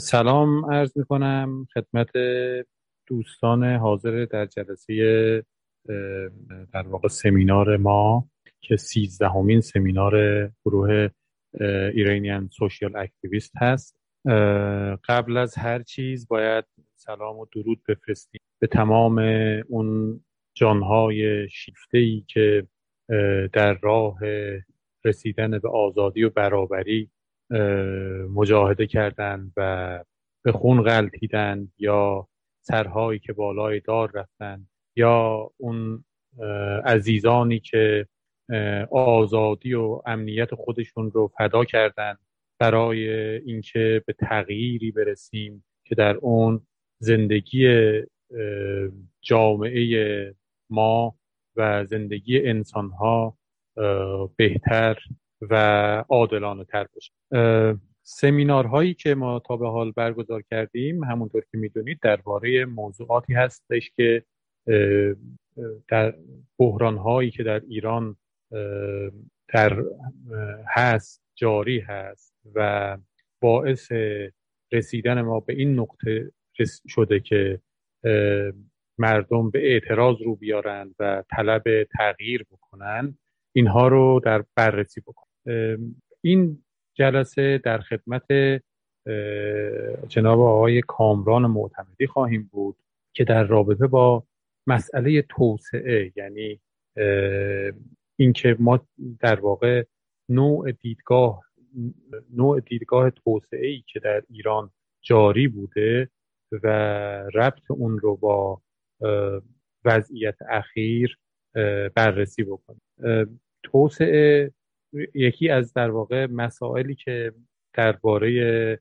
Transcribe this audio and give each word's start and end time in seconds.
سلام 0.00 0.72
عرض 0.72 0.96
می 0.96 1.04
کنم 1.04 1.66
خدمت 1.74 2.08
دوستان 3.06 3.64
حاضر 3.64 4.24
در 4.24 4.46
جلسه 4.46 5.44
در 6.72 6.88
واقع 6.88 7.08
سمینار 7.08 7.76
ما 7.76 8.28
که 8.60 8.76
سیزدهمین 8.76 9.60
سمینار 9.60 10.46
گروه 10.64 11.08
ایرانیان 11.94 12.48
سوشیال 12.52 12.96
اکتیویست 12.96 13.52
هست. 13.56 13.96
قبل 15.08 15.36
از 15.36 15.54
هر 15.54 15.82
چیز 15.82 16.28
باید 16.28 16.64
سلام 16.96 17.38
و 17.38 17.46
درود 17.52 17.82
بفرستیم 17.88 18.40
به 18.58 18.66
تمام 18.66 19.18
اون 19.68 20.20
جانهای 20.54 21.48
شیفته 21.48 21.98
ای 21.98 22.24
که 22.28 22.66
در 23.52 23.78
راه 23.82 24.18
رسیدن 25.04 25.58
به 25.58 25.68
آزادی 25.68 26.24
و 26.24 26.30
برابری 26.30 27.10
مجاهده 28.30 28.86
کردند 28.86 29.52
و 29.56 30.04
به 30.44 30.52
خون 30.52 30.82
غلطیدن 30.82 31.68
یا 31.78 32.28
سرهایی 32.60 33.18
که 33.18 33.32
بالای 33.32 33.80
دار 33.80 34.10
رفتن 34.14 34.66
یا 34.96 35.50
اون 35.56 36.04
عزیزانی 36.84 37.60
که 37.60 38.06
آزادی 38.90 39.74
و 39.74 40.02
امنیت 40.06 40.54
خودشون 40.54 41.10
رو 41.10 41.32
فدا 41.38 41.64
کردن 41.64 42.16
برای 42.58 43.08
اینکه 43.38 44.02
به 44.06 44.12
تغییری 44.12 44.90
برسیم 44.90 45.64
که 45.84 45.94
در 45.94 46.16
اون 46.16 46.66
زندگی 46.98 47.92
جامعه 49.22 50.34
ما 50.70 51.16
و 51.56 51.84
زندگی 51.84 52.48
انسانها 52.48 53.38
بهتر 54.36 54.98
و 55.40 55.54
عادلانه 56.08 56.64
تر 56.64 56.86
باشه. 56.94 57.12
سمینارهایی 58.02 58.94
که 58.94 59.14
ما 59.14 59.38
تا 59.38 59.56
به 59.56 59.68
حال 59.68 59.92
برگزار 59.92 60.42
کردیم 60.50 61.04
همونطور 61.04 61.42
که 61.52 61.58
می‌دونید 61.58 61.98
درباره 62.02 62.64
موضوعاتی 62.64 63.34
هستش 63.34 63.90
که 63.96 64.24
در 65.88 66.14
بحرانهایی 66.58 67.30
که 67.30 67.42
در 67.42 67.62
ایران 67.68 68.16
در 69.48 69.82
هست 70.68 71.22
جاری 71.34 71.80
هست 71.80 72.34
و 72.54 72.98
باعث 73.40 73.92
رسیدن 74.72 75.20
ما 75.20 75.40
به 75.40 75.52
این 75.52 75.78
نقطه 75.78 76.32
شده 76.88 77.20
که 77.20 77.60
مردم 78.98 79.50
به 79.50 79.72
اعتراض 79.72 80.16
رو 80.24 80.36
بیارن 80.36 80.94
و 80.98 81.22
طلب 81.30 81.84
تغییر 81.84 82.46
بکنن 82.50 83.18
اینها 83.52 83.88
رو 83.88 84.20
در 84.24 84.44
بررسی 84.56 85.00
بکنن 85.00 85.27
این 86.20 86.62
جلسه 86.94 87.58
در 87.64 87.78
خدمت 87.78 88.26
جناب 90.08 90.40
آقای 90.40 90.82
کامران 90.82 91.46
معتمدی 91.46 92.06
خواهیم 92.06 92.50
بود 92.52 92.76
که 93.12 93.24
در 93.24 93.44
رابطه 93.44 93.86
با 93.86 94.24
مسئله 94.66 95.22
توسعه 95.22 96.12
یعنی 96.16 96.60
اینکه 98.16 98.56
ما 98.58 98.86
در 99.20 99.40
واقع 99.40 99.84
نوع 100.28 100.72
دیدگاه 100.72 101.42
نوع 102.36 102.60
دیدگاه 102.60 103.10
توسعه 103.10 103.66
ای 103.66 103.84
که 103.86 104.00
در 104.00 104.22
ایران 104.30 104.70
جاری 105.02 105.48
بوده 105.48 106.10
و 106.52 106.68
ربط 107.34 107.70
اون 107.70 107.98
رو 107.98 108.16
با 108.16 108.62
وضعیت 109.84 110.36
اخیر 110.50 111.18
بررسی 111.94 112.44
بکنیم. 112.44 112.82
توسعه 113.62 114.52
یکی 115.14 115.48
از 115.48 115.72
در 115.72 115.90
واقع 115.90 116.26
مسائلی 116.26 116.94
که 116.94 117.32
درباره 117.74 118.80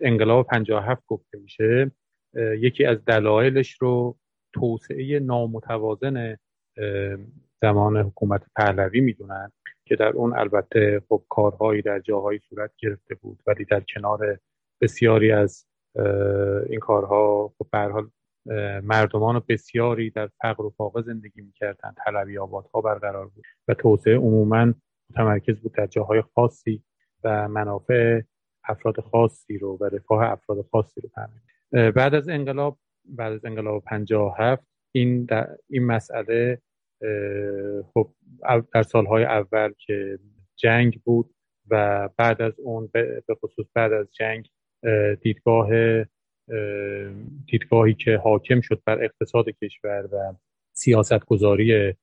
انقلاب 0.00 0.46
57 0.46 1.02
گفته 1.06 1.38
میشه 1.38 1.90
یکی 2.36 2.84
از 2.84 3.04
دلایلش 3.04 3.72
رو 3.72 4.18
توسعه 4.52 5.18
نامتوازن 5.18 6.36
زمان 7.62 7.96
حکومت 7.96 8.42
پهلوی 8.56 9.00
می‌دونن 9.00 9.52
که 9.84 9.96
در 9.96 10.08
اون 10.08 10.38
البته 10.38 11.02
خب 11.08 11.24
کارهایی 11.28 11.82
در 11.82 12.00
جاهایی 12.00 12.38
صورت 12.38 12.70
گرفته 12.78 13.14
بود 13.14 13.42
ولی 13.46 13.64
در 13.64 13.82
کنار 13.94 14.38
بسیاری 14.80 15.32
از 15.32 15.66
این 16.68 16.80
کارها 16.80 17.52
خب 17.58 17.76
حال 17.76 18.10
مردمان 18.82 19.42
بسیاری 19.48 20.10
در 20.10 20.30
فقر 20.42 20.64
و 20.64 20.70
فاقه 20.70 21.02
زندگی 21.02 21.42
می‌کردن 21.42 21.94
طلبی 22.06 22.38
آبادها 22.38 22.80
برقرار 22.80 23.28
بود 23.28 23.44
و 23.68 23.74
توسعه 23.74 24.16
عموما 24.16 24.74
متمرکز 25.10 25.60
بود 25.60 25.74
در 25.74 25.86
جاهای 25.86 26.22
خاصی 26.34 26.82
و 27.24 27.48
منافع 27.48 28.20
افراد 28.64 29.00
خاصی 29.00 29.58
رو 29.58 29.76
و 29.80 29.84
رفاه 29.84 30.24
افراد 30.24 30.66
خاصی 30.72 31.00
رو 31.00 31.08
تامین 31.14 31.90
بعد 31.90 32.14
از 32.14 32.28
انقلاب 32.28 32.78
بعد 33.04 33.32
از 33.32 33.44
انقلاب 33.44 33.84
57 33.84 34.66
این 34.92 35.26
این 35.70 35.84
مسئله 35.86 36.62
خب 37.94 38.14
در 38.72 38.82
سالهای 38.82 39.24
اول 39.24 39.72
که 39.78 40.18
جنگ 40.56 41.00
بود 41.04 41.34
و 41.70 42.08
بعد 42.16 42.42
از 42.42 42.60
اون 42.60 42.90
به 42.92 43.34
خصوص 43.42 43.66
بعد 43.74 43.92
از 43.92 44.14
جنگ 44.14 44.50
دیدگاه 45.20 45.68
دیدگاهی 47.46 47.94
که 47.94 48.16
حاکم 48.16 48.60
شد 48.60 48.82
بر 48.86 49.04
اقتصاد 49.04 49.48
کشور 49.48 50.08
و 50.12 50.34
سیاست 50.72 51.24
گذاری 51.24 51.94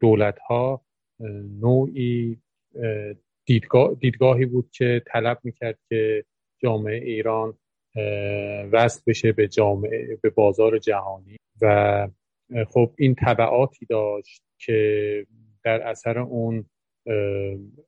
دولت 0.00 0.38
ها 0.38 0.84
نوعی 1.60 2.38
دیدگاه، 3.44 3.94
دیدگاهی 3.94 4.46
بود 4.46 4.70
که 4.70 5.02
طلب 5.06 5.38
می‌کرد 5.42 5.78
که 5.88 6.24
جامعه 6.58 6.96
ایران 6.96 7.58
وصل 8.72 9.02
بشه 9.06 9.32
به 9.32 9.48
جامعه 9.48 10.18
به 10.22 10.30
بازار 10.30 10.78
جهانی 10.78 11.36
و 11.60 12.08
خب 12.68 12.94
این 12.98 13.14
طبعاتی 13.14 13.86
داشت 13.86 14.42
که 14.58 15.26
در 15.64 15.82
اثر 15.82 16.18
اون 16.18 16.64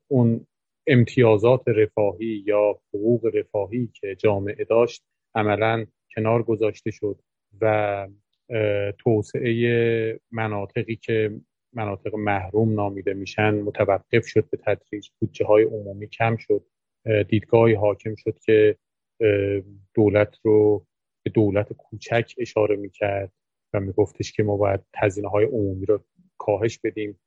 اون 0.09 0.47
امتیازات 0.87 1.63
رفاهی 1.67 2.45
یا 2.47 2.81
حقوق 2.95 3.31
رفاهی 3.35 3.89
که 3.95 4.15
جامعه 4.15 4.65
داشت 4.65 5.03
عملا 5.35 5.87
کنار 6.17 6.43
گذاشته 6.43 6.91
شد 6.91 7.21
و 7.61 8.09
توسعه 8.99 10.21
مناطقی 10.31 10.97
که 10.97 11.41
مناطق 11.75 12.15
محروم 12.15 12.75
نامیده 12.75 13.15
میشن 13.15 13.55
متوقف 13.55 14.27
شد 14.27 14.51
به 14.51 14.57
تدریج 14.57 15.09
بودجه 15.19 15.47
های 15.47 15.65
عمومی 15.65 16.09
کم 16.09 16.37
شد. 16.37 16.65
دیدگاهی 17.29 17.75
حاکم 17.75 18.15
شد 18.15 18.39
که 18.39 18.77
دولت 19.95 20.39
رو 20.43 20.87
به 21.23 21.31
دولت 21.31 21.73
کوچک 21.73 22.35
اشاره 22.39 22.77
می‌کرد 22.77 23.33
و 23.75 23.81
میگفتش 23.81 24.33
که 24.33 24.43
ما 24.43 24.57
باید 24.57 24.81
هزینه 24.97 25.29
های 25.29 25.45
عمومی 25.45 25.87
رو 25.87 26.05
کاهش 26.39 26.79
بدیم. 26.79 27.21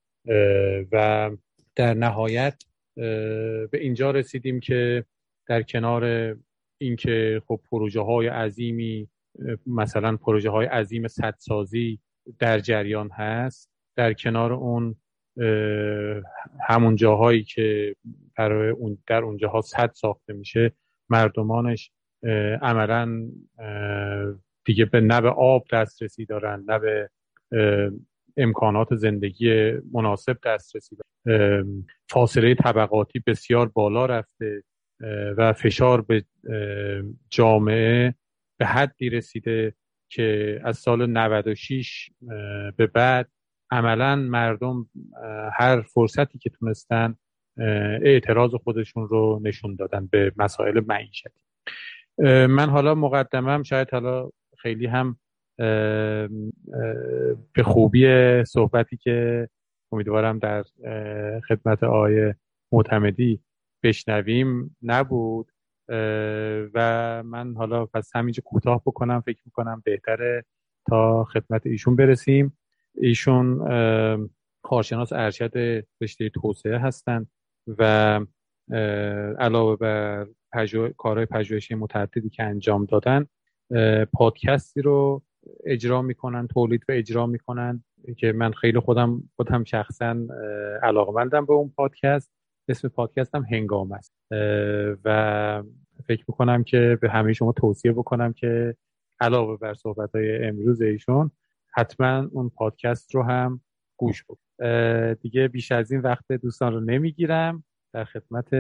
و 0.92 1.32
در 1.76 1.94
نهایت 1.94 2.64
به 2.96 3.70
اینجا 3.74 4.12
رسیدیم 4.12 4.60
که 4.60 5.06
در 5.48 5.62
کنار 5.62 6.36
اینکه 6.78 7.42
خب 7.48 7.60
پروژه 7.72 8.02
های 8.02 8.28
عظیمی 8.28 9.10
مثلا 9.66 10.18
پروژه 10.18 10.50
های 10.50 10.66
عظیم 10.66 11.08
سدسازی 11.08 12.00
در 12.40 12.60
جریان 12.60 13.10
هست 13.10 13.77
در 13.98 14.14
کنار 14.14 14.54
اون 14.54 14.96
همون 16.70 16.96
جاهایی 16.96 17.44
که 17.44 17.96
برای 18.38 18.70
اون 18.70 18.98
در 19.08 19.24
اون 19.24 19.38
جاها 19.38 19.62
صد 19.62 19.92
ساخته 19.94 20.34
میشه 20.34 20.72
مردمانش 21.10 21.92
عملا 22.62 23.30
دیگه 24.66 24.86
به 24.86 25.02
نه 25.02 25.22
به 25.22 25.30
آب 25.30 25.66
دسترسی 25.72 26.26
دارن 26.26 26.64
نه 26.68 26.80
به 26.80 27.10
امکانات 28.38 28.96
زندگی 28.96 29.72
مناسب 29.94 30.38
دسترسی 30.46 30.96
دارن. 30.96 31.86
فاصله 32.10 32.56
طبقاتی 32.56 33.24
بسیار 33.28 33.68
بالا 33.68 34.06
رفته 34.06 34.64
و 35.38 35.54
فشار 35.54 36.02
به 36.02 36.26
جامعه 37.30 38.16
به 38.60 38.66
حدی 38.66 39.10
رسیده 39.10 39.74
که 40.10 40.60
از 40.64 40.78
سال 40.78 41.06
96 41.06 42.10
به 42.78 42.88
بعد 42.88 43.30
عملا 43.72 44.16
مردم 44.16 44.90
هر 45.54 45.82
فرصتی 45.82 46.40
که 46.40 46.50
تونستن 46.50 47.16
اعتراض 48.02 48.56
خودشون 48.56 49.08
رو 49.08 49.40
نشون 49.44 49.76
دادن 49.76 50.08
به 50.12 50.32
مسائل 50.38 50.82
معیشتی. 50.88 51.42
من 52.48 52.70
حالا 52.70 52.96
مقدمم 52.96 53.64
شاید 53.64 53.92
حالا 53.92 54.30
خیلی 54.58 54.86
هم 54.86 55.18
به 57.54 57.64
خوبی 57.64 58.08
صحبتی 58.44 58.98
که 58.98 59.50
امیدوارم 59.92 60.40
در 60.40 60.64
خدمت 61.48 61.84
آقای 61.84 62.34
معتمدی 62.72 63.42
بشنویم 63.84 64.78
نبود. 64.84 65.52
و 66.74 67.24
من 67.26 67.56
حالا 67.56 67.86
پس 67.86 68.16
همینجا 68.16 68.44
کوتاه 68.46 68.82
بکنم 68.86 69.22
فکر 69.22 69.42
می‌کنم 69.46 69.82
بهتره 69.86 70.46
تا 70.90 71.24
خدمت 71.24 71.66
ایشون 71.66 71.96
برسیم. 71.96 72.58
ایشون 72.98 73.60
کارشناس 74.62 75.14
ارشد 75.14 75.84
رشته 76.02 76.30
توسعه 76.30 76.78
هستند 76.78 77.28
و 77.78 78.20
علاوه 79.40 79.76
بر 79.76 80.28
پژو... 80.54 80.90
کارهای 80.90 81.26
پژوهشی 81.26 81.76
متعددی 81.76 82.30
که 82.30 82.44
انجام 82.44 82.86
دادن 82.86 83.26
پادکستی 84.14 84.82
رو 84.82 85.24
اجرا 85.66 86.02
می‌کنن 86.02 86.48
تولید 86.48 86.84
و 86.90 86.92
اجرا 86.92 87.26
می‌کنن 87.26 87.84
که 88.18 88.32
من 88.32 88.52
خیلی 88.52 88.80
خودم 88.80 89.24
خودم 89.36 89.64
شخصا 89.64 90.18
علاقمندم 90.84 91.46
به 91.46 91.54
اون 91.54 91.74
پادکست. 91.76 92.32
اسم 92.70 92.88
پادکست 92.88 93.36
هنگام 93.36 93.92
است. 93.92 94.14
و 95.06 95.64
فکر 96.08 96.26
می‌کنم 96.28 96.64
که 96.64 96.98
به 97.02 97.10
همه 97.10 97.34
شما 97.34 97.52
توصیه 97.52 97.92
بکنم 97.92 98.34
که 98.34 98.76
علاوه 99.20 99.58
بر 99.58 99.74
صحبت 99.74 100.16
های 100.16 100.46
امروز 100.46 100.82
ایشون 100.82 101.32
حتما 101.78 102.30
اون 102.32 102.50
پادکست 102.50 103.16
رو 103.16 103.24
هم 103.24 103.62
گوش 104.00 104.24
بود 104.24 104.40
دیگه 105.22 105.48
بیش 105.48 105.72
از 105.72 105.92
این 105.92 106.02
وقت 106.02 106.32
دوستان 106.32 106.74
رو 106.74 106.80
نمی‌گیرم. 106.80 107.64
در 107.94 108.06
خدمت 108.06 108.56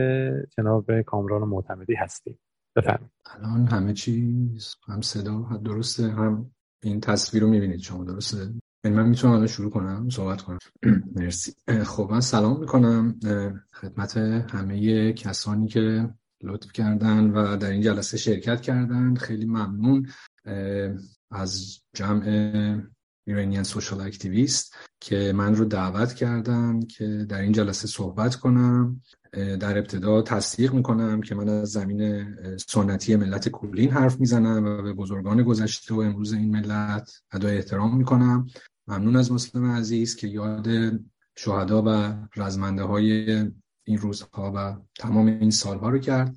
جناب 0.57 1.01
کامران 1.01 1.41
معتمدی 1.41 1.95
هستیم. 1.95 2.39
بفرمایید. 2.75 3.11
الان 3.25 3.67
همه 3.67 3.93
چیز 3.93 4.75
هم 4.87 5.01
صدا 5.01 5.61
درسته 5.63 6.07
هم 6.07 6.51
این 6.83 6.99
تصویر 6.99 7.43
رو 7.43 7.49
می‌بینید 7.49 7.79
شما 7.79 8.03
درسته؟ 8.03 8.37
یعنی 8.83 8.97
من 8.97 9.09
می‌تونم 9.09 9.33
الان 9.33 9.47
شروع 9.47 9.71
کنم 9.71 10.09
صحبت 10.09 10.41
کنم. 10.41 10.57
مرسی. 11.15 11.53
خب 11.83 12.07
من 12.11 12.21
سلام 12.21 12.59
می‌کنم 12.59 13.19
خدمت 13.73 14.17
همه 14.17 15.13
کسانی 15.13 15.67
که 15.67 16.09
لطف 16.43 16.71
کردن 16.71 17.29
و 17.29 17.57
در 17.57 17.69
این 17.69 17.81
جلسه 17.81 18.17
شرکت 18.17 18.61
کردن. 18.61 19.15
خیلی 19.15 19.45
ممنون 19.45 20.07
از 21.31 21.79
جمع 21.93 22.81
ایرانیان 23.27 23.63
سوشال 23.63 24.01
اکتیویست 24.01 24.75
که 24.99 25.33
من 25.35 25.55
رو 25.55 25.65
دعوت 25.65 26.13
کردن 26.13 26.79
که 26.79 27.25
در 27.29 27.41
این 27.41 27.51
جلسه 27.51 27.87
صحبت 27.87 28.35
کنم 28.35 29.01
در 29.31 29.77
ابتدا 29.77 30.21
تصدیق 30.21 30.73
می‌کنم 30.73 31.21
که 31.21 31.35
من 31.35 31.49
از 31.49 31.71
زمین 31.71 32.25
سنتی 32.57 33.15
ملت 33.15 33.49
کولین 33.49 33.89
حرف 33.89 34.19
می‌زنم 34.19 34.65
و 34.65 34.81
به 34.81 34.93
بزرگان 34.93 35.43
گذشته 35.43 35.95
و 35.95 35.99
امروز 35.99 36.33
این 36.33 36.51
ملت 36.51 37.21
ادای 37.31 37.55
احترام 37.57 37.97
می‌کنم. 37.97 38.47
ممنون 38.87 39.15
از 39.15 39.31
مسلم 39.31 39.71
عزیز 39.71 40.15
که 40.15 40.27
یاد 40.27 40.67
شهدا 41.37 41.83
و 41.85 42.13
رزمنده 42.35 42.83
های 42.83 43.29
این 43.83 43.97
روزها 43.97 44.53
و 44.55 44.75
تمام 44.99 45.27
این 45.27 45.51
سالها 45.51 45.89
رو 45.89 45.99
کرد. 45.99 46.35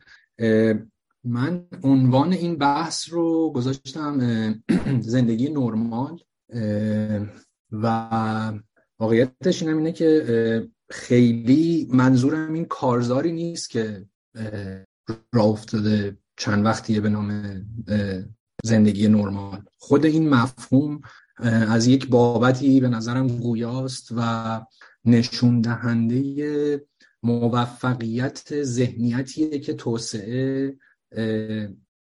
من 1.25 1.66
عنوان 1.82 2.32
این 2.32 2.56
بحث 2.56 3.08
رو 3.12 3.52
گذاشتم 3.52 4.19
زندگی 5.00 5.48
نرمال. 5.48 6.19
و 7.73 8.52
واقعیتش 8.99 9.62
این 9.62 9.75
اینه 9.75 9.93
که 9.93 10.69
خیلی 10.91 11.88
منظورم 11.93 12.52
این 12.52 12.64
کارزاری 12.64 13.32
نیست 13.32 13.70
که 13.70 14.06
را 15.32 15.43
افتاده 15.43 16.17
چند 16.37 16.64
وقتیه 16.64 17.00
به 17.00 17.08
نام 17.08 17.61
زندگی 18.64 19.08
نرمال. 19.08 19.62
خود 19.79 20.06
این 20.06 20.29
مفهوم 20.29 21.00
از 21.43 21.87
یک 21.87 22.08
بابتی 22.08 22.81
به 22.81 22.88
نظرم 22.88 23.29
گویاست 23.29 24.08
و 24.17 24.61
نشون 25.05 25.61
دهنده 25.61 26.87
موفقیت 27.23 28.62
ذهنیتیه 28.62 29.58
که 29.58 29.75
توسعه 29.75 30.76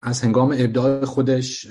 از 0.02 0.22
هنگام 0.22 0.56
ابداع 0.58 1.06
خودش 1.06 1.68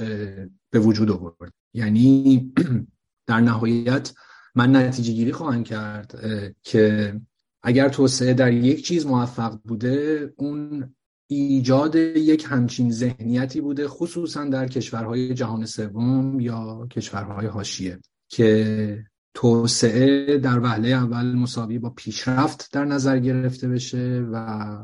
به 0.72 0.78
وجود 0.78 1.10
آورد. 1.10 1.52
یعنی 1.74 2.52
در 3.28 3.40
نهایت 3.40 4.12
من 4.54 4.76
نتیجه 4.76 5.12
گیری 5.12 5.32
خواهم 5.32 5.64
کرد 5.64 6.20
که 6.62 7.14
اگر 7.62 7.88
توسعه 7.88 8.34
در 8.34 8.52
یک 8.52 8.86
چیز 8.86 9.06
موفق 9.06 9.58
بوده 9.64 10.32
اون 10.36 10.94
ایجاد 11.26 11.96
یک 11.96 12.46
همچین 12.48 12.90
ذهنیتی 12.92 13.60
بوده 13.60 13.88
خصوصا 13.88 14.44
در 14.44 14.68
کشورهای 14.68 15.34
جهان 15.34 15.66
سوم 15.66 16.40
یا 16.40 16.86
کشورهای 16.90 17.46
حاشیه 17.46 17.98
که 18.28 19.04
توسعه 19.34 20.38
در 20.38 20.60
وهله 20.60 20.88
اول 20.88 21.32
مساوی 21.34 21.78
با 21.78 21.90
پیشرفت 21.90 22.68
در 22.72 22.84
نظر 22.84 23.18
گرفته 23.18 23.68
بشه 23.68 24.26
و 24.32 24.76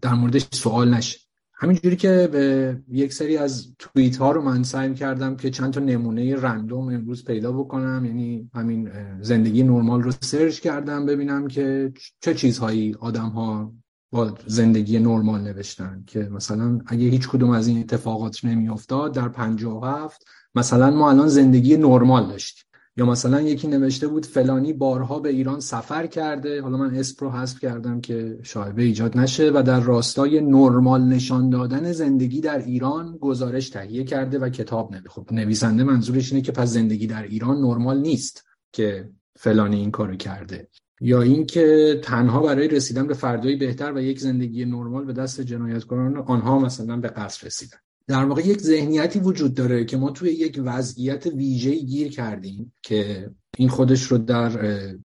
در 0.00 0.14
موردش 0.14 0.46
سوال 0.52 0.94
نشه. 0.94 1.18
همینجوری 1.56 1.96
که 1.96 2.28
به 2.32 2.76
یک 2.88 3.12
سری 3.12 3.36
از 3.36 3.74
توییت 3.78 4.16
ها 4.16 4.32
رو 4.32 4.42
من 4.42 4.62
سعی 4.62 4.94
کردم 4.94 5.36
که 5.36 5.50
چند 5.50 5.72
تا 5.72 5.80
نمونه 5.80 6.36
رندوم 6.36 6.88
امروز 6.88 7.24
پیدا 7.24 7.52
بکنم. 7.52 8.04
یعنی 8.04 8.50
همین 8.54 8.90
زندگی 9.20 9.62
نرمال 9.62 10.02
رو 10.02 10.12
سرچ 10.20 10.60
کردم 10.60 11.06
ببینم 11.06 11.48
که 11.48 11.92
چه 12.20 12.34
چیزهایی 12.34 12.96
آدم 13.00 13.28
ها 13.28 13.72
با 14.12 14.34
زندگی 14.46 14.98
نرمال 14.98 15.40
نوشتن 15.40 16.04
که 16.06 16.18
مثلا 16.18 16.80
اگه 16.86 17.08
هیچ 17.08 17.28
کدوم 17.28 17.50
از 17.50 17.66
این 17.66 17.78
اتفاقات 17.78 18.44
نمیافتاد 18.44 19.14
در 19.14 19.28
57 19.28 20.24
مثلا 20.54 20.90
ما 20.90 21.10
الان 21.10 21.28
زندگی 21.28 21.76
نرمال 21.76 22.26
داشتیم. 22.26 22.64
یا 22.96 23.06
مثلا 23.06 23.40
یکی 23.40 23.68
نوشته 23.68 24.08
بود 24.08 24.26
فلانی 24.26 24.72
بارها 24.72 25.18
به 25.18 25.28
ایران 25.28 25.60
سفر 25.60 26.06
کرده. 26.06 26.62
حالا 26.62 26.76
من 26.76 26.94
اسم 26.94 27.16
رو 27.26 27.30
حذف 27.30 27.60
کردم 27.60 28.00
که 28.00 28.38
شایبه 28.42 28.82
ایجاد 28.82 29.18
نشه 29.18 29.50
و 29.54 29.62
در 29.62 29.80
راستای 29.80 30.40
نرمال 30.40 31.02
نشان 31.02 31.50
دادن 31.50 31.92
زندگی 31.92 32.40
در 32.40 32.58
ایران 32.58 33.18
گزارش 33.20 33.70
تهیه 33.70 34.04
کرده 34.04 34.38
و 34.38 34.48
کتاب 34.48 34.92
نوشته 34.92 35.08
خب 35.08 35.32
نویسنده 35.32 35.84
منظورش 35.84 36.32
اینه 36.32 36.44
که 36.44 36.52
پس 36.52 36.68
زندگی 36.68 37.06
در 37.06 37.22
ایران 37.22 37.56
نرمال 37.56 38.00
نیست 38.00 38.44
که 38.72 39.10
فلانی 39.36 39.76
این 39.76 39.90
کارو 39.90 40.16
کرده. 40.16 40.68
یا 41.00 41.22
اینکه 41.22 42.00
تنها 42.02 42.42
برای 42.42 42.68
رسیدن 42.68 43.06
به 43.06 43.14
فردایی 43.14 43.56
بهتر 43.56 43.92
و 43.92 44.00
یک 44.00 44.20
زندگی 44.20 44.64
نرمال 44.64 45.04
به 45.04 45.12
دست 45.12 45.40
جنایتکاران 45.40 46.16
آنها 46.16 46.58
مثلا 46.58 46.96
به 46.96 47.08
قصر 47.08 47.46
رسیدن. 47.46 47.78
در 48.06 48.24
واقع 48.24 48.46
یک 48.46 48.60
ذهنیتی 48.60 49.18
وجود 49.18 49.54
داره 49.54 49.84
که 49.84 49.96
ما 49.96 50.10
توی 50.10 50.30
یک 50.30 50.60
وضعیت 50.64 51.26
ویژه 51.26 51.74
گیر 51.74 52.08
کردیم 52.08 52.72
که 52.82 53.30
این 53.58 53.68
خودش 53.68 54.02
رو 54.02 54.18
در 54.18 54.50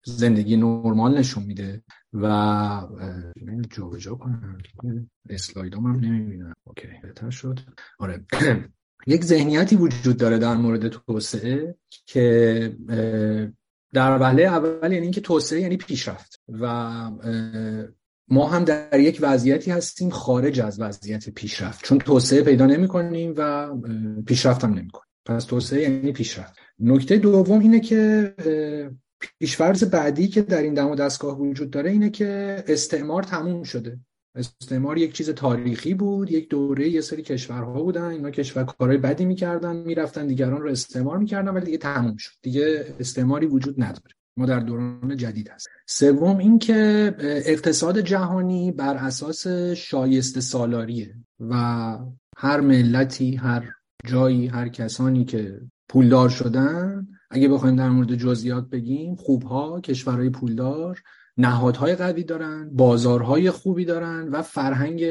زندگی 0.05 0.57
نرمال 0.57 1.17
نشون 1.17 1.43
میده 1.43 1.83
و 2.13 2.27
جا 3.69 3.97
جا 3.97 4.15
کنم. 4.15 4.59
اسلایدام 5.29 5.85
هم 5.85 5.99
نمی‌بینم. 5.99 6.53
اوکی 6.63 6.87
بهتر 7.03 7.29
شد. 7.29 7.59
آره. 7.99 8.25
یک 9.07 9.23
ذهنیتی 9.23 9.75
وجود 9.75 10.17
داره 10.17 10.37
در 10.37 10.55
مورد 10.55 10.87
توسعه 10.87 11.75
که 12.05 12.77
در 13.93 14.17
وهله 14.17 14.43
اول 14.43 14.91
یعنی 14.91 15.03
اینکه 15.03 15.21
توسعه 15.21 15.61
یعنی 15.61 15.77
پیشرفت 15.77 16.41
و 16.49 16.65
ما 18.27 18.47
هم 18.47 18.63
در 18.63 18.99
یک 18.99 19.19
وضعیتی 19.21 19.71
هستیم 19.71 20.09
خارج 20.09 20.59
از 20.59 20.79
وضعیت 20.79 21.29
پیشرفت. 21.29 21.85
چون 21.85 21.97
توسعه 21.97 22.41
پیدا 22.41 22.65
نمی 22.65 22.87
کنیم 22.87 23.33
و 23.37 23.69
پیشرفت 24.27 24.63
هم 24.63 24.73
نمی 24.73 24.89
کنیم 24.89 25.05
پس 25.25 25.45
توسعه 25.45 25.81
یعنی 25.81 26.11
پیشرفت. 26.11 26.53
نکته 26.79 27.17
دوم 27.17 27.59
اینه 27.59 27.79
که 27.79 28.33
پیشفرض 29.39 29.83
بعدی 29.83 30.27
که 30.27 30.41
در 30.41 30.61
این 30.61 30.73
دم 30.73 30.87
و 30.87 30.95
دستگاه 30.95 31.39
وجود 31.39 31.69
داره 31.69 31.91
اینه 31.91 32.09
که 32.09 32.63
استعمار 32.67 33.23
تموم 33.23 33.63
شده. 33.63 33.99
استعمار 34.35 34.97
یک 34.97 35.13
چیز 35.13 35.29
تاریخی 35.29 35.93
بود 35.93 36.31
یک 36.31 36.49
دوره 36.49 36.89
یه 36.89 37.01
سری 37.01 37.21
کشورها 37.21 37.83
بودن 37.83 38.03
اینا 38.03 38.31
کشور 38.31 38.63
کارهای 38.63 38.97
بدی 38.97 39.25
می‌کردن 39.25 39.75
می‌رفتن 39.75 40.27
دیگران 40.27 40.61
رو 40.61 40.69
استعمار 40.69 41.17
می‌کردن 41.17 41.51
ولی 41.51 41.65
دیگه 41.65 41.77
تموم 41.77 42.17
شد. 42.17 42.31
دیگه 42.41 42.85
استعماری 42.99 43.45
وجود 43.45 43.83
نداره. 43.83 44.15
ما 44.37 44.45
در 44.45 44.59
دوران 44.59 45.17
جدید 45.17 45.49
هست 45.49 45.67
سوم 45.87 46.37
اینکه 46.37 47.15
اقتصاد 47.19 47.99
جهانی 47.99 48.71
بر 48.71 48.95
اساس 48.95 49.47
شایسته 49.73 50.41
سالاریه 50.41 51.15
و 51.39 51.53
هر 52.37 52.59
ملتی 52.59 53.35
هر 53.35 53.71
جایی 54.05 54.47
هر 54.47 54.67
کسانی 54.69 55.25
که 55.25 55.61
پولدار 55.89 56.29
شدن 56.29 57.07
اگه 57.31 57.47
بخوایم 57.47 57.75
در 57.75 57.89
مورد 57.89 58.15
جزئیات 58.15 58.69
بگیم 58.69 59.15
خوبها 59.15 59.81
کشورهای 59.81 60.29
پولدار 60.29 61.01
نهادهای 61.37 61.95
قوی 61.95 62.23
دارن 62.23 62.69
بازارهای 62.73 63.51
خوبی 63.51 63.85
دارن 63.85 64.29
و 64.29 64.41
فرهنگ 64.41 65.05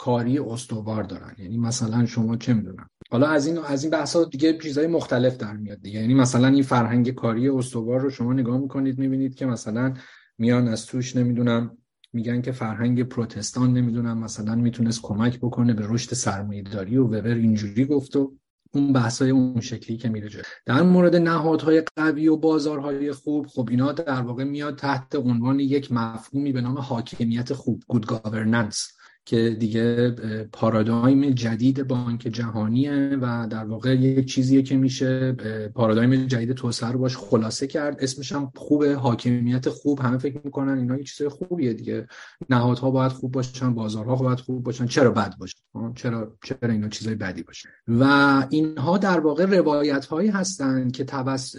کاری 0.00 0.38
استوار 0.38 1.02
دارن. 1.02 1.34
یعنی 1.38 1.58
مثلا 1.58 2.06
شما 2.06 2.36
چه 2.36 2.54
می‌دونم 2.54 2.90
حالا 3.12 3.26
از 3.26 3.46
این 3.46 3.58
از 3.58 3.84
این 3.84 3.90
بحثا 3.90 4.24
دیگه 4.24 4.58
چیزای 4.58 4.86
مختلف 4.86 5.36
در 5.36 5.56
میاد 5.56 5.80
دیگه. 5.82 6.00
یعنی 6.00 6.14
مثلا 6.14 6.46
این 6.46 6.62
فرهنگ 6.62 7.10
کاری 7.10 7.48
استوار 7.48 8.00
رو 8.00 8.10
شما 8.10 8.32
نگاه 8.32 8.58
می‌کنید 8.58 8.98
می‌بینید 8.98 9.34
که 9.34 9.46
مثلا 9.46 9.94
میان 10.38 10.68
از 10.68 10.86
توش 10.86 11.16
نمی‌دونم 11.16 11.78
میگن 12.12 12.42
که 12.42 12.52
فرهنگ 12.52 13.02
پروتستان 13.02 13.72
نمی‌دونم 13.72 14.18
مثلا 14.18 14.54
می‌تونست 14.54 15.02
کمک 15.02 15.38
بکنه 15.38 15.74
به 15.74 15.86
رشد 15.88 16.14
سرمایه‌داری 16.14 16.96
و 16.96 17.04
وبر 17.04 17.34
اینجوری 17.34 17.84
گفت 17.84 18.16
و 18.16 18.32
اون 18.74 18.92
بحثای 18.92 19.30
اون 19.30 19.60
شکلی 19.60 19.96
که 19.96 20.08
میره 20.08 20.28
جلو. 20.28 20.42
در 20.66 20.82
مورد 20.82 21.16
نهادهای 21.16 21.82
قوی 21.96 22.28
و 22.28 22.36
بازارهای 22.36 23.12
خوب 23.12 23.46
خب 23.46 23.68
اینا 23.70 23.92
در 23.92 24.20
واقع 24.20 24.44
میاد 24.44 24.78
تحت 24.78 25.14
عنوان 25.14 25.60
یک 25.60 25.92
مفهومی 25.92 26.52
به 26.52 26.60
نام 26.60 26.78
حاکمیت 26.78 27.52
خوب 27.52 27.82
good 27.92 28.06
governance. 28.06 29.01
که 29.24 29.56
دیگه 29.60 30.10
پارادایم 30.52 31.30
جدید 31.30 31.88
بانک 31.88 32.20
جهانیه 32.20 33.18
و 33.20 33.46
در 33.50 33.64
واقع 33.64 33.94
یک 33.94 34.26
چیزیه 34.26 34.62
که 34.62 34.76
میشه 34.76 35.32
پارادایم 35.74 36.26
جدید 36.26 36.52
توسعه 36.52 36.90
رو 36.90 36.98
باش 36.98 37.16
خلاصه 37.16 37.66
کرد. 37.66 37.96
اسمش 38.00 38.32
هم 38.32 38.52
خوبه 38.56 38.94
حاکمیت 38.94 39.68
خوب 39.68 40.00
همه 40.00 40.18
فکر 40.18 40.40
می‌کنن 40.44 40.78
اینا 40.78 40.96
یه 40.96 41.04
چیز 41.04 41.26
خوبیه 41.26 41.72
دیگه. 41.72 42.06
نهادها 42.50 42.90
باید 42.90 43.12
خوب 43.12 43.32
باشن 43.32 43.74
بازارها 43.74 44.16
باید 44.16 44.40
خوب 44.40 44.62
باشن. 44.62 44.86
چرا 44.86 45.10
بد 45.10 45.34
باشن 45.38 45.58
چرا 45.94 46.36
چرا 46.44 46.70
اینا 46.70 46.88
چیزای 46.88 47.14
بدی 47.14 47.42
باشه؟ 47.42 47.68
و 47.88 48.04
اینها 48.50 48.98
در 48.98 49.20
واقع 49.20 49.44
روایت 49.44 50.04
هایی 50.04 50.28
هستن 50.28 50.90
که 50.90 51.04
توس 51.04 51.56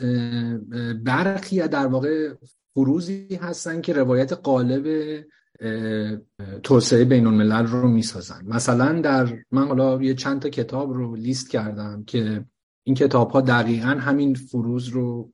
برخی 1.03 1.67
در 1.67 1.87
واقع 1.87 2.33
فروزی 2.73 3.39
هستن 3.41 3.81
که 3.81 3.93
روایت 3.93 4.33
قالب 4.33 4.85
توسعه 6.63 7.05
بین 7.05 7.27
الملل 7.27 7.65
رو 7.65 7.87
می‌سازن. 7.87 8.45
مثلا 8.45 9.01
در 9.01 9.37
من 9.51 9.67
حالا 9.67 10.01
یه 10.01 10.13
چند 10.13 10.41
تا 10.41 10.49
کتاب 10.49 10.93
رو 10.93 11.15
لیست 11.15 11.49
کردم 11.49 12.03
که 12.03 12.45
این 12.85 12.95
کتاب 12.95 13.31
ها 13.31 13.41
دقیقا 13.41 13.87
همین 13.87 14.33
فروز 14.33 14.87
رو 14.87 15.31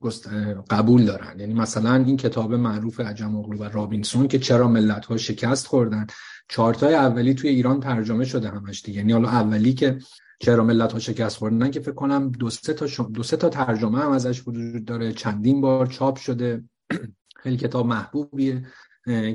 قبول 0.70 1.04
دارن. 1.04 1.40
یعنی 1.40 1.54
مثلا 1.54 1.94
این 1.94 2.16
کتاب 2.16 2.54
معروف 2.54 3.00
عجم 3.00 3.36
اغلو 3.36 3.58
و 3.58 3.64
رابینسون 3.64 4.28
که 4.28 4.38
چرا 4.38 4.68
ملت 4.68 5.06
ها 5.06 5.16
شکست 5.16 5.66
خوردن. 5.66 6.06
چارتای 6.48 6.94
اولی 6.94 7.34
توی 7.34 7.50
ایران 7.50 7.80
ترجمه 7.80 8.24
شده 8.24 8.48
همش 8.48 8.82
دیگه. 8.82 8.98
یعنی 8.98 9.12
حالا 9.12 9.28
اولی 9.28 9.74
که 9.74 9.98
چرا 10.40 10.64
ملت 10.64 10.92
ها 10.92 10.98
شکست 10.98 11.36
خوردن 11.36 11.70
که 11.70 11.80
فکر 11.80 11.94
کنم 11.94 12.30
دو 12.30 12.50
سه 12.50 12.72
تا 12.72 13.04
دو 13.04 13.22
سه 13.22 13.36
تا 13.36 13.48
ترجمه 13.48 13.98
هم 13.98 14.10
ازش 14.10 14.48
وجود 14.48 14.84
داره. 14.84 15.12
چندین 15.12 15.60
بار 15.60 15.86
چاپ 15.86 16.16
شده. 16.16 16.64
خیلی 17.42 17.56
کتاب 17.56 17.86
محبوبیه. 17.86 18.66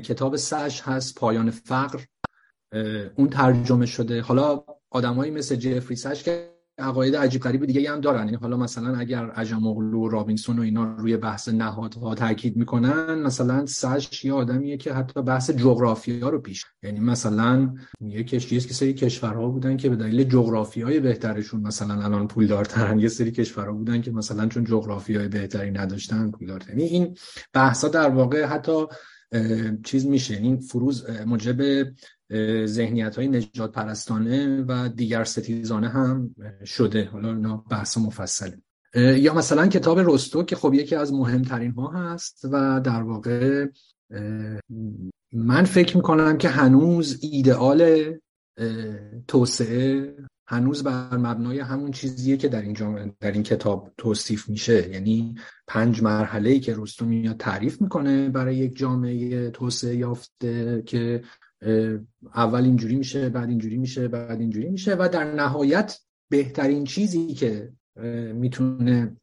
کتاب 0.04 0.36
سش 0.36 0.82
هست 0.84 1.14
پایان 1.14 1.50
فقر. 1.50 2.00
اون 3.16 3.28
ترجمه 3.28 3.86
شده. 3.86 4.22
حالا 4.22 4.64
آدمایی 4.90 5.30
مثل 5.30 5.56
جفری 5.56 5.96
سش 5.96 6.22
که 6.22 6.56
عقاید 6.78 7.16
عجیب 7.16 7.42
غریب 7.42 7.64
دیگه 7.64 7.92
هم 7.92 8.00
دارن. 8.00 8.24
یعنی 8.24 8.36
حالا 8.36 8.56
مثلا 8.56 8.96
اگر 8.96 9.30
عجم 9.30 9.66
و 9.66 10.08
رابینسون 10.08 10.58
و 10.58 10.62
اینا 10.62 10.96
روی 10.96 11.16
بحث 11.16 11.48
نهادها 11.48 12.14
تاکید 12.14 12.56
می‌کنن 12.56 13.22
مثلا 13.22 13.66
سش 13.66 14.24
یه 14.24 14.32
آدمیه 14.32 14.76
که 14.76 14.92
حتی 14.92 15.22
بحث 15.22 15.50
جغرافیا 15.50 16.28
رو 16.28 16.38
پیش. 16.38 16.64
یعنی 16.82 17.00
مثلا 17.00 17.74
یه 18.00 18.24
کشتی 18.24 18.60
که 18.60 18.74
سری 18.74 18.94
کشورها 18.94 19.48
بودن 19.48 19.76
که 19.76 19.88
به 19.88 19.96
دلیل 19.96 20.24
جغرافیای 20.24 21.00
بهترشون 21.00 21.60
مثلا 21.60 22.02
الان 22.02 22.28
پولدارترن 22.28 22.98
یه 22.98 23.08
سری 23.08 23.30
کشورها 23.30 23.72
بودن 23.72 24.00
که 24.00 24.10
مثلا 24.10 24.46
چون 24.46 24.64
جغرافیای 24.64 25.28
بهتری 25.28 25.70
نداشتن 25.70 26.30
پولدارترن 26.30 26.78
یعنی 26.78 26.90
این 26.90 27.16
بحثا 27.52 27.88
در 27.88 28.10
واقع 28.10 28.44
حتی 28.44 28.86
چیز 29.84 30.06
میشه. 30.06 30.36
این 30.36 30.56
فروز 30.56 31.10
موجب 31.26 31.86
ذهنیت 32.66 33.16
های 33.16 33.28
نجات 33.28 33.72
پرستانه 33.72 34.64
و 34.68 34.88
دیگر 34.88 35.24
ستیزانه 35.24 35.88
هم 35.88 36.34
شده. 36.64 37.04
حالا 37.04 37.28
اینا 37.28 37.64
بحث 37.70 37.98
مفصله. 37.98 38.58
یا 38.94 39.34
مثلا 39.34 39.66
کتاب 39.66 39.98
رستو 39.98 40.42
که 40.42 40.56
خب 40.56 40.74
یکی 40.74 40.94
از 40.94 41.12
مهمترین 41.12 41.70
ها 41.70 41.88
هست 41.88 42.44
و 42.44 42.80
در 42.80 43.02
واقع 43.02 43.66
من 45.32 45.64
فکر 45.64 45.96
می‌کنم 45.96 46.38
که 46.38 46.48
هنوز 46.48 47.18
ایدئال 47.22 48.12
توسعه 49.28 50.14
هنوز 50.48 50.82
بر 50.82 51.16
مبنای 51.16 51.60
همون 51.60 51.90
چیزیه 51.90 52.36
که 52.36 52.48
در 52.48 52.62
این, 52.62 52.72
در 53.20 53.32
این 53.32 53.42
کتاب 53.42 53.92
توصیف 53.98 54.48
میشه. 54.48 54.90
یعنی 54.90 55.34
پنج 55.66 56.02
مرحله 56.02 56.50
ای 56.50 56.60
که 56.60 56.74
رستو 56.76 57.04
میاد 57.04 57.36
تعریف 57.36 57.82
می‌کنه 57.82 58.28
برای 58.28 58.56
یک 58.56 58.76
جامعه 58.76 59.50
توسعه 59.50 59.96
یافته 59.96 60.82
که 60.86 61.22
اول 62.34 62.64
اینجوری 62.64 62.96
میشه 62.96 63.28
بعد 63.28 63.48
اینجوری 63.48 63.76
میشه 63.76 64.08
بعد 64.08 64.40
اینجوری 64.40 64.68
میشه 64.68 64.96
و 64.98 65.08
در 65.12 65.34
نهایت 65.34 65.98
بهترین 66.28 66.84
چیزی 66.84 67.34
که 67.34 67.72
می‌تونه 68.34 69.16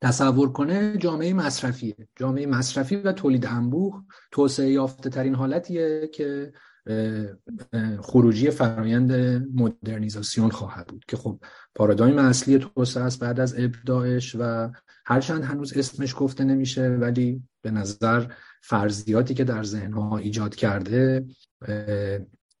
تصور 0.00 0.52
کنه 0.52 0.96
جامعه 0.98 1.34
مصرفیه. 1.34 1.96
جامعه 2.16 2.46
مصرفی 2.46 2.96
و 2.96 3.12
تولید 3.12 3.46
انبوه 3.46 4.04
توسعه 4.30 4.70
یافته 4.70 5.10
ترین 5.10 5.34
حالتیه 5.34 6.10
که 6.14 6.52
خروجی 8.00 8.50
فرایند 8.50 9.12
مدرنیزاسیون 9.54 10.50
خواهد 10.50 10.86
بود 10.86 11.04
که 11.08 11.16
خب 11.16 11.40
پارادایم 11.74 12.18
اصلی 12.18 12.58
توسعه 12.58 13.02
است 13.02 13.20
بعد 13.20 13.40
از 13.40 13.54
ابداعش 13.58 14.36
و 14.38 14.70
هرچند 15.06 15.44
هنوز 15.44 15.72
اسمش 15.76 16.14
گفته 16.18 16.44
نمیشه 16.44 16.88
ولی 16.88 17.42
به 17.62 17.70
نظر 17.70 18.26
فرضیاتی 18.62 19.34
که 19.34 19.44
در 19.44 19.62
ذهنها 19.62 20.18
ایجاد 20.18 20.54
کرده 20.54 21.26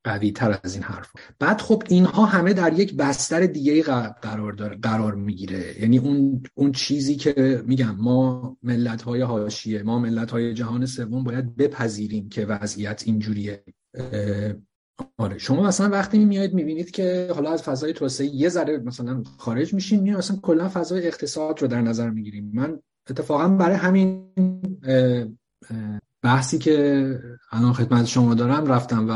قوی 0.04 0.32
تر 0.32 0.60
از 0.62 0.74
این 0.74 0.82
حرف 0.82 1.12
بعد 1.38 1.60
خب 1.60 1.82
اینها 1.88 2.24
همه 2.24 2.52
در 2.52 2.72
یک 2.72 2.96
بستر 2.96 3.46
دیگه 3.46 3.82
قرار 4.22 4.74
قرار 4.82 5.14
می‌گیره. 5.14 5.80
یعنی 5.80 5.98
اون 5.98 6.42
اون 6.54 6.72
چیزی 6.72 7.16
که 7.16 7.62
میگم 7.66 7.96
ما 7.96 8.56
ملت 8.62 9.02
های 9.02 9.22
حاشیه 9.22 9.82
ما 9.82 9.98
ملت 9.98 10.30
های 10.30 10.54
جهان 10.54 10.86
سوم 10.86 11.24
باید 11.24 11.56
بپذیریم 11.56 12.28
که 12.28 12.46
وضعیت 12.46 13.02
اینجوریه. 13.06 13.64
آره. 15.18 15.38
شما 15.38 15.62
مثلا 15.62 15.88
وقتی 15.88 16.24
میایید 16.24 16.54
می‌بینید 16.54 16.90
که 16.90 17.30
حالا 17.34 17.50
از 17.50 17.62
فضای 17.62 17.92
توسعه 17.92 18.26
یه 18.26 18.48
ذره 18.48 18.78
مثلا 18.78 19.22
خارج 19.38 19.74
میشین 19.74 20.00
میاد 20.00 20.18
مثلا 20.18 20.36
کلا 20.36 20.68
فضای 20.68 21.06
اقتصاد 21.06 21.62
رو 21.62 21.68
در 21.68 21.80
نظر 21.80 22.10
می‌گیریم. 22.10 22.50
من 22.54 22.78
اتفاقا 23.10 23.48
برای 23.48 23.76
همین 23.76 24.32
بحثی 26.22 26.58
که 26.58 27.18
الان 27.52 27.72
خدمت 27.72 28.06
شما 28.06 28.34
دارم 28.34 28.66
رفتم 28.66 29.06
و 29.08 29.12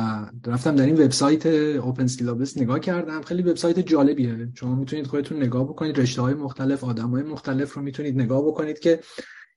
رفتم 0.50 0.76
در 0.76 0.84
این 0.84 0.94
وبسایت 0.94 1.46
اوپن 1.46 2.06
سیلابس 2.06 2.58
نگاه 2.58 2.80
کردم. 2.80 3.22
خیلی 3.22 3.42
وبسایت 3.42 3.78
جالبیه. 3.78 4.48
شما 4.54 4.74
می‌تونید 4.74 5.06
خودتون 5.06 5.42
نگاه 5.42 5.64
بکنید 5.64 6.00
رشته 6.00 6.22
های 6.22 6.34
مختلف 6.34 6.84
آدم 6.84 7.10
های 7.10 7.22
مختلف 7.22 7.74
رو 7.74 7.82
می‌تونید 7.82 8.20
نگاه 8.20 8.46
بکنید 8.46 8.78
که 8.78 9.00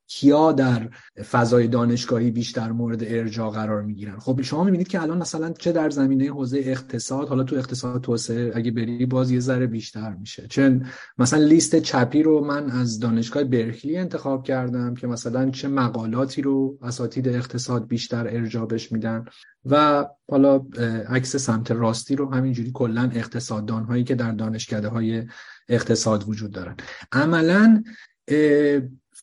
کیا 0.07 0.51
در 0.51 0.89
فضای 1.31 1.67
دانشگاهی 1.67 2.31
بیشتر 2.31 2.71
مورد 2.71 3.03
ارجاع 3.03 3.51
قرار 3.51 3.81
می‌گیرن؟ 3.81 4.19
خب 4.19 4.41
شما 4.41 4.63
می‌بینید 4.63 4.87
که 4.87 5.01
الان 5.01 5.17
مثلا 5.17 5.53
چه 5.59 5.71
در 5.71 5.89
زمینه 5.89 6.29
حوزه 6.29 6.57
اقتصاد 6.57 7.27
حالا 7.27 7.43
تو 7.43 7.55
اقتصاد 7.55 8.01
توسعه 8.01 8.51
اگه 8.55 8.71
بری 8.71 9.05
باز 9.05 9.31
یه 9.31 9.39
ذره 9.39 9.67
بیشتر 9.67 10.13
میشه. 10.13 10.47
چون 10.47 10.85
مثلا 11.17 11.39
لیست 11.43 11.75
چپی 11.75 12.23
رو 12.23 12.45
من 12.45 12.71
از 12.71 12.99
دانشگاه 12.99 13.43
برکلی 13.43 13.97
انتخاب 13.97 14.43
کردم 14.43 14.93
که 14.93 15.07
مثلا 15.07 15.49
چه 15.49 15.67
مقالاتی 15.67 16.41
رو 16.41 16.77
اساتید 16.81 17.27
اقتصاد 17.27 17.87
بیشتر 17.87 18.27
ارجاع 18.27 18.65
بهش 18.65 18.91
میدن 18.91 19.25
و 19.65 20.05
حالا 20.29 20.65
عکس 21.09 21.35
سمت 21.35 21.71
راستی 21.71 22.15
رو 22.15 22.33
همینجوری 22.33 22.71
کلا 22.73 23.09
اقتصاددان 23.13 23.83
هایی 23.83 24.03
که 24.03 24.15
در 24.15 24.31
دانشکده 24.31 24.87
های 24.87 25.23
اقتصاد 25.69 26.29
وجود 26.29 26.51
دارن. 26.51 26.75
عملا 27.11 27.83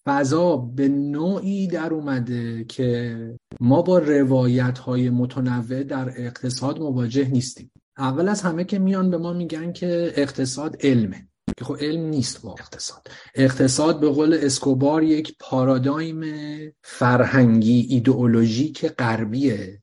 فضا 0.06 0.56
به 0.56 0.88
نوعی 0.88 1.66
در 1.66 1.94
اومده 1.94 2.64
که 2.64 3.16
ما 3.60 3.82
با 3.82 3.98
روایت 3.98 4.78
های 4.78 5.10
متنوع 5.10 5.82
در 5.82 6.12
اقتصاد 6.16 6.80
مواجه 6.80 7.28
نیستیم. 7.28 7.70
اول 7.98 8.28
از 8.28 8.42
همه 8.42 8.64
که 8.64 8.78
میان 8.78 9.10
به 9.10 9.18
ما 9.18 9.32
میگن 9.32 9.72
که 9.72 10.12
اقتصاد 10.16 10.76
علمه. 10.80 11.28
که 11.56 11.64
خب 11.64 11.76
علم 11.80 12.00
نیست 12.00 12.42
با 12.42 12.54
اقتصاد. 12.58 13.08
اقتصاد 13.34 14.00
به 14.00 14.08
قول 14.08 14.38
اسکوبار 14.42 15.02
یک 15.02 15.36
پارادایم 15.40 16.22
فرهنگی 16.82 17.86
ایدئولوژیک 17.90 18.86
غربیه 18.86 19.82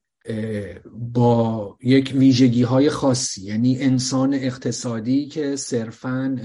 با 0.93 1.77
یک 1.83 2.13
ویژگی 2.15 2.63
های 2.63 2.89
خاصی. 2.89 3.41
یعنی 3.41 3.81
انسان 3.81 4.33
اقتصادی 4.33 5.27
که 5.27 5.55
صرفا 5.55 6.39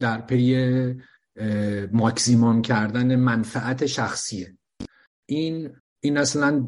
در 0.00 0.20
پی 0.20 0.56
ماکسیموم 1.92 2.62
کردن 2.62 3.16
منفعت 3.16 3.86
شخصیه. 3.86 4.56
این 5.26 5.70
این 6.00 6.18
اصلا 6.18 6.60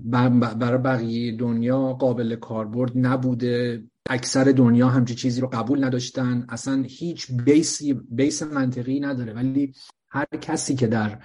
برای 0.55 0.79
بقیه 0.79 1.37
دنیا 1.37 1.93
قابل 1.93 2.37
کاربرد 2.37 2.93
نبوده. 2.95 3.85
اکثر 4.11 4.45
دنیا 4.45 4.89
همچی 4.89 5.15
چیزی 5.15 5.41
رو 5.41 5.49
قبول 5.49 5.85
نداشتن. 5.85 6.47
اصلا 6.49 6.83
هیچ 6.87 7.33
بیسی 7.33 7.95
بیس 8.11 8.43
منطقی 8.43 9.01
نداره. 9.01 9.33
ولی 9.33 9.75
هر 10.09 10.27
کسی 10.41 10.75
که 10.75 10.87
در 10.87 11.19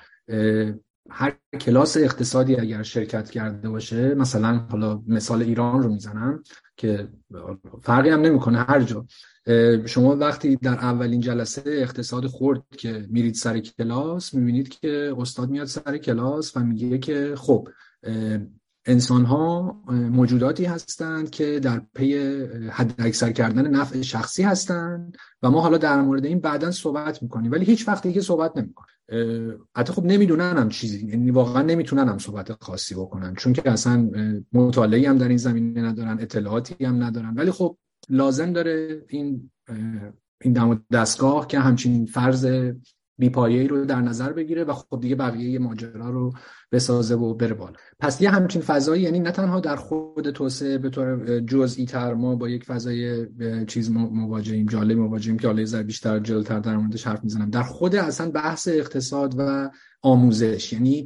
هر 1.09 1.33
کلاس 1.61 1.97
اقتصادی 1.97 2.55
اگر 2.55 2.83
شرکت 2.83 3.29
کرده 3.29 3.69
باشه 3.69 4.15
مثلا 4.15 4.57
حالا 4.57 5.01
مثال 5.07 5.41
ایران 5.41 5.83
رو 5.83 5.93
می‌زنم 5.93 6.43
که 6.77 7.07
فرقی 7.81 8.09
هم 8.09 8.21
نمی‌کنه 8.21 8.63
هر 8.63 8.81
جا. 8.81 9.05
شما 9.85 10.15
وقتی 10.15 10.55
در 10.55 10.73
اولین 10.73 11.21
جلسه 11.21 11.63
اقتصاد 11.65 12.27
خورد 12.27 12.63
که 12.77 13.05
میرید 13.09 13.33
سر 13.35 13.59
کلاس 13.59 14.33
می‌بینید 14.33 14.69
که 14.69 15.13
استاد 15.17 15.49
میاد 15.49 15.67
سر 15.67 15.97
کلاس 15.97 16.57
و 16.57 16.59
میگه 16.59 16.97
که 16.97 17.33
خب 17.37 17.67
انسان 18.85 19.25
ها 19.25 19.81
موجوداتی 19.89 20.65
هستند 20.65 21.29
که 21.29 21.59
در 21.59 21.81
پی 21.95 22.17
حد 22.69 22.93
اکثر 22.97 23.31
کردن 23.31 23.67
نفع 23.67 24.01
شخصی 24.01 24.43
هستند 24.43 25.17
و 25.43 25.51
ما 25.51 25.61
حالا 25.61 25.77
در 25.77 26.01
مورد 26.01 26.25
این 26.25 26.39
بعدا 26.39 26.71
صحبت 26.71 27.23
می‌کنیم. 27.23 27.51
ولی 27.51 27.65
هیچ 27.65 27.87
وقت 27.87 28.03
دیگه 28.03 28.21
صحبت 28.21 28.57
نمی‌کنیم 28.57 28.89
حتی 29.75 29.93
خب 29.93 30.05
نمی‌دونن 30.05 30.57
هم 30.57 30.69
چیزی 30.69 31.07
یعنی 31.07 31.31
واقعا 31.31 31.61
نمی‌تونن 31.61 32.09
هم 32.09 32.17
صحبت 32.17 32.63
خاصی 32.63 32.95
بکنن. 32.95 33.35
چون 33.35 33.53
که 33.53 33.71
اصلا 33.71 34.09
مطالعه 34.53 35.09
هم 35.09 35.17
در 35.17 35.27
این 35.27 35.37
زمینه 35.37 35.81
ندارن 35.81 36.17
اطلاعاتی 36.19 36.85
هم 36.85 37.03
ندارن. 37.03 37.33
ولی 37.35 37.51
خب 37.51 37.77
لازم 38.09 38.53
داره 38.53 39.03
این 39.07 39.51
این 40.41 40.79
دستگاه 40.91 41.47
که 41.47 41.59
همچین 41.59 42.05
فرض 42.05 42.71
بیپایه‌ای 43.17 43.67
رو 43.67 43.85
در 43.85 44.01
نظر 44.01 44.33
بگیره 44.33 44.63
و 44.63 44.73
خب 44.73 44.99
دیگه 45.01 45.15
بقیه 45.15 45.59
ماجرا 45.59 46.09
رو 46.09 46.33
بسازه 46.71 47.15
و 47.15 47.33
بره 47.33 47.53
بالا. 47.53 47.75
پس 47.99 48.21
یه 48.21 48.29
همچین 48.29 48.61
فضایی 48.61 49.03
یعنی 49.03 49.19
نه 49.19 49.31
تنها 49.31 49.59
در 49.59 49.75
خود 49.75 50.29
توسعه 50.29 50.77
به 50.77 50.89
طور 50.89 51.39
جزئی 51.39 51.85
تر 51.85 52.13
ما 52.13 52.35
با 52.35 52.49
یک 52.49 52.63
فضای 52.63 53.27
چیز 53.65 53.91
مواجهیم 53.91 54.65
جالب 54.65 54.97
مواجهیم 54.97 55.39
که 55.39 55.47
حالا 55.47 55.65
زر 55.65 55.83
بیشتر 55.83 56.19
جلوتر 56.19 56.59
در 56.59 56.77
موردش 56.77 57.07
حرف 57.07 57.23
می‌زنم. 57.23 57.49
در 57.49 57.63
خود 57.63 57.95
اصلا 57.95 58.31
بحث 58.31 58.67
اقتصاد 58.67 59.35
و 59.37 59.71
آموزش 60.01 60.73
یعنی 60.73 61.05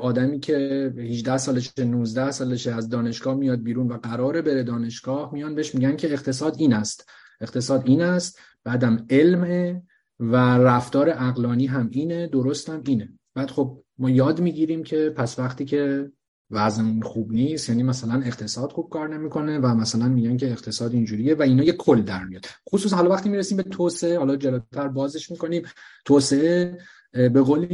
آدمی 0.00 0.40
که 0.40 0.92
18 0.98 1.36
سالشه 1.36 1.84
19 1.84 2.30
سالشه 2.30 2.74
از 2.74 2.88
دانشگاه 2.88 3.34
میاد 3.34 3.62
بیرون 3.62 3.88
و 3.88 3.96
قراره 3.96 4.42
بره 4.42 4.62
دانشگاه 4.62 5.34
میان 5.34 5.54
بهش 5.54 5.74
میگن 5.74 5.96
که 5.96 6.12
اقتصاد 6.12 6.56
این 6.58 6.72
است. 6.72 7.08
اقتصاد 7.40 7.82
این 7.86 8.02
است. 8.02 8.38
بعدم 8.64 9.06
علم 9.10 9.82
و 10.20 10.36
رفتار 10.58 11.10
اقلانی 11.10 11.66
هم 11.66 11.88
اینه 11.92 12.26
درست 12.26 12.70
هم 12.70 12.82
اینه. 12.86 13.08
بعد 13.34 13.50
خب 13.50 13.82
ما 13.98 14.10
یاد 14.10 14.40
می‌گیریم 14.40 14.82
که 14.82 15.10
پس 15.16 15.38
وقتی 15.38 15.64
که 15.64 16.10
وزن 16.50 17.00
خوب 17.00 17.32
نیست 17.32 17.68
یعنی 17.68 17.82
مثلا 17.82 18.22
اقتصاد 18.22 18.72
خوب 18.72 18.90
کار 18.90 19.14
نمی‌کنه 19.14 19.58
و 19.58 19.66
مثلا 19.66 20.08
میگن 20.08 20.36
که 20.36 20.50
اقتصاد 20.50 20.92
اینجوریه 20.92 21.34
و 21.34 21.42
اینا 21.42 21.64
یه 21.64 21.72
کل 21.72 22.02
در 22.02 22.24
میاد. 22.24 22.46
خصوصا 22.70 22.96
حالا 22.96 23.10
وقتی 23.10 23.28
می‌رسیم 23.28 23.56
به 23.56 23.62
توسعه 23.62 24.18
حالا 24.18 24.36
جلوتر 24.36 24.88
بازش 24.88 25.30
می‌کنیم 25.30 25.62
توسعه 26.04 26.78
به 27.12 27.40
قول 27.42 27.66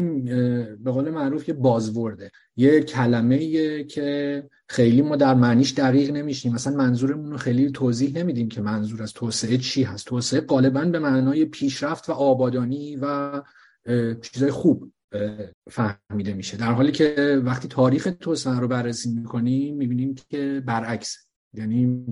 به 0.77 0.91
قول 0.91 1.11
معروف 1.11 1.49
یه 1.49 1.55
بازورده. 1.55 2.31
یه 2.57 2.81
کلمه 2.81 3.85
که 3.85 4.49
خیلی 4.69 5.03
ما 5.03 5.17
در 5.17 5.35
معنیش 5.35 5.75
دقیق 5.75 6.11
نمیشیم. 6.11 6.53
مثلا 6.53 6.77
منظورمون 6.77 7.31
رو 7.31 7.37
خیلی 7.37 7.71
توضیح 7.71 8.19
نمیدیم 8.19 8.49
که 8.49 8.61
منظور 8.61 9.03
از 9.03 9.13
توسعه 9.13 9.59
چی 9.59 9.83
هست. 9.83 10.07
توسعه 10.07 10.41
غالبا 10.41 10.85
به 10.85 10.99
معنای 10.99 11.45
پیشرفت 11.45 12.09
و 12.09 12.13
آبادانی 12.13 12.97
و 12.97 13.43
چیزای 14.23 14.51
خوب 14.51 14.93
فهمیده 15.71 16.35
میشه. 16.35 16.57
در 16.57 16.73
حالی 16.73 16.93
که 16.93 17.43
وقتی 17.45 17.69
تاریخ 17.69 18.09
توسعه 18.21 18.61
رو 18.61 18.69
بررسی 18.69 19.11
می‌کنیم 19.11 19.77
می‌بینیم 19.77 20.15
که 20.15 20.63
برعکس 20.67 21.17
یعنی 21.55 22.07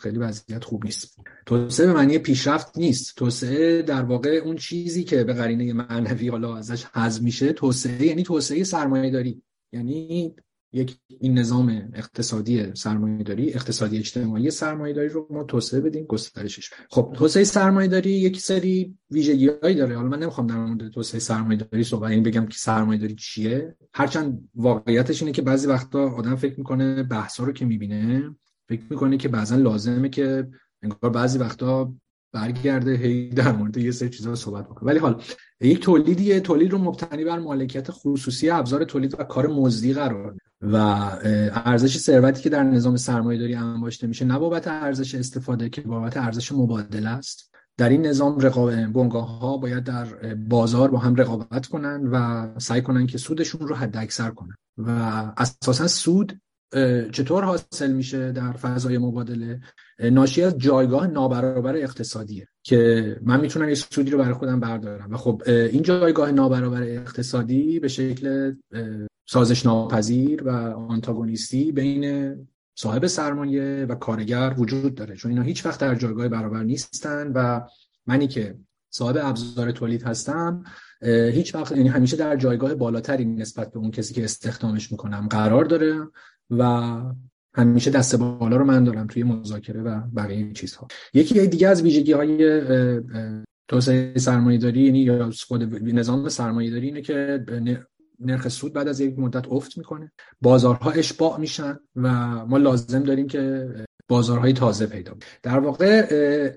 خیلی 0.00 0.18
وضعیت 0.18 0.64
خوب 0.64 0.84
نیست. 0.84 1.16
توسعه 1.46 1.86
به 1.86 1.92
معنی 1.92 2.18
پیشرفت 2.18 2.78
نیست. 2.78 3.16
توسعه 3.16 3.82
در 3.82 4.02
واقع 4.02 4.30
اون 4.44 4.56
چیزی 4.56 5.04
که 5.04 5.24
به 5.24 5.32
قرینه 5.32 5.72
معنوی 5.72 6.28
حالا 6.28 6.56
ازش 6.56 6.84
حذف 6.84 7.22
میشه 7.22 7.52
توسعه 7.52 8.06
یعنی 8.06 8.22
توسعه 8.22 8.64
سرمایه 8.64 9.10
داری 9.10 9.42
یعنی 9.72 10.34
یک 10.72 10.96
این 11.20 11.38
نظام 11.38 11.90
اقتصادی 11.94 12.74
سرمایه 12.74 13.22
داری 13.22 13.54
اقتصادی 13.54 13.98
اجتماعی 13.98 14.50
سرمایه 14.50 14.94
داری 14.94 15.08
رو 15.08 15.26
ما 15.30 15.44
توسعه 15.44 15.80
بدیم 15.80 16.04
گسترشش. 16.04 16.70
خب 16.90 17.12
توسعه 17.16 17.44
سرمایه 17.44 17.88
داری 17.88 18.10
یک 18.10 18.40
سری 18.40 18.96
ویژگیهایی 19.10 19.74
داره. 19.74 19.96
حالا 19.96 20.08
من 20.08 20.18
نمی‌خوام 20.18 20.46
در 20.46 20.56
مورد 20.56 20.88
توسعه 20.88 21.20
سرمایه 21.20 21.58
داری 21.58 21.84
صحبت 21.84 22.10
این 22.10 22.22
بگم 22.22 22.46
که 22.46 22.58
سرمایه 22.58 23.00
داری 23.00 23.14
چیه. 23.14 23.76
هرچند 23.94 24.48
واقعیتش 24.54 25.22
اینه 25.22 25.32
که 25.32 25.42
بعضی 25.42 25.66
وقتا 25.66 26.10
آدم 26.10 26.36
فکر 26.36 26.54
می‌کنه 26.58 27.02
بحثا 27.02 27.44
رو 27.44 27.52
که 27.52 27.64
می‌بینه 27.64 28.36
فکر 28.70 28.82
می‌کنه 28.90 29.16
که 29.16 29.28
بعضا 29.28 29.56
لازمه 29.56 30.08
که 30.08 30.48
انگار 30.82 31.10
بعضی 31.10 31.38
وقتا 31.38 31.92
برگرده 32.32 32.92
هی 32.92 33.28
در 33.28 33.52
مورد 33.52 33.76
یه 33.76 33.90
سری 33.90 34.08
چیزا 34.08 34.34
صحبت 34.34 34.64
بکنه. 34.64 34.86
ولی 34.86 34.98
حالا 34.98 35.18
یک 35.60 35.80
تولیدیه 35.80 36.40
تولید 36.40 36.72
رو 36.72 36.78
مبتنی 36.78 37.24
بر 37.24 37.38
مالکیت 37.38 37.90
خصوصی 37.90 38.50
ابزار 38.50 38.84
تولید 38.84 39.20
و 39.20 39.24
کار 39.24 39.46
مزدی 39.46 39.92
قرار 39.92 40.36
و 40.60 40.76
ارزش 41.64 41.98
ثروتی 41.98 42.42
که 42.42 42.50
در 42.50 42.62
نظام 42.62 42.96
سرمایه‌داری 42.96 43.54
انباشته 43.54 44.06
میشه 44.06 44.24
نه 44.24 44.38
بابت 44.38 44.68
ارزش 44.68 45.14
استفاده 45.14 45.68
که 45.68 45.80
بابت 45.80 46.16
ارزش 46.16 46.52
مبادله 46.52 47.08
است. 47.08 47.50
در 47.76 47.88
این 47.88 48.06
نظام 48.06 48.38
رقابت 48.38 48.78
بنگاه 48.78 49.38
ها 49.38 49.56
باید 49.56 49.84
در 49.84 50.34
بازار 50.34 50.90
با 50.90 50.98
هم 50.98 51.14
رقابت 51.14 51.66
کنن 51.66 52.06
و 52.06 52.46
سعی 52.58 52.82
کنن 52.82 53.06
که 53.06 53.18
سودشون 53.18 53.68
رو 53.68 53.74
حد 53.74 53.96
اکثر 53.96 54.30
کنن 54.30 54.54
و 54.78 54.90
اساسا 55.36 55.86
سود 55.86 56.40
چطور 57.12 57.44
حاصل 57.44 57.92
میشه 57.92 58.32
در 58.32 58.52
فضای 58.52 58.98
مبادله؟ 58.98 59.60
ناشی 59.98 60.42
از 60.42 60.58
جایگاه 60.58 61.06
نابرابر 61.06 61.76
اقتصادیه 61.76 62.48
که 62.62 63.16
من 63.22 63.40
می‌تونم 63.40 63.68
یه 63.68 63.74
سودی 63.74 64.10
رو 64.10 64.18
برای 64.18 64.34
خودم 64.34 64.60
بردارم. 64.60 65.12
و 65.12 65.16
خب 65.16 65.42
این 65.46 65.82
جایگاه 65.82 66.32
نابرابر 66.32 66.82
اقتصادی 66.82 67.80
به 67.80 67.88
شکل 67.88 68.54
سازش 69.26 69.66
ناپذیر 69.66 70.42
و 70.44 70.50
آنتاگونیستی 70.88 71.72
بین 71.72 72.34
صاحب 72.74 73.06
سرمایه 73.06 73.86
و 73.88 73.94
کارگر 73.94 74.54
وجود 74.58 74.94
داره. 74.94 75.16
چون 75.16 75.30
اینا 75.30 75.42
هیچ 75.42 75.66
وقت 75.66 75.80
در 75.80 75.94
جایگاه 75.94 76.28
برابر 76.28 76.62
نیستن 76.62 77.32
و 77.34 77.60
منی 78.06 78.28
که 78.28 78.58
صاحب 78.90 79.18
ابزار 79.22 79.72
تولید 79.72 80.02
هستم 80.02 80.64
هیچ 81.32 81.54
وقت 81.54 81.72
یعنی 81.72 81.88
همیشه 81.88 82.16
در 82.16 82.36
جایگاه 82.36 82.74
بالاتری 82.74 83.24
نسبت 83.24 83.72
به 83.72 83.78
اون 83.78 83.90
کسی 83.90 84.14
که 84.14 84.24
استخدامش 84.24 84.92
می‌کنم 84.92 85.28
قرار 85.30 85.64
داره. 85.64 86.00
و 86.50 86.92
همیشه 87.54 87.90
دست 87.90 88.16
بالا 88.16 88.56
رو 88.56 88.64
من 88.64 88.84
دارم 88.84 89.06
توی 89.06 89.22
مذاکره 89.22 89.82
و 89.82 90.00
بقیه 90.16 90.52
چیزها. 90.52 90.88
یکی 91.14 91.46
دیگه 91.46 91.68
از 91.68 91.82
ویژگی 91.82 92.12
های 92.12 92.60
توسعه 93.68 94.18
سرمایه 94.18 94.58
داری 94.58 94.80
یعنی 94.80 94.98
یا 94.98 95.30
خود 95.48 95.74
نظام 95.84 96.28
سرمایه 96.28 96.70
داری 96.70 96.86
اینه 96.86 97.02
که 97.02 97.44
نرخ 98.20 98.48
سود 98.48 98.72
بعد 98.72 98.88
از 98.88 99.00
یک 99.00 99.18
مدت 99.18 99.48
افت 99.48 99.78
می‌کنه. 99.78 100.12
بازارها 100.40 100.90
اشباع 100.90 101.40
میشن 101.40 101.78
و 101.96 102.10
ما 102.46 102.58
لازم 102.58 103.02
داریم 103.02 103.26
که 103.26 103.68
بازارهای 104.08 104.52
تازه 104.52 104.86
پیدا 104.86 105.16
در 105.42 105.58
واقع 105.58 106.06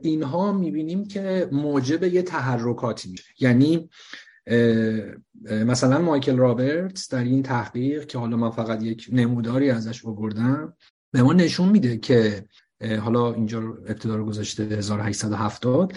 اینها 0.03 0.51
می‌بینیم 0.51 1.07
که 1.07 1.49
موجب 1.51 2.03
یه 2.03 2.21
تحرکاتی 2.21 3.11
میشه. 3.11 3.23
یعنی 3.39 3.89
مثلا 5.45 6.01
مایکل 6.01 6.37
رابرتس 6.37 7.09
در 7.09 7.23
این 7.23 7.43
تحقیق 7.43 8.05
که 8.05 8.17
حالا 8.17 8.37
من 8.37 8.49
فقط 8.49 8.83
یک 8.83 9.07
نموداری 9.11 9.69
ازش 9.69 10.01
بردم 10.01 10.73
به 11.11 11.23
ما 11.23 11.33
نشون 11.33 11.69
میده 11.69 11.97
که 11.97 12.45
حالا 13.01 13.33
اینجا 13.33 13.59
ابتدا 13.59 14.15
رو 14.15 14.25
گذاشته 14.25 14.63
1870 14.63 15.93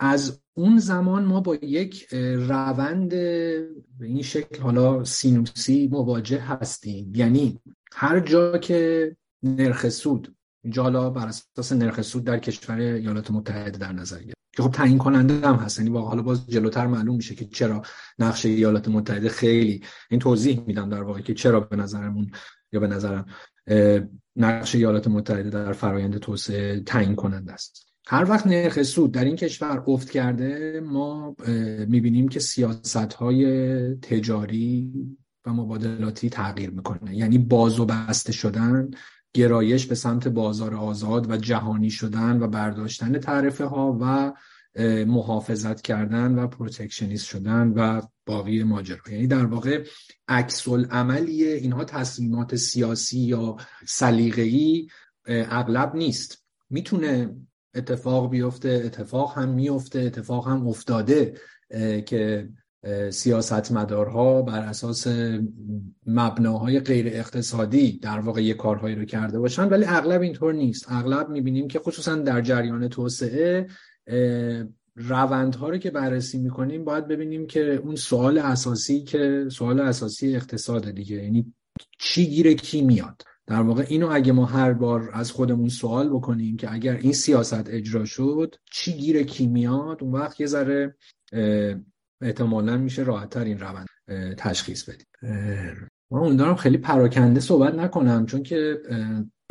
از 0.00 0.40
اون 0.54 0.78
زمان 0.78 1.24
ما 1.24 1.40
با 1.40 1.54
یک 1.54 2.08
روند 2.14 3.10
به 3.10 3.68
این 4.00 4.22
شکل 4.22 4.62
حالا 4.62 5.04
سینوسی 5.04 5.88
مواجه 5.92 6.40
هستیم. 6.40 7.12
یعنی 7.14 7.60
هر 7.92 8.20
جا 8.20 8.58
که 8.58 9.16
نرخ 9.42 9.88
سود 9.88 10.36
اینجا 10.64 10.82
حالا 10.82 11.10
بر 11.10 11.26
اساس 11.26 11.72
نرخ 11.72 12.02
سود 12.02 12.24
در 12.24 12.38
کشور 12.38 12.78
ایالات 12.78 13.30
متحده 13.30 13.78
در 13.78 13.92
نظر 13.92 14.18
گرفت. 14.18 14.38
که 14.56 14.62
خب 14.62 14.70
تعیین 14.70 14.98
کننده 14.98 15.48
هم 15.48 15.54
هست. 15.54 15.78
یعنی 15.78 15.98
حالا 15.98 16.22
باز 16.22 16.46
جلوتر 16.46 16.86
معلوم 16.86 17.16
میشه 17.16 17.34
که 17.34 17.44
چرا 17.44 17.82
نقش 18.18 18.46
ایالات 18.46 18.88
متحده 18.88 19.28
خیلی 19.28 19.84
این 20.10 20.20
توضیح 20.20 20.62
میدم 20.66 20.88
در 20.88 21.02
واقع 21.02 21.20
که 21.20 21.34
چرا 21.34 21.60
به 21.60 21.76
نظرمون 21.76 22.30
یا 22.72 22.80
به 22.80 22.86
نظرم 22.86 23.26
نقش 24.36 24.74
ایالات 24.74 25.08
متحده 25.08 25.50
در 25.50 25.72
فرایند 25.72 26.18
توسعه 26.18 26.80
تعیین 26.80 27.14
کننده 27.14 27.52
است. 27.52 27.88
هر 28.06 28.30
وقت 28.30 28.46
نرخ 28.46 28.82
سود 28.82 29.12
در 29.12 29.24
این 29.24 29.36
کشور 29.36 29.84
افت 29.86 30.10
کرده 30.10 30.80
ما 30.84 31.36
می‌بینیم 31.88 32.28
که 32.28 32.40
سیاست 32.40 32.96
های 32.96 33.94
تجاری 33.94 34.92
و 35.46 35.52
مبادلاتی 35.52 36.30
تغییر 36.30 36.70
می‌کنه. 36.70 37.16
یعنی 37.16 37.38
باز 37.38 37.80
و 37.80 37.84
بسته 37.84 38.32
شدن 38.32 38.90
گرایش 39.34 39.86
به 39.86 39.94
سمت 39.94 40.28
بازار 40.28 40.74
آزاد 40.74 41.30
و 41.30 41.36
جهانی 41.36 41.90
شدن 41.90 42.42
و 42.42 42.46
برداشتن 42.46 43.18
تعرفه 43.18 43.64
ها 43.64 43.98
و 44.00 44.32
محافظت 45.04 45.80
کردن 45.80 46.34
و 46.34 46.46
پروتکشنیست 46.46 47.26
شدن 47.26 47.68
و 47.68 48.02
باقی 48.26 48.62
ماجرا 48.62 49.00
یعنی 49.10 49.26
در 49.26 49.44
واقع 49.44 49.86
عکس 50.28 50.68
عملی 50.68 51.44
اینها 51.44 51.84
تصمیمات 51.84 52.56
سیاسی 52.56 53.18
یا 53.18 53.56
سلیقه‌ای 53.86 54.88
اغلب 55.26 55.94
نیست. 55.96 56.44
می‌تونه 56.70 57.36
اتفاق 57.74 58.30
بیفته 58.30 58.82
اتفاق 58.84 59.38
هم 59.38 59.48
میفته 59.48 60.00
اتفاق 60.00 60.48
هم 60.48 60.66
افتاده 60.66 61.34
که 62.06 62.48
سیاستمدارها 63.10 64.42
بر 64.42 64.60
اساس 64.60 65.06
مبناهای 66.06 66.80
غیر 66.80 67.06
اقتصادی 67.06 67.98
در 67.98 68.18
واقع 68.18 68.42
یه 68.42 68.54
کارهایی 68.54 68.94
رو 68.94 69.04
کرده 69.04 69.38
باشن 69.38 69.68
ولی 69.68 69.84
اغلب 69.84 70.20
اینطور 70.20 70.54
نیست. 70.54 70.86
اغلب 70.88 71.28
می‌بینیم 71.28 71.68
که 71.68 71.78
خصوصا 71.78 72.14
در 72.14 72.40
جریان 72.40 72.88
توسعه 72.88 73.66
روندها 74.96 75.68
رو 75.68 75.78
که 75.78 75.90
بررسی 75.90 76.38
می‌کنیم 76.38 76.84
باید 76.84 77.08
ببینیم 77.08 77.46
که 77.46 77.74
اون 77.74 77.96
سوال 77.96 78.38
اساسی 78.38 79.02
که 79.02 79.44
سوال 79.50 79.80
اساسی 79.80 80.36
اقتصاد 80.36 80.90
دیگه. 80.90 81.16
یعنی 81.16 81.54
چی 81.98 82.26
گیره 82.26 82.54
کی 82.54 82.82
میاد. 82.82 83.22
در 83.46 83.62
واقع 83.62 83.84
اینو 83.88 84.08
اگه 84.12 84.32
ما 84.32 84.44
هر 84.44 84.72
بار 84.72 85.10
از 85.12 85.32
خودمون 85.32 85.68
سوال 85.68 86.08
بکنیم 86.08 86.56
که 86.56 86.72
اگر 86.72 86.96
این 86.96 87.12
سیاست 87.12 87.68
اجرا 87.68 88.04
شد 88.04 88.54
چی 88.72 88.92
گیره 88.92 89.24
کی 89.24 89.46
میاد 89.46 90.02
اون 90.02 90.12
وقت 90.12 90.40
یه 90.40 90.46
ذره 90.46 90.96
احتمالا 92.20 92.76
میشه 92.76 93.02
راحتتر 93.02 93.44
این 93.44 93.58
روند 93.58 93.86
تشخیص 94.36 94.88
بدیم. 94.88 95.06
من 96.10 96.18
امیدوارم 96.18 96.54
خیلی 96.54 96.78
پراکنده 96.78 97.40
صحبت 97.40 97.74
نکنم 97.74 98.26
چون 98.26 98.42
که 98.42 98.82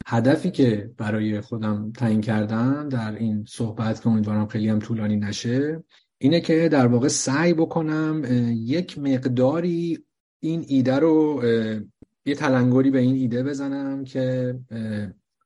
هدفی 0.07 0.51
که 0.51 0.91
برای 0.97 1.41
خودم 1.41 1.91
تعیین 1.91 2.21
کردم 2.21 2.89
در 2.89 3.15
این 3.15 3.45
صحبت 3.47 4.01
که 4.01 4.07
امیدوارم 4.07 4.47
خیلی 4.47 4.69
هم 4.69 4.79
طولانی 4.79 5.15
نشه 5.15 5.83
اینه 6.17 6.41
که 6.41 6.69
در 6.69 6.87
واقع 6.87 7.07
سعی 7.07 7.53
بکنم 7.53 8.23
یک 8.51 8.99
مقداری 8.99 10.05
این 10.39 10.65
ایده 10.67 10.95
رو 10.95 11.41
یه 12.25 12.35
تلنگری 12.35 12.91
به 12.91 12.99
این 12.99 13.15
ایده 13.15 13.43
بزنم 13.43 14.03
که 14.03 14.55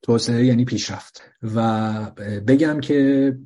توسعه 0.01 0.45
یعنی 0.45 0.65
پیشرفت. 0.65 1.21
و 1.41 2.11
بگم 2.47 2.79
که 2.79 3.37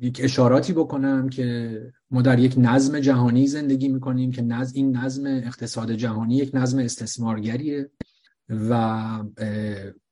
یک 0.00 0.20
اشاراتی 0.22 0.72
بکنم 0.72 1.28
که 1.28 1.78
ما 2.10 2.22
در 2.22 2.38
یک 2.38 2.54
نظم 2.58 3.00
جهانی 3.00 3.46
زندگی 3.46 3.88
می‌کنیم 3.88 4.30
که 4.30 4.42
نظم 4.42 4.72
این 4.74 4.96
نظم 4.96 5.26
اقتصاد 5.26 5.92
جهانی 5.92 6.36
یک 6.36 6.50
نظم 6.54 6.78
استثمارگریه. 6.78 7.90
و 8.48 8.98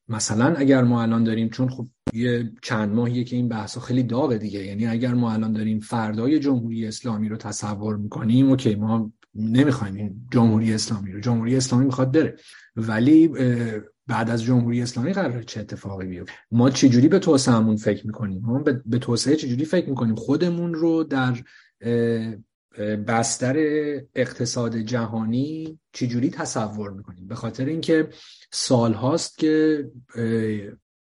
مثلا 0.09 0.55
اگر 0.55 0.83
ما 0.83 1.03
الان 1.03 1.25
داریم 1.25 1.49
چون 1.49 1.69
خب 1.69 1.87
یه 2.13 2.53
چند 2.63 2.95
ماهیه 2.95 3.25
که 3.25 3.37
این 3.37 3.49
بحثا 3.49 3.81
خیلی 3.81 4.03
داغه 4.03 4.39
دیگه 4.39 4.67
یعنی 4.67 4.87
اگر 4.87 5.15
ما 5.15 5.33
الان 5.33 5.53
داریم 5.53 5.81
فردای 5.81 6.39
جمهوری 6.39 6.87
اسلامی 6.87 7.29
رو 7.29 7.37
تصور 7.37 7.97
می‌کنیم 7.97 8.49
اوکی 8.49 8.75
ما 8.75 9.13
نمی‌خوایم 9.35 9.95
این 9.95 10.21
جمهوری 10.33 10.75
اسلامی 10.75 11.13
رو 11.13 11.21
جمهوری 11.21 11.57
اسلامی 11.57 11.85
می‌خواد 11.85 12.13
بره. 12.13 12.37
ولی 12.77 13.31
بعد 14.11 14.31
از 14.31 14.43
جمهوری 14.43 14.83
اسلامی 14.83 15.13
قرار 15.13 15.43
چه 15.43 15.61
اتفاقی 15.61 16.07
بیفته. 16.07 16.33
ما 16.51 16.71
چجوری 16.71 17.09
به 17.09 17.19
توسعهمون 17.19 17.77
فکر 17.77 18.07
می‌کنیم؟ 18.07 18.43
ما 18.45 18.59
به 18.87 18.99
توسعه 18.99 19.37
چجوری 19.37 19.65
فکر 19.65 19.89
می‌کنیم؟ 19.89 20.15
خودمون 20.15 20.75
رو 20.75 21.05
در 21.05 21.37
بستر 23.07 23.57
اقتصاد 24.15 24.77
جهانی 24.77 25.79
چجوری 25.93 26.31
تصور 26.31 26.91
می‌کنیم؟ 26.91 27.27
به 27.27 27.35
خاطر 27.35 27.65
اینکه 27.65 28.09
سال 28.53 28.93
هاست 28.93 29.39
که 29.39 29.85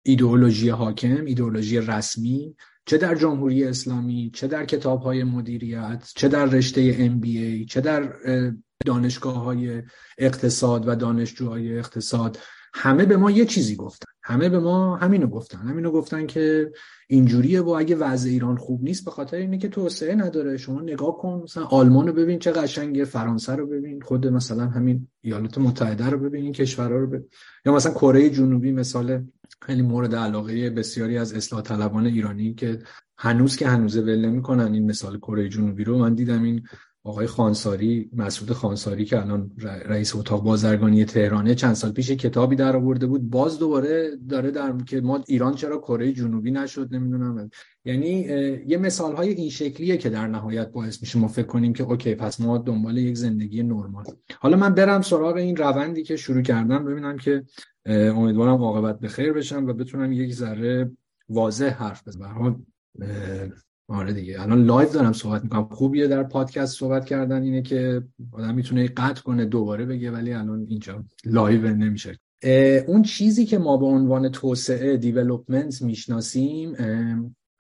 ایدئولوژی 0.03 0.68
حاکم 0.68 1.25
ایدئولوژی 1.25 1.79
رسمی 1.79 2.57
چه 2.87 2.99
در 2.99 3.14
جمهوری 3.14 3.64
اسلامی 3.64 4.31
چه 4.35 4.46
در 4.46 4.64
کتاب 4.64 5.03
های 5.03 5.25
مدیریت 5.25 6.11
چه 6.16 6.29
در 6.29 6.44
رشته 6.44 7.09
MBA 7.09 7.70
چه 7.70 7.81
در 7.81 8.12
دانشگاه 8.87 9.44
های 9.44 9.83
اقتصاد 10.18 10.88
و 10.88 10.94
دانشجوهای 10.94 11.79
اقتصاد 11.79 12.38
همه 12.75 13.05
به 13.05 13.17
ما 13.17 13.31
یه 13.31 13.45
چیزی 13.45 13.77
گفتن. 13.77 14.07
همه 14.23 14.49
به 14.49 14.59
ما 14.59 14.97
همینو 14.97 15.27
گفتن. 15.27 15.59
همینو 15.59 15.91
گفتن 15.91 16.27
که 16.27 16.73
اینجوریه 17.09 17.61
و 17.61 17.69
اگه 17.69 17.97
وضع 17.97 18.29
ایران 18.29 18.57
خوب 18.57 18.85
نیست 18.85 19.05
به 19.05 19.11
خاطر 19.11 19.37
اینه 19.37 19.59
که 19.59 19.69
توسعه 19.69 20.15
نداره. 20.15 20.57
شما 20.57 20.81
نگاه 20.81 21.19
کن 21.19 21.41
مثلا 21.45 21.65
آلمان 21.65 22.07
رو 22.07 22.13
ببین 22.13 22.39
چه 22.39 22.53
قشنگه 22.53 23.05
فرانسه 23.05 23.55
رو 23.55 23.67
ببین 23.67 24.01
خود 24.01 24.27
مثلا 24.27 24.67
همین 24.67 25.09
ایالات 25.21 25.59
متحده 25.59 26.11
رو 26.11 26.19
ببین 26.19 26.43
این 26.43 26.53
کشورها 26.53 26.99
رو 26.99 27.07
ببین. 27.07 27.29
یا 27.67 27.75
مثلا 27.75 27.93
کره 27.93 28.31
جنوبی 28.31 28.73
مثال 28.73 29.25
خیلی 29.63 29.83
مورد 29.83 30.15
علاقه 30.15 30.71
بسیاری 30.71 31.19
از 31.19 31.35
اصلاح 31.35 31.63
طلبان 31.63 32.07
ایرانی 32.07 32.55
که 32.55 32.79
هنوز 33.19 33.57
که 33.57 33.69
هنوز 33.69 33.97
ول 33.97 34.27
نمی‌کنن 34.27 34.75
این 34.75 34.87
مثال 34.87 35.19
کره 35.19 35.49
جنوبی 35.49 35.85
رو. 35.85 35.99
من 35.99 36.15
دیدم 36.15 36.43
این 36.43 36.63
آقای 37.05 37.27
خانساری 37.27 38.11
مسعود 38.13 38.53
خانساری 38.53 39.05
که 39.05 39.21
الان 39.21 39.51
رئیس 39.85 40.17
اتاق 40.17 40.45
بازرگانی 40.45 41.05
تهرانه 41.05 41.55
چند 41.55 41.75
سال 41.75 41.93
پیش 41.93 42.11
کتابی 42.11 42.57
در 42.57 42.77
آورده 42.77 43.07
بود. 43.07 43.31
باز 43.31 43.59
دوباره 43.59 44.11
داره 44.29 44.51
در 44.51 44.75
که 44.87 45.01
ما 45.01 45.25
ایران 45.27 45.55
چرا 45.55 45.79
کره 45.79 46.13
جنوبی 46.13 46.51
نشد 46.51 46.95
نمی‌دونم. 46.95 47.51
یعنی 47.85 48.11
یه 48.67 48.77
مثال 48.77 49.17
های 49.17 49.29
این 49.29 49.51
شکلیه 49.51 49.97
که 49.97 50.11
در 50.11 50.27
نهایت 50.27 50.69
باعث 50.69 51.01
میشه 51.01 51.19
ما 51.19 51.29
فکر 51.29 51.47
کنیم 51.47 51.73
که 51.73 51.83
اوکی 51.83 52.15
پس 52.15 52.41
ما 52.41 52.59
دنبال 52.59 52.99
یک 52.99 53.17
زندگی 53.17 53.63
نرمال. 53.63 54.05
حالا 54.41 54.57
من 54.57 54.75
برم 54.75 55.03
سراغ 55.03 55.37
این 55.37 55.57
روندی 55.57 56.03
که 56.03 56.17
شروع 56.17 56.43
کردم 56.43 56.85
ببینم 56.85 57.17
که 57.17 57.45
امیدوارم 57.87 58.63
عاقبت 58.63 58.99
به 58.99 59.09
خیر 59.09 59.33
بشم 59.33 59.67
و 59.67 59.73
بتونم 59.73 60.13
یک 60.13 60.35
ذره 60.35 60.91
واضح 61.29 61.69
حرف 61.69 62.09
بزنم. 62.09 62.67
آره 63.90 64.12
دیگه. 64.12 64.42
الان 64.42 64.64
live 64.64 64.88
دارم 64.88 65.12
صحبت 65.12 65.42
می‌کنم. 65.42 65.68
خوبیه 65.70 66.07
در 66.07 66.22
پادکست 66.22 66.79
صحبت 66.79 67.05
کردن 67.05 67.42
اینه 67.42 67.62
که 67.62 68.03
آدم 68.33 68.55
می‌تونه 68.55 68.88
قطع 68.88 69.22
کنه 69.22 69.44
دوباره 69.44 69.87
بگه 69.87 70.11
ولی 70.11 70.33
الان 70.33 70.66
اینجا 70.68 71.05
live 71.25 71.75
نمیشه. 71.74 72.18
اون 72.87 73.03
چیزی 73.03 73.46
که 73.46 73.59
ما 73.59 73.76
به 73.76 73.87
عنوان 73.87 74.29
توسعه 74.29 74.96
development 74.97 75.83
می‌شناسیم 75.83 76.72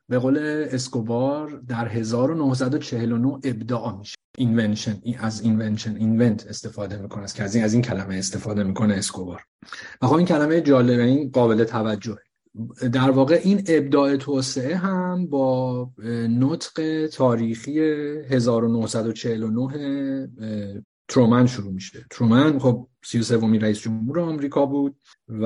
به 0.08 0.18
قول 0.18 0.38
اسکوبار 0.70 1.62
در 1.68 1.88
1949 1.88 3.28
ابداع 3.44 3.98
میشه. 3.98 4.16
invention 4.38 4.96
از 5.18 5.40
invention 5.40 5.96
invent 5.96 6.46
استفاده 6.46 7.02
می‌کنه. 7.02 7.22
از 7.22 7.40
از 7.40 7.54
این 7.54 7.64
از 7.64 7.72
این 7.72 7.82
کلمه 7.82 8.14
استفاده 8.14 8.64
می‌کنه 8.64 8.94
اسکوبار. 8.94 9.44
و 10.02 10.06
خب 10.06 10.14
این 10.14 10.26
کلمه 10.26 10.60
جالبه 10.60 11.02
این 11.02 11.30
قابل 11.30 11.64
توجهه. 11.64 12.29
در 12.92 13.10
واقع 13.10 13.40
این 13.44 13.62
ابداع 13.66 14.16
توسعه 14.16 14.76
هم 14.76 15.26
با 15.26 15.90
نطق 16.28 17.06
تاریخی 17.06 17.80
1949 18.30 20.28
ترومن 21.08 21.46
شروع 21.46 21.72
میشه. 21.72 22.06
ترومن 22.10 22.58
خب 22.58 22.88
33 23.04 23.36
ومی 23.36 23.58
رئیس 23.58 23.80
جمهور 23.80 24.20
آمریکا 24.20 24.66
بود 24.66 24.96
و 25.28 25.44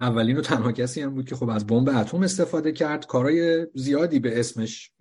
اولین 0.00 0.36
و 0.36 0.40
تنها 0.40 0.72
کسی 0.72 1.00
هم 1.00 1.14
بود 1.14 1.28
که 1.28 1.36
خب 1.36 1.48
از 1.48 1.66
بمب 1.66 1.88
اتم 1.88 2.22
استفاده 2.22 2.72
کرد. 2.72 3.06
کارهای 3.06 3.66
زیادی 3.74 4.18
به 4.18 4.40
اسمش 4.40 4.92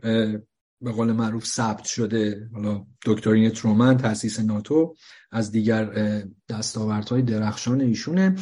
به 0.81 0.91
قول 0.91 1.11
معروف 1.11 1.45
ثبت 1.45 1.83
شده. 1.83 2.49
حالا 2.53 2.85
دکترین 3.05 3.49
ترومن 3.49 3.97
تاسیس 3.97 4.39
ناتو 4.39 4.95
از 5.31 5.51
دیگر 5.51 6.23
دستاوردهای 6.49 7.21
درخشان 7.21 7.81
ایشونه. 7.81 8.35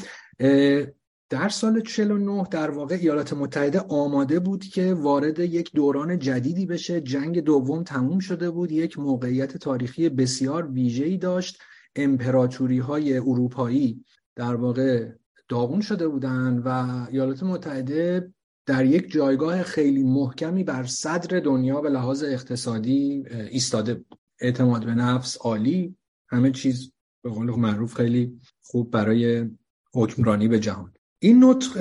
در 1.35 1.49
سال 1.49 1.81
49 1.81 2.47
در 2.51 2.71
واقع 2.71 2.95
ایالات 2.95 3.33
متحده 3.33 3.79
آماده 3.79 4.39
بود 4.39 4.63
که 4.63 4.93
وارد 4.93 5.39
یک 5.39 5.71
دوران 5.73 6.19
جدیدی 6.19 6.65
بشه. 6.65 7.01
جنگ 7.01 7.39
دوم 7.39 7.83
تموم 7.83 8.19
شده 8.19 8.51
بود. 8.51 8.71
یک 8.71 8.99
موقعیت 8.99 9.57
تاریخی 9.57 10.09
بسیار 10.09 10.71
ویژه‌ای 10.71 11.17
داشت. 11.17 11.61
امپراتوری 11.95 12.79
های 12.79 13.17
اروپایی 13.17 14.03
در 14.35 14.55
واقع 14.55 15.11
داغون 15.49 15.81
شده 15.81 16.07
بودند 16.07 16.61
و 16.65 16.69
ایالات 17.11 17.43
متحده 17.43 18.33
در 18.65 18.85
یک 18.85 19.11
جایگاه 19.11 19.63
خیلی 19.63 20.03
محکمی 20.03 20.63
بر 20.63 20.83
صدر 20.83 21.39
دنیا 21.39 21.81
به 21.81 21.89
لحاظ 21.89 22.23
اقتصادی 22.23 23.23
ایستاده 23.51 23.93
بود. 23.93 24.19
اعتماد 24.41 24.85
به 24.85 24.95
نفس 24.95 25.37
عالی. 25.37 25.95
همه 26.29 26.51
چیز 26.51 26.91
به 27.23 27.29
قول 27.29 27.49
معروف 27.49 27.93
خیلی 27.93 28.39
خوب 28.61 28.91
برای 28.91 29.49
حکمرانی 29.93 30.47
به 30.47 30.59
جهان. 30.59 30.94
این 31.25 31.43
نطق 31.43 31.77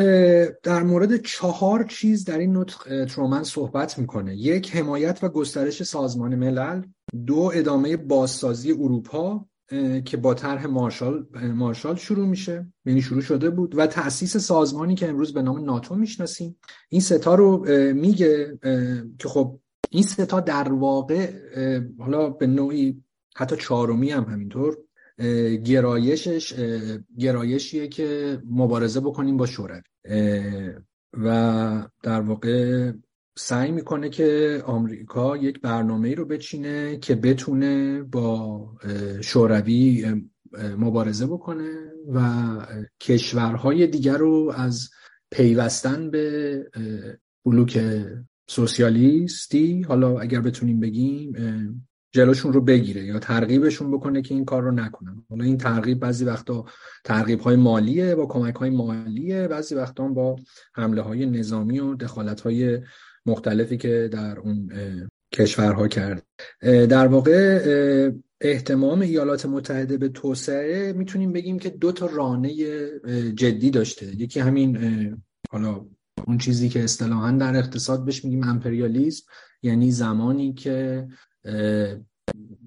در 0.62 0.82
مورد 0.82 1.16
چهار 1.22 1.84
چیز 1.84 2.24
در 2.24 2.38
این 2.38 2.56
نطق 2.56 3.04
ترومن 3.04 3.42
صحبت 3.42 3.98
می‌کنه. 3.98 4.36
یک 4.36 4.76
حمایت 4.76 5.18
و 5.22 5.28
گسترش 5.28 5.82
سازمان 5.82 6.34
ملل. 6.34 6.82
دو 7.26 7.50
ادامه 7.54 7.96
بازسازی 7.96 8.72
اروپا 8.72 9.46
که 10.04 10.16
با 10.16 10.34
طرح 10.34 10.66
مارشال 10.66 11.26
مارشال 11.54 11.96
شروع 11.96 12.26
میشه. 12.26 12.72
یعنی 12.84 13.02
شروع 13.02 13.20
شده 13.20 13.50
بود. 13.50 13.78
و 13.78 13.86
تأسیس 13.86 14.36
سازمانی 14.36 14.94
که 14.94 15.08
امروز 15.08 15.32
به 15.32 15.42
نام 15.42 15.64
ناتو 15.64 15.94
می‌شناسیم. 15.94 16.56
این 16.88 17.00
ستا 17.00 17.34
رو 17.34 17.66
میگه 17.94 18.58
که 19.18 19.28
خب 19.28 19.60
این 19.90 20.02
ستا 20.02 20.40
در 20.40 20.72
واقع 20.72 21.32
حالا 21.98 22.30
به 22.30 22.46
نوعی 22.46 23.02
حتی 23.36 23.56
چهارمی 23.56 24.10
هم 24.10 24.24
همینطور. 24.24 24.78
گرایشش 25.64 26.54
گرایشیه 27.18 27.88
که 27.88 28.38
مبارزه 28.50 29.00
بکنیم 29.00 29.36
با 29.36 29.46
شوروی. 29.46 29.82
و 31.12 31.88
در 32.02 32.20
واقع 32.20 32.92
سعی 33.36 33.70
می‌کنه 33.70 34.08
که 34.08 34.62
آمریکا 34.66 35.36
یک 35.36 35.60
برنامه 35.60 36.14
رو 36.14 36.24
بچینه 36.24 36.98
که 36.98 37.14
بتونه 37.14 38.02
با 38.02 38.70
شوروی 39.20 40.14
مبارزه 40.78 41.26
بکنه 41.26 41.70
و 42.14 42.20
کشورهای 43.00 43.86
دیگر 43.86 44.16
رو 44.16 44.52
از 44.56 44.90
پیوستن 45.30 46.10
به 46.10 46.70
بلوک 47.44 47.80
سوسیالیستی 48.48 49.82
حالا 49.82 50.18
اگر 50.18 50.40
بتونیم 50.40 50.80
بگیم 50.80 51.32
جلوشون 52.14 52.52
رو 52.52 52.60
بگیره 52.60 53.04
یا 53.04 53.18
ترغیبشون 53.18 53.90
بکنه 53.90 54.22
که 54.22 54.34
این 54.34 54.44
کار 54.44 54.62
رو 54.62 54.70
نکنن. 54.70 55.24
حالا 55.30 55.44
این 55.44 55.58
ترغیب 55.58 56.00
بعضی 56.00 56.24
وقتا 56.24 56.64
ترغیب 57.04 57.40
های 57.40 57.56
مالیه 57.56 58.14
با 58.14 58.26
کمک 58.26 58.54
های 58.54 58.70
مالیه 58.70 59.48
بعضی 59.48 59.74
وقتا 59.74 60.08
با 60.08 60.36
حمله 60.74 61.02
های 61.02 61.26
نظامی 61.26 61.78
و 61.78 61.94
دخالت 61.94 62.40
های 62.40 62.78
مختلفی 63.26 63.76
که 63.76 64.08
در 64.12 64.38
اون 64.38 64.70
کشورها 65.32 65.88
کرد. 65.88 66.26
در 66.62 67.06
واقع 67.06 67.60
احتمام 68.40 69.00
ایالات 69.00 69.46
متحده 69.46 69.96
به 69.96 70.08
توسعه 70.08 70.92
می‌تونیم 70.92 71.32
بگیم 71.32 71.58
که 71.58 71.70
دو 71.70 71.92
تا 71.92 72.06
رانه 72.06 72.54
جدی 73.34 73.70
داشته. 73.70 74.06
یکی 74.06 74.40
همین 74.40 74.78
حالا 75.50 75.86
اون 76.26 76.38
چیزی 76.38 76.68
که 76.68 76.84
اصطلاحا 76.84 77.30
در 77.30 77.56
اقتصاد 77.56 78.04
بهش 78.04 78.24
میگیم 78.24 78.44
امپریالیزم 78.44 79.22
یعنی 79.62 79.90
زمانی 79.90 80.52
که 80.54 81.06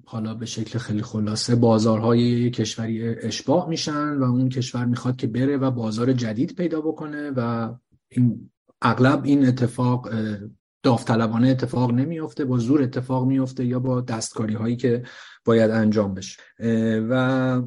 حالا 0.04 0.34
به 0.34 0.46
شکل 0.46 0.78
خیلی 0.78 1.02
خلاصه 1.02 1.56
بازارهای 1.56 2.50
کشوری 2.50 3.08
اشباه 3.08 3.68
میشن 3.68 4.16
و 4.16 4.22
اون 4.22 4.48
کشور 4.48 4.84
می‌خواد 4.84 5.16
که 5.16 5.26
بره 5.26 5.56
و 5.56 5.70
بازار 5.70 6.12
جدید 6.12 6.54
پیدا 6.54 6.80
بکنه 6.80 7.30
و 7.30 7.74
این 8.08 8.50
اغلب 8.82 9.24
این 9.24 9.46
اتفاق 9.46 10.10
داوطلبانه 10.82 11.48
اتفاق 11.48 11.92
نمیافته 11.92 12.44
با 12.44 12.58
زور 12.58 12.82
اتفاق 12.82 13.26
میافته 13.26 13.64
یا 13.64 13.78
با 13.78 14.00
دستکاری 14.00 14.54
هایی 14.54 14.76
که 14.76 15.02
باید 15.44 15.70
انجام 15.70 16.14
بشه. 16.14 16.40
و 17.10 17.62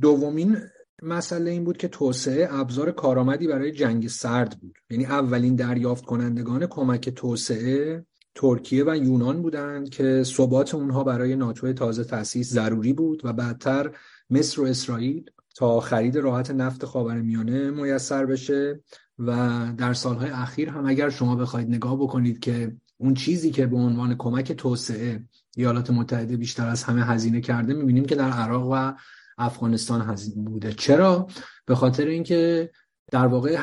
دومین 0.00 0.56
مسئله 1.02 1.50
این 1.50 1.64
بود 1.64 1.76
که 1.76 1.88
توسعه 1.88 2.48
ابزار 2.50 2.90
کارآمدی 2.90 3.46
برای 3.46 3.72
جنگ 3.72 4.08
سرد 4.08 4.58
بود. 4.60 4.78
یعنی 4.90 5.06
اولین 5.06 5.54
دریافت 5.54 6.04
کنندگان 6.04 6.66
کمک 6.66 7.08
توسعه 7.08 8.06
ترکیه 8.34 8.84
و 8.86 8.96
یونان 8.96 9.42
بودند 9.42 9.90
که 9.90 10.22
ثبات 10.24 10.74
اونها 10.74 11.04
برای 11.04 11.36
ناتو 11.36 11.72
تازه 11.72 12.04
تأسیس 12.04 12.52
ضروری 12.52 12.92
بود 12.92 13.20
و 13.24 13.32
بعدتر 13.32 13.96
مصر 14.30 14.60
و 14.60 14.64
اسرائیل 14.64 15.30
تا 15.54 15.80
خرید 15.80 16.16
راحت 16.16 16.50
نفت 16.50 16.84
خاورمیانه 16.84 17.70
میسر 17.70 18.26
بشه 18.26 18.80
و 19.18 19.36
در 19.76 19.92
سالهای 19.92 20.30
اخیر 20.30 20.68
هم 20.68 20.86
اگر 20.86 21.10
شما 21.10 21.36
بخواید 21.36 21.68
نگاه 21.68 21.96
بکنید 21.96 22.40
که 22.40 22.76
اون 22.98 23.14
چیزی 23.14 23.50
که 23.50 23.66
به 23.66 23.76
عنوان 23.76 24.14
کمک 24.18 24.52
توسعه 24.52 25.24
ایالات 25.56 25.90
متحده 25.90 26.36
بیشتر 26.36 26.68
از 26.68 26.82
همه 26.82 27.04
هزینه 27.04 27.40
کرده 27.40 27.74
می‌بینیم 27.74 28.04
که 28.04 28.14
در 28.14 28.30
عراق 28.30 28.68
و 28.72 28.92
افغانستان 29.38 30.00
هزینه 30.00 30.50
بوده. 30.50 30.72
چرا؟ 30.72 31.26
به 31.66 31.74
خاطر 31.74 32.06
اینکه 32.06 32.70
در 33.12 33.26
واقع 33.26 33.56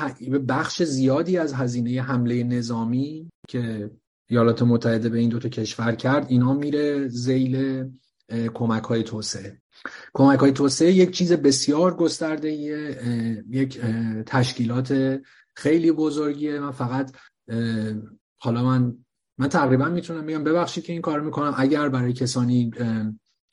بخش 0.48 0.84
زیادی 0.84 1.38
از 1.38 1.54
هزینه 1.54 2.02
حمله 2.02 2.44
نظامی 2.44 3.30
که 3.48 3.92
ایالات 4.28 4.62
متحده 4.62 5.10
به 5.10 5.20
این 5.20 5.30
دوتا 5.30 5.50
کشور 5.50 5.96
کرد 5.96 6.26
اینا 6.30 6.54
میره 6.54 7.08
زیل 7.08 7.84
کمک 8.54 8.84
های 8.84 9.04
توسعه. 9.04 9.62
کمک 10.14 10.40
های 10.40 10.52
توسعه 10.52 10.92
یک 10.92 11.12
چیز 11.12 11.34
بسیار 11.34 11.96
گسترده 11.96 12.52
یک 13.50 13.82
تشکیلات 14.26 15.20
خیلی 15.56 15.92
بزرگیه. 15.92 16.60
من 16.60 16.72
فقط 16.72 17.12
حالا 18.38 18.64
من 18.64 18.96
من 19.38 19.48
تقریبا 19.48 19.90
می‌تونم 19.90 20.26
بگم 20.26 20.44
ببخشید 20.44 20.84
که 20.84 20.94
این 20.94 21.02
کار 21.02 21.22
می‌کنم. 21.22 21.54
اگر 21.58 21.90
برای 21.90 22.14
کسانی 22.14 22.72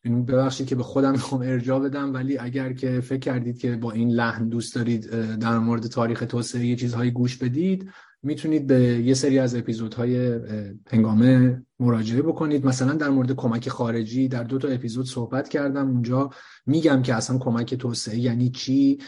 ببخشید 0.04 0.66
که 0.66 0.74
به 0.74 0.82
خودم 0.82 1.12
می‌خوام 1.12 1.40
ارجاع 1.40 1.80
بدم 1.80 2.14
ولی 2.14 2.38
اگر 2.38 2.72
که 2.72 3.00
فکر 3.00 3.18
کردید 3.18 3.58
که 3.58 3.76
با 3.76 3.92
این 3.92 4.10
لحن 4.10 4.48
دوست 4.48 4.74
دارید 4.74 5.10
در 5.38 5.58
مورد 5.58 5.86
تاریخ 5.86 6.24
توسعه 6.28 6.66
یه 6.66 6.76
چیزهایی 6.76 7.10
گوش 7.10 7.36
بدید 7.36 7.90
می‌تونید 8.24 8.66
به 8.66 8.80
یه 8.80 9.14
سری 9.14 9.38
از 9.38 9.54
اپیزودهای 9.54 10.40
هنگامه 10.86 11.62
مراجعه 11.80 12.22
بکنید. 12.22 12.66
مثلا 12.66 12.92
در 12.94 13.08
مورد 13.08 13.32
کمک 13.32 13.68
خارجی 13.68 14.28
در 14.28 14.44
دو 14.44 14.58
تا 14.58 14.68
اپیزود 14.68 15.06
صحبت 15.06 15.48
کردم. 15.48 15.88
اونجا 15.90 16.30
میگم 16.66 17.02
که 17.02 17.14
اصلا 17.14 17.38
کمک 17.38 17.74
توسعه 17.74 18.18
یعنی 18.18 18.50
چی؟ 18.50 18.98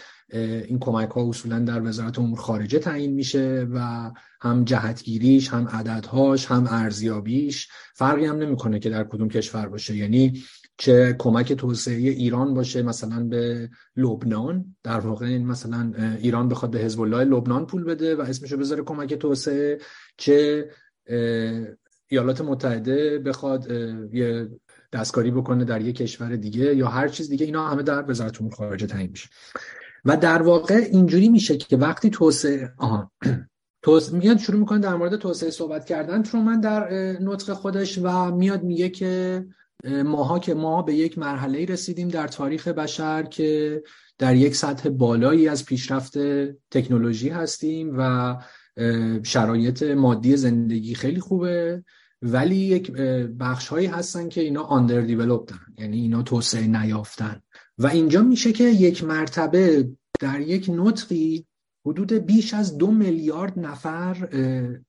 این 0.69 0.79
کمک 0.79 1.11
ها 1.11 1.29
اصولا 1.29 1.59
در 1.59 1.83
وزارت 1.89 2.19
امور 2.19 2.39
خارجه 2.39 2.79
تعیین 2.79 3.13
میشه 3.13 3.67
و 3.73 4.11
هم 4.41 4.65
جهتگیریش 4.65 5.49
هم 5.49 5.69
عددهاش 5.69 6.47
هم 6.47 6.67
ارزیابیش. 6.71 7.69
فرقی 7.95 8.27
هم 8.27 8.37
نمی‌کنه 8.37 8.79
که 8.79 8.91
در 8.91 9.05
کدوم 9.05 9.29
کشور 9.29 9.69
باشه. 9.69 9.97
یعنی 9.97 10.43
چه 10.79 11.17
کمک 11.19 11.53
توسعه 11.53 11.95
ایران 11.95 12.55
باشه 12.55 12.83
مثلا 12.83 13.25
به 13.25 13.71
لبنان. 13.97 14.77
در 14.83 15.01
واقع 15.01 15.27
این 15.27 15.47
مثلا 15.47 15.93
ایران 16.19 16.49
بخواد 16.49 16.71
به 16.71 16.79
حزب 16.79 17.01
الله 17.01 17.25
لبنان 17.25 17.67
پول 17.67 17.85
بده 17.85 18.17
و 18.17 18.21
اسمشو 18.21 18.57
بذاره 18.57 18.83
کمک 18.83 19.15
توسعه. 19.15 19.79
چه 20.17 20.69
ایالات 22.09 22.41
متحده 22.41 23.19
بخواد 23.19 23.71
یه 24.13 24.49
دستکاری 24.93 25.31
بکنه 25.31 25.65
در 25.65 25.81
یک 25.81 25.97
کشور 25.97 26.37
دیگه 26.37 26.77
یا 26.77 26.89
هر 26.89 27.09
چیز 27.09 27.29
دیگه 27.29 27.47
اینا 27.47 27.69
همه 27.69 27.83
در 27.83 28.11
وزارت 28.11 28.41
امور 28.41 28.55
خارجه 28.55 28.87
تعیین 28.87 29.11
میشه. 29.11 29.29
و 30.05 30.17
در 30.17 30.43
واقع 30.43 30.75
اینجوری 30.75 31.29
میشه 31.29 31.57
که 31.57 31.77
وقتی 31.77 32.11
توسعه 32.11 32.73
آها 32.79 33.13
توسعه 33.83 34.19
میاد 34.19 34.39
شروع 34.39 34.61
می‌کنه 34.61 34.79
در 34.79 34.95
مورد 34.95 35.17
توسعه 35.17 35.51
صحبت 35.51 35.85
کردن 35.85 36.23
من 36.35 36.61
در 36.61 36.93
نطق 37.21 37.53
خودش 37.53 37.99
و 38.03 38.35
میاد 38.35 38.63
میگه 38.63 38.89
که 38.89 39.45
ماها 39.85 40.39
که 40.39 40.55
ما 40.55 40.83
به 40.83 40.95
یک 40.95 41.19
مرحله 41.19 41.65
رسیدیم 41.65 42.09
در 42.09 42.29
تاریخ 42.29 42.69
بشر 42.69 43.23
که 43.23 43.83
در 44.19 44.37
یک 44.37 44.57
سطح 44.57 44.89
بالایی 44.89 45.49
از 45.49 45.65
پیشرفت 45.65 46.19
تکنولوژی 46.71 47.29
هستیم 47.29 47.95
و 47.99 48.37
شرایط 49.23 49.83
مادی 49.83 50.37
زندگی 50.37 50.95
خیلی 50.95 51.21
خوبه. 51.21 51.85
ولی 52.23 52.57
یک 52.57 52.93
بخش 53.41 53.69
هایی 53.69 53.87
هستن 53.87 54.29
که 54.29 54.41
اینا 54.41 54.63
آندر 54.63 55.01
دیولوپتن 55.01 55.61
یعنی 55.79 56.01
اینا 56.01 56.23
توسعه 56.23 56.67
نیافتن. 56.67 57.41
و 57.79 57.87
اینجا 57.87 58.23
میشه 58.23 58.53
که 58.53 58.65
یک 58.65 59.05
مرتبه 59.05 59.89
در 60.21 60.41
یک 60.41 60.71
نطقی 60.75 61.47
حدود 61.87 62.13
بیش 62.13 62.55
از 62.55 62.79
دو 62.79 62.91
میلیارد 62.91 63.59
نفر 63.59 64.29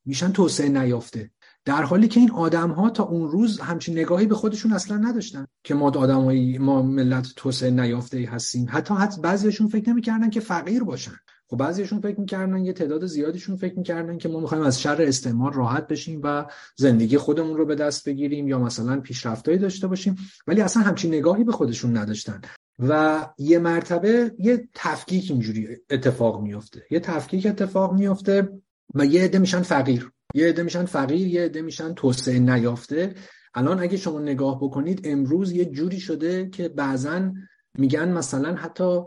میشن 0.05 0.31
توسعه 0.31 0.69
نیافته. 0.69 1.31
در 1.67 1.83
حالی 1.83 2.07
که 2.07 2.19
این 2.19 2.31
آدم 2.31 2.71
ها 2.71 2.89
تا 2.89 3.03
اون 3.03 3.29
روز 3.29 3.59
همچین 3.59 3.99
نگاهی 3.99 4.25
به 4.25 4.35
خودشون 4.35 4.73
اصلا 4.73 4.97
نداشتن 4.97 5.45
که 5.63 5.73
ما 5.73 5.85
آدمایی 5.85 6.57
ما 6.57 6.81
ملت 6.81 7.27
توسعه 7.35 7.71
نیافته 7.71 8.29
هستیم. 8.31 8.67
حتی 8.69 8.93
حتی 8.93 9.21
بعضیشون 9.21 9.67
فکر 9.67 9.89
نمی‌کردن 9.89 10.29
که 10.29 10.39
فقیر 10.39 10.83
باشن. 10.83 11.15
خب 11.47 11.57
بعضیشون 11.57 12.01
فکر 12.01 12.19
می‌کردن 12.19 12.65
یه 12.65 12.73
تعداد 12.73 13.05
زیادیشون 13.05 13.55
فکر 13.55 13.77
می‌کردن 13.77 14.17
که 14.17 14.29
ما 14.29 14.39
می‌خوایم 14.39 14.63
از 14.63 14.81
شر 14.81 15.01
استعمار 15.01 15.53
راحت 15.53 15.87
بشیم 15.87 16.21
و 16.23 16.45
زندگی 16.75 17.17
خودمون 17.17 17.57
رو 17.57 17.65
به 17.65 17.75
دست 17.75 18.09
بگیریم 18.09 18.47
یا 18.47 18.59
مثلا 18.59 19.01
پیشرفتایی 19.01 19.57
داشته 19.57 19.87
باشیم. 19.87 20.15
ولی 20.47 20.61
اصلا 20.61 20.83
همچین 20.83 21.13
نگاهی 21.13 21.43
به 21.43 21.51
خودشون 21.51 21.97
نداشتن. 21.97 22.41
و 22.79 23.25
یه 23.37 23.59
مرتبه 23.59 24.35
یه 24.39 24.69
تفکیک 24.73 25.31
اینجوری 25.31 25.67
اتفاق 25.89 26.41
میفته 26.41 26.83
یه 26.91 26.99
تفکیک 26.99 27.45
اتفاق 27.45 27.93
میفته 27.93 28.49
و 28.95 29.05
یه 29.05 29.23
عده 29.23 29.39
میشن 29.39 29.61
فقیر. 29.61 30.11
یه 30.33 30.49
عده 30.49 30.63
میشن 30.63 30.85
فقیر 30.85 31.27
یه 31.27 31.45
عده 31.45 31.61
میشن 31.61 31.93
توسعه 31.93 32.39
نیافته. 32.39 33.13
الان 33.53 33.79
اگه 33.79 33.97
شما 33.97 34.19
نگاه 34.19 34.57
بکنید 34.61 35.01
امروز 35.03 35.51
یه 35.51 35.65
جوری 35.65 35.99
شده 35.99 36.49
که 36.49 36.69
بعضا 36.69 37.31
میگن 37.77 38.11
مثلا 38.11 38.55
حتی 38.55 39.01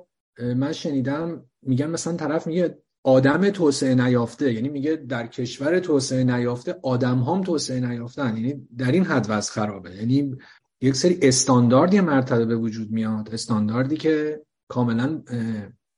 من 0.57 0.73
شنیدم 0.73 1.45
میگن 1.63 1.87
مثلا 1.87 2.17
طرف 2.17 2.47
میگه 2.47 2.79
آدم 3.05 3.51
توسعه 3.51 3.95
نیافته 3.95 4.53
یعنی 4.53 4.69
میگه 4.69 4.97
در 4.97 5.27
کشور 5.27 5.79
توسعه 5.79 6.25
نیافته 6.25 6.77
آدم 6.83 7.19
هم 7.19 7.41
توسعه 7.41 7.81
نیافتن. 7.81 8.37
یعنی 8.37 8.69
در 8.79 8.93
این 8.93 9.05
حد 9.05 9.27
وضع 9.29 9.53
خرابه. 9.53 9.97
یعنی 9.97 10.37
یک 10.81 10.97
سری 10.97 11.19
استانداردی 11.23 12.01
مرتبه 12.01 12.45
به 12.45 12.57
وجود 12.57 12.91
میاد 12.91 13.29
استانداردی 13.33 13.97
که 13.97 14.43
کاملا 14.69 15.23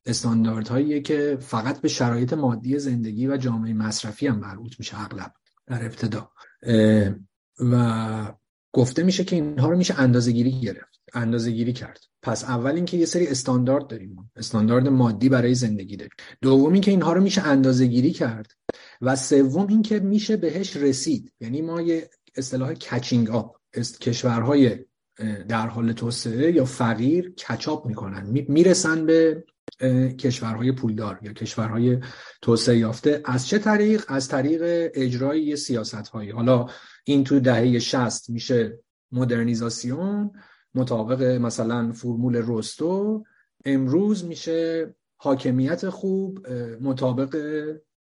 استانداردهایی 0.06 1.02
که 1.02 1.38
فقط 1.40 1.80
به 1.80 1.88
شرایط 1.88 2.32
مادی 2.32 2.78
زندگی 2.78 3.26
و 3.26 3.36
جامعه 3.36 3.72
مصرفی 3.72 4.26
هم 4.26 4.38
مربوط 4.38 4.72
میشه 4.78 5.00
اغلب 5.00 5.32
در 5.66 5.84
ابتدا. 5.84 6.30
و 7.58 8.34
گفته 8.72 9.02
میشه 9.02 9.24
که 9.24 9.36
اینها 9.36 9.68
رو 9.68 9.78
میشه 9.78 10.00
اندازه 10.00 10.32
گیری 10.32 10.60
گرفت 10.60 11.00
اندازه 11.14 11.50
گیری 11.50 11.72
کرد. 11.72 12.00
پس 12.22 12.44
اول 12.44 12.70
اینکه 12.74 12.96
یه 12.96 13.06
سری 13.06 13.26
استاندارد 13.26 13.86
داریم 13.86 14.30
استاندارد 14.36 14.88
مادی 14.88 15.28
برای 15.28 15.54
زندگی 15.54 15.96
داریم. 15.96 16.12
دوم 16.40 16.72
اینکه 16.72 16.90
اینها 16.90 17.12
رو 17.12 17.22
میشه 17.22 17.42
اندازه 17.42 17.86
گیری 17.86 18.10
کرد. 18.10 18.52
و 19.00 19.16
سوم 19.16 19.66
اینکه 19.66 19.98
میشه 19.98 20.36
بهش 20.36 20.76
رسید. 20.76 21.32
یعنی 21.40 21.62
ما 21.62 21.80
یه 21.80 22.10
اصطلاح 22.36 22.74
کچینگ 22.74 23.30
آپ 23.30 23.56
کشورهای 24.00 24.78
در 25.48 25.66
حال 25.66 25.92
توسعه 25.92 26.52
یا 26.52 26.64
فقیر 26.64 27.34
کچاپ 27.34 27.86
می‌کنن. 27.86 28.44
می‌رسن 28.48 29.06
به 29.06 29.44
کشورهای 30.18 30.72
پولدار 30.72 31.18
یا 31.22 31.32
کشورهای 31.32 31.98
توسعه 32.42 32.78
یافته. 32.78 33.22
از 33.24 33.48
چه 33.48 33.58
طریق؟ 33.58 34.04
از 34.08 34.28
طریق 34.28 34.90
اجرای 34.94 35.56
سیاست 35.56 36.08
هایی 36.08 36.30
حالا 36.30 36.66
این 37.04 37.24
تو 37.24 37.40
دهه 37.40 37.78
60 37.78 38.30
میشه 38.30 38.78
مدرنیزاسیون 39.12 40.30
مطابق 40.74 41.22
مثلا 41.22 41.92
فرمول 41.92 42.36
روستو. 42.36 43.24
امروز 43.64 44.24
میشه 44.24 44.94
حاکمیت 45.16 45.88
خوب 45.88 46.48
مطابق 46.80 47.36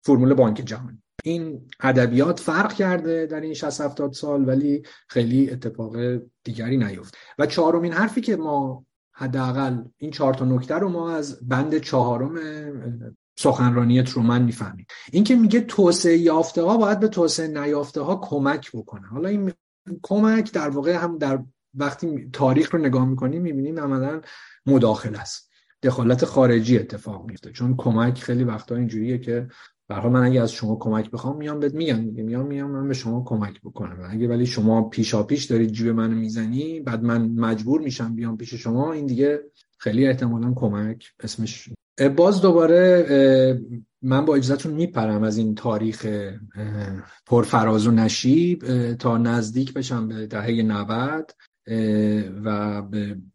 فرمول 0.02 0.34
بانک 0.34 0.62
جهانی. 0.64 1.02
این 1.24 1.68
ادبیات 1.80 2.40
فرق 2.40 2.72
کرده 2.72 3.26
در 3.26 3.40
این 3.40 3.54
60 3.54 3.80
70 3.80 4.12
سال 4.12 4.48
ولی 4.48 4.82
خیلی 5.08 5.50
اتفاق 5.50 5.96
دیگری 6.44 6.76
نیفت. 6.76 7.16
و 7.38 7.46
چهارمین 7.46 7.92
حرفی 7.92 8.20
که 8.20 8.36
ما 8.36 8.86
حداقل 9.12 9.82
این 9.96 10.10
چهار 10.10 10.34
تا 10.34 10.44
نکته 10.44 10.74
رو 10.74 10.88
ما 10.88 11.10
از 11.12 11.48
بند 11.48 11.78
چهارم 11.78 12.34
سخنرانی 13.38 14.02
ترومن 14.02 14.42
می‌فهمیم. 14.42 14.86
اینکه 15.12 15.36
میگه 15.36 15.60
توسعه 15.60 16.18
یافته 16.18 16.62
ها 16.62 16.76
باید 16.76 17.00
به 17.00 17.08
توسعه 17.08 17.48
نیافته 17.48 18.00
ها 18.00 18.16
کمک 18.16 18.70
بکنه. 18.74 19.06
حالا 19.06 19.28
این 19.28 19.52
کمک 20.02 20.52
در 20.52 20.68
واقع 20.68 20.92
هم 20.92 21.18
در 21.18 21.42
وقتی 21.74 22.30
تاریخ 22.32 22.74
رو 22.74 22.80
نگاه 22.80 23.04
می‌کنیم 23.04 23.42
می‌بینیم 23.42 23.80
عملا 23.80 24.20
مداخل 24.66 25.14
است. 25.14 25.50
دخالت 25.82 26.24
خارجی 26.24 26.78
اتفاق 26.78 27.26
میفته 27.26 27.52
چون 27.52 27.76
کمک 27.76 28.22
خیلی 28.22 28.44
وقتا 28.44 28.76
اینجوریه 28.76 29.18
که 29.18 29.48
به 29.90 30.08
من 30.08 30.22
اگه 30.22 30.40
از 30.40 30.52
شما 30.52 30.76
کمک 30.76 31.10
بخوام 31.10 31.36
میام 31.36 31.60
بهت 31.60 31.74
میگم 31.74 31.98
میگم 32.00 32.24
میام 32.24 32.46
میام 32.46 32.70
من 32.70 32.88
به 32.88 32.94
شما 32.94 33.24
کمک 33.26 33.60
بکنم. 33.60 34.08
اگه 34.10 34.28
ولی 34.28 34.46
شما 34.46 34.88
پیشا 34.88 35.22
پیش 35.22 35.44
دارید 35.44 35.72
جیب 35.72 35.88
منو 35.88 36.14
می‌زنی 36.14 36.80
بعد 36.80 37.02
من 37.02 37.28
مجبور 37.28 37.80
میشم 37.80 38.14
بیام 38.14 38.36
پیش 38.36 38.54
شما 38.54 38.92
این 38.92 39.06
دیگه 39.06 39.40
خیلی 39.78 40.06
احتمالا 40.06 40.52
کمک 40.56 41.12
اسمش. 41.20 41.68
باز 42.16 42.42
دوباره 42.42 43.06
من 44.02 44.24
با 44.24 44.34
اجازهتون 44.36 44.72
میپرم 44.72 45.22
از 45.22 45.36
این 45.36 45.54
تاریخ 45.54 46.06
پرفراز 47.26 47.86
و 47.86 47.90
نشیب 47.90 48.64
تا 48.94 49.18
نزدیک 49.18 49.74
بشم 49.74 50.08
به 50.08 50.26
دهه 50.26 50.62
90 50.62 51.30
و 52.44 52.82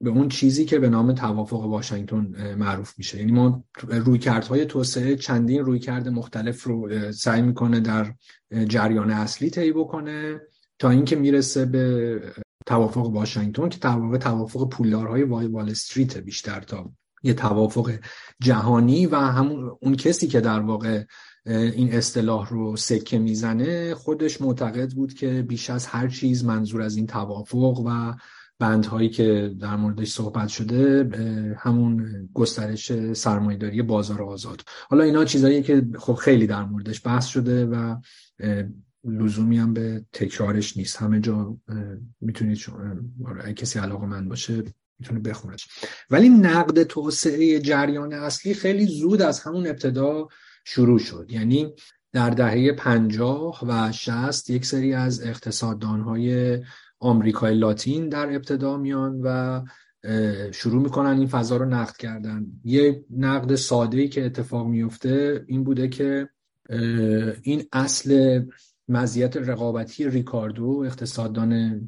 به 0.02 0.10
اون 0.10 0.30
چیزی 0.30 0.66
که 0.66 0.80
به 0.80 0.90
نام 0.90 1.14
توافق 1.14 1.66
واشنگتن 1.66 2.56
معروف 2.56 2.94
میشه. 2.98 3.18
یعنی 3.18 3.32
ما 3.32 3.64
رویکردهای 3.88 4.66
توسعه 4.66 5.16
چندین 5.16 5.66
رویکرد 5.66 6.10
مختلف 6.10 6.64
رو 6.64 7.12
سعی 7.12 7.42
می‌کنه 7.42 7.80
در 7.80 8.14
جریان 8.68 9.12
اصلی 9.12 9.50
طی 9.50 9.72
بکنه 9.72 10.42
تا 10.80 10.90
اینکه 10.90 11.16
می‌رسه 11.16 11.66
به 11.66 12.22
توافق 12.66 13.06
واشنگتن 13.06 13.70
که 13.70 13.80
توافق 13.80 14.18
توافق 14.18 14.70
پولدارهای 14.70 15.24
وال 15.24 15.70
استریت 15.70 16.18
بیشتر 16.18 16.60
تا 16.60 16.92
یه 17.24 17.34
توافق 17.34 17.92
جهانی 18.42 19.06
و 19.06 19.16
همون 19.16 19.78
اون 19.82 19.96
کسی 19.96 20.28
که 20.28 20.42
در 20.42 20.60
واقع 20.60 21.04
این 21.46 21.94
اصطلاح 21.94 22.50
رو 22.50 22.78
سکه 22.78 23.20
می‌زنه 23.20 23.96
خودش 23.96 24.42
معتقد 24.42 24.92
بود 24.92 25.14
که 25.14 25.42
بیش 25.42 25.70
از 25.70 25.86
هر 25.86 26.08
چیز 26.08 26.46
منظور 26.46 26.82
از 26.82 26.96
این 26.96 27.08
توافق 27.08 27.84
و 27.86 28.14
بندهایی 28.60 29.10
که 29.10 29.56
در 29.60 29.76
موردش 29.76 30.12
صحبت 30.12 30.48
شده 30.48 31.10
همون 31.60 32.30
گسترش 32.34 33.14
سرمایهداری 33.14 33.82
بازار 33.82 34.24
آزاد. 34.24 34.62
حالا 34.90 35.04
اینا 35.04 35.26
چیزایی 35.26 35.64
که 35.64 35.88
خب 36.00 36.14
خیلی 36.14 36.48
در 36.48 36.64
موردش 36.64 37.02
بحث 37.06 37.26
شده 37.26 37.66
و 37.66 37.96
لزومی 39.04 39.58
هم 39.58 39.74
به 39.74 40.06
تکرارش 40.14 40.78
نیست. 40.78 40.98
همه 40.98 41.20
جا 41.20 41.58
می‌تونید 42.22 42.58
آره، 43.26 43.42
اگه 43.44 43.54
کسی 43.54 43.80
علاقه 43.80 44.06
من 44.06 44.30
باشه 44.30 44.64
می‌تونه 45.00 45.20
بخونش. 45.20 45.68
ولی 46.10 46.30
نقد 46.30 46.84
توسعه 46.84 47.60
جریان 47.60 48.14
اصلی 48.14 48.54
خیلی 48.54 48.86
زود 48.86 49.22
از 49.22 49.40
همون 49.40 49.68
ابتدا 49.68 50.28
شروع 50.66 51.00
شد. 51.00 51.26
یعنی 51.30 51.74
در 52.12 52.30
دهه 52.30 52.72
پنجاه 52.72 53.60
و 53.68 53.92
شست 53.92 54.50
یک 54.50 54.66
سری 54.66 54.94
از 54.94 55.22
اقتصاددانهای 55.24 56.60
آمریکای 57.00 57.56
لاتین 57.56 58.10
در 58.10 58.36
ابتدا 58.36 58.78
میان 58.78 59.22
و 59.24 59.62
شروع 60.52 60.84
می‌کنن 60.84 61.18
این 61.18 61.28
فضا 61.28 61.58
رو 61.58 61.66
نقد 61.66 61.98
کردن. 61.98 62.46
یه 62.64 63.06
نقد 63.18 63.56
ساده 63.56 63.98
ای 63.98 64.08
که 64.08 64.26
اتفاق 64.26 64.68
میفته 64.68 65.46
این 65.48 65.64
بوده 65.64 65.88
که 65.88 66.30
این 67.42 67.64
اصل 67.74 68.42
مزیت 68.90 69.38
رقابتی 69.38 70.10
ریکاردو 70.10 70.84
اقتصاددان 70.86 71.82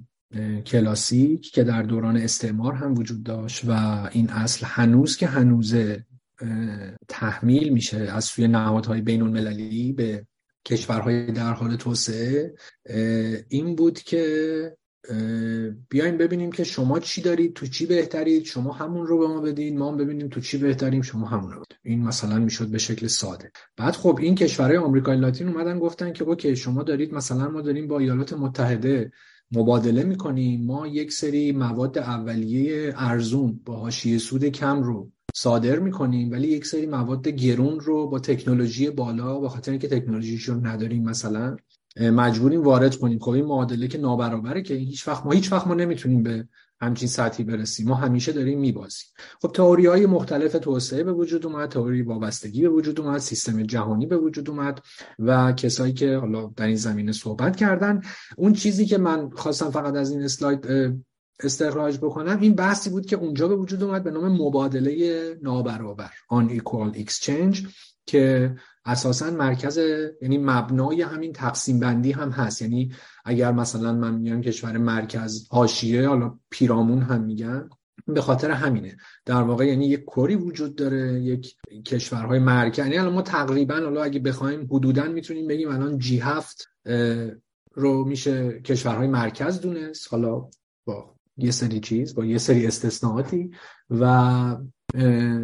کلاسیک 0.65 1.51
که 1.51 1.63
در 1.63 1.83
دوران 1.83 2.17
استعمار 2.17 2.73
هم 2.73 2.93
وجود 2.93 3.23
داشت 3.23 3.65
و 3.67 3.71
این 4.11 4.29
اصل 4.29 4.65
هنوز 4.65 5.17
که 5.17 5.27
هنوزه 5.27 6.05
تحمیل 7.08 7.69
میشه 7.69 7.97
از 7.97 8.26
سوی 8.26 8.47
نهادهای 8.47 9.02
بین 9.02 9.21
المللی 9.21 9.93
به 9.93 10.26
کشورهای 10.65 11.32
در 11.32 11.54
حال 11.54 11.76
توسعه. 11.76 12.54
این 13.50 13.76
بود 13.76 14.00
که 14.00 14.78
بیایم 15.89 16.17
ببینیم 16.17 16.52
که 16.52 16.63
شما 16.63 17.00
چی 17.00 17.21
دارید 17.21 17.54
تو 17.54 17.67
چی 17.67 17.86
بهترید 17.86 18.45
شما 18.45 18.71
همون 18.71 19.08
رو 19.08 19.19
به 19.19 19.28
ما 19.28 19.41
بدین 19.41 19.78
ما 19.78 19.91
هم 19.91 19.97
ببینیم 19.97 20.28
تو 20.28 20.41
چی 20.41 20.58
بهتریم 20.58 21.02
شما 21.02 21.28
همون 21.28 21.52
رو 21.52 21.60
بدین. 21.62 21.78
این 21.84 22.04
مثلا 22.04 22.39
می‌شد 22.39 22.67
به 22.67 22.78
شکل 22.78 23.08
ساده. 23.08 23.52
بعد 23.78 23.93
خب 23.93 24.19
این 24.21 24.36
کشورهای 24.36 24.78
آمریکای 24.78 25.17
لاتین 25.17 25.47
اومدن 25.47 25.80
گفتن 25.80 26.13
که 26.13 26.23
اوکی 26.23 26.56
شما 26.56 26.84
دارید 26.84 27.13
مثلا 27.13 27.50
ما 27.50 27.62
داریم 27.62 27.88
با 27.88 28.00
ایالات 28.00 28.34
متحده 28.34 29.12
مبادله 29.52 30.04
می‌کنیم. 30.04 30.65
ما 30.65 30.88
یک 30.88 31.13
سری 31.13 31.52
مواد 31.52 31.97
اولیه 31.97 32.93
ارزون 32.97 33.60
با 33.65 33.76
حاشیه 33.76 34.17
سود 34.17 34.45
کم 34.45 34.84
رو 34.84 35.12
صادر 35.39 35.80
می‌کنیم 35.80 36.32
ولی 36.32 36.47
یک 36.47 36.65
سری 36.65 36.86
مواد 36.86 37.28
گرون 37.28 37.80
رو 37.80 38.08
با 38.08 38.19
تکنولوژی 38.19 38.89
بالا 38.89 39.39
به 39.39 39.50
خاطر 39.50 39.71
اینکه 39.71 39.88
تکنولوژیشون 39.88 40.67
نداریم 40.67 41.04
مثلا 41.04 41.58
مجبوریم 42.00 42.63
وارد 42.63 42.95
کنیم. 42.95 43.19
خب 43.19 43.30
این 43.30 43.45
معادله 43.45 43.88
که 43.88 43.97
نابرابره 43.97 44.62
که 44.62 44.73
هیچ 44.73 45.08
وقت 45.08 45.26
ما 45.26 45.32
هیچ 45.32 45.52
وقت 45.52 45.67
ما 45.67 45.73
نمی‌تونیم 45.73 46.23
به 46.23 46.47
همچین 46.82 47.08
سطحی 47.08 47.43
برسیم. 47.43 47.88
ما 47.88 47.95
همیشه 47.95 48.32
داریم 48.32 48.60
میبازیم. 48.60 49.08
خب 49.41 49.52
تئوری 49.52 49.86
های 49.86 50.06
مختلف 50.06 50.52
توسعه 50.52 51.04
به 51.04 51.13
وجود 51.13 51.45
اومد 51.45 51.69
تئوری 51.69 52.02
وابستگی 52.02 52.62
به 52.62 52.69
وجود 52.69 53.00
اومد 53.00 53.17
سیستم 53.17 53.63
جهانی 53.63 54.06
به 54.06 54.17
وجود 54.17 54.50
اومد 54.50 54.82
و 55.19 55.52
کسایی 55.52 55.93
که 55.93 56.17
حالا 56.17 56.54
در 56.56 56.65
این 56.67 56.76
زمینه 56.76 57.12
صحبت 57.12 57.56
کردن. 57.56 58.02
اون 58.38 58.54
چیزی 58.54 58.86
که 58.86 58.97
من 58.97 59.30
خواستم 59.30 59.69
فقط 59.69 59.95
از 59.95 60.12
این 60.12 60.23
اسلاید 60.23 60.67
استخراج 61.39 61.97
بکنم 61.97 62.39
این 62.41 62.56
بحثی 62.56 62.89
بود 62.89 63.06
که 63.06 63.15
اونجا 63.15 63.47
به 63.47 63.56
وجود 63.56 63.84
اومد 63.84 64.04
به 64.04 64.12
نام 64.12 64.32
مبادله 64.32 65.39
نابرابر 65.41 66.12
unequal 66.34 66.97
exchange 66.97 67.67
که 68.06 68.56
اساسا 68.86 69.32
مرکز 69.32 69.80
یعنی 70.21 70.38
مبنای 70.38 71.02
همین 71.02 71.34
تقسیم 71.34 71.80
بندی 71.80 72.12
هم 72.12 72.30
هست. 72.30 72.62
یعنی 72.62 72.91
اگر 73.26 73.52
مثلا 73.52 73.93
من 73.93 74.13
میگم 74.13 74.41
کشور 74.41 74.78
مرکز 74.78 75.47
حاشیه 75.52 76.08
حالا 76.08 76.39
پیرامون 76.50 77.02
هم 77.02 77.23
میگن 77.23 77.69
به 78.08 78.21
خاطر 78.21 78.52
همینه. 78.52 78.97
در 79.26 79.41
واقع 79.41 79.65
یعنی 79.65 79.86
یک 79.88 80.06
کری 80.06 80.36
وجود 80.36 80.76
داره 80.76 81.21
یک 81.21 81.56
کشورهای 81.86 82.39
مرکز. 82.39 82.80
یعنی 82.80 82.97
الان 82.97 83.13
ما 83.13 83.21
تقریبا 83.21 83.76
حالا 83.76 84.04
اگه 84.04 84.19
بخوایم 84.19 84.67
حدودا 84.71 85.04
می‌تونیم 85.04 85.47
بگیم 85.47 85.69
الان 85.69 85.97
جی 85.97 86.19
هفت 86.19 86.67
رو 87.73 88.06
میشه 88.06 88.62
کشورهای 88.62 89.08
مرکز 89.08 89.62
دونست. 89.62 90.08
حالا 90.12 90.50
با 90.86 91.16
یه 91.38 91.52
سری 91.52 91.80
چیز 91.80 92.15
با 92.15 92.26
یه 92.26 92.38
سری 92.38 92.67
استثناءاتی 92.67 93.52
و 93.89 94.58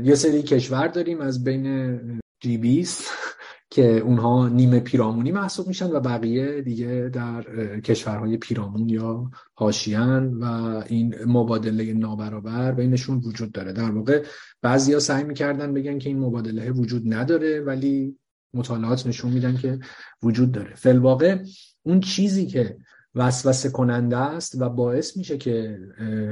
یه 0.03 0.15
سری 0.15 0.43
کشور 0.43 0.87
داریم 0.87 1.21
از 1.21 1.43
بین 1.43 2.21
جی 2.39 2.57
20 2.57 3.03
که 3.73 3.97
اونها 3.97 4.47
نیمه 4.47 4.79
پیرامونی 4.79 5.31
محسوب 5.31 5.67
میشن 5.67 5.91
و 5.91 5.99
بقیه 5.99 6.61
دیگه 6.61 7.09
در 7.13 7.43
کشورهای 7.79 8.37
پیرامون 8.37 8.89
یا 8.89 9.31
هاشیان 9.57 10.33
و 10.33 10.45
این 10.87 11.15
مبادله 11.25 11.93
نابرابر 11.93 12.71
بینشون 12.71 13.17
وجود 13.17 13.51
داره. 13.51 13.73
در 13.73 13.91
واقع 13.91 14.25
بعضیا 14.61 14.99
سعی 14.99 15.23
می‌کردن 15.23 15.73
بگن 15.73 15.99
که 15.99 16.09
این 16.09 16.19
مبادله 16.19 16.71
وجود 16.71 17.13
نداره 17.13 17.61
ولی 17.61 18.17
مطالعات 18.53 19.07
نشون 19.07 19.31
میدن 19.31 19.57
که 19.57 19.79
وجود 20.23 20.51
داره. 20.51 20.75
فلواقع 20.75 21.37
اون 21.83 21.99
چیزی 21.99 22.45
که 22.47 22.77
وسوسه 23.15 23.69
کننده 23.69 24.17
است 24.17 24.61
و 24.61 24.69
باعث 24.69 25.17
میشه 25.17 25.37
که 25.37 25.79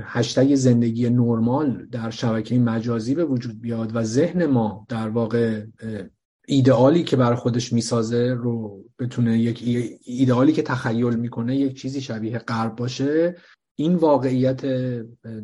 هشتگ 0.03 0.55
زندگی 0.55 1.09
نرمال 1.09 1.85
در 1.85 2.09
شبکه 2.09 2.59
مجازی 2.59 3.15
به 3.15 3.25
وجود 3.25 3.61
بیاد 3.61 3.95
و 3.95 4.03
ذهن 4.03 4.45
ما 4.45 4.85
در 4.89 5.09
واقع 5.09 5.65
ایدئالی 6.47 7.03
که 7.03 7.15
برای 7.15 7.35
خودش 7.35 7.73
می‌سازه 7.73 8.33
رو 8.33 8.83
بتونه 8.99 9.39
یک 9.39 9.63
ایدئالی 10.05 10.53
که 10.53 10.61
تخیل 10.61 11.15
می‌کنه 11.15 11.55
یک 11.55 11.81
چیزی 11.81 12.01
شبیه 12.01 12.37
غرب 12.37 12.75
باشه. 12.75 13.35
این 13.75 13.95
واقعیت 13.95 14.65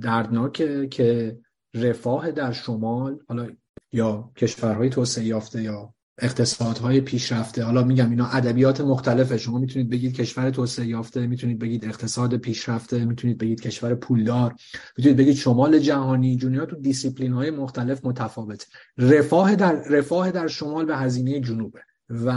دردناکه 0.02 0.88
که 0.88 1.38
رفاه 1.74 2.32
در 2.32 2.52
شمال 2.52 3.20
حالا 3.28 3.48
یا 3.92 4.32
کشورهای 4.38 4.90
توسعه 4.90 5.26
یافته 5.26 5.64
یا 5.64 5.94
اقتصادهای 6.20 7.02
پیشرفته. 7.02 7.64
حالا 7.64 7.84
میگم 7.84 8.10
اینا 8.10 8.28
ادبیات 8.28 8.82
مختلفه. 8.82 9.38
شما 9.38 9.60
می‌تونید 9.60 9.90
بگید 9.90 10.14
کشور 10.14 10.50
توسعه 10.50 10.88
یافته 10.88 11.28
می‌تونید 11.28 11.60
بگید 11.60 11.86
اقتصاد 11.86 12.38
پیشرفته 12.38 13.06
می‌تونید 13.06 13.38
بگید 13.38 13.62
کشور 13.62 13.96
پولدار. 13.96 14.56
می‌تونید 14.98 15.18
بگید 15.18 15.36
شمال 15.36 15.80
جهانی 15.80 16.36
جونیا 16.36 16.66
تو 16.66 16.76
دیسیپلین 16.76 17.34
های 17.34 17.52
مختلف 17.52 18.06
متفاوت. 18.06 18.68
رفاه 18.98 19.56
در 19.56 19.74
رفاه 19.90 20.32
در 20.32 20.48
شمال 20.48 20.86
به 20.86 20.98
هزینه 20.98 21.40
جنوبه. 21.40 21.80
و 22.10 22.34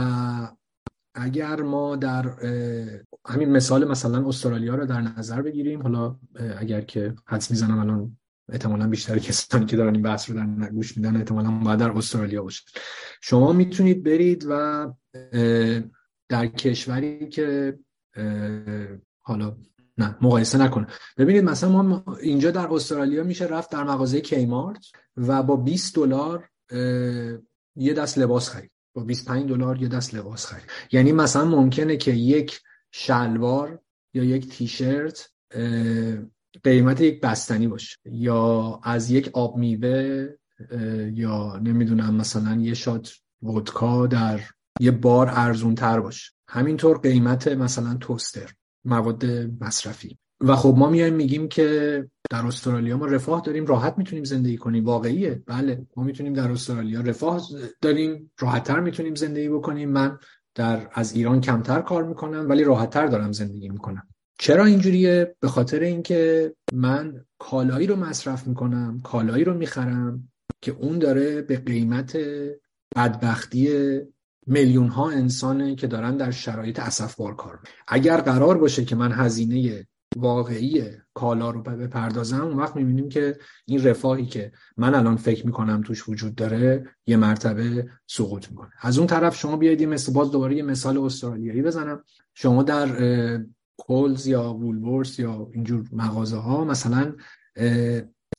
اگر 1.15 1.61
ما 1.61 1.95
در 1.95 2.29
همین 3.27 3.51
مثال 3.51 3.87
مثلا 3.87 4.27
استرالیا 4.27 4.75
رو 4.75 4.85
در 4.85 5.01
نظر 5.01 5.41
بگیریم 5.41 5.81
حالا 5.81 6.15
اگر 6.57 6.81
که 6.81 7.15
حدس 7.25 7.51
می‌زنم 7.51 7.79
الان 7.79 8.17
احتمالا 8.49 8.87
بیشتر 8.87 9.19
کسانی 9.19 9.65
که 9.65 9.77
دارن 9.77 9.93
این 9.93 10.01
بحث 10.01 10.29
رو 10.29 10.35
در 10.35 10.69
گوش 10.69 10.97
میدن 10.97 11.15
احتمالا 11.15 11.51
باید 11.51 11.79
در 11.79 11.91
استرالیا 11.91 12.43
باشه. 12.43 12.63
شما 13.21 13.53
می‌تونید 13.53 14.03
برید 14.03 14.45
و 14.49 14.87
در 16.29 16.47
کشوری 16.47 17.29
که 17.29 17.79
حالا 19.19 19.57
نه 19.97 20.17
مقایسه 20.21 20.57
نکنه 20.57 20.87
ببینید 21.17 21.43
مثلا 21.43 21.81
ما 21.81 22.03
اینجا 22.21 22.51
در 22.51 22.67
استرالیا 22.73 23.23
میشه 23.23 23.45
رفت 23.45 23.71
در 23.71 23.83
مغازه 23.83 24.21
کیمارت 24.21 24.85
و 25.17 25.43
با 25.43 25.55
20 25.55 25.95
دلار 25.95 26.49
یه 27.75 27.93
دست 27.93 28.17
لباس 28.17 28.49
خرید. 28.49 28.71
با 28.93 29.03
25 29.03 29.49
دلار 29.49 29.81
یه 29.81 29.87
دست 29.87 30.13
لباس 30.15 30.45
خرید. 30.45 30.69
یعنی 30.91 31.11
مثلا 31.11 31.45
ممکنه 31.45 31.97
که 31.97 32.11
یک 32.11 32.59
شلوار 32.91 33.79
یا 34.13 34.23
یک 34.23 34.49
تیشرت 34.49 35.29
قیمت 36.63 37.01
یک 37.01 37.21
بستنی 37.21 37.67
باشه. 37.67 37.97
یا 38.05 38.79
از 38.83 39.11
یک 39.11 39.29
آب 39.33 39.57
میوه 39.57 40.27
یا 41.13 41.59
نمی‌دونم 41.63 42.15
مثلا 42.15 42.61
یه 42.61 42.73
شات 42.73 43.13
ودکا 43.43 44.07
در 44.07 44.39
یه 44.79 44.91
بار 44.91 45.29
ارزون 45.31 45.75
تر 45.75 45.99
باشه. 45.99 46.31
همینطور 46.47 46.97
قیمت 46.97 47.47
مثلا 47.47 47.93
توستر 47.93 48.51
مواد 48.85 49.25
مصرفی. 49.61 50.17
و 50.41 50.55
خب 50.55 50.75
ما 50.77 50.89
میایم 50.89 51.13
میگیم 51.13 51.47
که 51.47 52.07
در 52.29 52.45
استرالیا 52.45 52.97
ما 52.97 53.05
رفاه 53.05 53.41
داریم 53.41 53.65
راحت 53.65 53.97
می‌تونیم 53.97 54.23
زندگی 54.23 54.57
کنیم. 54.57 54.85
واقعیه. 54.85 55.43
بله 55.45 55.87
ما 55.97 56.03
می‌تونیم 56.03 56.33
در 56.33 56.51
استرالیا 56.51 57.01
رفاه 57.01 57.41
داریم 57.81 58.31
راحتتر 58.39 58.79
می‌تونیم 58.79 59.15
زندگی 59.15 59.49
بکنیم. 59.49 59.89
من 59.89 60.17
در 60.55 60.89
از 60.93 61.13
ایران 61.13 61.41
کمتر 61.41 61.81
کار 61.81 62.03
می‌کنم 62.03 62.45
ولی 62.49 62.63
راحتتر 62.63 63.07
دارم 63.07 63.31
زندگی 63.31 63.69
می‌کنم. 63.69 64.07
چرا 64.39 64.65
اینجوریه؟ 64.65 65.35
به 65.39 65.47
خاطر 65.47 65.79
اینکه 65.79 66.53
من 66.73 67.25
کالایی 67.39 67.87
رو 67.87 67.95
مصرف 67.95 68.47
می‌کنم 68.47 68.99
کالایی 69.03 69.43
رو 69.43 69.53
می‌خرم 69.53 70.31
که 70.61 70.71
اون 70.71 70.99
داره 70.99 71.41
به 71.41 71.57
قیمت 71.57 72.17
بدبختی 72.95 73.69
میلیون 74.47 74.87
ها 74.87 75.09
انسانه 75.09 75.75
که 75.75 75.87
دارن 75.87 76.17
در 76.17 76.31
شرایط 76.31 76.79
اسفبار 76.79 77.35
کار 77.35 77.59
اگر 77.87 78.17
قرار 78.17 78.57
باشه 78.57 78.85
که 78.85 78.95
من 78.95 79.11
هزینه 79.11 79.87
واقعی 80.15 80.83
کالا 81.13 81.49
رو 81.49 81.61
بپردازم 81.61 82.41
اون 82.41 82.57
وقت 82.57 82.75
می‌بینیم 82.75 83.09
که 83.09 83.37
این 83.65 83.83
رفاهی 83.83 84.25
که 84.25 84.51
من 84.77 84.95
الان 84.95 85.15
فکر 85.15 85.45
می‌کنم 85.45 85.81
توش 85.81 86.09
وجود 86.09 86.35
داره 86.35 86.89
یه 87.07 87.17
مرتبه 87.17 87.89
سقوط 88.07 88.49
می‌کنه. 88.49 88.69
از 88.81 88.97
اون 88.97 89.07
طرف 89.07 89.35
شما 89.35 89.57
بیاید 89.57 89.83
مثل 89.83 90.13
باز 90.13 90.31
دوباره 90.31 90.55
یه 90.55 90.63
مثال 90.63 90.97
استرالیایی 90.97 91.61
بزنم. 91.61 92.03
شما 92.33 92.63
در 92.63 92.87
کولز 93.87 94.27
یا 94.27 94.53
وولورس 94.53 95.19
یا 95.19 95.49
اینجور 95.53 95.85
مغازه 95.91 96.37
ها 96.37 96.63
مثلا 96.63 97.15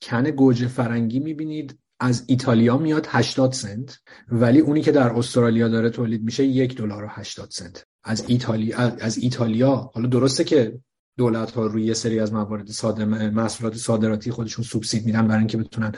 کن 0.03 0.30
گوجه 0.30 0.66
فرنگی 0.68 1.20
می‌بینید 1.20 1.78
از 2.01 2.24
ایتالیا 2.26 2.76
میاد 2.76 3.07
80 3.11 3.53
سنت 3.53 3.99
ولی 4.28 4.61
اونی 4.61 4.80
که 4.80 4.93
در 4.93 5.12
استرالیا 5.12 5.68
داره 5.68 5.90
تولید 5.90 6.24
میشه 6.24 6.45
یک 6.45 6.76
دلار 6.76 7.05
و 7.05 7.09
80 7.11 7.51
سنت. 7.51 7.86
از 8.05 8.24
ایتالیا 8.28 8.78
از 8.78 9.18
ایتالیا 9.18 9.90
حالا 9.95 10.09
درسته 10.09 10.45
که 10.45 10.78
دولت 11.16 11.51
ها 11.51 11.66
روی 11.66 11.84
یه 11.84 11.95
سری 11.95 12.20
از 12.20 12.32
موارد 12.32 12.70
صادر 12.70 13.05
محصولات 13.28 13.76
صادراتی 13.76 14.30
خودشون 14.30 14.64
سوبسید 14.64 15.07
میدن 15.07 15.26
برای 15.26 15.38
اینکه 15.38 15.59
بتونن 15.59 15.93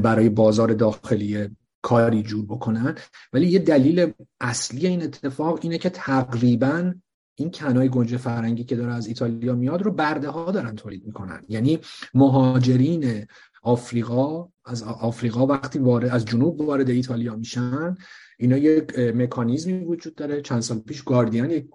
برای 0.00 0.28
بازار 0.28 0.74
داخلی 0.74 1.48
کاری 1.82 2.22
جور 2.22 2.46
بکنن. 2.46 2.94
ولی 3.32 3.46
یه 3.46 3.58
دلیل 3.58 4.12
اصلی 4.40 4.86
این 4.86 5.02
اتفاق 5.02 5.58
اینه 5.62 5.78
که 5.78 5.90
تقریبا 5.90 6.94
این 7.34 7.50
کنای 7.50 7.88
گنجه 7.88 8.16
فرنگی 8.16 8.64
که 8.64 8.76
داره 8.76 8.94
از 8.94 9.06
ایتالیا 9.06 9.54
میاد 9.54 9.82
رو 9.82 9.90
برده 9.90 10.28
ها 10.28 10.50
دارن 10.50 10.74
تولید 10.76 11.06
می‌کنن. 11.06 11.42
یعنی 11.48 11.78
مهاجرین 12.14 13.26
آفریقا 13.62 14.48
از 14.64 14.82
آفریقا 14.82 15.46
وقتی 15.46 15.78
وارد 15.78 16.08
از 16.08 16.24
جنوب 16.24 16.60
وارد 16.60 16.90
ایتالیا 16.90 17.36
میشن 17.36 17.94
اینا 18.38 18.56
یک 18.56 18.98
مکانیزمی 18.98 19.84
وجود 19.84 20.14
داره. 20.14 20.42
چند 20.42 20.60
سال 20.60 20.78
پیش 20.78 21.02
گاردین 21.02 21.50
یک 21.50 21.66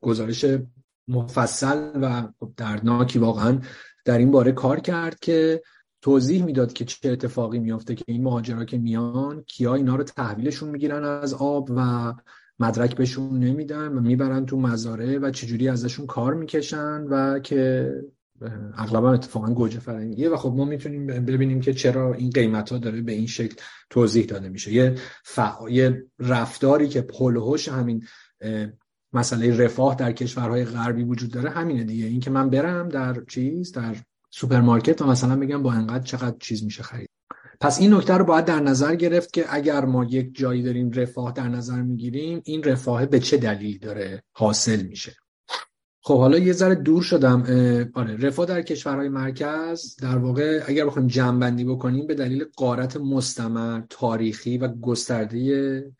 گزارش 0.00 0.46
مفصل 1.08 1.90
و 2.02 2.22
خب 2.40 2.52
دردناکی 2.56 3.18
واقعا 3.18 3.58
در 4.04 4.18
این 4.18 4.30
باره 4.30 4.52
کار 4.52 4.80
کرد 4.80 5.20
که 5.20 5.62
توضیح 6.02 6.44
می‌داد 6.44 6.72
که 6.72 6.84
چه 6.84 7.10
اتفاقی 7.10 7.58
میافته 7.58 7.94
که 7.94 8.04
این 8.06 8.22
مهاجرا 8.22 8.64
که 8.64 8.78
میان 8.78 9.44
کیا 9.46 9.74
اینا 9.74 9.96
رو 9.96 10.04
تحویلشون 10.04 10.68
می‌گیرن 10.68 11.04
از 11.04 11.34
آب 11.34 11.70
و 11.76 12.12
مدرک 12.58 12.96
بهشون 12.96 13.38
نمیدن 13.38 13.88
و 13.88 14.00
می‌برن 14.00 14.46
تو 14.46 14.60
مزارع 14.60 15.18
و 15.18 15.30
چجوری 15.30 15.68
ازشون 15.68 16.06
کار 16.06 16.34
می‌کشن 16.34 17.02
و 17.10 17.38
که 17.38 17.90
اغلبا 18.76 19.12
اتفاقا 19.12 19.54
گوجه 19.54 19.78
فرنگیه. 19.78 20.28
و 20.28 20.36
خب 20.36 20.52
ما 20.56 20.64
می‌تونیم 20.64 21.06
ببینیم 21.06 21.60
که 21.60 21.74
چرا 21.74 22.14
این 22.14 22.30
قیمت 22.30 22.72
ها 22.72 22.78
داره 22.78 23.00
به 23.00 23.12
این 23.12 23.26
شکل 23.26 23.56
توضیح 23.90 24.26
داده 24.26 24.48
میشه. 24.48 24.72
یه, 24.72 24.94
یه 25.70 26.04
رفتاری 26.18 26.88
که 26.88 27.00
پلهوش 27.00 27.68
همین 27.68 28.04
مسئله 29.12 29.64
رفاه 29.64 29.94
در 29.94 30.12
کشورهای 30.12 30.64
غربی 30.64 31.02
وجود 31.04 31.30
داره 31.30 31.50
همینه 31.50 31.84
دیگه. 31.84 32.06
اینکه 32.06 32.30
من 32.30 32.50
برم 32.50 32.88
در 32.88 33.24
چیز 33.28 33.72
در 33.72 33.96
سوپرمارکت 34.30 35.02
و 35.02 35.06
مثلا 35.06 35.36
بگم 35.36 35.62
با 35.62 35.72
انقدر 35.72 36.04
چقدر 36.04 36.36
چیز 36.40 36.64
میشه 36.64 36.82
خرید. 36.82 37.08
پس 37.60 37.80
این 37.80 37.94
نکته 37.94 38.14
رو 38.14 38.24
باید 38.24 38.44
در 38.44 38.60
نظر 38.60 38.94
گرفت 38.94 39.32
که 39.32 39.44
اگر 39.48 39.84
ما 39.84 40.04
یک 40.04 40.36
جایی 40.36 40.62
داریم 40.62 40.90
رفاه 40.90 41.32
در 41.32 41.48
نظر 41.48 41.82
می‌گیریم 41.82 42.42
این 42.44 42.62
رفاه 42.62 43.06
به 43.06 43.20
چه 43.20 43.36
دلیل 43.36 43.78
داره 43.78 44.22
حاصل 44.32 44.82
میشه؟ 44.82 45.12
خب 46.06 46.18
حالا 46.18 46.38
یه 46.38 46.52
ذره 46.52 46.74
دور 46.74 47.02
شدم. 47.02 47.42
آره 47.94 48.16
رفاه 48.16 48.46
در 48.46 48.62
کشورهای 48.62 49.08
مرکز 49.08 49.96
در 50.02 50.18
واقع 50.18 50.62
اگر 50.66 50.86
بخوایم 50.86 51.08
جمع 51.08 51.50
بکنیم 51.64 52.06
به 52.06 52.14
دلیل 52.14 52.44
قارت 52.56 52.96
مستمر 52.96 53.82
تاریخی 53.90 54.58
و 54.58 54.68
گسترده 54.68 55.92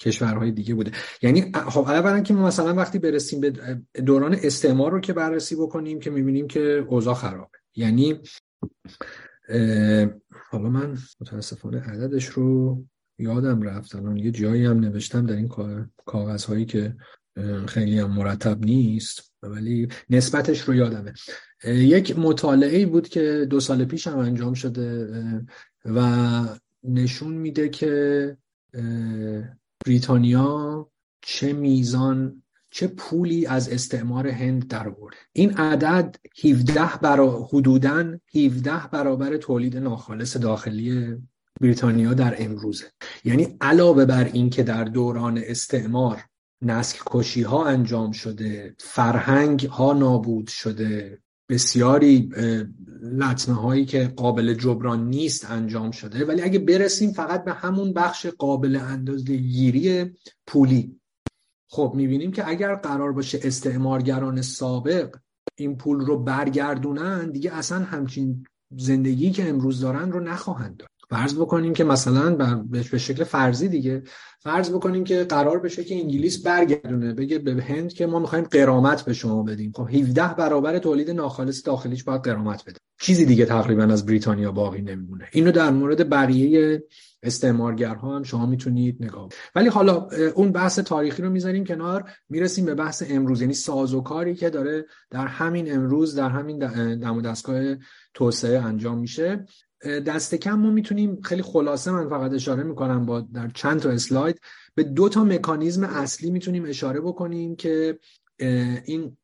کشورهای 0.00 0.50
دیگه 0.50 0.74
بوده. 0.74 0.92
یعنی 1.22 1.52
خب 1.68 1.80
اولا 1.80 2.20
که 2.20 2.34
مثلا 2.34 2.74
وقتی 2.74 2.98
برسیم 2.98 3.40
به 3.40 3.52
دوران 4.06 4.38
استعمار 4.42 4.92
رو 4.92 5.00
که 5.00 5.12
بررسی 5.12 5.56
بکنیم 5.56 6.00
که 6.00 6.10
می‌بینیم 6.10 6.46
که 6.46 6.86
اوضاع 6.88 7.14
خرابه. 7.14 7.58
یعنی 7.76 8.20
حالا 10.50 10.68
من 10.68 10.98
متاسفانه 11.20 11.80
عددش 11.80 12.26
رو 12.26 12.78
یادم 13.18 13.62
رفت. 13.62 13.94
الان 13.94 14.16
یه 14.16 14.30
جایی 14.30 14.64
هم 14.64 14.80
نوشتم 14.80 15.26
در 15.26 15.36
این 15.36 15.48
کاغذ 16.06 16.44
هایی 16.44 16.64
که 16.64 16.96
خیلی 17.68 17.98
هم 17.98 18.10
مرتب 18.10 18.64
نیست 18.64 19.32
ولی 19.42 19.88
نسبتش 20.10 20.60
رو 20.60 20.74
یادمه. 20.74 21.12
یک 21.64 22.18
مطالعه 22.18 22.86
بود 22.86 23.08
که 23.08 23.46
دو 23.50 23.60
سال 23.60 23.84
پیش 23.84 24.06
هم 24.06 24.18
انجام 24.18 24.54
شده 24.54 25.08
و 25.84 26.44
نشون 26.84 27.32
میده 27.32 27.68
که 27.68 28.36
بریتانیا 29.86 30.90
چه 31.20 31.52
میزان 31.52 32.42
چه 32.78 32.86
پولی 32.86 33.46
از 33.46 33.68
استعمار 33.68 34.28
هند 34.28 34.68
در 34.68 34.88
آورد 34.88 35.14
این 35.32 35.52
عدد 35.52 36.16
17 36.44 36.80
برا 37.02 37.48
حدوداً 37.52 38.18
17 38.34 38.72
برابر 38.92 39.36
تولید 39.36 39.76
ناخالص 39.76 40.36
داخلی 40.36 41.16
بریتانیا 41.60 42.14
در 42.14 42.34
امروزه. 42.38 42.84
یعنی 43.24 43.56
علاوه 43.60 44.04
بر 44.04 44.24
این 44.24 44.50
که 44.50 44.62
در 44.62 44.84
دوران 44.84 45.40
استعمار 45.46 46.22
نسل 46.62 46.98
کشی 47.06 47.42
ها 47.42 47.66
انجام 47.66 48.12
شده 48.12 48.74
فرهنگ 48.78 49.66
ها 49.66 49.92
نابود 49.92 50.48
شده 50.48 51.18
بسیاری 51.48 52.30
لطمه 53.02 53.54
هایی 53.54 53.84
که 53.84 54.12
قابل 54.16 54.54
جبران 54.54 55.08
نیست 55.08 55.50
انجام 55.50 55.90
شده 55.90 56.24
ولی 56.24 56.42
اگه 56.42 56.58
برسیم 56.58 57.12
فقط 57.12 57.44
به 57.44 57.52
همون 57.52 57.92
بخش 57.92 58.26
قابل 58.26 58.76
اندازه 58.76 59.36
گیری 59.36 60.14
پولی 60.46 60.97
خب 61.70 61.92
می‌بینیم 61.96 62.32
که 62.32 62.48
اگر 62.48 62.74
قرار 62.74 63.12
باشه 63.12 63.40
استعمارگران 63.42 64.42
سابق 64.42 65.16
این 65.56 65.76
پول 65.76 66.00
رو 66.00 66.18
برگردونن 66.18 67.30
دیگه 67.30 67.54
اصلا 67.54 67.78
همچین 67.78 68.46
زندگی 68.76 69.30
که 69.30 69.48
امروز 69.48 69.80
دارن 69.80 70.12
رو 70.12 70.20
نخواهند 70.20 70.76
داشت 70.76 70.92
فرض 71.10 71.34
بکنیم 71.34 71.72
که 71.72 71.84
مثلا 71.84 72.34
به 72.70 72.82
شکل 72.82 73.24
فرضی 73.24 73.68
دیگه 73.68 74.02
فرض 74.40 74.70
بکنیم 74.70 75.04
که 75.04 75.24
قرار 75.24 75.58
بشه 75.58 75.84
که 75.84 75.94
انگلیس 75.94 76.42
برگردونه 76.42 77.14
بگه 77.14 77.38
به 77.38 77.62
هند 77.62 77.92
که 77.92 78.06
ما 78.06 78.18
می‌خوایم 78.18 78.44
قرامت 78.44 79.02
به 79.02 79.12
شما 79.12 79.42
بدیم. 79.42 79.72
خب 79.74 79.88
17 79.90 80.34
برابر 80.34 80.78
تولید 80.78 81.10
ناخالص 81.10 81.66
داخلیش 81.66 82.04
باید 82.04 82.22
قرامت 82.22 82.64
بده. 82.64 82.78
چیزی 83.00 83.26
دیگه 83.26 83.46
تقریبا 83.46 83.82
از 83.82 84.06
بریتانیا 84.06 84.52
باقی 84.52 84.82
نمیمونه. 84.82 85.28
اینو 85.32 85.52
در 85.52 85.70
مورد 85.70 86.10
بقیه 86.10 86.82
استعمارگرها 87.22 88.16
هم 88.16 88.22
شما 88.22 88.46
می‌تونید 88.46 89.04
نگاه 89.04 89.28
ولی 89.54 89.68
حالا 89.68 90.08
اون 90.34 90.52
بحث 90.52 90.78
تاریخی 90.78 91.22
رو 91.22 91.30
می‌ذاریم 91.30 91.64
کنار 91.64 92.10
می‌رسیم 92.28 92.64
به 92.64 92.74
بحث 92.74 93.02
امروز. 93.10 93.40
یعنی 93.40 93.54
سازوکاری 93.54 94.34
که 94.34 94.50
داره 94.50 94.86
در 95.10 95.26
همین 95.26 95.74
امروز 95.74 96.14
در 96.14 96.28
همین 96.28 96.58
دم 96.96 97.22
دستگاه 97.22 97.76
توسعه 98.14 98.58
انجام 98.58 98.98
میشه. 98.98 99.44
دست 100.06 100.34
کم 100.34 100.58
ما 100.58 100.70
می‌تونیم 100.70 101.20
خیلی 101.20 101.42
خلاصه 101.42 101.90
من 101.90 102.08
فقط 102.08 102.32
اشاره 102.32 102.62
می‌کنم 102.62 103.06
با 103.06 103.20
در 103.20 103.48
چند 103.54 103.80
تا 103.80 103.90
اسلاید. 103.90 104.40
به 104.74 104.82
دو 104.82 105.08
تا 105.08 105.24
مکانیزم 105.24 105.84
اصلی 105.84 106.30
می‌تونیم 106.30 106.64
اشاره 106.64 107.00
بکنیم 107.00 107.56
که 107.56 107.98
این 108.84 109.16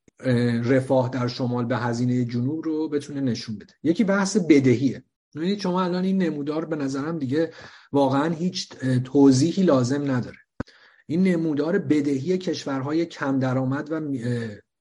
رفاه 0.65 1.09
در 1.09 1.29
شمال 1.29 1.65
به 1.65 1.77
هزینه 1.77 2.25
جنوب 2.25 2.65
رو 2.65 2.89
بتونه 2.89 3.21
نشون 3.21 3.57
بده. 3.57 3.75
یکی 3.83 4.05
بحث 4.05 4.37
بدهیه. 4.37 5.05
ببینید 5.37 5.59
شما 5.59 5.83
الان 5.83 6.05
این 6.05 6.23
نمودار 6.23 6.65
به 6.65 6.77
نظرم 6.77 7.19
دیگه 7.19 7.51
واقعا 7.95 8.35
هیچ 8.35 8.69
توضیحی 9.05 9.63
لازم 9.63 10.11
نداره. 10.11 10.37
این 11.07 11.23
نمودار 11.23 11.79
بدهی 11.79 12.39
کشورهای 12.39 13.07
کم 13.07 13.39
درآمد 13.39 13.89
و 13.93 14.01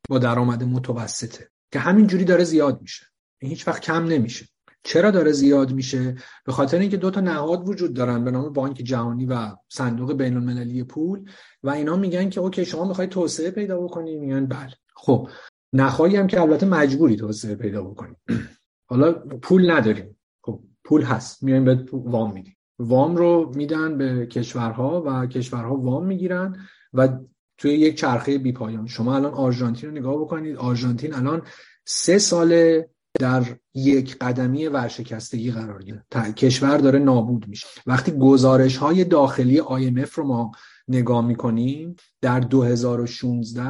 با 0.10 0.20
درآمد 0.20 0.64
متوسطه 0.64 1.50
که 1.72 1.80
همینجوری 1.80 2.26
داره 2.26 2.44
زیاد 2.44 2.82
میشه. 2.82 3.06
هیچ 3.40 3.68
وقت 3.68 3.82
کم 3.82 4.06
نمیشه. 4.06 4.48
چرا 4.84 5.12
داره 5.12 5.32
زیاد 5.32 5.74
میشه؟ 5.74 6.16
به 6.46 6.52
خاطر 6.52 6.80
اینکه 6.80 6.98
دو 6.98 7.12
تا 7.12 7.22
نهاد 7.22 7.70
وجود 7.70 7.94
دارن 7.94 8.24
به 8.24 8.32
نام 8.32 8.54
بانک 8.54 8.78
جهانی 8.78 9.26
و 9.26 9.56
صندوق 9.70 10.14
بین 10.14 10.34
المللی 10.38 10.84
پول 10.84 11.30
و 11.64 11.70
اینا 11.70 11.96
میگن 11.96 12.30
که 12.30 12.40
اوکی 12.42 12.66
شما 12.66 12.86
می‌خواید 12.86 13.10
توسعه 13.10 13.52
پیدا 13.52 13.82
بکنید 13.82 14.20
میگن 14.20 14.46
بله. 14.46 14.74
خب 14.96 15.30
نخواهی 15.74 16.16
هم 16.16 16.28
که 16.28 16.42
البته 16.42 16.66
مجبوری 16.66 17.16
توسعه 17.16 17.56
پیدا 17.56 17.84
بکنید 17.84 18.18
حالا 18.90 19.12
پول 19.42 19.72
نداریم. 19.72 20.18
خب 20.42 20.62
پول 20.84 21.02
هست. 21.02 21.44
میایم 21.44 21.66
به 21.66 21.86
وام 21.92 22.34
میدیم. 22.34 22.53
وام 22.80 23.16
رو 23.16 23.52
میدن 23.56 23.98
به 23.98 24.26
کشورها 24.26 25.04
و 25.06 25.26
کشورها 25.28 25.76
وام 25.76 26.06
می‌گیرن 26.06 26.58
و 26.94 27.10
توی 27.58 27.72
یک 27.74 27.96
چرخه 27.96 28.38
بی 28.38 28.52
پایان. 28.52 28.88
شما 28.88 29.16
الان 29.16 29.34
آرژانتین 29.34 29.90
رو 29.90 29.96
نگاه 29.96 30.16
بکنید. 30.16 30.56
آرژانتین 30.58 31.14
الان 31.14 31.42
سه 31.86 32.18
ساله 32.18 32.90
در 33.20 33.44
یک 33.74 34.18
قدمی 34.18 34.68
ورشکستگی 34.68 35.52
قرار 35.52 35.84
گرفت 35.84 36.36
کشور 36.36 36.78
داره 36.78 37.00
نابود 37.00 37.48
میشه. 37.48 37.68
وقتی 37.88 38.12
گزارش 38.12 38.78
های 38.78 39.04
داخلی 39.04 39.62
IMF 39.62 40.12
رو 40.12 40.24
ما 40.28 40.52
نگاه 40.88 41.26
می‌کنیم 41.26 41.96
در 42.22 42.40
2016 42.40 43.64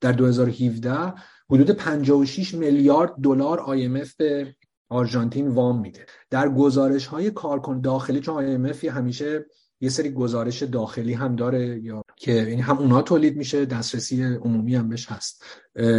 در 0.00 0.12
2017 0.12 1.14
حدود 1.50 1.70
56 1.70 2.54
میلیارد 2.54 3.14
دلار 3.22 3.58
IMF 3.58 4.14
به 4.18 4.56
آرژانتین 4.88 5.48
وام 5.48 5.80
میده. 5.80 6.06
در 6.30 6.48
گزارش 6.48 7.06
های 7.06 7.30
کارکن 7.30 7.80
داخلی 7.80 8.20
چون 8.20 8.72
IMF 8.72 8.84
همیشه 8.84 9.46
یه 9.80 9.88
سری 9.88 10.10
گزارش 10.10 10.62
داخلی 10.62 11.12
هم 11.12 11.36
داره 11.36 11.80
یا 11.82 12.02
که 12.16 12.32
یعنی 12.32 12.60
هم 12.60 12.78
اونها 12.78 13.02
تولید 13.02 13.36
میشه 13.36 13.64
دسترسی 13.64 14.24
عمومی 14.24 14.74
هم 14.74 14.88
بهش 14.88 15.06
هست. 15.06 15.44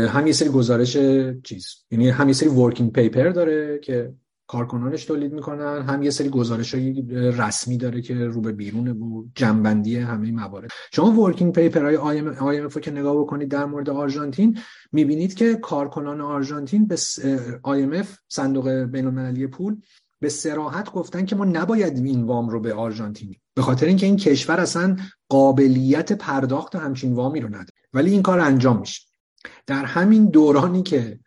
هم 0.09 0.27
یه 0.27 0.33
سری 0.33 0.49
گزارش 0.49 0.97
چیز 1.43 1.67
یعنی 1.91 2.09
هم 2.09 2.27
یه 2.27 2.33
سری 2.33 2.49
working 2.49 2.91
paper 2.91 3.29
داره 3.29 3.79
که 3.79 4.13
کارکنانش 4.47 5.05
تولید 5.05 5.33
می‌کنن. 5.33 5.81
هم 5.81 6.03
یه 6.03 6.09
سری 6.09 6.29
گزارش 6.29 6.75
های 6.75 7.01
رسمی 7.11 7.77
داره 7.77 8.01
که 8.01 8.15
رو 8.15 8.41
به 8.41 8.51
بیرونه 8.51 8.93
و 8.93 9.23
جمع‌بندی 9.35 9.97
همه 9.97 10.31
موارد. 10.31 10.69
شما 10.93 11.11
working 11.11 11.53
paper 11.53 11.85
های 11.85 11.95
IMF 12.39 12.69
که 12.69 12.91
نگاه 12.91 13.17
بکنید 13.17 13.49
در 13.49 13.65
مورد 13.65 13.89
آرژانتین 13.89 14.59
می‌بینید 14.91 15.33
که 15.33 15.55
کارکنان 15.55 16.21
آرژانتین 16.21 16.87
به 16.87 16.97
آی 17.63 18.03
صندوق 18.29 18.69
بین 18.69 19.47
پول 19.47 19.75
به 20.19 20.29
سراحت 20.29 20.91
گفتن 20.91 21.25
که 21.25 21.35
ما 21.35 21.45
نباید 21.45 21.97
این 21.97 22.23
وام 22.23 22.49
رو 22.49 22.59
به 22.59 22.73
آرژانتین 22.73 23.35
به 23.53 23.61
خاطر 23.61 23.85
اینکه 23.85 24.05
این 24.05 24.17
کشور 24.17 24.59
اصلا 24.59 24.95
قابلیت 25.29 26.13
پرداخت 26.13 26.75
همچین 26.75 27.13
وامی 27.13 27.39
رو 27.39 27.47
نداره. 27.47 27.67
ولی 27.93 28.11
این 28.11 28.21
کار 28.21 28.39
انجام 28.39 28.79
میشه. 28.79 29.01
در 29.67 29.85
همین 29.85 30.25
دورانی 30.25 30.83
که 30.83 31.19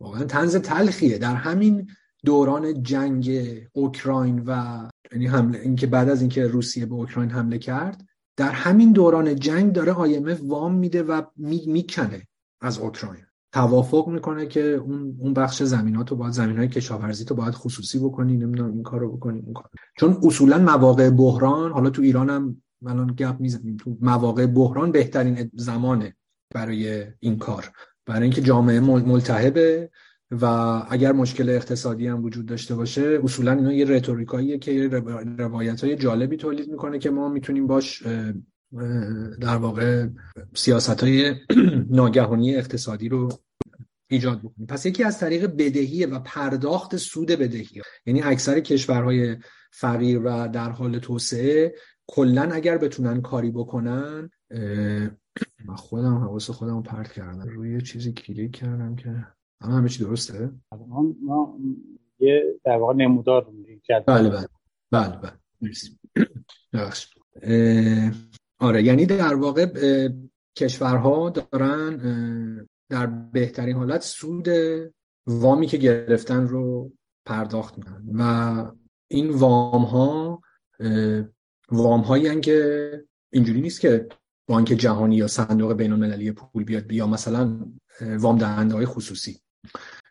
واقعا 0.00 0.24
تنز 0.24 0.56
تلخیه 0.56 1.18
در 1.18 1.34
همین 1.34 1.90
دوران 2.24 2.82
جنگ 2.82 3.30
اوکراین 3.72 4.42
و 4.46 4.82
یعنی 5.12 5.26
حمله 5.26 5.58
اینکه 5.58 5.86
بعد 5.86 6.08
از 6.08 6.20
اینکه 6.20 6.46
روسیه 6.46 6.86
به 6.86 6.94
اوکراین 6.94 7.30
حمله 7.30 7.58
کرد 7.58 8.04
در 8.36 8.50
همین 8.50 8.92
دوران 8.92 9.36
جنگ 9.36 9.72
داره 9.72 9.92
IMF 9.92 10.40
وام 10.42 10.74
میده 10.74 11.02
و 11.02 11.22
می‌کنه 11.66 12.26
از 12.60 12.78
اوکراین. 12.78 13.24
توافق 13.52 14.08
می‌کنه 14.08 14.46
که 14.46 14.62
اون 14.62 15.16
اون 15.20 15.34
بخش 15.34 15.62
زمینات 15.62 16.10
رو 16.10 16.16
باید 16.16 16.32
زمین 16.32 16.56
های 16.56 16.68
کشاورزی 16.68 17.24
تو 17.24 17.34
باید 17.34 17.54
خصوصی 17.54 17.98
بکنی 17.98 18.36
نمی‌دونم 18.36 18.72
این 18.72 18.82
کارو 18.82 19.16
بکنی 19.16 19.40
اون 19.40 19.52
کار 19.52 19.68
چون 19.98 20.20
اصولا 20.22 20.58
مواقع 20.58 21.10
بحران 21.10 21.72
حالا 21.72 21.90
تو 21.90 22.02
ایران 22.02 22.30
هم 22.30 22.62
الان 22.86 23.14
گپ 23.18 23.40
می‌زنیم 23.40 23.76
تو 23.76 23.96
مواقع 24.00 24.46
بحران 24.46 24.92
بهترین 24.92 25.50
زمانه 25.54 26.16
برای 26.54 27.06
این 27.20 27.38
کار. 27.38 27.72
برای 28.06 28.22
اینکه 28.22 28.42
جامعه 28.42 28.80
ملتهبه 28.80 29.90
و 30.40 30.46
اگر 30.88 31.12
مشکل 31.12 31.50
اقتصادی 31.50 32.06
هم 32.06 32.24
وجود 32.24 32.46
داشته 32.46 32.74
باشه 32.74 33.20
اصولا 33.24 33.52
اینا 33.52 33.72
یه 33.72 33.84
رتوریکاییه 33.84 34.58
که 34.58 34.88
روایت 35.38 35.84
های 35.84 35.96
جالبی 35.96 36.36
تولید 36.36 36.70
می‌کنه 36.70 36.98
که 36.98 37.10
ما 37.10 37.28
می‌تونیم 37.28 37.66
باش 37.66 38.02
در 39.40 39.56
واقع 39.56 40.06
سیاست 40.54 41.04
های 41.04 41.34
ناگهانی 41.90 42.56
اقتصادی 42.56 43.08
رو 43.08 43.28
ایجاد 44.10 44.38
بکنیم. 44.38 44.66
پس 44.66 44.86
یکی 44.86 45.04
از 45.04 45.18
طریق 45.18 45.46
بدهی 45.46 46.06
و 46.06 46.18
پرداخت 46.18 46.96
سود 46.96 47.28
بدهی 47.28 47.82
یعنی 48.06 48.22
اکثر 48.22 48.60
کشورهای 48.60 49.36
فقیر 49.70 50.18
و 50.18 50.48
در 50.48 50.70
حال 50.70 50.98
توسعه 50.98 51.74
کلا 52.06 52.42
اگر 52.42 52.78
بتونن 52.78 53.20
کاری 53.20 53.50
بکنن 53.50 54.30
خودم 55.76 56.14
حواس 56.14 56.50
خودم 56.50 56.82
پرت 56.82 57.12
کردم. 57.12 57.48
روی 57.48 57.82
چیزی 57.82 58.12
کلیک 58.12 58.56
کردم 58.56 58.96
که 58.96 59.26
همه 59.70 59.88
چی 59.88 60.04
درسته؟ 60.04 60.50
ما 61.22 61.58
یه 62.18 62.60
در 62.64 62.76
واقع 62.76 62.94
نمودار 62.94 63.52
بله 64.06 64.30
بله 64.30 64.48
بله 64.90 65.16
بله. 65.16 65.32
مرسی. 65.60 65.98
آره 68.58 68.82
یعنی 68.82 69.06
در 69.06 69.34
واقع 69.34 69.66
کشورها 70.56 71.30
دارن 71.30 72.66
در 72.88 73.06
بهترین 73.06 73.76
حالت 73.76 74.02
سود 74.02 74.48
وامی 75.26 75.66
که 75.66 75.76
گرفتن 75.76 76.48
رو 76.48 76.92
پرداخت 77.26 77.78
می‌کنن. 77.78 78.04
و 78.14 78.72
این 79.08 79.30
وام 79.30 79.82
ها 79.82 80.42
وام 81.70 82.00
هایی 82.00 82.40
که 82.40 83.04
اینجوری 83.32 83.60
نیست 83.60 83.80
که 83.80 84.08
بانک 84.46 84.66
جهانی 84.66 85.16
یا 85.16 85.26
صندوق 85.26 85.72
بین 85.72 85.92
المللی 85.92 86.32
پول 86.32 86.64
بیاد 86.64 86.92
یا 86.92 87.06
مثلا 87.06 87.66
وام 88.00 88.38
دهنده 88.38 88.74
های 88.74 88.86
خصوصی. 88.86 89.41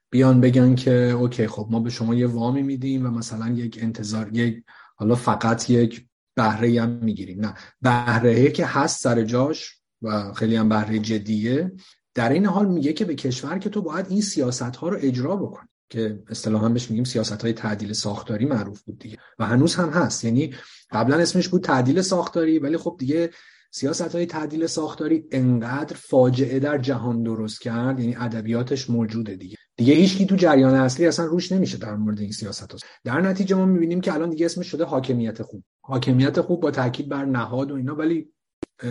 بیان 0.10 0.42
بگن 0.42 0.76
که 0.76 0.92
اوکی 0.92 1.48
خب 1.48 1.68
ما 1.72 1.80
به 1.80 1.90
شما 1.90 2.16
یه 2.16 2.28
وامی 2.28 2.62
میدیم 2.62 3.06
و 3.06 3.10
مثلا 3.10 3.54
یک 3.54 3.80
انتظار 3.82 4.30
یک 4.34 4.64
حالا 4.96 5.16
فقط 5.16 5.70
یک 5.70 6.06
بهره 6.36 6.82
هم 6.82 6.90
می‌گیریم. 6.90 7.46
نه 7.46 7.54
بهره 7.82 8.52
که 8.52 8.66
هست 8.66 9.02
سر 9.04 9.24
جاش 9.24 9.76
و 10.02 10.34
خیلی 10.34 10.56
هم 10.56 10.70
بهره 10.70 11.00
جدیه 11.00 11.72
در 12.14 12.30
این 12.30 12.46
حال 12.46 12.68
میگه 12.68 12.94
که 12.94 13.06
به 13.06 13.16
کشور 13.16 13.58
که 13.58 13.70
تو 13.70 13.82
باید 13.82 14.06
این 14.10 14.22
سیاست 14.22 14.76
ها 14.76 14.90
رو 14.90 14.98
اجرا 15.02 15.36
بکنی 15.36 15.68
که 15.90 16.24
اصطلاحا 16.30 16.70
بهش 16.70 16.90
میگیم 16.90 17.04
سیاست 17.04 17.42
های 17.42 17.54
تعدیل 17.54 17.94
ساختاری 17.94 18.46
معروف 18.46 18.82
بود 18.82 19.00
دیگه. 19.00 19.18
و 19.40 19.46
هنوز 19.46 19.76
هم 19.76 19.90
هست 19.90 20.24
یعنی 20.24 20.56
قبلا 20.92 21.18
اسمش 21.18 21.48
بود 21.48 21.64
تعدیل 21.64 22.02
ساختاری 22.02 22.60
ولی 22.60 22.78
خب 22.78 22.96
دیگه 23.00 23.30
سیاست 23.74 24.16
های 24.16 24.26
تعدیل 24.26 24.66
ساختاری 24.66 25.24
انقدر 25.32 25.96
فاجعه 25.96 26.60
در 26.60 26.78
جهان 26.78 27.24
درست 27.24 27.62
کرد 27.62 28.00
یعنی 28.00 28.16
ادبیاتش 28.16 28.90
موجوده 28.90 29.36
دیگه. 29.36 29.58
دیگه 29.78 29.94
هیچکی 29.94 30.26
تو 30.26 30.36
جریان 30.36 30.76
اصلی 30.76 31.06
اصلا 31.06 31.26
روش 31.26 31.52
نمیشه 31.52 31.78
در 31.78 31.96
مورد 31.96 32.20
این 32.20 32.32
سیاست 32.32 32.74
هست. 32.74 32.84
در 33.04 33.22
نتیجه 33.22 33.56
ما 33.56 33.66
می‌بینیم 33.66 34.02
که 34.02 34.14
الان 34.14 34.30
دیگه 34.30 34.46
اسمش 34.46 34.68
شده 34.68 34.84
حاکمیت 34.84 35.42
خوب. 35.42 35.64
حاکمیت 35.82 36.42
خوب 36.42 36.62
با 36.62 36.72
تاکید 36.72 37.10
بر 37.10 37.26
نهاد 37.26 37.72
و 37.72 37.76
اینا 37.76 37.96
ولی 37.96 38.28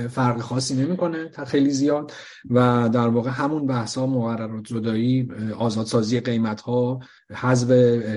فرق 0.08 0.40
خاصی 0.40 0.74
نمی‌کنه 0.74 1.30
خیلی 1.46 1.70
زیاد. 1.70 2.12
و 2.50 2.88
در 2.92 3.08
واقع 3.08 3.30
همون 3.30 3.66
بحث 3.66 3.98
ها 3.98 4.06
مقررات 4.06 4.66
زدایی 4.68 5.28
آزادسازی 5.58 6.20
قیمت 6.20 6.60
ها 6.60 7.00
حذف 7.30 7.70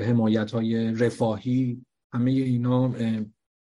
حمایت 0.08 0.52
های 0.52 0.94
رفاهی 0.94 1.86
همه 2.14 2.32
اینا 2.32 2.94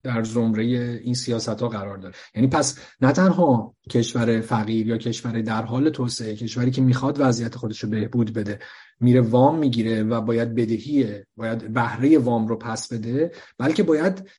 در 0.04 0.24
زمره 0.24 0.64
این 1.04 1.14
سیاست 1.14 1.50
ها 1.50 1.68
قرار 1.68 1.98
داره. 1.98 2.16
یعنی 2.36 2.48
پس 2.48 2.78
نه 3.02 3.12
تنها 3.12 3.76
کشور 3.90 4.42
فقیر 4.42 4.88
یا 4.88 4.98
کشور 4.98 5.42
در 5.42 5.62
حال 5.62 5.90
توسعه 5.90 6.36
کشوری 6.36 6.72
که 6.72 6.82
می‌خواد 6.82 7.18
وضعیت 7.20 7.56
خودش 7.56 7.84
رو 7.84 7.90
بهبود 7.90 8.34
بده 8.34 8.60
میره 9.00 9.22
وام 9.22 9.60
می‌گیره 9.60 10.04
و 10.04 10.22
باید 10.22 10.56
بدهی 10.56 11.24
باید 11.36 11.74
بهره 11.74 12.18
وام 12.18 12.48
رو 12.48 12.56
پس 12.56 12.94
بده 12.94 13.32
بلکه 13.58 13.84
باید 13.84 14.30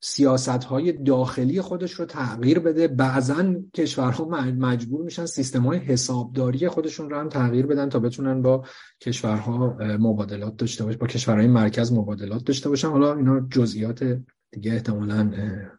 سیاست 0.00 0.48
های 0.48 0.92
داخلی 0.92 1.60
خودش 1.60 1.92
رو 1.92 2.04
تغییر 2.04 2.58
بده. 2.58 2.88
بعضا 2.88 3.54
کشورها 3.74 4.24
مجبور 4.58 5.04
میشن 5.04 5.26
سیستم 5.26 5.62
های 5.62 5.78
حسابداری 5.78 6.68
خودشون 6.68 7.10
رو 7.10 7.18
هم 7.18 7.28
تغییر 7.28 7.66
بدن 7.66 7.88
تا 7.88 7.98
بتونن 7.98 8.42
با 8.42 8.64
کشورها 9.00 9.76
مبادلات 9.80 10.56
داشته 10.56 10.84
باشن 10.84 10.98
با 10.98 11.06
کشورهای 11.06 11.46
مرکز 11.46 11.92
مبادلات 11.92 12.44
داشته 12.44 12.68
باشن. 12.68 12.88
حالا 12.88 13.14
اینا 13.14 13.40
جزئیات 13.40 14.18
دیگه 14.50 14.72
احتمالا 14.72 15.30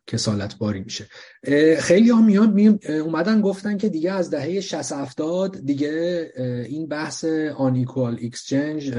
کسالت 0.07 0.57
باری 0.57 0.80
میشه. 0.80 1.07
خیلی 1.80 2.09
ها 2.09 2.22
میان 2.22 2.53
می 2.53 2.80
اومدن 2.89 3.41
گفتن 3.41 3.78
که 3.78 3.89
دیگه 3.89 4.11
از 4.11 4.30
دهه 4.30 4.59
60 4.59 4.91
70 4.91 5.57
دیگه 5.65 6.32
این 6.67 6.88
بحث 6.88 7.26
آنیکوال 7.57 8.20
اکسچنج 8.24 8.93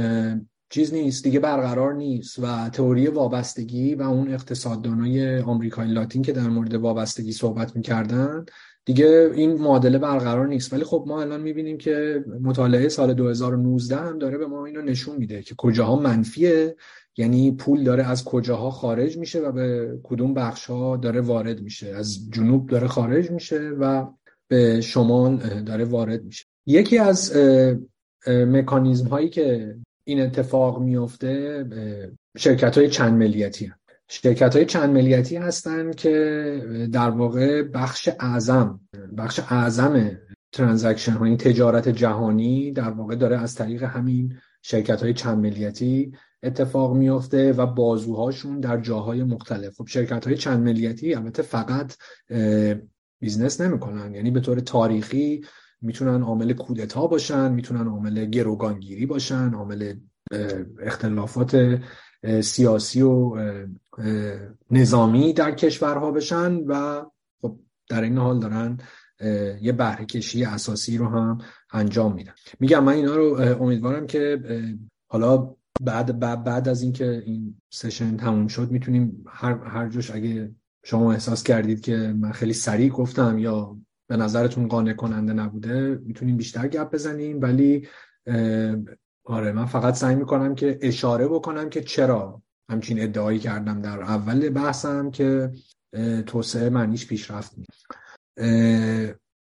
چیز 0.72 0.94
نیست 0.94 1.24
دیگه 1.24 1.40
برقرار 1.40 1.94
نیست 1.94 2.38
و 2.38 2.68
تئوری 2.68 3.06
وابستگی 3.06 3.94
و 3.94 4.02
اون 4.02 4.34
اقتصاددانای 4.34 5.38
آمریکای 5.38 5.88
لاتین 5.88 6.22
که 6.22 6.32
در 6.32 6.48
مورد 6.48 6.74
وابستگی 6.74 7.32
صحبت 7.32 7.76
می‌کردن 7.76 8.44
دیگه 8.84 9.30
این 9.34 9.52
معادله 9.52 9.98
برقرار 9.98 10.46
نیست. 10.46 10.72
ولی 10.72 10.84
خب 10.84 11.04
ما 11.06 11.20
الان 11.20 11.40
می‌بینیم 11.40 11.78
که 11.78 12.24
مطالعه 12.42 12.88
سال 12.88 13.14
2019 13.14 13.96
هم 13.96 14.18
داره 14.18 14.38
به 14.38 14.46
ما 14.46 14.66
اینو 14.66 14.82
نشون 14.82 15.16
میده 15.16 15.42
که 15.42 15.54
کجاها 15.58 15.96
منفیه. 15.96 16.76
یعنی 17.16 17.52
پول 17.52 17.84
داره 17.84 18.10
از 18.10 18.24
کجاها 18.24 18.70
خارج 18.70 19.18
میشه 19.18 19.40
و 19.40 19.52
به 19.52 19.98
کدوم 20.02 20.34
بخش 20.34 20.66
ها 20.66 20.96
داره 20.96 21.20
وارد 21.20 21.60
میشه 21.60 21.88
از 21.88 22.30
جنوب 22.30 22.70
داره 22.70 22.86
خارج 22.86 23.30
میشه 23.30 23.60
و 23.60 24.06
به 24.48 24.80
شمال 24.80 25.36
داره 25.62 25.84
وارد 25.84 26.24
میشه 26.24 26.44
یکی 26.66 26.98
از 26.98 27.36
مکانیزم 28.26 29.06
هایی 29.08 29.28
که 29.28 29.76
این 30.04 30.20
اتفاق 30.20 30.80
میفته 30.80 31.66
شرکت 32.36 32.78
های 32.78 32.88
چند 32.88 33.12
ملیتی 33.12 33.66
هم. 33.66 33.74
شرکت 34.08 34.56
های 34.56 34.64
چند 34.64 34.90
ملیتی 34.90 35.36
هستن 35.36 35.92
که 35.92 36.88
در 36.92 37.10
واقع 37.10 37.62
بخش 37.62 38.08
اعظم 38.20 38.80
بخش 39.18 39.40
اعظم 39.48 40.18
ترانزکشن 40.52 41.12
ها 41.12 41.24
این 41.24 41.36
تجارت 41.36 41.88
جهانی 41.88 42.72
در 42.72 42.90
واقع 42.90 43.16
داره 43.16 43.38
از 43.38 43.54
طریق 43.54 43.82
همین 43.82 44.36
شرکت 44.62 45.02
های 45.02 45.14
چند 45.14 45.38
ملیتی 45.38 46.12
اتفاق 46.42 46.96
میفته 46.96 47.52
و 47.52 47.66
بازوهاشون 47.66 48.60
در 48.60 48.80
جاهای 48.80 49.22
مختلف. 49.22 49.74
خب 49.76 49.86
شرکت 49.86 50.26
های 50.26 50.36
چند 50.36 50.64
ملیتی 50.64 51.14
البته 51.14 51.42
فقط 51.42 51.96
business 53.20 53.60
نمی‌کنن. 53.60 54.14
یعنی 54.14 54.30
به 54.30 54.40
طور 54.40 54.60
تاریخی 54.60 55.40
می‌تونن 55.82 56.22
عامل 56.22 56.52
کودتا 56.52 57.06
باشن 57.06 57.52
می‌تونن 57.52 57.88
عامل 57.88 58.24
گروگانگیری 58.24 59.06
باشن 59.06 59.54
عامل 59.54 59.94
اختلافات 60.82 61.80
سیاسی 62.40 63.02
و 63.02 63.36
نظامی 64.70 65.32
در 65.32 65.50
کشورها 65.50 66.10
بشن 66.10 66.54
و 66.54 67.04
خب 67.42 67.58
در 67.88 68.02
این 68.02 68.18
حال 68.18 68.40
دارن 68.40 68.78
یه 69.60 69.72
بهره 69.72 70.04
کشی 70.04 70.44
اساسی 70.44 70.98
رو 70.98 71.06
هم 71.08 71.38
انجام 71.72 72.14
میدن. 72.14 72.32
میگم 72.60 72.84
من 72.84 72.92
اینا 72.92 73.16
رو 73.16 73.34
امیدوارم 73.62 74.06
که 74.06 74.42
حالا 75.08 75.54
بعد 75.80 76.18
بعد, 76.18 76.44
بعد 76.44 76.68
از 76.68 76.82
اینکه 76.82 77.22
این 77.26 77.60
session 77.70 78.16
تموم 78.16 78.46
شد 78.48 78.70
می‌تونیم 78.70 79.24
هر 79.28 79.64
هر 79.64 79.88
جوش 79.88 80.10
اگه 80.10 80.50
شما 80.84 81.12
احساس 81.12 81.42
کردید 81.42 81.80
که 81.80 81.96
من 81.96 82.32
خیلی 82.32 82.52
سریع 82.52 82.88
گفتم 82.88 83.38
یا 83.38 83.76
به 84.08 84.16
نظرتون 84.16 84.68
قانع 84.68 84.92
کننده 84.92 85.32
نبوده 85.32 86.00
می‌تونیم 86.04 86.36
بیشتر 86.36 86.68
گپ 86.68 86.94
بزنیم. 86.94 87.40
ولی 87.40 87.88
آره 89.24 89.52
من 89.52 89.66
فقط 89.66 89.94
سعی 89.94 90.14
می‌کنم 90.14 90.54
که 90.54 90.78
اشاره 90.82 91.28
بکنم 91.28 91.68
که 91.68 91.82
چرا 91.82 92.42
همچین 92.70 93.02
ادعایی 93.02 93.38
کردم 93.38 93.82
در 93.82 94.02
اول 94.02 94.48
بحثم 94.48 95.10
که 95.10 95.50
توسعه 96.26 96.70
معنیش 96.70 97.06
پیشرفت 97.06 97.52
نیست. 97.58 97.86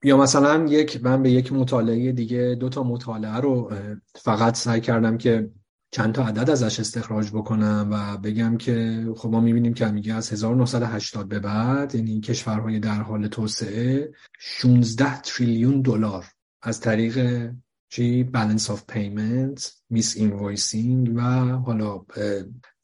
یا 0.03 0.18
مثلا 0.18 0.65
یک 0.65 1.03
من 1.03 1.24
به 1.24 1.32
یک 1.32 1.53
مطالعه 1.53 2.11
دیگه 2.11 2.57
دو 2.59 2.70
تا 2.70 2.84
مطالعه 2.84 3.38
رو 3.38 3.72
فقط 4.15 4.55
سعی 4.55 4.82
کردم 4.82 5.18
که 5.18 5.49
چند 5.91 6.13
تا 6.13 6.27
عدد 6.27 6.49
ازش 6.49 6.79
استخراج 6.79 7.31
بکنم 7.31 7.89
و 7.91 8.17
بگم 8.17 8.57
که 8.57 9.05
خب 9.17 9.29
ما 9.29 9.39
می‌بینیم 9.39 9.73
که 9.73 9.85
میگه 9.85 10.13
از 10.13 10.33
1980 10.33 11.27
به 11.27 11.39
بعد 11.39 11.95
یعنی 11.95 12.21
کشورهای 12.21 12.79
در 12.79 13.01
حال 13.01 13.27
توسعه 13.27 14.11
16 14.39 15.21
تریلیون 15.21 15.81
دلار 15.81 16.25
از 16.61 16.79
طریق 16.79 17.49
چی؟ 17.89 18.23
balance 18.23 18.69
of 18.69 18.84
payment 18.88 19.75
misinvoicing 19.89 21.15
و 21.15 21.21
حالا 21.55 22.05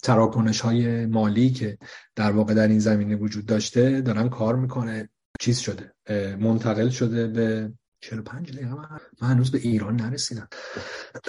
تراکنش 0.03 0.61
های 0.61 1.05
مالی 1.05 1.49
که 1.49 1.77
در 2.15 2.31
واقع 2.31 2.53
در 2.53 2.67
این 2.67 2.79
زمینه 2.79 3.15
وجود 3.15 3.45
داشته 3.45 4.01
دارن 4.01 4.29
کار 4.29 4.55
می‌کنه. 4.55 5.09
چیز 5.39 5.59
شده 5.59 5.93
منتقل 6.39 6.89
شده 6.89 7.27
به 7.27 7.73
45 7.99 8.51
دقیقه 8.51 8.75
من 9.21 9.27
هنوز 9.29 9.51
به 9.51 9.57
ایران 9.57 9.95
نرسیدم. 9.95 10.47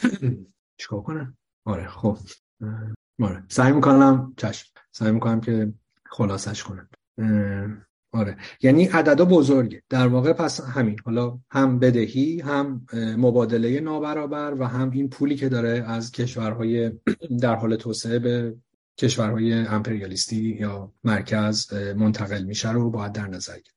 چیکار 0.80 1.02
کنم؟ 1.02 1.36
آره 1.64 1.88
خب. 1.88 2.18
آره. 3.22 3.44
سعی 3.48 3.72
می‌کنم. 3.72 4.34
چشم. 4.36 4.66
سعی 4.92 5.12
می‌کنم 5.12 5.40
که 5.40 5.72
خلاصش 6.06 6.62
کنم. 6.62 6.88
آره. 8.12 8.36
یعنی 8.62 8.84
عددا 8.84 9.24
بزرگه. 9.24 9.82
در 9.88 10.06
واقع 10.06 10.32
پس 10.32 10.60
همین. 10.60 10.96
حالا 11.04 11.38
هم 11.50 11.78
بدهی 11.78 12.40
هم 12.40 12.86
مبادله 13.18 13.80
نابرابر 13.80 14.54
و 14.58 14.64
هم 14.64 14.90
این 14.90 15.08
پولی 15.08 15.36
که 15.36 15.48
داره 15.48 15.84
از 15.86 16.12
کشورهای 16.12 16.92
در 17.42 17.54
حال 17.54 17.76
توسعه 17.76 18.18
به 18.18 18.56
کشورهای 18.98 19.52
امپریالیستی 19.52 20.56
یا 20.60 20.92
مرکز 21.04 21.72
منتقل 21.74 22.44
میشه 22.44 22.72
رو 22.72 22.90
باید 22.90 23.12
در 23.12 23.26
نظر 23.26 23.54
گرفت. 23.54 23.74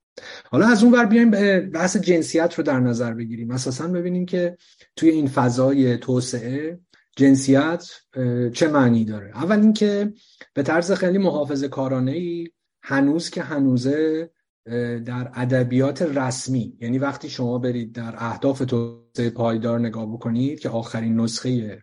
حالا 0.51 0.67
از 0.67 0.83
اون 0.83 0.93
ور 0.93 1.05
بیایم 1.05 1.31
بحث 1.69 1.97
جنسیت 1.97 2.53
رو 2.53 2.63
در 2.63 2.79
نظر 2.79 3.13
بگیریم. 3.13 3.51
اساسا 3.51 3.87
ببینیم 3.87 4.25
که 4.25 4.57
توی 4.95 5.09
این 5.09 5.27
فضای 5.27 5.97
توسعه 5.97 6.79
جنسیت 7.17 7.91
چه 8.53 8.67
معنی 8.67 9.05
داره؟ 9.05 9.31
اول 9.37 9.59
اینکه 9.59 10.13
به 10.53 10.63
طرز 10.63 10.91
خیلی 10.91 11.17
محافظه 11.17 11.67
کارانه 11.67 12.11
ای 12.11 12.49
هنوز 12.81 13.29
که 13.29 13.41
هنوزه 13.41 14.29
در 15.05 15.31
ادبیات 15.33 16.01
رسمی 16.01 16.77
یعنی 16.81 16.97
وقتی 16.97 17.29
شما 17.29 17.57
برید 17.57 17.95
در 17.95 18.13
اهداف 18.17 18.59
توسعه 18.59 19.29
پایدار 19.29 19.79
نگاه 19.79 20.05
بکنید 20.05 20.59
که 20.59 20.69
آخرین 20.69 21.19
نسخه 21.19 21.81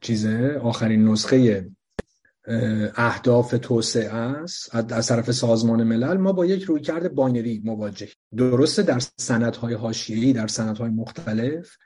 چیزه 0.00 0.60
آخرین 0.62 1.08
نسخه 1.08 1.70
اهداف 2.96 3.54
توسعه 3.62 4.14
است 4.14 4.74
از 4.74 5.06
طرف 5.06 5.30
سازمان 5.30 5.82
ملل 5.82 6.16
ما 6.16 6.32
با 6.32 6.46
یک 6.46 6.62
رویکرد 6.62 7.14
باینری 7.14 7.62
مواجه 7.64 8.08
درسته 8.36 8.82
در 8.82 8.98
سندهای 9.18 9.74
حاشیه‌ای 9.74 10.32
در 10.32 10.46
سندهای 10.46 10.90
مختلف 10.90 11.76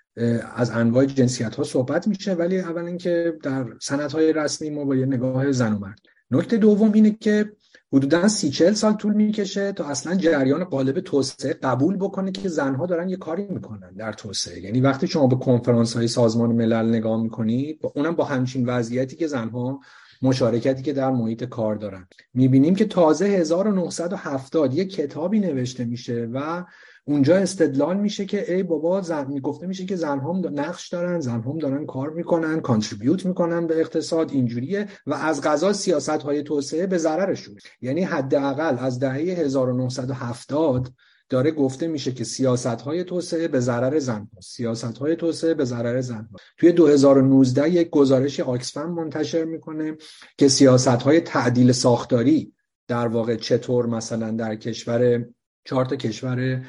از 0.57 0.71
انواع 0.71 1.05
جنسیت 1.05 1.55
ها 1.55 1.65
صحبت 1.65 2.09
میشه 2.09 2.33
ولی 2.35 2.59
اول 2.59 2.85
اینکه 2.85 3.39
در 3.43 3.67
سندهای 3.81 4.33
رسمی 4.33 4.71
ما 4.71 4.85
با 4.85 4.97
یه 4.97 5.07
نگاه 5.07 5.53
زن 5.53 5.73
و 5.73 5.79
مرد. 5.79 6.01
نکته 6.31 6.57
دوم 6.57 6.93
اینه 6.93 7.11
که 7.21 7.53
حدودا 7.93 8.29
سی 8.29 8.51
چل 8.51 8.73
سال 8.73 8.93
طول 8.93 9.13
می‌کشه 9.13 9.73
تا 9.73 9.85
اصلا 9.85 10.15
جریان 10.15 10.65
قالب 10.65 11.01
توسعه 11.01 11.53
قبول 11.53 11.97
بکنه 11.97 12.33
که 12.33 12.49
زنها 12.49 12.87
دارن 12.87 13.09
یه 13.09 13.17
کاری 13.17 13.47
می‌کنن 13.51 13.93
در 13.95 14.13
توسعه. 14.13 14.61
یعنی 14.61 14.81
وقتی 14.81 15.07
شما 15.07 15.27
به 15.27 15.37
کنفرانس 15.37 15.97
های 15.97 16.09
سازمان 16.09 16.53
ملل 16.53 16.89
نگاه 16.89 17.23
می‌کنید 17.23 17.81
اونم 17.95 18.17
با 18.17 18.25
همچین 18.25 18.67
وضعیتی 18.67 19.17
که 19.17 19.27
زنها 19.27 19.81
مشارکتی 20.23 20.83
که 20.83 20.93
در 20.93 21.11
محیط 21.11 21.45
کار 21.45 21.75
دارن. 21.75 22.09
می‌بینیم 22.35 22.75
که 22.75 22.85
تازه 22.85 23.27
1970 23.27 24.75
یه 24.75 24.85
کتابی 24.85 25.41
نوشته 25.41 25.85
میشه 25.85 26.29
و 26.33 26.65
اونجا 27.07 27.37
استدلال 27.37 27.97
میشه 27.97 28.25
که 28.25 28.55
ای 28.55 28.63
بابا 28.63 29.01
زن 29.01 29.27
می‌گفته 29.27 29.67
میشه 29.67 29.85
که 29.85 29.97
زن 29.97 30.21
هم 30.21 30.43
نقش 30.53 30.89
دارن 30.89 31.21
زن 31.21 31.41
هم 31.43 31.59
دارن 31.59 31.87
کار 31.87 32.11
می‌کنن 32.11 32.61
کانتریبیوت 32.61 33.27
می‌کنن 33.27 33.67
به 33.67 33.81
اقتصاد 33.81 34.31
اینجوریه 34.33 34.89
و 35.07 35.15
از 35.15 35.43
غذا 35.43 35.73
سیاست 35.73 36.09
های 36.09 36.43
توسعه 36.43 36.87
به 36.87 36.99
ضررشون. 36.99 37.57
یعنی 37.81 38.03
حداقل 38.03 38.77
از 38.79 38.99
دهه 38.99 39.15
1970 39.15 40.93
داره 41.29 41.51
گفته 41.51 41.87
میشه 41.87 42.13
که 42.13 42.25
سیاست 42.25 42.67
های 42.67 43.05
توسعه 43.05 43.49
به 43.49 43.61
ضرر 43.61 43.99
زن 43.99 44.29
ها 44.35 44.41
سیاست 44.41 44.99
های 44.99 45.17
توسعه 45.17 45.55
به 45.55 45.65
ضرر 45.65 46.01
زن 46.01 46.29
ها 46.33 46.39
توی 46.59 46.73
2019 46.73 47.71
یک 47.71 47.91
گزارش 47.91 48.41
آکسفم 48.41 48.91
منتشر 48.91 49.45
می‌کنه 49.45 49.97
که 50.39 50.49
سیاست 50.49 50.89
های 50.89 51.21
تعدیل 51.21 51.73
ساختاری 51.73 52.53
در 52.89 53.09
واقع 53.09 53.37
چطور 53.37 53.87
مثلا 53.87 54.31
در 54.31 54.57
کشور 54.57 55.25
چهار 55.65 55.85
تا 55.85 55.97
کشور 55.97 56.65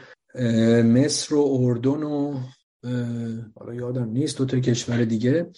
مصر 0.84 1.36
و 1.36 1.58
اردن 1.60 2.04
و 2.04 2.40
حالا 3.56 3.74
یادم 3.74 4.10
نیست 4.10 4.38
دو 4.38 4.46
تا 4.46 4.60
کشور 4.60 5.06
دیگه. 5.06 5.52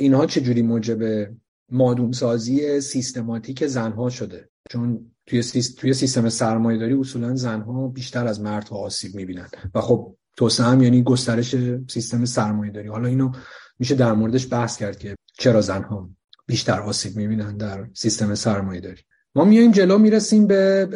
اینها 0.00 0.26
چجوری 0.26 0.62
موجب 0.62 1.30
مادون 1.68 2.12
سازی 2.12 2.80
سیستماتیک 2.80 3.66
زنها 3.66 4.10
شده؟ 4.10 4.48
چون 4.70 5.10
توی, 5.26 5.42
توی 5.78 5.94
سیستم 5.94 6.28
سرمایه 6.28 6.78
داری 6.78 6.92
اصولا 6.92 7.36
زنها 7.36 7.88
بیشتر 7.88 8.26
از 8.26 8.40
مردها 8.40 8.76
آسیب 8.76 9.14
می‌بینن. 9.14 9.48
و 9.74 9.80
خب 9.80 10.16
توسعه 10.36 10.66
هم 10.66 10.82
یعنی 10.82 11.02
گسترش 11.02 11.56
سیستم 11.90 12.24
سرمایه 12.24 12.72
داری 12.72 12.88
حالا 12.88 13.08
اینو 13.08 13.32
میشه 13.78 13.94
در 13.94 14.12
موردش 14.12 14.52
بحث 14.52 14.76
کرد 14.76 14.98
که 14.98 15.16
چرا 15.38 15.60
زنها 15.60 16.10
بیشتر 16.46 16.80
آسیب 16.80 17.16
می‌بینن 17.16 17.56
در 17.56 17.88
سیستم 17.94 18.34
سرمایه 18.34 18.80
داری 18.80 19.02
ما 19.34 19.44
میایم 19.44 19.72
جلو 19.72 19.98
می‌رسیم 19.98 20.46
به 20.46 20.88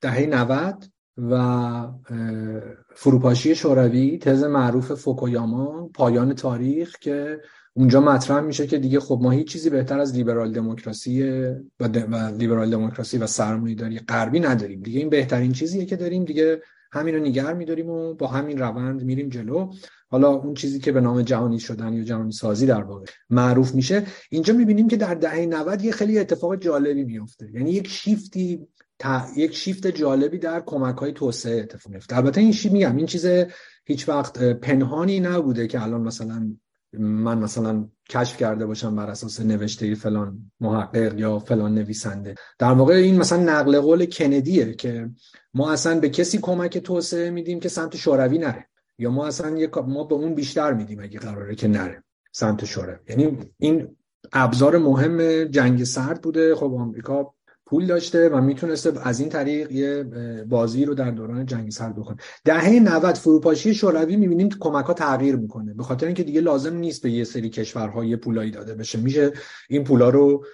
دهه 0.00 0.26
90 0.26 0.84
و 1.18 1.88
فروپاشی 2.94 3.54
شوروی 3.54 4.18
تز 4.18 4.44
معروف 4.44 4.92
فوکویاما 4.92 5.90
پایان 5.94 6.34
تاریخ 6.34 6.98
که 6.98 7.40
اونجا 7.74 8.00
مطرح 8.00 8.40
میشه 8.40 8.66
که 8.66 8.78
دیگه 8.78 9.00
خب 9.00 9.18
ما 9.22 9.30
هیچ 9.30 9.48
چیزی 9.48 9.70
بهتر 9.70 10.00
از 10.00 10.14
لیبرال 10.14 10.52
دموکراسی 10.52 11.22
و, 11.80 11.88
و 12.10 12.34
لیبرال 12.38 12.70
دموکراسی 12.70 13.18
و 13.18 13.26
سرمایه‌داری 13.26 13.98
غربی 13.98 14.40
نداریم. 14.40 14.80
دیگه 14.82 14.98
این 14.98 15.08
بهترین 15.08 15.52
چیزیه 15.52 15.84
که 15.84 15.96
داریم. 15.96 16.24
دیگه 16.24 16.62
همین 16.92 17.14
رو 17.14 17.20
نگر 17.20 17.54
میداریم 17.54 17.90
و 17.90 18.14
با 18.14 18.26
همین 18.26 18.58
روند 18.58 19.04
میریم 19.04 19.28
جلو. 19.28 19.72
حالا 20.10 20.28
اون 20.28 20.54
چیزی 20.54 20.78
که 20.78 20.92
به 20.92 21.00
نام 21.00 21.22
جهانی 21.22 21.60
شدن 21.60 21.92
یا 21.92 22.04
جهانی 22.04 22.32
سازی 22.32 22.66
در 22.66 22.82
واقع 22.82 23.04
معروف 23.30 23.74
میشه. 23.74 24.06
اینجا 24.30 24.54
می‌بینیم 24.54 24.88
که 24.88 24.96
در 24.96 25.14
دهه 25.14 25.46
90 25.46 25.84
یه 25.84 25.92
خیلی 25.92 26.18
اتفاق 26.18 26.56
جالبی 26.56 27.04
میفته 27.04 27.50
یعنی 27.54 27.70
یک 27.70 27.88
شیفتی 27.88 28.68
یک 29.36 29.54
شیفت 29.54 29.86
جالبی 29.86 30.38
در 30.38 30.60
کمک 30.60 30.96
های 30.96 31.12
توسعه 31.12 31.60
اتفاق 31.60 31.92
میفته 31.92 32.16
البته 32.16 32.40
این 32.40 32.52
چیز 32.52 32.72
میگم؟ 32.72 32.96
این 32.96 33.06
چیز 33.06 33.26
هیچ 33.84 34.08
وقت 34.08 34.42
پنهانی 34.42 35.20
نبوده 35.20 35.66
که 35.66 35.82
الان 35.82 36.00
مثلا 36.00 36.54
من 36.92 37.38
مثلا 37.38 37.88
کشف 38.08 38.36
کرده 38.36 38.66
باشم 38.66 38.96
بر 38.96 39.10
اساس 39.10 39.40
نوشته 39.40 39.94
فلان 39.94 40.50
محقق 40.60 41.18
یا 41.18 41.38
فلان 41.38 41.74
نویسنده. 41.74 42.34
در 42.58 42.72
واقع 42.72 42.94
این 42.94 43.18
مثلا 43.18 43.42
نقل 43.42 43.80
قول 43.80 44.06
کندیه 44.06 44.74
که 44.74 45.10
ما 45.54 45.72
اصلا 45.72 46.00
به 46.00 46.08
کسی 46.08 46.38
کمک 46.38 46.78
توسعه 46.78 47.30
میدیم 47.30 47.60
که 47.60 47.68
سمت 47.68 47.96
شوروی 47.96 48.38
نره. 48.38 48.68
یا 48.98 49.10
ما 49.10 49.26
اصلا 49.26 49.56
یک 49.56 49.78
ما 49.78 50.04
به 50.04 50.14
اون 50.14 50.34
بیشتر 50.34 50.72
میدیم 50.72 51.00
اگه 51.00 51.18
قراره 51.18 51.54
که 51.54 51.68
نره 51.68 52.04
سمت 52.32 52.64
شوروی. 52.64 52.98
یعنی 53.08 53.38
این 53.58 53.96
ابزار 54.32 54.78
مهم 54.78 55.44
جنگ 55.44 55.84
سرد 55.84 56.22
بوده. 56.22 56.54
خب 56.54 56.74
آمریکا 56.74 57.34
پول 57.68 57.86
داشته 57.86 58.28
و 58.28 58.40
می‌تونسته 58.40 58.92
از 59.08 59.20
این 59.20 59.28
طریق 59.28 59.72
یه 59.72 60.04
بازی 60.48 60.84
رو 60.84 60.94
در 60.94 61.10
دوران 61.10 61.46
جنگ 61.46 61.70
سرد 61.70 61.96
بکنه 61.96 62.16
دهه 62.44 62.80
90 62.80 63.14
فروپاشی 63.14 63.74
شوروی 63.74 64.16
می‌بینیم 64.16 64.48
کمک 64.60 64.84
ها 64.84 64.92
تغییر 64.92 65.36
می‌کنه. 65.36 65.74
به 65.74 65.82
خاطر 65.82 66.06
اینکه 66.06 66.22
دیگه 66.22 66.40
لازم 66.40 66.76
نیست 66.76 67.02
به 67.02 67.10
یه 67.10 67.24
سری 67.24 67.50
کشورها 67.50 68.04
یه 68.04 68.16
پولایی 68.16 68.50
داده 68.50 68.74
بشه. 68.74 68.98
میشه 68.98 69.32
این 69.68 69.84
پولا 69.84 70.08
رو 70.08 70.44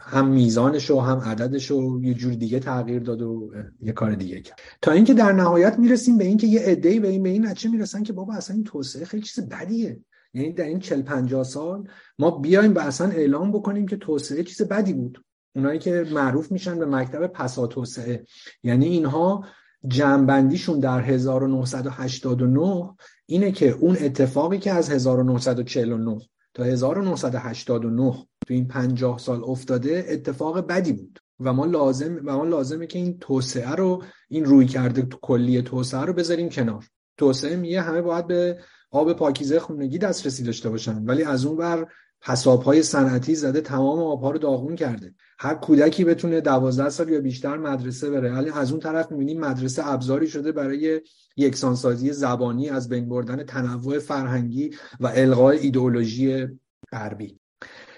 هم 0.00 0.28
میزانش 0.28 0.90
و 0.90 1.00
هم 1.00 1.18
عددش 1.18 1.70
رو 1.70 2.04
یه 2.04 2.14
جور 2.14 2.32
دیگه 2.32 2.58
تغییر 2.58 3.02
داد 3.02 3.22
و 3.22 3.50
یه 3.80 3.92
کار 3.92 4.14
دیگه 4.14 4.40
کرد. 4.40 4.58
تا 4.82 4.92
اینکه 4.92 5.14
در 5.14 5.32
نهایت 5.32 5.78
می‌رسیم 5.78 6.18
به 6.18 6.24
اینکه 6.24 6.46
یه 6.46 6.60
عده‌ای 6.60 7.00
به 7.00 7.08
این 7.08 7.22
به 7.22 7.28
این 7.28 7.46
نتیجه 7.46 7.70
می‌رسن 7.70 8.02
که 8.02 8.12
بابا 8.12 8.34
اصلا 8.34 8.54
این 8.54 8.64
توسعه 8.64 9.04
خیلی 9.04 9.22
چیز 9.22 9.48
بدیه. 9.48 10.00
یعنی 10.34 10.52
در 10.52 10.64
این 10.64 10.78
40 10.78 11.02
50 11.02 11.44
سال 11.44 11.88
ما 12.18 12.30
بیایم 12.30 12.74
و 12.74 12.78
اصلا 12.78 13.10
اعلام 13.10 13.52
بکنیم 13.52 13.86
که 13.86 13.96
توسعه 13.96 14.42
چیز 14.42 14.62
بدی 14.62 14.92
بود. 14.92 15.24
اونایی 15.58 15.78
که 15.78 16.06
معروف 16.12 16.52
میشن 16.52 16.78
به 16.78 16.86
مکتب 16.86 17.26
پسا 17.26 17.66
توسعه 17.66 18.24
یعنی 18.62 18.86
اینها 18.86 19.44
جنبندیشون 19.86 20.80
در 20.80 21.00
1989 21.00 22.94
اینه 23.26 23.52
که 23.52 23.70
اون 23.70 23.96
اتفاقی 24.00 24.58
که 24.58 24.72
از 24.72 24.90
1949 24.90 26.18
تا 26.54 26.64
1989 26.64 28.12
تو 28.46 28.54
این 28.54 28.68
50 28.68 29.18
سال 29.18 29.44
افتاده 29.44 30.06
اتفاق 30.08 30.66
بدی 30.66 30.92
بود. 30.92 31.18
و 31.40 31.52
ما 31.52 31.66
لازم 31.66 32.16
و 32.24 32.36
ما 32.36 32.44
لازمه 32.44 32.86
که 32.86 32.98
این 32.98 33.18
توسعه 33.18 33.70
رو 33.70 34.02
این 34.28 34.44
روی 34.44 34.66
کرده 34.66 35.02
تو 35.02 35.18
کلی 35.22 35.62
توسعه 35.62 36.00
رو 36.00 36.12
بذاریم 36.12 36.48
کنار. 36.48 36.84
توسعه 37.16 37.56
میگه 37.56 37.82
همه 37.82 38.02
باید 38.02 38.26
به 38.26 38.58
آب 38.90 39.12
پاکیزه 39.12 39.60
خونگی 39.60 39.98
دسترسی 39.98 40.42
داشته 40.42 40.70
باشن. 40.70 41.04
ولی 41.04 41.22
از 41.22 41.44
اون 41.44 41.56
بر 41.56 41.86
حساب 42.22 42.62
های 42.62 42.82
صنعتی 42.82 43.34
زده 43.34 43.60
تمام 43.60 43.98
آبها 43.98 44.30
رو 44.30 44.38
داغون 44.38 44.76
کرده. 44.76 45.14
هر 45.38 45.54
کودکی 45.54 46.04
بتونه 46.04 46.40
دوازده 46.40 46.88
سال 46.88 47.08
یا 47.08 47.20
بیشتر 47.20 47.56
مدرسه 47.56 48.10
بره. 48.10 48.32
ولی 48.32 48.50
از 48.50 48.70
اون 48.70 48.80
طرف 48.80 49.12
می‌بینیم 49.12 49.40
مدرسه 49.40 49.88
ابزاری 49.88 50.26
شده 50.26 50.52
برای 50.52 51.00
یکسانسازی 51.36 52.12
زبانی 52.12 52.68
از 52.68 52.88
بین 52.88 53.08
بردن 53.08 53.42
تنوع 53.42 53.98
فرهنگی 53.98 54.70
و 55.00 55.12
الغای 55.14 55.58
ایدئولوژی 55.58 56.46
غربی. 56.92 57.38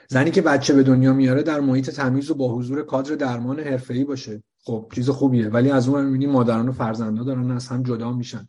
زنی 0.08 0.30
که 0.30 0.42
بچه 0.42 0.74
به 0.74 0.82
دنیا 0.82 1.12
میاره 1.12 1.42
در 1.42 1.60
محیط 1.60 1.90
تمیز 1.90 2.30
و 2.30 2.34
با 2.34 2.54
حضور 2.54 2.82
کادر 2.82 3.14
درمان 3.14 3.60
حرفه‌ای 3.60 4.04
باشه. 4.04 4.42
خب 4.64 4.92
چیز 4.94 5.10
خوبیه. 5.10 5.48
ولی 5.48 5.70
از 5.70 5.88
اون 5.88 6.04
می‌بینیم 6.04 6.30
مادران 6.30 6.68
و 6.68 6.72
فرزندا 6.72 7.24
دارن 7.24 7.50
از 7.50 7.68
هم 7.68 7.82
جدا 7.82 8.12
میشن. 8.12 8.46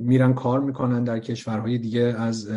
میرن 0.00 0.34
کار 0.34 0.60
می‌کنن 0.60 1.04
در 1.04 1.18
کشورهای 1.18 1.78
دیگه 1.78 2.00
از 2.00 2.48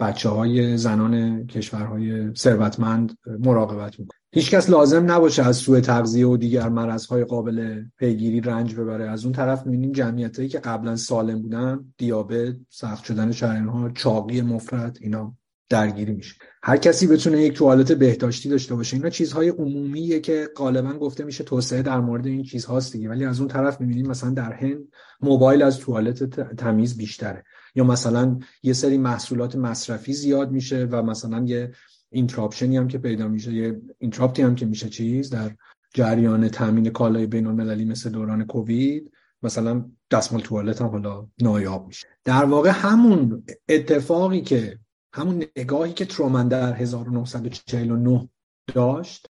بچه 0.00 0.28
های 0.28 0.76
زنان 0.76 1.46
کشورهای 1.46 2.34
ثروتمند 2.34 3.18
مراقبت 3.44 4.00
می‌کنن. 4.00 4.18
هیچکس 4.32 4.70
لازم 4.70 5.10
نباشه 5.10 5.42
از 5.42 5.56
سوء 5.56 5.80
تغذیه 5.80 6.26
و 6.26 6.36
دیگر 6.36 6.68
مرضهای 6.68 7.24
قابل 7.24 7.82
پیگیری 7.98 8.40
رنج 8.40 8.74
ببره. 8.74 9.10
از 9.10 9.24
اون 9.24 9.32
طرف 9.32 9.66
می‌بینیم 9.66 9.92
جمعیتایی 9.92 10.48
که 10.48 10.58
قبلا 10.58 10.96
سالم 10.96 11.42
بودن 11.42 11.92
دیابت 11.96 12.54
سخت 12.68 13.04
شدن 13.04 13.32
شرنها 13.32 13.90
چاقی 13.90 14.40
مفرد 14.40 14.98
اینا 15.00 15.34
درگیری 15.70 16.12
میشه. 16.12 16.34
هر 16.62 16.76
کسی 16.76 17.06
بتونه 17.06 17.42
یک 17.42 17.52
توالت 17.52 17.92
بهداشتی 17.92 18.48
داشته 18.48 18.74
باشه. 18.74 18.96
اینا 18.96 19.10
چیزهای 19.10 19.48
عمومیه 19.48 20.20
که 20.20 20.48
غالبا 20.56 20.92
گفته 20.92 21.24
میشه 21.24 21.44
توسعه 21.44 21.82
در 21.82 22.00
مورد 22.00 22.26
این 22.26 22.42
چیزهاست 22.42 22.92
دیگه. 22.92 23.08
ولی 23.08 23.24
از 23.24 23.40
اون 23.40 23.48
طرف 23.48 23.80
می‌بینیم 23.80 24.06
مثلا 24.06 24.30
در 24.30 24.52
هند 24.52 24.88
موبایل 25.20 25.62
از 25.62 25.78
توالت 25.78 26.24
تمیز 26.56 26.96
بیشتره. 26.96 27.44
یا 27.74 27.84
مثلا 27.84 28.38
یه 28.62 28.72
سری 28.72 28.98
محصولات 28.98 29.56
مصرفی 29.56 30.12
زیاد 30.12 30.50
میشه 30.50 30.88
و 30.90 31.02
مثلا 31.02 31.44
یه 31.46 31.72
interruption 32.10 32.71
ی 32.71 32.76
هم 32.76 32.88
که 32.88 32.98
پیدا 32.98 33.28
میشه 33.28 33.52
یه 33.52 33.80
interrupt 33.98 34.38
ی 34.38 34.42
هم 34.42 34.54
که 34.54 34.66
میشه 34.66 34.88
چیز 34.88 35.30
در 35.30 35.50
جریان 35.94 36.48
تامین 36.48 36.90
کالای 36.90 37.26
بین 37.26 37.46
المللی 37.46 37.84
مثل 37.84 38.10
دوران 38.10 38.44
کووید 38.44 39.10
مثلا 39.42 39.84
دستمال 40.10 40.40
توالت 40.40 40.82
هم 40.82 40.88
حالا 40.88 41.26
نایاب 41.40 41.86
میشه. 41.86 42.06
در 42.24 42.44
واقع 42.44 42.70
همون 42.70 43.44
اتفاقی 43.68 44.40
که 44.40 44.78
همون 45.12 45.44
نگاهی 45.56 45.92
که 45.92 46.04
ترومن 46.04 46.48
در 46.48 46.74
1949 46.74 48.28
داشت 48.74 49.26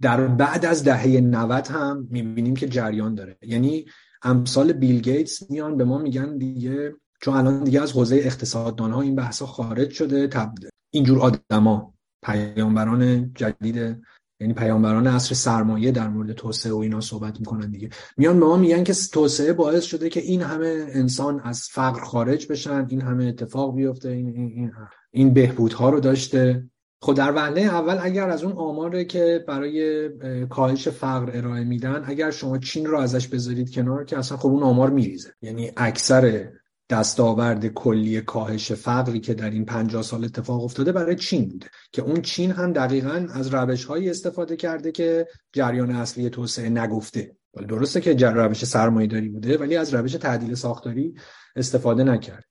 در 0.00 0.26
بعد 0.26 0.64
از 0.64 0.84
دهه 0.84 1.06
90 1.06 1.66
هم 1.66 2.08
می‌بینیم 2.10 2.56
که 2.56 2.68
جریان 2.68 3.14
داره. 3.14 3.38
یعنی 3.42 3.86
امثال 4.22 4.72
بیل 4.72 5.00
گیتس 5.00 5.50
میان 5.50 5.76
به 5.76 5.84
ما 5.84 5.98
میگن 5.98 6.38
دیگه 6.38 6.94
چون 7.20 7.34
الان 7.34 7.64
دیگه 7.64 7.82
از 7.82 7.92
حوزه 7.92 8.16
اقتصاددان 8.16 8.92
ها 8.92 9.00
این 9.00 9.14
بحثا 9.14 9.46
خارج 9.46 9.90
شده 9.90 10.26
تب... 10.26 10.54
اینجور 10.90 11.20
آدما 11.20 11.94
پیامبران 12.22 13.32
جدید 13.34 14.02
یعنی 14.40 14.54
پیامبران 14.54 15.06
عصر 15.06 15.34
سرمایه 15.34 15.90
در 15.90 16.08
مورد 16.08 16.32
توسعه 16.32 16.72
و 16.72 16.76
اینا 16.76 17.00
صحبت 17.00 17.40
می‌کنن 17.40 17.70
دیگه. 17.70 17.88
میان 18.16 18.40
به 18.40 18.46
ما 18.46 18.56
میگن 18.56 18.84
که 18.84 18.94
توسعه 19.12 19.52
باعث 19.52 19.84
شده 19.84 20.08
که 20.08 20.20
این 20.20 20.42
همه 20.42 20.86
انسان 20.88 21.40
از 21.44 21.68
فقر 21.70 22.00
خارج 22.00 22.46
بشن 22.46 22.86
این 22.88 23.00
همه 23.00 23.24
اتفاق 23.24 23.74
بیفته 23.74 24.08
این 24.08 24.36
این, 24.36 24.72
این 25.10 25.34
بهبودها 25.34 25.90
رو 25.90 26.00
داشته. 26.00 26.64
خود 27.02 27.16
در 27.16 27.32
وهله 27.36 27.60
اول 27.60 27.98
اگر 28.00 28.28
از 28.28 28.44
اون 28.44 28.52
آماره 28.52 29.04
که 29.04 29.44
برای 29.48 30.08
کاهش 30.46 30.88
فقر 30.88 31.30
ارائه 31.34 31.64
میدن 31.64 32.02
اگر 32.06 32.30
شما 32.30 32.58
چین 32.58 32.86
رو 32.86 32.98
ازش 32.98 33.28
بذارید 33.28 33.74
کنار 33.74 34.04
که 34.04 34.18
اصلا 34.18 34.38
خب 34.38 34.48
اون 34.48 34.62
آمار 34.62 34.90
میریزه. 34.90 35.34
یعنی 35.42 35.70
اکثر 35.76 36.50
دستاورد 36.90 37.66
کلی 37.66 38.20
کاهش 38.20 38.72
فقری 38.72 39.20
که 39.20 39.34
در 39.34 39.50
این 39.50 39.64
50 39.64 40.02
سال 40.02 40.24
اتفاق 40.24 40.64
افتاده 40.64 40.92
برای 40.92 41.16
چین 41.16 41.48
بوده 41.48 41.66
که 41.92 42.02
اون 42.02 42.22
چین 42.22 42.50
هم 42.50 42.72
دقیقا 42.72 43.28
از 43.34 43.54
روش 43.54 43.84
هایی 43.84 44.10
استفاده 44.10 44.56
کرده 44.56 44.92
که 44.92 45.26
جریان 45.52 45.90
اصلی 45.90 46.30
توسعه 46.30 46.68
نگفته. 46.68 47.36
درسته 47.68 48.00
که 48.00 48.26
روش 48.26 48.64
سرمایه 48.64 49.06
داری 49.06 49.28
بوده 49.28 49.58
ولی 49.58 49.76
از 49.76 49.94
روش 49.94 50.12
تعدیل 50.12 50.54
ساختاری 50.54 51.14
استفاده 51.56 52.04
نکرد. 52.04 52.44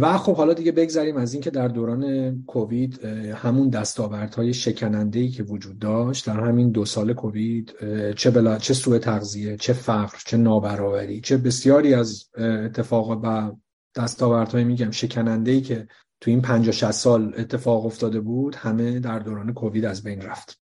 و 0.00 0.18
خب 0.18 0.36
حالا 0.36 0.52
دیگه 0.52 0.72
بگذریم 0.72 1.16
از 1.16 1.32
اینکه 1.32 1.50
در 1.50 1.68
دوران 1.68 2.32
کووید 2.46 3.04
همون 3.34 3.68
دستاوردهای 3.68 4.54
شکننده 4.54 5.18
ای 5.18 5.28
که 5.28 5.42
وجود 5.42 5.78
داشت 5.78 6.26
در 6.26 6.40
همین 6.40 6.70
دو 6.70 6.84
سال 6.84 7.12
کووید 7.12 7.72
چه 8.16 8.30
بلا 8.30 8.58
چه 8.58 8.74
سوء 8.74 8.98
تغذیه 8.98 9.56
چه 9.56 9.72
فقر 9.72 10.18
چه 10.26 10.36
نابرابری 10.36 11.20
چه 11.20 11.36
بسیاری 11.36 11.94
از 11.94 12.24
اتفاقات 12.38 13.20
و 13.22 13.52
دستاوردهای 13.96 14.64
میگم 14.64 14.90
شکننده 14.90 15.50
ای 15.50 15.60
که 15.60 15.86
تو 16.20 16.30
این 16.30 16.42
50 16.42 16.72
60 16.72 16.90
سال 16.90 17.34
اتفاق 17.38 17.86
افتاده 17.86 18.20
بود 18.20 18.54
همه 18.54 19.00
در 19.00 19.18
دوران 19.18 19.54
کووید 19.54 19.84
از 19.84 20.02
بین 20.02 20.22
رفت. 20.22 20.60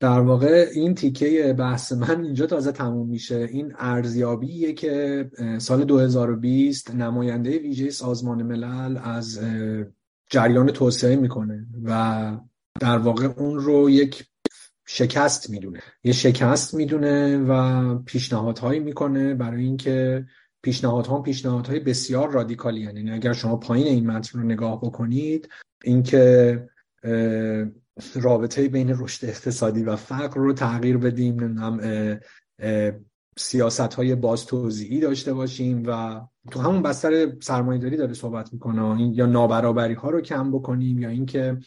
در 0.00 0.20
واقع 0.20 0.66
این 0.74 0.94
تیکه 0.94 1.54
بحث 1.58 1.92
من 1.92 2.24
اینجا 2.24 2.46
تازه 2.46 2.72
تموم 2.72 3.08
میشه. 3.08 3.48
این 3.52 3.72
ارزیابیه 3.78 4.72
که 4.72 5.30
سال 5.58 5.84
2020 5.84 6.94
نماینده 6.94 7.58
ویژه 7.58 7.90
سازمان 7.90 8.42
ملل 8.42 8.98
از 9.02 9.40
جریان 10.30 10.70
توسعه 10.70 11.16
می‌کنه 11.16 11.66
و 11.84 12.36
در 12.80 12.98
واقع 12.98 13.26
اون 13.26 13.58
رو 13.58 13.90
یک 13.90 14.24
شکست 14.86 15.50
می‌دونه. 15.50 15.80
یه 16.04 16.12
شکست 16.12 16.74
می‌دونه 16.74 17.38
و 17.38 17.94
پیشنهادهایی 17.98 18.80
می‌کنه 18.80 19.34
برای 19.34 19.64
اینکه 19.64 20.26
پیشنهادها 20.62 21.22
پیشنهادهای 21.22 21.80
بسیار 21.80 22.30
رادیکالی 22.30 22.80
یعنی 22.80 23.10
اگر 23.10 23.32
شما 23.32 23.56
پایین 23.56 23.86
این 23.86 24.06
متن 24.06 24.38
رو 24.38 24.44
نگاه 24.44 24.80
بکنید 24.80 25.48
اینکه 25.84 26.68
رابطه 28.14 28.68
بین 28.68 28.94
رشد 28.98 29.26
اقتصادی 29.26 29.82
و 29.82 29.96
فقر 29.96 30.40
رو 30.40 30.52
تغییر 30.52 30.98
بدیم 30.98 31.40
نمی‌دونم 31.40 32.20
سیاست 33.36 33.94
های 33.94 34.14
باز 34.14 34.46
توضیحی 34.46 35.00
داشته 35.00 35.32
باشیم 35.32 35.82
و 35.86 36.20
تو 36.50 36.60
همون 36.60 36.82
بستر 36.82 37.40
سرمایه 37.40 37.80
داری 37.80 37.96
داره 37.96 38.14
صحبت 38.14 38.52
می‌کنه 38.52 39.10
یا 39.14 39.26
نابرابری 39.26 39.94
ها 39.94 40.10
رو 40.10 40.20
کم 40.20 40.50
بکنیم 40.50 40.98
یا 40.98 41.08
اینکه 41.08 41.58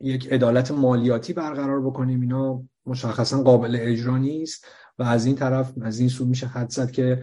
یک 0.00 0.32
عدالت 0.32 0.70
مالیاتی 0.70 1.32
برقرار 1.32 1.80
بکنیم 1.80 2.20
اینا 2.20 2.62
مشخصا 2.86 3.42
قابل 3.42 3.76
اجرا 3.80 4.18
نیست 4.18 4.66
و 4.98 5.02
از 5.02 5.26
این 5.26 5.36
طرف 5.36 5.72
از 5.82 6.00
این 6.00 6.08
سو 6.08 6.24
میشه 6.24 6.46
حد 6.46 6.70
زد 6.70 6.90
که 6.90 7.22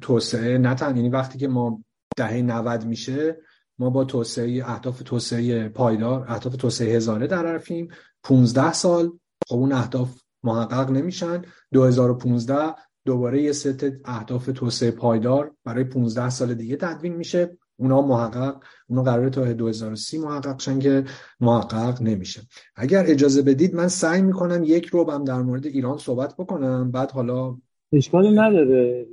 توسعه 0.00 0.58
نه 0.58 0.76
یعنی 0.80 1.08
وقتی 1.08 1.38
که 1.38 1.48
ما 1.48 1.84
دهه 2.16 2.42
90 2.42 2.84
میشه 2.84 3.36
ما 3.78 3.90
با 3.90 4.04
توسعه 4.04 4.62
اهداف 4.66 5.02
توسعه 5.02 5.68
پایدار 5.68 6.24
اهداف 6.28 6.56
توسعه 6.56 6.96
هزاره 6.96 7.26
در 7.26 7.46
حرفیم. 7.46 7.88
15 8.22 8.72
سال 8.72 9.12
خب 9.48 9.56
اون 9.56 9.72
اهداف 9.72 10.20
محقق 10.42 10.90
نمیشن. 10.90 11.42
2015 11.72 12.74
دوباره 13.04 13.42
یه 13.42 13.52
ست 13.52 13.84
اهداف 14.04 14.50
توسعه 14.54 14.90
پایدار 14.90 15.52
برای 15.64 15.84
15 15.84 16.30
سال 16.30 16.54
دیگه 16.54 16.76
تدوین 16.76 17.14
میشه. 17.14 17.58
اونا 17.76 18.02
محقق 18.02 18.62
اونا 18.88 19.02
قراره 19.02 19.30
تا 19.30 19.52
2030 19.52 20.18
محقق 20.18 20.60
شن 20.60 20.78
که 20.78 21.04
محقق 21.40 22.02
نمیشه. 22.02 22.42
اگر 22.76 23.04
اجازه 23.06 23.42
بدید 23.42 23.74
من 23.74 23.88
سعی 23.88 24.22
می‌کنم 24.22 24.64
یک 24.64 24.86
روبم 24.86 25.24
در 25.24 25.42
مورد 25.42 25.66
ایران 25.66 25.98
صحبت 25.98 26.36
بکنم. 26.36 26.90
بعد 26.90 27.10
حالا 27.10 27.56
اشکالی 27.92 28.30
نداره. 28.30 29.06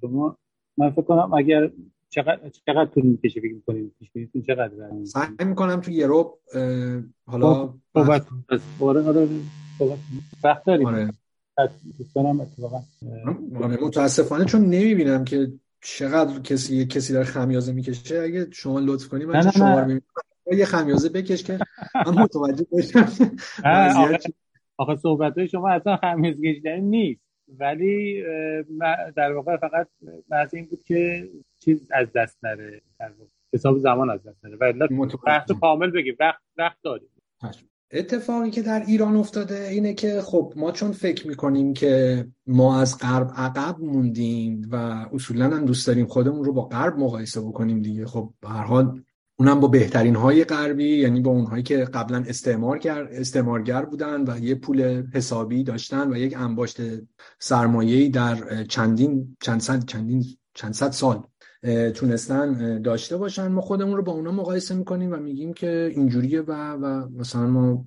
شما 0.00 0.36
من 0.76 0.90
فکر 0.90 1.02
کنم 1.02 1.34
اگر 1.34 1.70
چقدر 2.10 2.48
چقدر 2.66 2.84
طول 2.84 3.02
می‌کشه 3.02 3.40
فکر 3.40 3.54
می‌کنید 3.54 3.92
پیش 3.98 4.10
بینیتون 4.10 4.42
چقدر 4.42 4.70
سعی 5.04 5.48
می‌کنم 5.48 5.80
تو 5.80 5.90
یه 5.90 6.06
رو 6.06 6.38
حالا 7.26 7.54
خب، 7.54 7.74
صحبت 7.94 8.26
آره 8.80 9.02
آره 9.02 9.28
صحبت 9.78 9.98
وقت 10.44 10.64
داریم. 10.64 10.86
آره. 10.86 11.10
دوستانم 11.98 12.40
اتفاقا 12.40 12.80
آره 13.62 13.84
متاسفانه 13.84 14.44
چون 14.44 14.60
نمی‌بینم 14.60 15.24
که 15.24 15.52
چقدر 15.80 16.40
کسی 16.40 16.86
کسی 16.86 17.12
داره 17.12 17.24
خمیازه 17.24 17.72
می‌کشه. 17.72 18.18
اگه 18.18 18.46
شما 18.50 18.80
لطف 18.80 19.08
کنی 19.08 19.24
من 19.24 19.50
شما 19.50 19.80
رو 19.80 20.00
یه 20.56 20.64
خمیازه 20.64 21.08
بکش 21.08 21.42
که 21.44 21.58
من 22.06 22.22
متوجه 22.22 22.66
بشم. 22.72 23.08
آخه 24.76 24.96
صحبت 24.96 25.38
های 25.38 25.48
شما 25.48 25.70
اصلا 25.70 25.96
خمیازه 25.96 26.38
کشیدنی 26.42 26.80
نیست. 26.80 27.29
ولی 27.58 28.22
در 29.16 29.32
واقع 29.32 29.56
فقط 29.56 29.88
بحث 30.30 30.54
این 30.54 30.66
بود 30.66 30.82
که 30.84 31.28
چیز 31.58 31.86
از 31.90 32.12
دست 32.14 32.38
نره 32.44 32.82
حساب 33.52 33.78
زمان 33.78 34.10
از 34.10 34.22
دست 34.22 34.44
نره. 34.44 34.56
ولی 34.56 34.78
وقت 35.26 35.52
کامل 35.52 35.90
بگیم. 35.90 36.16
وقت 36.20 36.40
وقت 36.56 36.76
داریم. 36.82 37.08
اتفاقی 37.92 38.50
که 38.50 38.62
در 38.62 38.82
ایران 38.86 39.16
افتاده 39.16 39.68
اینه 39.68 39.94
که 39.94 40.20
خب 40.20 40.52
ما 40.56 40.72
چون 40.72 40.92
فکر 40.92 41.28
می‌کنیم 41.28 41.74
که 41.74 42.24
ما 42.46 42.80
از 42.80 42.98
غرب 42.98 43.30
عقب 43.36 43.80
موندیم 43.80 44.68
و 44.72 44.76
اصولا 45.12 45.44
هم 45.44 45.64
دوست 45.64 45.86
داریم 45.86 46.06
خودمون 46.06 46.44
رو 46.44 46.52
با 46.52 46.62
غرب 46.62 46.98
مقایسه 46.98 47.40
بکنیم 47.40 47.82
دیگه 47.82 48.06
خب 48.06 48.30
به 48.40 48.48
هر 48.48 48.64
حال 48.64 49.02
اونم 49.40 49.60
با 49.60 49.68
بهترین 49.68 50.16
های 50.16 50.44
غربی 50.44 50.96
یعنی 50.96 51.20
با 51.20 51.30
اونهایی 51.30 51.62
که 51.62 51.76
قبلا 51.76 52.24
استعمارگر 52.28 53.08
استعمارگر 53.10 53.84
بودن 53.84 54.24
و 54.26 54.38
یه 54.38 54.54
پول 54.54 55.02
حسابی 55.14 55.64
داشتن 55.64 56.12
و 56.12 56.16
یک 56.16 56.36
انباشت 56.36 56.80
سرمایه‌ای 57.38 58.08
در 58.08 58.64
چندین 58.64 59.36
چند 59.40 59.60
صد 59.60 59.84
چندین 59.84 60.24
چند 60.54 60.72
صد 60.72 60.90
سال 60.90 61.22
تونستن 61.94 62.82
داشته 62.82 63.16
باشن. 63.16 63.48
ما 63.48 63.60
خودمون 63.60 63.96
رو 63.96 64.02
با 64.02 64.12
اونا 64.12 64.32
مقایسه 64.32 64.74
می‌کنیم 64.74 65.12
و 65.12 65.16
میگیم 65.16 65.52
که 65.52 65.90
اینجوریه 65.94 66.40
و 66.40 66.52
و 66.72 67.08
مثلا 67.18 67.46
ما 67.46 67.86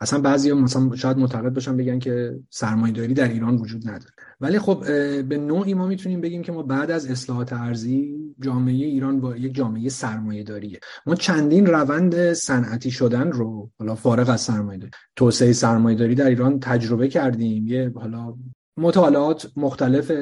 اصلا 0.00 0.20
بعضی 0.20 0.52
مثلا 0.52 0.96
شاید 0.96 1.18
معتقد 1.18 1.54
باشن 1.54 1.76
بگن 1.76 1.98
که 1.98 2.40
سرمایه‌داری 2.50 3.14
در 3.14 3.28
ایران 3.28 3.56
وجود 3.56 3.88
نداره. 3.88 4.13
ولی 4.40 4.58
خب 4.58 4.84
به 5.22 5.38
نوعی 5.38 5.74
ما 5.74 5.86
می‌تونیم 5.86 6.20
بگیم 6.20 6.42
که 6.42 6.52
ما 6.52 6.62
بعد 6.62 6.90
از 6.90 7.10
اصلاحات 7.10 7.52
ارزی 7.52 8.18
جامعه 8.40 8.74
ایران 8.74 9.20
با 9.20 9.36
یک 9.36 9.54
جامعه 9.54 9.88
سرمایه 9.88 10.42
داریه 10.42 10.80
ما 11.06 11.14
چندین 11.14 11.66
روند 11.66 12.32
صنعتی 12.32 12.90
شدن 12.90 13.32
رو 13.32 13.70
حالا 13.78 13.94
فارغ 13.94 14.28
از 14.28 14.40
سرمایه 14.40 14.78
داری 14.78 14.90
توسعه 15.16 15.52
سرمایه 15.52 15.96
داری 15.98 16.14
در 16.14 16.28
ایران 16.28 16.60
تجربه 16.60 17.08
کردیم. 17.08 17.66
یه 17.66 17.92
حالا 17.94 18.34
مطالعات 18.76 19.52
مختلف 19.56 20.12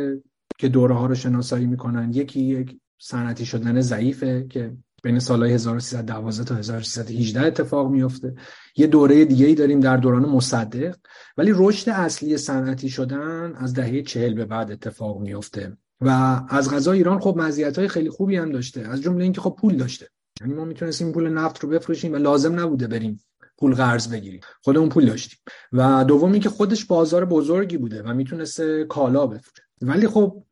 که 0.59 0.69
دوره 0.69 0.95
ها 0.95 1.07
رو 1.07 1.15
شناسایی 1.15 1.67
می‌کنن. 1.67 2.13
یکی 2.15 2.41
یک 2.41 2.79
صنعتی 2.99 3.47
شدن 3.47 3.81
ضعیفه 3.81 4.47
که 4.51 4.73
بین 5.03 5.19
سالهای 5.19 5.53
1312 5.53 6.45
تا 6.45 6.55
1318 6.55 7.47
اتفاق 7.47 7.91
میفته 7.91 8.35
یه 8.77 8.87
دوره 8.87 9.25
دیگه 9.25 9.47
ای 9.47 9.55
داریم 9.55 9.81
در 9.81 9.97
دوران 9.97 10.29
مصدق. 10.29 10.95
ولی 11.37 11.53
رشد 11.55 11.91
اصلی 11.91 12.37
صنعتی 12.37 12.89
شدن 12.89 13.55
از 13.57 13.75
دهه 13.75 14.03
چهل 14.03 14.35
به 14.35 14.45
بعد 14.45 14.71
اتفاق 14.71 15.21
میفته. 15.21 15.77
و 16.01 16.41
از 16.49 16.71
غذا 16.71 16.93
ایران 16.93 17.21
خب 17.21 17.35
مزیت 17.37 17.79
های 17.79 17.89
خیلی 17.89 18.11
خوبی 18.11 18.37
هم 18.37 18.53
داشته 18.53 18.81
از 18.81 19.03
جمله 19.03 19.25
اینکه 19.25 19.41
خب 19.41 19.57
پول 19.61 19.77
داشته. 19.77 20.09
یعنی 20.41 20.55
ما 20.55 20.65
می‌تونستیم 20.65 21.13
پول 21.13 21.29
نفت 21.29 21.61
رو 21.61 21.69
بفروشیم 21.69 22.13
و 22.13 22.17
لازم 22.17 22.61
نبوده 22.61 22.87
بریم 22.87 23.21
پول 23.59 23.75
قرض 23.75 24.09
بگیریم. 24.09 24.41
خودمون 24.63 24.89
پول 24.89 25.07
داشتیم. 25.07 25.39
و 25.73 26.05
دومی 26.05 26.41
که 26.41 26.49
خودش 26.49 26.85
بازار 26.85 27.25
بزرگی 27.25 27.77
بوده 27.77 28.03
و 28.03 28.15
می‌تونسته 28.15 28.85
کالا 28.85 29.27
بفروشه. 29.27 29.63
ولی 29.83 30.09
خب 30.09 30.45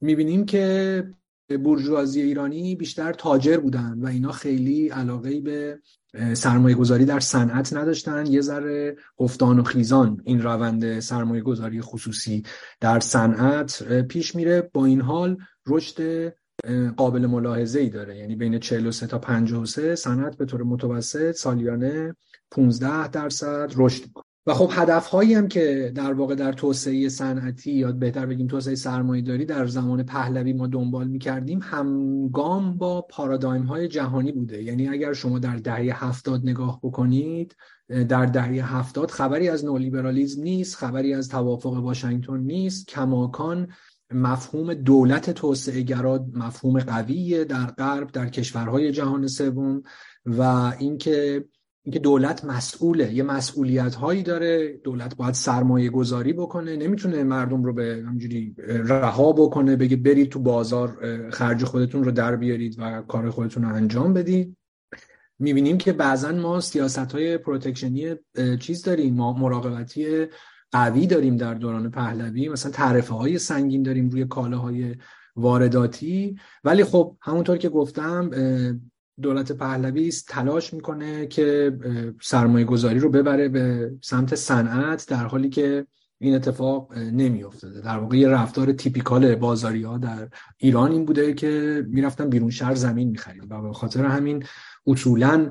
می‌بینیم 0.00 0.44
که 0.46 1.04
بورژوازی 1.64 2.22
ایرانی 2.22 2.76
بیشتر 2.76 3.12
تاجر 3.12 3.56
بودن 3.56 3.98
و 3.98 4.06
اینا 4.06 4.32
خیلی 4.32 4.88
علاقه 4.88 5.40
به 5.40 5.78
سرمایه 6.34 6.74
گذاری 6.74 7.04
در 7.04 7.20
صنعت 7.20 7.72
نداشتن. 7.72 8.26
یه 8.26 8.40
ذره 8.40 8.96
گفتان 9.16 9.58
و 9.58 9.62
خیزان 9.62 10.22
این 10.24 10.42
روند 10.42 11.00
سرمایه 11.00 11.42
گذاری 11.42 11.80
خصوصی 11.80 12.42
در 12.80 13.00
صنعت 13.00 13.82
پیش 14.02 14.34
میره. 14.34 14.70
با 14.72 14.84
این 14.84 15.00
حال 15.00 15.36
رشد 15.66 16.32
قابل 16.96 17.26
ملاحظه 17.26 17.80
ای 17.80 17.90
داره. 17.90 18.18
یعنی 18.18 18.36
بین 18.36 18.58
43 18.58 19.06
تا 19.06 19.18
53 19.18 19.94
صنعت 19.94 20.36
به 20.36 20.44
طور 20.44 20.62
متوسط 20.62 21.32
سالیانه 21.32 22.16
15 22.50 23.08
درصد 23.08 23.72
رشد 23.76 24.04
و 24.46 24.54
خب 24.54 24.70
هدف 24.72 25.06
هایی 25.06 25.34
هم 25.34 25.48
که 25.48 25.92
در 25.94 26.12
واقع 26.12 26.34
در 26.34 26.52
توسعه 26.52 27.08
صنعتی 27.08 27.72
یا 27.72 27.92
بهتر 27.92 28.26
بگیم 28.26 28.46
توسعه 28.46 28.74
سرمایه 28.74 29.22
داری 29.22 29.44
در 29.44 29.66
زمان 29.66 30.02
پهلوی 30.02 30.52
ما 30.52 30.66
دنبال 30.66 31.08
می 31.08 31.18
کردیم 31.18 31.60
همگام 31.62 32.78
با 32.78 33.02
پارادایم 33.02 33.62
های 33.62 33.88
جهانی 33.88 34.32
بوده. 34.32 34.62
یعنی 34.62 34.88
اگر 34.88 35.12
شما 35.12 35.38
در 35.38 35.56
دهه 35.56 36.04
هفتاد 36.04 36.40
نگاه 36.44 36.80
بکنید 36.82 37.56
در 38.08 38.26
دهه 38.26 38.76
هفتاد 38.76 39.10
خبری 39.10 39.48
از 39.48 39.64
نولیبرالیزم 39.64 40.42
نیست 40.42 40.76
خبری 40.76 41.14
از 41.14 41.28
توافق 41.28 41.72
واشنگتن 41.72 42.36
نیست. 42.36 42.88
کماکان 42.88 43.68
مفهوم 44.14 44.74
دولت 44.74 45.30
توسعه 45.30 45.82
گرا 45.82 46.26
مفهوم 46.34 46.80
قویه 46.80 47.44
در 47.44 47.66
غرب 47.66 48.12
در 48.12 48.28
کشورهای 48.28 48.92
جهان 48.92 49.26
سوم 49.26 49.82
و 50.26 50.42
اینکه 50.78 51.44
اینکه 51.84 51.98
دولت 51.98 52.44
مسئوله. 52.44 53.14
یه 53.14 53.22
مسئولیت 53.22 53.94
هایی 53.94 54.22
داره. 54.22 54.80
دولت 54.84 55.16
باید 55.16 55.34
سرمایه 55.34 55.90
گذاری 55.90 56.32
بکنه. 56.32 56.76
نمی‌تونه 56.76 57.24
مردم 57.24 57.64
رو 57.64 57.72
به 57.72 58.04
همجوری 58.06 58.54
رها 58.68 59.32
بکنه 59.32 59.76
بگه 59.76 59.96
برید 59.96 60.28
تو 60.28 60.38
بازار 60.38 60.98
خرج 61.30 61.64
خودتون 61.64 62.04
رو 62.04 62.10
در 62.10 62.36
بیارید 62.36 62.76
و 62.78 63.02
کار 63.02 63.30
خودتون 63.30 63.62
رو 63.62 63.74
انجام 63.74 64.14
بدید. 64.14 64.56
می‌بینیم 65.38 65.78
که 65.78 65.92
بعضا 65.92 66.32
ما 66.32 66.60
سیاست 66.60 67.12
های 67.12 67.38
پروتکشنی 67.38 68.14
چیز 68.60 68.82
داریم. 68.82 69.14
ما 69.14 69.32
مراقبتی 69.32 70.26
قوی 70.72 71.06
داریم 71.06 71.36
در 71.36 71.54
دوران 71.54 71.90
پهلوی. 71.90 72.48
مثلا 72.48 72.72
تعرفه 72.72 73.14
های 73.14 73.38
سنگین 73.38 73.82
داریم 73.82 74.08
روی 74.08 74.24
کالاهای 74.24 74.94
وارداتی. 75.36 76.36
ولی 76.64 76.84
خب 76.84 77.16
همونطور 77.20 77.56
که 77.56 77.68
گفتم 77.68 78.30
دولت 79.22 79.52
پهلوی 79.52 80.12
تلاش 80.28 80.74
می‌کنه 80.74 81.26
که 81.26 81.78
سرمایه 82.22 82.64
گذاری 82.64 82.98
رو 82.98 83.10
ببره 83.10 83.48
به 83.48 83.92
سمت 84.02 84.34
صنعت 84.34 85.08
در 85.08 85.26
حالی 85.26 85.48
که 85.48 85.86
این 86.18 86.34
اتفاق 86.34 86.98
نمیافتاده. 86.98 87.80
در 87.80 87.98
واقع 87.98 88.16
یه 88.16 88.28
رفتار 88.28 88.72
تیپیکال 88.72 89.34
بازاری 89.34 89.82
ها 89.82 89.98
در 89.98 90.28
ایران 90.56 90.92
این 90.92 91.04
بوده 91.04 91.34
که 91.34 91.84
می‌رفتن 91.88 92.28
بیرون 92.28 92.50
شهر 92.50 92.74
زمین 92.74 93.08
می‌خرید 93.08 93.46
و 93.50 93.62
به 93.62 93.72
خاطر 93.72 94.04
همین 94.04 94.44
اصولا 94.86 95.50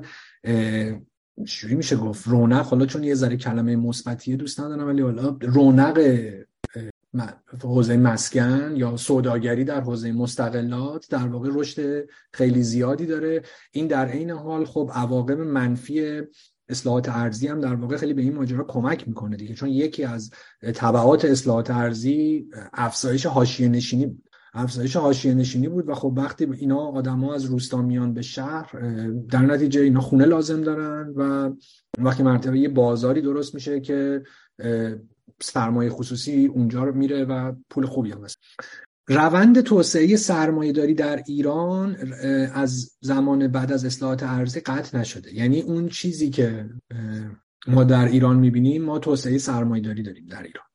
چجوری 1.46 1.74
میشه 1.74 1.96
گفت؟ 1.96 2.28
رونق 2.28 2.66
حالا 2.66 2.86
چون 2.86 3.04
یه 3.04 3.14
ذره 3.14 3.36
کلمه 3.36 3.76
مثبتیه 3.76 4.36
دوست 4.36 4.60
ندارم 4.60 4.86
ولی 4.86 5.02
حالا 5.02 5.36
رونق 5.40 5.98
حوزه 7.62 7.96
مسکن 7.96 8.72
یا 8.76 8.96
سوداگری 8.96 9.64
در 9.64 9.80
حوزه 9.80 10.12
مستقلات 10.12 11.06
در 11.10 11.28
واقع 11.28 11.50
رشد 11.52 12.08
خیلی 12.32 12.62
زیادی 12.62 13.06
داره. 13.06 13.42
این 13.72 13.86
در 13.86 14.06
عین 14.06 14.30
حال 14.30 14.64
خب 14.64 14.90
عواقب 14.94 15.40
منفی 15.40 16.22
اصلاحات 16.68 17.08
ارزی 17.08 17.48
هم 17.48 17.60
در 17.60 17.74
واقع 17.74 17.96
خیلی 17.96 18.14
به 18.14 18.22
این 18.22 18.34
ماجرا 18.34 18.64
کمک 18.64 19.08
می‌کنه 19.08 19.36
دیگه. 19.36 19.54
چون 19.54 19.68
یکی 19.68 20.04
از 20.04 20.30
تبعات 20.74 21.24
اصلاحات 21.24 21.70
ارزی 21.70 22.46
افزایش 22.72 23.26
حاشیه 23.26 23.68
نشینی 23.68 24.06
بود. 24.06 24.28
افزایش 24.54 24.96
حاشیه 24.96 25.34
نشینی 25.34 25.68
بود 25.68 25.88
و 25.88 25.94
خب 25.94 26.14
وقتی 26.16 26.44
اینا 26.44 26.78
آدما 26.78 27.34
از 27.34 27.44
روستا 27.44 27.82
میان 27.82 28.14
به 28.14 28.22
شهر 28.22 28.70
در 29.30 29.42
نتیجه 29.42 29.80
اینا 29.80 30.00
خونه 30.00 30.24
لازم 30.24 30.62
دارن 30.62 31.12
و 31.16 31.50
وقتی 31.98 32.22
مرتبه 32.22 32.58
یه 32.58 32.68
بازاری 32.68 33.20
درست 33.20 33.54
میشه 33.54 33.80
که 33.80 34.22
سرمایه 35.40 35.90
خصوصی 35.90 36.46
اونجا 36.46 36.84
رو 36.84 36.94
میره 36.94 37.24
و 37.24 37.52
پول 37.70 37.86
خوبی 37.86 38.10
هم 38.10 38.24
هست. 38.24 38.38
روند 39.08 39.60
توسعه 39.60 40.16
سرمایه 40.16 40.72
داری 40.72 40.94
در 40.94 41.22
ایران 41.26 41.96
از 42.54 42.90
زمان 43.00 43.48
بعد 43.48 43.72
از 43.72 43.84
اصلاحات 43.84 44.22
ارزی 44.22 44.60
قطع 44.60 44.98
نشده. 44.98 45.34
یعنی 45.34 45.60
اون 45.60 45.88
چیزی 45.88 46.30
که 46.30 46.70
ما 47.66 47.84
در 47.84 48.04
ایران 48.08 48.38
می‌بینیم 48.38 48.84
ما 48.84 48.98
توسعه 48.98 49.38
سرمایه 49.38 49.82
داری 49.82 50.02
داریم 50.02 50.26
در 50.26 50.42
ایران. 50.42 50.66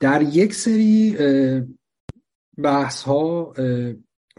در 0.00 0.22
یک 0.22 0.54
سری 0.54 1.16
بحث 2.58 3.02
ها 3.02 3.54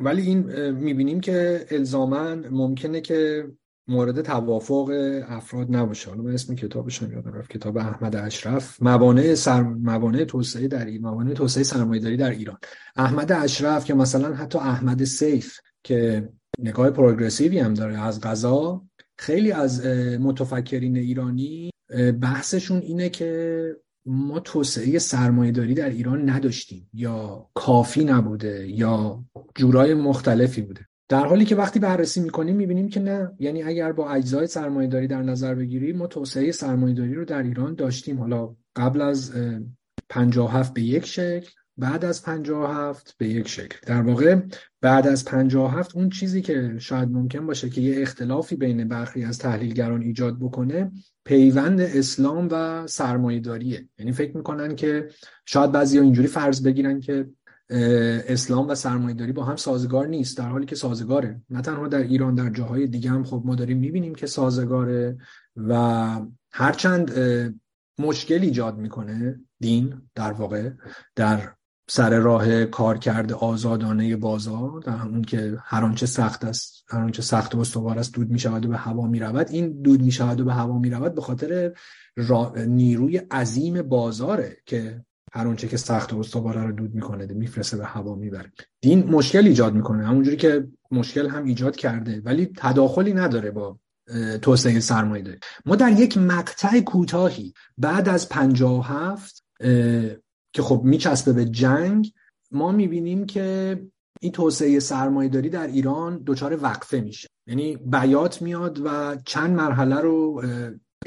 ولی 0.02 0.22
این 0.22 0.70
می‌بینیم 0.72 1.20
که 1.20 1.66
الزاما 1.72 2.36
ممکنه 2.36 3.02
که 3.02 3.52
مورد 3.90 4.22
توافق 4.22 4.92
افراد 5.28 5.76
نباشه. 5.76 6.10
حالا 6.10 6.22
من 6.22 6.34
اسم 6.34 6.56
کتابشون 6.56 7.12
یادم 7.12 7.34
رفت. 7.34 7.50
کتاب 7.50 7.78
احمد 7.78 8.16
اشرف. 8.16 8.84
موانع 8.84 9.36
سر 9.36 9.62
موانع 9.62 10.24
توسعه 10.24 10.68
در 10.68 10.86
ایران 10.86 11.02
موانع 11.02 11.34
توسعه 11.34 11.64
سرمایه‌داری 11.64 12.18
در 12.18 12.30
ایران. 12.30 12.58
احمد 12.96 13.32
اشرف 13.32 13.86
که 13.86 13.94
مثلا 13.94 14.36
حتی 14.36 14.60
احمد 14.60 15.04
سیف 15.04 15.58
که 15.84 16.30
نگاه 16.60 16.90
پروگرسیوی 16.90 17.60
هم 17.60 17.74
داره 17.74 18.02
از 18.02 18.22
غذا 18.22 18.84
خیلی 19.18 19.52
از 19.52 19.86
متفکرین 20.20 20.98
ایرانی 20.98 21.70
بحثشون 22.22 22.78
اینه 22.78 23.10
که 23.10 23.76
ما 24.06 24.40
توسعه 24.40 25.00
سرمایه 25.00 25.52
داری 25.52 25.74
در 25.74 25.90
ایران 25.90 26.30
نداشتیم 26.30 26.90
یا 26.94 27.50
کافی 27.54 28.04
نبوده 28.04 28.68
یا 28.70 29.24
جورای 29.56 29.94
مختلفی 29.94 30.62
بوده. 30.62 30.89
در 31.10 31.26
حالی 31.26 31.46
که 31.46 31.56
وقتی 31.56 31.80
بررسی 31.80 32.22
می‌کنیم 32.22 32.56
می‌بینیم 32.56 32.90
که 32.90 33.00
نه. 33.00 33.32
یعنی 33.40 33.64
اگر 33.64 33.92
با 33.92 34.10
اجزای 34.10 34.48
سرمایهداری 34.48 35.08
در 35.08 35.22
نظر 35.22 35.56
بگیریم 35.56 35.98
ما 35.98 36.08
توسعه 36.08 36.52
سرمایهداری 36.52 37.14
رو 37.14 37.26
در 37.26 37.44
ایران 37.44 37.76
داشتیم. 37.76 38.20
حالا 38.20 38.56
قبل 38.76 39.02
از 39.02 39.34
57 40.10 40.74
به 40.74 40.82
یک 40.82 41.06
شکل 41.06 41.50
بعد 41.78 42.06
از 42.06 42.24
57 42.24 43.16
به 43.18 43.28
یک 43.28 43.48
شکل. 43.48 43.78
در 43.86 44.02
واقع 44.02 44.36
بعد 44.82 45.08
از 45.08 45.26
57 45.26 45.96
اون 45.96 46.10
چیزی 46.10 46.42
که 46.42 46.74
شاید 46.78 47.10
ممکن 47.10 47.46
باشه 47.46 47.70
که 47.70 47.82
یه 47.82 48.02
اختلافی 48.02 48.56
بین 48.56 48.88
برخی 48.88 49.24
از 49.24 49.38
تحلیلگران 49.38 50.02
ایجاد 50.02 50.40
بکنه 50.40 50.92
پیوند 51.26 51.82
اسلام 51.82 52.48
و 52.52 52.88
سرمایه‌داریه. 52.88 53.88
یعنی 54.00 54.12
فکر 54.12 54.38
می‌کنن 54.38 54.76
که 54.76 55.08
شاید 55.46 55.72
بعضیا 55.72 56.02
اینجوری 56.02 56.28
فرض 56.28 56.64
بگیرن 56.64 57.00
که 57.00 57.28
اسلام 57.70 58.68
و 58.68 58.76
سرمایه‌داری 58.76 59.32
با 59.32 59.44
هم 59.44 59.56
سازگار 59.56 60.08
نیست 60.08 60.38
در 60.38 60.50
حالی 60.50 60.66
که 60.66 60.76
سازگاره. 60.76 61.42
نه 61.50 61.62
تنها 61.62 61.88
در 61.88 62.04
ایران 62.04 62.36
در 62.36 62.50
جاهای 62.50 62.88
دیگه 62.88 63.10
هم 63.10 63.24
خب 63.24 63.42
ما 63.46 63.56
داریم 63.56 63.78
می‌بینیم 63.78 64.16
که 64.16 64.28
سازگاره 64.28 65.18
و 65.56 66.16
هرچند 66.52 67.12
مشکل 68.00 68.42
ایجاد 68.42 68.78
می‌کنه 68.78 69.40
دین 69.60 70.02
در 70.16 70.32
واقع 70.32 70.70
در 71.16 71.52
سر 71.90 72.20
راه 72.20 72.66
کار 72.66 72.98
کرده 72.98 73.34
آزادانه 73.34 74.16
بازار 74.16 74.80
در 74.80 74.96
همون 74.96 75.22
که 75.22 75.58
هر 75.64 75.84
آنچه 75.84 76.06
سخت 76.06 76.46
است 76.46 76.86
هر 76.88 77.00
آنچه 77.00 77.22
سخت 77.22 77.56
و 77.56 77.60
استوار 77.60 78.00
است 78.00 78.14
دود 78.14 78.30
می‌شود 78.30 78.66
و 78.66 78.70
به 78.70 78.78
هوا 78.78 79.08
می‌رود. 79.08 79.50
این 79.50 79.82
دود 79.82 80.02
می‌شود 80.02 80.42
و 80.42 80.46
به 80.46 80.54
هوا 80.54 80.80
می‌رود 80.80 81.16
به 81.16 81.22
خاطر 81.22 81.74
نیروی 82.68 83.18
عظیم 83.18 83.82
بازاره 83.82 84.58
که 84.66 85.06
هر 85.34 85.48
اونچه 85.48 85.68
که 85.68 85.78
سخت 85.78 86.14
و 86.14 86.20
استواره 86.20 86.64
رو 86.64 86.72
دود 86.72 86.96
می‌کنه 86.96 87.26
میفرسته 87.26 87.78
به 87.78 87.86
هوا 87.86 88.16
می‌بره. 88.16 88.52
دین 88.82 89.04
مشکل 89.04 89.48
ایجاد 89.48 89.74
می‌کنه. 89.74 90.08
همونجوری 90.08 90.38
که 90.38 90.68
مشکل 90.92 91.28
هم 91.28 91.44
ایجاد 91.44 91.76
کرده 91.76 92.22
ولی 92.26 92.52
تداخلی 92.58 93.14
نداره 93.14 93.52
با 93.52 93.80
توسعه 94.42 94.80
سرمایه 94.80 95.24
داره 95.24 95.40
ما 95.66 95.76
در 95.76 95.92
یک 95.92 96.18
مقطع 96.18 96.80
کوتاهی 96.80 97.54
بعد 97.78 98.10
از 98.10 98.30
57 98.30 99.44
که 100.54 100.62
خب 100.62 100.82
میچسبه 100.86 101.34
به 101.34 101.46
جنگ 101.46 102.14
ما 102.52 102.72
می‌بینیم 102.72 103.26
که 103.26 103.80
این 104.22 104.32
توسعه 104.32 104.80
سرمایه 104.80 105.30
داری 105.30 105.50
در 105.50 105.68
ایران 105.68 106.24
دچار 106.26 106.64
وقفه 106.64 107.00
میشه. 107.00 107.28
یعنی 107.48 107.76
بیات 107.76 108.42
میاد 108.42 108.82
و 108.86 109.18
چند 109.26 109.56
مرحله 109.56 109.96
رو 109.96 110.44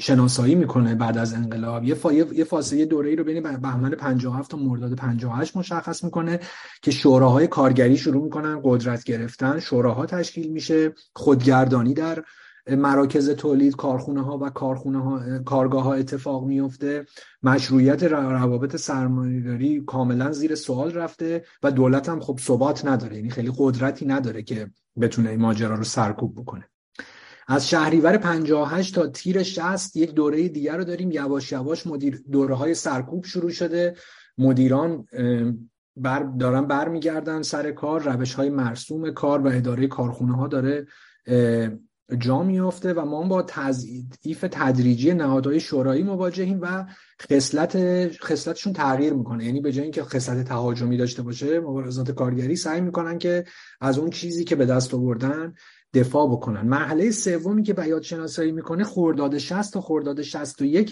شناسایی 0.01 0.55
می‌کنه 0.55 0.95
بعد 0.95 1.17
از 1.17 1.33
انقلاب. 1.33 1.83
یه, 1.83 1.95
فا... 1.95 2.13
یه 2.13 2.43
فاصله 2.43 2.85
دوره 2.85 3.09
ای 3.09 3.15
رو 3.15 3.23
بین 3.23 3.43
بهمن 3.43 3.89
57 3.89 4.51
تا 4.51 4.57
مرداد 4.57 4.95
58 4.95 5.57
مشخص 5.57 6.03
می‌کنه 6.03 6.39
که 6.81 6.91
شوراهای 6.91 7.47
کارگری 7.47 7.97
شروع 7.97 8.23
می‌کنن 8.23 8.61
قدرت 8.63 9.03
گرفتن 9.03 9.59
شوراها 9.59 10.05
تشکیل 10.05 10.51
میشه 10.51 10.93
خودگردانی 11.15 11.93
در 11.93 12.23
مراکز 12.67 13.29
تولید 13.29 13.75
کارخونه 13.75 14.21
ها 14.21 14.37
و 14.37 14.49
کارخونه 14.49 15.03
ها 15.03 15.39
کارگاه 15.39 15.83
ها 15.83 15.93
اتفاق 15.93 16.45
میفته 16.45 17.05
مشروعیت 17.43 18.03
روابط 18.03 18.75
سرمایه‌داری 18.75 19.83
کاملا 19.87 20.31
زیر 20.31 20.55
سوال 20.55 20.93
رفته 20.93 21.45
و 21.63 21.71
دولت 21.71 22.09
هم 22.09 22.19
خب 22.19 22.39
ثبات 22.41 22.85
نداره. 22.85 23.15
یعنی 23.15 23.29
خیلی 23.29 23.51
قدرتی 23.57 24.05
نداره 24.05 24.43
که 24.43 24.69
بتونه 25.01 25.29
این 25.29 25.41
ماجرا 25.41 25.75
رو 25.75 25.83
سرکوب 25.83 26.41
بکنه. 26.41 26.69
از 27.47 27.69
شهریور 27.69 28.17
58 28.17 28.95
تا 28.95 29.07
تیر 29.07 29.43
60 29.43 29.95
یک 29.95 30.13
دوره 30.13 30.47
دیگر 30.47 30.77
رو 30.77 30.83
داریم. 30.83 31.11
یواش 31.11 31.51
یواش 31.51 31.87
مدیر 31.87 32.23
دوره 32.31 32.55
های 32.55 32.73
سرکوب 32.73 33.25
شروع 33.25 33.51
شده. 33.51 33.95
مدیران 34.37 35.05
بر 35.97 36.23
دارن 36.39 36.67
برمیگردن 36.67 37.41
سر 37.41 37.71
کار. 37.71 38.01
روش 38.01 38.33
های 38.33 38.49
مرسوم 38.49 39.11
کار 39.11 39.41
و 39.41 39.47
اداره 39.47 39.87
کارخونه 39.87 40.35
ها 40.35 40.47
داره 40.47 40.87
جا 42.19 42.43
میفته 42.43 42.93
و 42.93 43.05
ما 43.05 43.21
با 43.21 43.41
تضعیف 43.41 44.45
تدریجی 44.51 45.13
نهادهای 45.13 45.59
شورایی 45.59 46.03
مواجهیم 46.03 46.59
و 46.61 46.85
خصلت 47.29 48.07
خصلتشون 48.23 48.73
تغییر 48.73 49.13
می‌کنه. 49.13 49.45
یعنی 49.45 49.61
به 49.61 49.71
جای 49.71 49.83
اینکه 49.83 50.03
خصلت 50.03 50.47
تهاجمی 50.47 50.97
داشته 50.97 51.23
باشه 51.23 51.59
مبارزات 51.59 52.11
کارگری 52.11 52.55
سعی 52.55 52.81
می‌کنن 52.81 53.17
که 53.17 53.45
از 53.81 53.97
اون 53.97 54.09
چیزی 54.09 54.43
که 54.43 54.55
به 54.55 54.65
دست 54.65 54.93
آوردن 54.93 55.53
دفاع 55.93 56.27
بکنن. 56.27 56.61
مرحله 56.61 57.11
سومی 57.11 57.63
که 57.63 57.73
بیات 57.73 58.03
شناسایی 58.03 58.51
می‌کنه 58.51 58.83
خرداد 58.83 59.37
60 59.37 59.73
تا 59.73 59.81
خرداد 59.81 60.21
61 60.21 60.89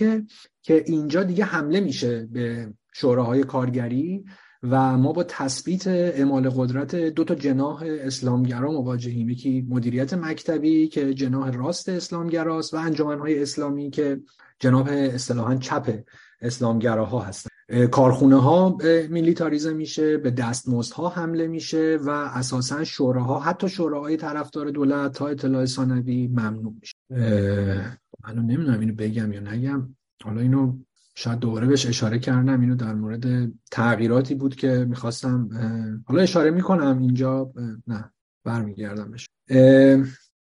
که 0.62 0.84
اینجا 0.86 1.24
دیگه 1.24 1.46
حمله 1.46 1.80
میشه 1.80 2.28
به 2.32 2.74
شوراهای 2.94 3.44
کارگری 3.44 4.26
و 4.64 4.98
ما 4.98 5.12
با 5.12 5.24
تثبیت 5.24 5.88
اعمال 5.88 6.50
قدرت 6.50 6.96
دو 6.96 7.24
تا 7.24 7.36
جناح 7.36 7.84
اسلامگرا 7.84 8.72
مواجهیم. 8.72 9.30
یکی 9.30 9.66
مدیریت 9.70 10.14
مکتبی 10.14 10.88
که 10.88 11.14
جناح 11.14 11.52
راست 11.52 11.90
اسلامگراست 11.90 12.74
و 12.74 12.78
انجمنهای 12.78 13.42
اسلامی 13.42 13.90
که 13.90 14.20
جناح 14.60 14.88
اصطلاحا 14.90 15.56
چپ 15.56 16.00
اسلامگراها 16.42 17.20
هستن. 17.20 17.50
کارخونه 17.92 18.42
ها 18.42 18.78
میلیتاریزه 19.10 19.74
میشه 19.74 20.18
به 20.18 20.32
دستمزد 20.32 20.94
ها 20.94 21.10
حمله 21.10 21.48
میشه 21.48 22.00
و 22.06 22.10
اساسا 22.10 22.84
شوراها 22.84 23.40
حتی 23.40 23.70
شوراهای 23.70 24.18
طرفدار 24.18 24.70
دولت 24.70 25.12
تا 25.12 25.28
اطلاع 25.28 25.66
ثانوی 25.66 26.28
ممنوع 26.28 26.76
میشه. 26.82 26.96
من 28.24 28.36
نمی‌دونم 28.36 28.80
اینو 28.80 28.94
بگم 28.96 29.34
یا 29.34 29.40
نگم. 29.40 29.96
حالا 30.24 30.42
اینو 30.42 30.78
شاید 31.16 31.40
دوباره 31.40 31.68
بهش 31.68 31.86
اشاره 31.86 32.20
کردم. 32.20 32.62
اینو 32.62 32.76
در 32.76 32.94
مورد 32.94 33.52
تغییراتی 33.72 34.36
بود 34.36 34.56
که 34.56 34.86
می‌خواستم 34.90 35.50
حالا 36.06 36.22
اشاره 36.22 36.52
می‌کنم 36.52 36.98
اینجا 37.00 37.52
نه 37.88 38.12
برمیگردم 38.46 39.12
بهش 39.12 39.28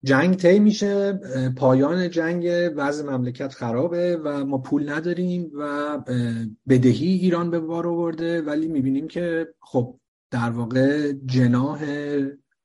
جنگ 0.04 0.36
طی 0.36 0.58
میشه 0.58 1.20
پایان 1.56 2.10
جنگ 2.10 2.72
وضع 2.76 3.10
مملکت 3.10 3.52
خرابه 3.52 4.16
و 4.24 4.44
ما 4.44 4.58
پول 4.58 4.88
نداریم 4.88 5.50
و 5.54 5.98
بدهی 6.68 7.08
ایران 7.08 7.50
به 7.50 7.60
بار 7.60 7.86
آورده. 7.86 8.42
ولی 8.42 8.68
می‌بینیم 8.68 9.08
که 9.08 9.54
خب 9.60 9.98
در 10.30 10.50
واقع 10.50 11.12
جناح 11.12 11.80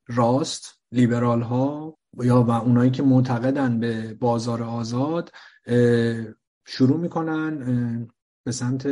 راست 0.07 0.81
لیبرال 0.91 1.41
ها 1.41 1.97
یا 2.23 2.43
و 2.43 2.51
اونایی 2.51 2.91
که 2.91 3.03
معتقدن 3.03 3.79
به 3.79 4.13
بازار 4.13 4.63
آزاد 4.63 5.31
شروع 6.65 6.99
می‌کنن 6.99 8.07
به 8.43 8.51
سمت 8.51 8.87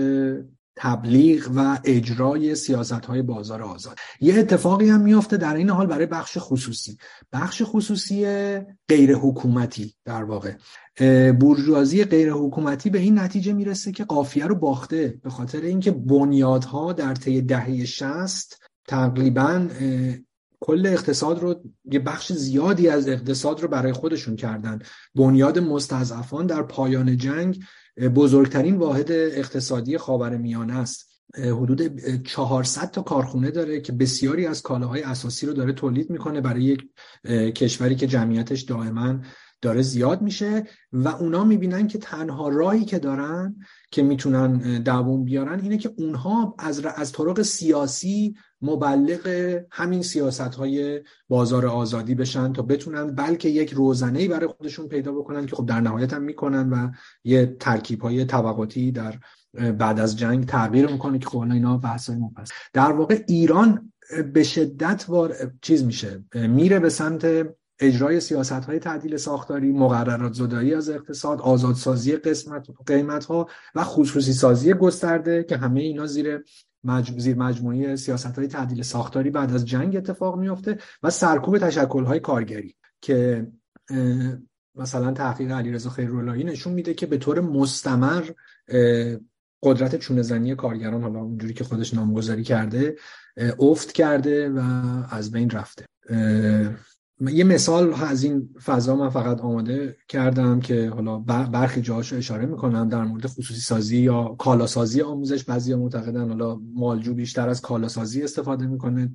تبلیغ 0.75 1.51
و 1.55 1.79
اجرای 1.83 2.55
سیاست 2.55 3.05
های 3.05 3.21
بازار 3.21 3.61
آزاد. 3.61 3.97
یه 4.21 4.39
اتفاقی 4.39 4.89
هم 4.89 5.01
میافته 5.01 5.37
در 5.37 5.55
این 5.55 5.69
حال 5.69 5.87
برای 5.87 6.05
بخش 6.05 6.37
خصوصی. 6.41 6.97
بخش 7.33 7.61
خصوصی 7.65 8.25
غیر 8.89 9.15
حکومتی 9.15 9.95
در 10.05 10.23
واقع. 10.23 10.53
بورژوازی 11.31 12.03
غیر 12.03 12.31
حکومتی 12.31 12.89
به 12.89 12.99
این 12.99 13.19
نتیجه 13.19 13.53
می‌رسه 13.53 13.91
که 13.91 14.03
قافیه 14.03 14.45
رو 14.45 14.55
باخته 14.55 15.19
به 15.23 15.29
خاطر 15.29 15.61
اینکه 15.61 15.91
بنیادها 15.91 16.93
در 16.93 17.15
طی 17.15 17.41
دهه 17.41 17.85
60 17.85 18.59
تقریبا 18.87 19.67
کل 20.59 20.85
اقتصاد 20.85 21.39
رو 21.39 21.61
یه 21.85 21.99
بخش 21.99 22.33
زیادی 22.33 22.89
از 22.89 23.07
اقتصاد 23.07 23.61
رو 23.61 23.67
برای 23.67 23.93
خودشون 23.93 24.35
کردن. 24.35 24.79
بنیاد 25.15 25.59
مستضعفان 25.59 26.45
در 26.45 26.61
پایان 26.61 27.17
جنگ 27.17 27.63
بزرگترین 27.99 28.75
واحد 28.75 29.11
اقتصادی 29.11 29.97
خاور 29.97 30.37
میانه 30.37 30.77
است. 30.77 31.11
حدود 31.37 31.81
400 32.23 32.91
تا 32.91 33.01
کارخونه 33.01 33.51
داره 33.51 33.81
که 33.81 33.91
بسیاری 33.91 34.45
از 34.45 34.61
کالاهای 34.61 35.01
اساسی 35.01 35.45
رو 35.45 35.53
داره 35.53 35.73
تولید 35.73 36.09
می‌کنه 36.09 36.41
برای 36.41 36.63
یک 36.63 36.83
کشوری 37.55 37.95
که 37.95 38.07
جمعیتش 38.07 38.61
دائما 38.61 39.19
داره 39.65 39.81
زیاد 39.81 40.21
میشه 40.21 40.63
و 40.93 41.07
اونا 41.07 41.43
می‌بینن 41.43 41.87
که 41.87 41.97
تنها 41.97 42.49
راهی 42.49 42.85
که 42.85 42.99
دارن 42.99 43.55
که 43.91 44.03
می‌تونن 44.03 44.81
دووم 44.83 45.23
بیارن 45.23 45.59
اینه 45.59 45.77
که 45.77 45.91
اونها 45.97 46.55
از, 46.59 46.85
از 46.85 47.11
طرق 47.11 47.41
سیاسی 47.41 48.35
مبلغ 48.61 49.27
همین 49.71 50.01
سیاست 50.01 50.55
های 50.55 51.01
بازار 51.29 51.65
آزادی 51.65 52.15
بشن 52.15 52.53
تا 52.53 52.61
بتونن 52.61 53.15
بلکه 53.15 53.49
یک 53.49 53.73
روزنه 53.73 54.27
برای 54.27 54.47
خودشون 54.47 54.87
پیدا 54.87 55.11
بکنن 55.11 55.45
که 55.45 55.55
خب 55.55 55.65
در 55.65 55.81
نهایت 55.81 56.13
هم 56.13 56.21
می‌کنن 56.21 56.69
و 56.69 56.91
یه 57.23 57.55
ترکیب 57.59 58.01
های 58.01 58.25
طبقاتی 58.25 58.91
در 58.91 59.19
بعد 59.71 59.99
از 59.99 60.17
جنگ 60.17 60.45
تغییر 60.45 60.87
می‌کنه 60.87 61.19
که 61.19 61.25
خب 61.25 61.39
اینا 61.39 61.77
بحث 61.77 62.09
های 62.09 62.19
در 62.73 62.91
واقع 62.91 63.23
ایران 63.27 63.91
به 64.33 64.43
شدت 64.43 65.05
وار... 65.07 65.35
چیز 65.61 65.83
میشه 65.83 66.23
میره 66.33 66.79
به 66.79 66.89
سمت 66.89 67.25
اجرای 67.79 68.19
سیاست 68.19 68.51
های 68.51 68.79
تعدیل 68.79 69.17
ساختاری 69.17 69.71
مقررات 69.71 70.33
زدایی 70.33 70.73
از 70.73 70.89
اقتصاد 70.89 71.41
آزادسازی 71.41 72.15
قسمت 72.15 72.67
قیمت 72.85 73.25
ها 73.25 73.49
و 73.75 73.83
خصوصی 73.83 74.33
سازی 74.33 74.73
گسترده 74.73 75.43
که 75.43 75.57
همه 75.57 75.81
اینا 75.81 76.05
زیر 76.05 76.43
زیر 77.17 77.35
مجموعه 77.35 77.95
سیاست 77.95 78.37
های 78.37 78.47
تعدیل 78.47 78.81
ساختاری 78.81 79.29
بعد 79.29 79.53
از 79.53 79.65
جنگ 79.65 79.95
اتفاق 79.95 80.37
میفته 80.37 80.77
و 81.03 81.09
سرکوب 81.09 81.57
تشکل 81.57 82.05
های 82.05 82.19
کارگری 82.19 82.75
که 83.01 83.47
مثلا 84.75 85.11
تحقیق 85.11 85.51
علیرضا 85.51 85.89
خیراللهی 85.89 86.43
نشون 86.43 86.73
میده 86.73 86.93
که 86.93 87.05
به 87.05 87.17
طور 87.17 87.41
مستمر 87.41 88.29
قدرت 89.63 89.95
چونه 89.95 90.21
زنی 90.21 90.55
کارگران 90.55 91.01
حالا 91.01 91.19
اونجوری 91.19 91.53
که 91.53 91.63
خودش 91.63 91.93
نامگذاری 91.93 92.43
کرده 92.43 92.95
افت 93.59 93.91
کرده 93.91 94.49
و 94.49 94.59
از 95.09 95.31
بین 95.31 95.49
رفته. 95.49 95.85
یه 97.21 97.43
مثال 97.43 97.93
از 97.93 98.23
این 98.23 98.49
فضا 98.65 98.95
من 98.95 99.09
فقط 99.09 99.41
آماده 99.41 99.97
کردم 100.07 100.59
که 100.59 100.89
حالا 100.89 101.19
برخی 101.19 101.81
جاهاش 101.81 102.13
اشاره 102.13 102.45
می‌کنم 102.45 102.89
در 102.89 103.03
مورد 103.03 103.27
خصوصی 103.27 103.61
سازی 103.61 103.97
یا 103.97 104.23
کالاسازی 104.39 105.01
آموزش. 105.01 105.43
بعضی 105.43 105.75
معتقدن 105.75 106.27
حالا 106.27 106.59
مالجو 106.73 107.13
بیشتر 107.13 107.49
از 107.49 107.61
کالاسازی 107.61 108.23
استفاده 108.23 108.67
می‌کنه. 108.67 109.11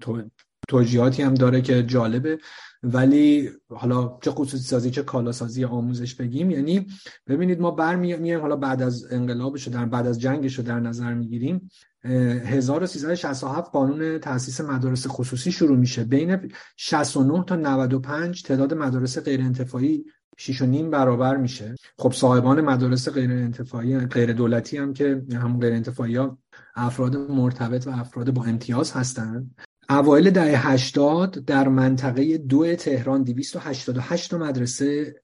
توجیهاتی 0.69 1.23
هم 1.23 1.35
داره 1.35 1.63
که 1.63 1.83
جالبه. 1.83 2.39
ولی 2.83 3.51
حالا 3.69 4.19
چه 4.23 4.31
خصوصی 4.31 4.65
سازی 4.65 4.91
چه 4.91 5.03
کالا 5.03 5.33
سازی 5.33 5.65
آموزش 5.65 6.15
بگیم. 6.15 6.51
یعنی 6.51 6.87
ببینید 7.27 7.61
ما 7.61 7.71
برمیایم 7.71 8.41
حالا 8.41 8.57
بعد 8.57 8.83
از 8.83 9.13
انقلابش 9.13 9.69
در 9.69 9.85
بعد 9.85 10.07
از 10.07 10.21
جنگش 10.21 10.55
رو 10.55 10.65
در 10.65 10.81
نظر 10.81 11.15
می‌گیریم. 11.15 11.71
1367 12.05 13.73
قانون 13.73 14.19
تاسیس 14.19 14.61
مدارس 14.61 15.07
خصوصی 15.07 15.53
شروع 15.53 15.77
میشه. 15.77 16.05
بین 16.05 16.53
69 16.77 17.45
تا 17.45 17.57
95 17.57 18.43
تعداد 18.43 18.75
مدارس 18.75 19.19
غیر 19.19 19.41
انتفاعی 19.41 20.05
6 20.37 20.63
و 20.63 20.67
نیم 20.67 20.91
برابر 20.91 21.37
میشه. 21.37 21.75
خب 21.99 22.13
صاحبان 22.13 22.61
مدارس 22.61 23.09
غیر 23.09 23.31
انتفاعی 23.31 23.99
غیر 23.99 24.33
دولتی 24.33 24.77
هم 24.77 24.93
که 24.93 25.23
هم 25.33 25.61
غیر 25.61 25.73
انتفاعی 25.73 26.17
ها 26.17 26.39
افراد 26.75 27.17
مرتبط 27.17 27.87
و 27.87 27.91
افراد 27.91 28.31
با 28.31 28.45
امتیاز 28.45 28.93
هستند 28.93 29.55
اوایل 29.91 30.31
دهه 30.31 30.71
80 30.71 31.45
در 31.45 31.69
منطقه 31.69 32.39
دو 32.39 32.77
تهران 32.77 33.23
288 33.23 34.35
مدرسه 34.35 35.15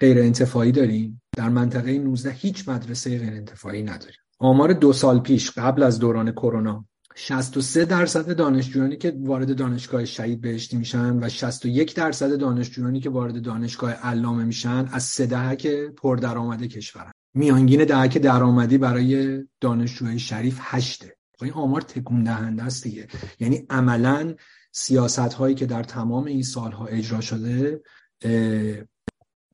غیر 0.00 0.18
انتفاعی 0.18 0.72
داریم. 0.72 1.22
در 1.36 1.48
منطقه 1.48 1.98
19 1.98 2.30
هیچ 2.30 2.68
مدرسه 2.68 3.18
غیر 3.18 3.32
انتفاعی 3.32 3.82
نداریم. 3.82 4.25
آمار 4.38 4.72
دو 4.72 4.92
سال 4.92 5.20
پیش 5.20 5.50
قبل 5.50 5.82
از 5.82 5.98
دوران 5.98 6.32
کرونا 6.32 6.84
63 7.14 7.84
درصد 7.84 8.36
دانشجویانی 8.36 8.96
که 8.96 9.16
وارد 9.20 9.56
دانشگاه 9.56 10.04
شهید 10.04 10.40
بهشتی 10.40 10.76
میشن 10.76 11.24
و 11.24 11.28
61 11.28 11.94
درصد 11.94 12.38
دانشجویانی 12.38 13.00
که 13.00 13.10
وارد 13.10 13.42
دانشگاه 13.42 13.92
علامه 13.92 14.44
میشن 14.44 14.88
از 14.92 15.02
سه 15.02 15.26
دهک 15.26 15.66
پردرآمد 15.66 16.62
کشورن. 16.62 17.12
میانگین 17.34 17.84
دهک 17.84 18.18
درآمدی 18.18 18.78
برای 18.78 19.42
دانشجوی 19.60 20.18
شریف 20.18 20.58
هشته. 20.60 21.16
خب 21.38 21.44
این 21.44 21.52
آمار 21.52 21.80
تکون 21.80 22.22
دهنده 22.24 22.62
است 22.62 22.82
دیگه. 22.82 23.08
یعنی 23.40 23.66
عملا 23.70 24.34
سیاست 24.72 25.18
هایی 25.18 25.54
که 25.54 25.66
در 25.66 25.82
تمام 25.82 26.24
این 26.24 26.42
سالها 26.42 26.86
اجرا 26.86 27.20
شده 27.20 27.82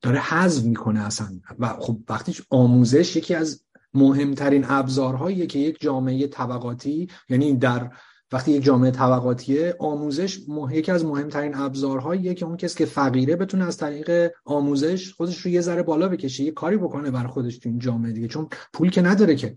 داره 0.02 0.20
حذف 0.20 0.64
می‌کنه 0.64 1.06
اصلا. 1.06 1.40
و 1.58 1.68
خب 1.68 1.98
وقتی 2.08 2.36
آموزش 2.50 3.16
یکی 3.16 3.34
از 3.34 3.64
مهمترین 3.94 4.64
ابزارهایی 4.68 5.46
که 5.46 5.58
یک 5.58 5.80
جامعه 5.80 6.26
طبقاتی 6.26 7.08
یعنی 7.28 7.56
در 7.56 7.90
وقتی 8.32 8.52
یک 8.52 8.64
جامعه 8.64 8.90
طبقاتیه 8.90 9.76
آموزش 9.78 10.38
یکی 10.70 10.92
از 10.92 11.04
مهمترین 11.04 11.54
ابزارهاییه 11.54 12.34
که 12.34 12.44
اون 12.44 12.56
کسی 12.56 12.78
که 12.78 12.84
فقیره 12.84 13.36
بتونه 13.36 13.64
از 13.64 13.76
طریق 13.76 14.30
آموزش 14.44 15.12
خودش 15.12 15.38
رو 15.38 15.50
یه 15.50 15.60
ذره 15.60 15.82
بالا 15.82 16.08
بکشه 16.08 16.44
یه 16.44 16.50
کاری 16.50 16.76
بکنه 16.76 17.10
برای 17.10 17.26
خودش 17.26 17.58
تو 17.58 17.68
این 17.68 17.78
جامعه 17.78 18.12
دیگه. 18.12 18.28
چون 18.28 18.48
پول 18.72 18.90
که 18.90 19.02
نداره 19.02 19.36
که. 19.36 19.56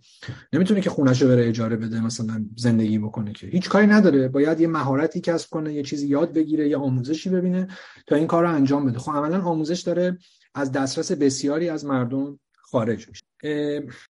نمی‌تونه 0.53 0.81
که 0.81 0.89
خونش 0.89 1.21
رو 1.21 1.27
بره 1.27 1.47
اجاره 1.47 1.75
بده 1.75 2.05
مثلا 2.05 2.45
زندگی 2.55 2.99
بکنه 2.99 3.33
که. 3.33 3.47
هیچ 3.47 3.69
کاری 3.69 3.87
نداره. 3.87 4.27
باید 4.27 4.59
یه 4.59 4.67
مهارتی 4.67 5.21
کسب 5.21 5.49
کنه 5.49 5.73
یه 5.73 5.83
چیزی 5.83 6.07
یاد 6.07 6.33
بگیره 6.33 6.69
یه 6.69 6.77
آموزشی 6.77 7.29
ببینه 7.29 7.67
تا 8.07 8.15
این 8.15 8.27
کار 8.27 8.43
رو 8.43 8.53
انجام 8.53 8.85
بده. 8.85 8.99
خب 8.99 9.11
عملا 9.11 9.41
آموزش 9.41 9.81
داره 9.81 10.17
از 10.55 10.71
دسترس 10.71 11.11
بسیاری 11.11 11.69
از 11.69 11.85
مردم 11.85 12.39
خارج 12.61 13.09
میشه. 13.09 13.23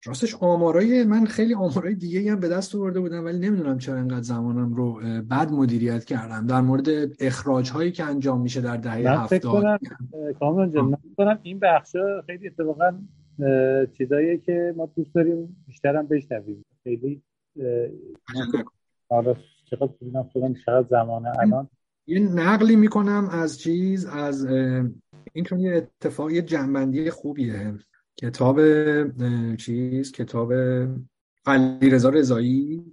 راستش 0.05 0.35
آمارای 0.35 1.03
من 1.03 1.25
خیلی 1.25 1.53
آمارای 1.53 1.95
دیگه 1.95 2.31
هم 2.31 2.39
به 2.39 2.49
دست 2.49 2.75
آورده 2.75 2.99
بودم 2.99 3.25
ولی 3.25 3.39
نمی‌دونم 3.39 3.77
چرا 3.77 3.95
انقدر 3.95 4.21
زمانم 4.21 4.73
رو 4.73 4.93
بد 5.31 5.51
مدیریت 5.51 6.05
کردم. 6.05 6.47
در 6.47 6.61
مورد 6.61 6.87
اخراج 7.19 7.71
هایی 7.71 7.91
که 7.91 8.03
انجام 8.03 8.41
میشه 8.41 8.61
در 8.61 8.77
دهه 8.77 9.21
هفتاد. 9.21 9.63
من 10.43 10.97
کنم 11.17 11.39
این 11.43 11.59
بخش 11.59 11.95
خیلی 12.25 12.47
اتفاقا 12.47 12.99
چیزایی 13.97 14.37
که 14.37 14.73
ما 14.77 14.89
دوست 14.95 15.15
داریم 15.15 15.63
بیشتر 15.67 15.95
هم 15.95 16.07
بشنویم. 16.07 16.65
خیلی 16.83 17.21
حالا 19.09 19.35
چقدر 19.69 19.89
شدم 20.33 20.53
چقدر 20.65 20.87
زمانه 20.89 21.39
الان. 21.39 21.69
یه 22.07 22.19
نقلی 22.19 22.75
می‌کنم 22.75 23.29
از 23.31 23.59
چیز 23.59 24.05
از 24.05 24.45
این 25.33 25.45
چون 25.45 25.59
یه 25.59 25.73
اتفاق 25.73 26.31
یه 26.31 26.41
جنبندی 26.41 27.09
خوبیه. 27.09 27.73
کتاب 28.17 28.59
چیز 29.55 30.11
کتاب 30.11 30.53
علی 31.45 31.89
رضا 31.89 32.09
رضایی 32.09 32.83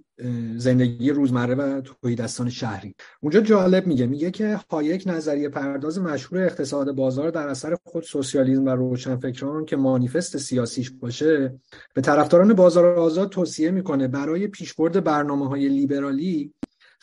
زندگی 0.57 1.11
روزمره 1.11 1.55
و 1.55 1.81
دستان 2.15 2.49
شهری. 2.49 2.95
اونجا 3.21 3.41
جالب 3.41 3.87
میگه 3.87 4.05
میگه 4.05 4.31
که 4.31 4.59
هایک 4.69 5.03
نظریه 5.05 5.49
پرداز 5.49 5.99
مشهور 5.99 6.43
اقتصاد 6.43 6.91
بازار 6.91 7.29
در 7.29 7.47
اثر 7.47 7.77
خود 7.83 8.03
سوسیالیسم 8.03 8.65
و 8.65 8.69
روشنفکران 8.69 9.65
که 9.65 9.75
مانیفست 9.75 10.37
سیاسیش 10.37 10.91
باشه 10.91 11.59
به 11.93 12.01
طرفداران 12.01 12.53
بازار 12.53 12.85
آزاد 12.85 13.29
توصیه 13.29 13.71
می‌کنه 13.71 14.07
برای 14.07 14.47
پیشبرد 14.47 15.03
برنامه 15.03 15.49
های 15.49 15.69
لیبرالی 15.69 16.53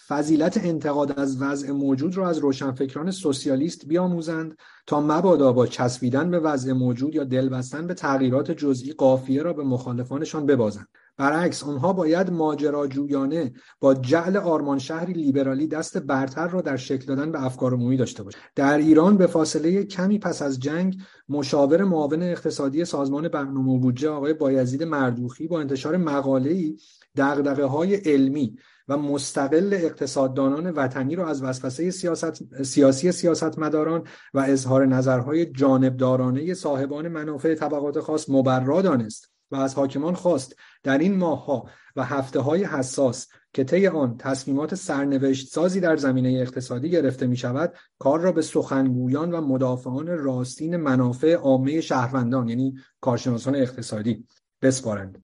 فضیلت 0.08 0.64
انتقاد 0.64 1.20
از 1.20 1.42
وضع 1.42 1.70
موجود 1.70 2.16
را 2.16 2.28
از 2.28 2.38
روشنفکران 2.38 3.10
سوسیالیست 3.10 3.86
بیاموزند 3.86 4.56
تا 4.86 5.00
مبادا 5.00 5.52
با 5.52 5.66
چسبیدن 5.66 6.30
به 6.30 6.38
وضع 6.38 6.72
موجود 6.72 7.14
یا 7.14 7.24
دل 7.24 7.48
بستن 7.48 7.86
به 7.86 7.94
تغییرات 7.94 8.50
جزئی 8.50 8.92
قافیه 8.92 9.42
را 9.42 9.52
به 9.52 9.64
مخالفانشان 9.64 10.46
ببازند. 10.46 10.88
برعکس 11.16 11.64
آنها 11.64 11.92
باید 11.92 12.30
ماجراجویانه 12.30 13.52
با 13.80 13.94
جعل 13.94 14.36
آرمان 14.36 14.78
شهری 14.78 15.12
لیبرالی 15.12 15.66
دست 15.66 15.98
برتر 15.98 16.48
را 16.48 16.60
در 16.60 16.76
شکل 16.76 17.06
دادن 17.06 17.32
به 17.32 17.44
افکار 17.44 17.74
عمومی 17.74 17.96
داشته 17.96 18.22
باشند. 18.22 18.42
در 18.54 18.78
ایران 18.78 19.16
به 19.16 19.26
فاصله 19.26 19.84
کمی 19.84 20.18
پس 20.18 20.42
از 20.42 20.60
جنگ 20.60 20.96
مشاور 21.28 21.84
معاون 21.84 22.22
اقتصادی 22.22 22.84
سازمان 22.84 23.28
برنامه 23.28 23.78
بودجه 23.78 24.08
آقای 24.08 24.32
بایزید 24.32 24.82
مردوخی 24.82 25.48
با 25.48 25.60
انتشار 25.60 25.96
مقاله‌ای 25.96 26.76
دغدغه 27.16 27.64
های 27.64 27.94
علمی 27.94 28.56
و 28.88 28.96
مستقل 28.96 29.70
اقتصاددانان 29.72 30.70
وطنی 30.70 31.16
را 31.16 31.28
از 31.28 31.42
وسوسه 31.42 31.90
سیاست، 31.90 32.62
سیاسی 32.62 33.12
سیاستمداران 33.12 34.06
و 34.34 34.38
اظهار 34.38 34.86
نظرهای 34.86 35.46
جانبدارانه 35.46 36.54
صاحبان 36.54 37.08
منافع 37.08 37.54
طبقات 37.54 38.00
خاص 38.00 38.30
مبرا 38.30 38.82
دانست 38.82 39.32
و 39.50 39.56
از 39.56 39.74
حاکمان 39.74 40.14
خواست 40.14 40.56
در 40.82 40.98
این 40.98 41.16
ماهها 41.16 41.68
و 41.96 42.04
هفته 42.04 42.40
های 42.40 42.64
حساس 42.64 43.28
که 43.52 43.64
طی 43.64 43.86
آن 43.86 44.16
تصمیمات 44.16 44.74
سرنوشت 44.74 45.48
سازی 45.48 45.80
در 45.80 45.96
زمینه 45.96 46.28
اقتصادی 46.28 46.90
گرفته 46.90 47.26
می 47.26 47.36
شود 47.36 47.74
کار 47.98 48.20
را 48.20 48.32
به 48.32 48.42
سخنگویان 48.42 49.32
و 49.32 49.40
مدافعان 49.40 50.06
راستین 50.06 50.76
منافع 50.76 51.34
عامه 51.34 51.80
شهروندان 51.80 52.48
یعنی 52.48 52.74
کارشناسان 53.00 53.56
اقتصادی 53.56 54.26
بسپارند. 54.62 55.24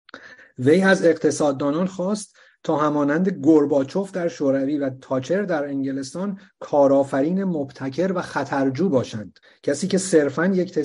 وی 0.57 0.81
از 0.81 1.05
اقتصاددانان 1.05 1.87
خواست 1.87 2.35
تا 2.64 2.78
همانند 2.78 3.39
گرباچوف 3.43 4.12
در 4.12 4.28
شوروی 4.28 4.78
و 4.78 4.89
تاچر 4.89 5.41
در 5.41 5.66
انگلستان 5.66 6.39
کارآفرین 6.60 7.43
مبتکر 7.43 8.12
و 8.16 8.22
خطرجو 8.22 8.89
باشند. 8.89 9.39
کسی 9.64 9.88
که 9.88 9.97
صرفا 9.97 10.45
یک 10.45 10.80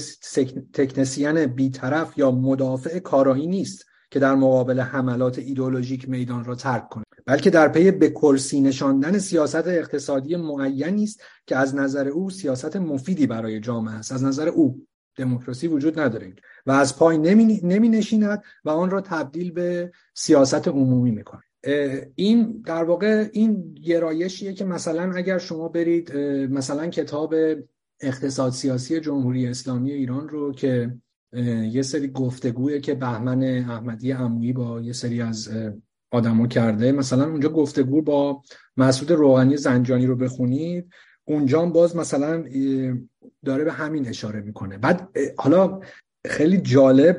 تکنسین 0.73 1.47
بیطرف 1.47 2.19
یا 2.19 2.31
مدافع 2.31 2.99
کارایی 2.99 3.47
نیست 3.47 3.85
که 4.11 4.21
در 4.21 4.35
مقابل 4.35 4.81
حملات 4.81 5.39
ایدولوژیک 5.39 6.09
میدان 6.09 6.45
را 6.45 6.55
ترک 6.55 6.89
کند 6.89 7.05
بلکه 7.27 7.51
در 7.51 7.69
پی 7.69 7.91
به 7.91 8.11
کرسی 8.11 8.61
نشاندن 8.61 9.19
سیاست 9.19 9.67
اقتصادی 9.67 10.37
معینی 10.37 11.05
است 11.05 11.23
که 11.47 11.57
از 11.57 11.75
نظر 11.75 12.09
او 12.09 12.31
سیاست 12.31 12.77
مفیدی 12.77 13.27
برای 13.27 13.61
جامعه 13.61 13.95
است. 13.95 14.13
از 14.13 14.25
نظر 14.25 14.49
او 14.49 14.87
دموکراسی 15.17 15.69
وجود 15.69 16.01
نداره 16.01 16.35
و 16.67 16.73
از 16.73 16.99
پای 16.99 17.19
نمی, 17.19 17.61
نمی 17.63 17.89
نشیند 17.89 18.43
و 18.65 18.71
آن 18.71 18.91
را 18.91 19.01
تبدیل 19.01 19.53
به 19.53 19.93
سیاست 20.15 20.69
عمومی 20.69 21.11
می‌کند. 21.11 21.43
این 22.15 22.63
در 22.67 22.85
واقع 22.85 23.29
این 23.33 23.75
گرایشیه 23.75 24.53
که 24.53 24.65
مثلا 24.65 25.13
اگر 25.13 25.39
شما 25.39 25.69
برید 25.69 26.17
مثلا 26.51 26.87
کتاب 26.87 27.35
اقتصاد 28.01 28.53
سیاسی 28.53 29.01
جمهوری 29.01 29.47
اسلامی 29.47 29.93
ایران 29.93 30.29
رو 30.29 30.53
که 30.53 30.95
یه 31.71 31.83
سری 31.83 32.09
گفتگویه 32.09 32.81
که 32.81 32.95
بهمن 32.95 33.43
احمدی 33.43 34.11
عمویی 34.11 34.53
با 34.53 34.81
یه 34.81 34.93
سری 34.93 35.23
از 35.23 35.51
آدما 36.11 36.47
کرده 36.47 36.93
مثلا 36.93 37.31
اونجا 37.31 37.49
گفتگو 37.49 38.03
با 38.03 38.43
مسعود 38.77 39.11
روغنی 39.11 39.57
زنجانی 39.57 40.07
رو 40.07 40.17
بخونید 40.17 40.89
اونجا 41.25 41.67
باز 41.67 41.97
مثلا 41.97 42.45
داره 43.45 43.65
به 43.65 43.73
همین 43.73 44.09
اشاره 44.09 44.41
می‌کنه. 44.41 44.79
بعد 44.79 45.09
حالا 45.37 45.81
خیلی 46.27 46.59
جالب 46.59 47.19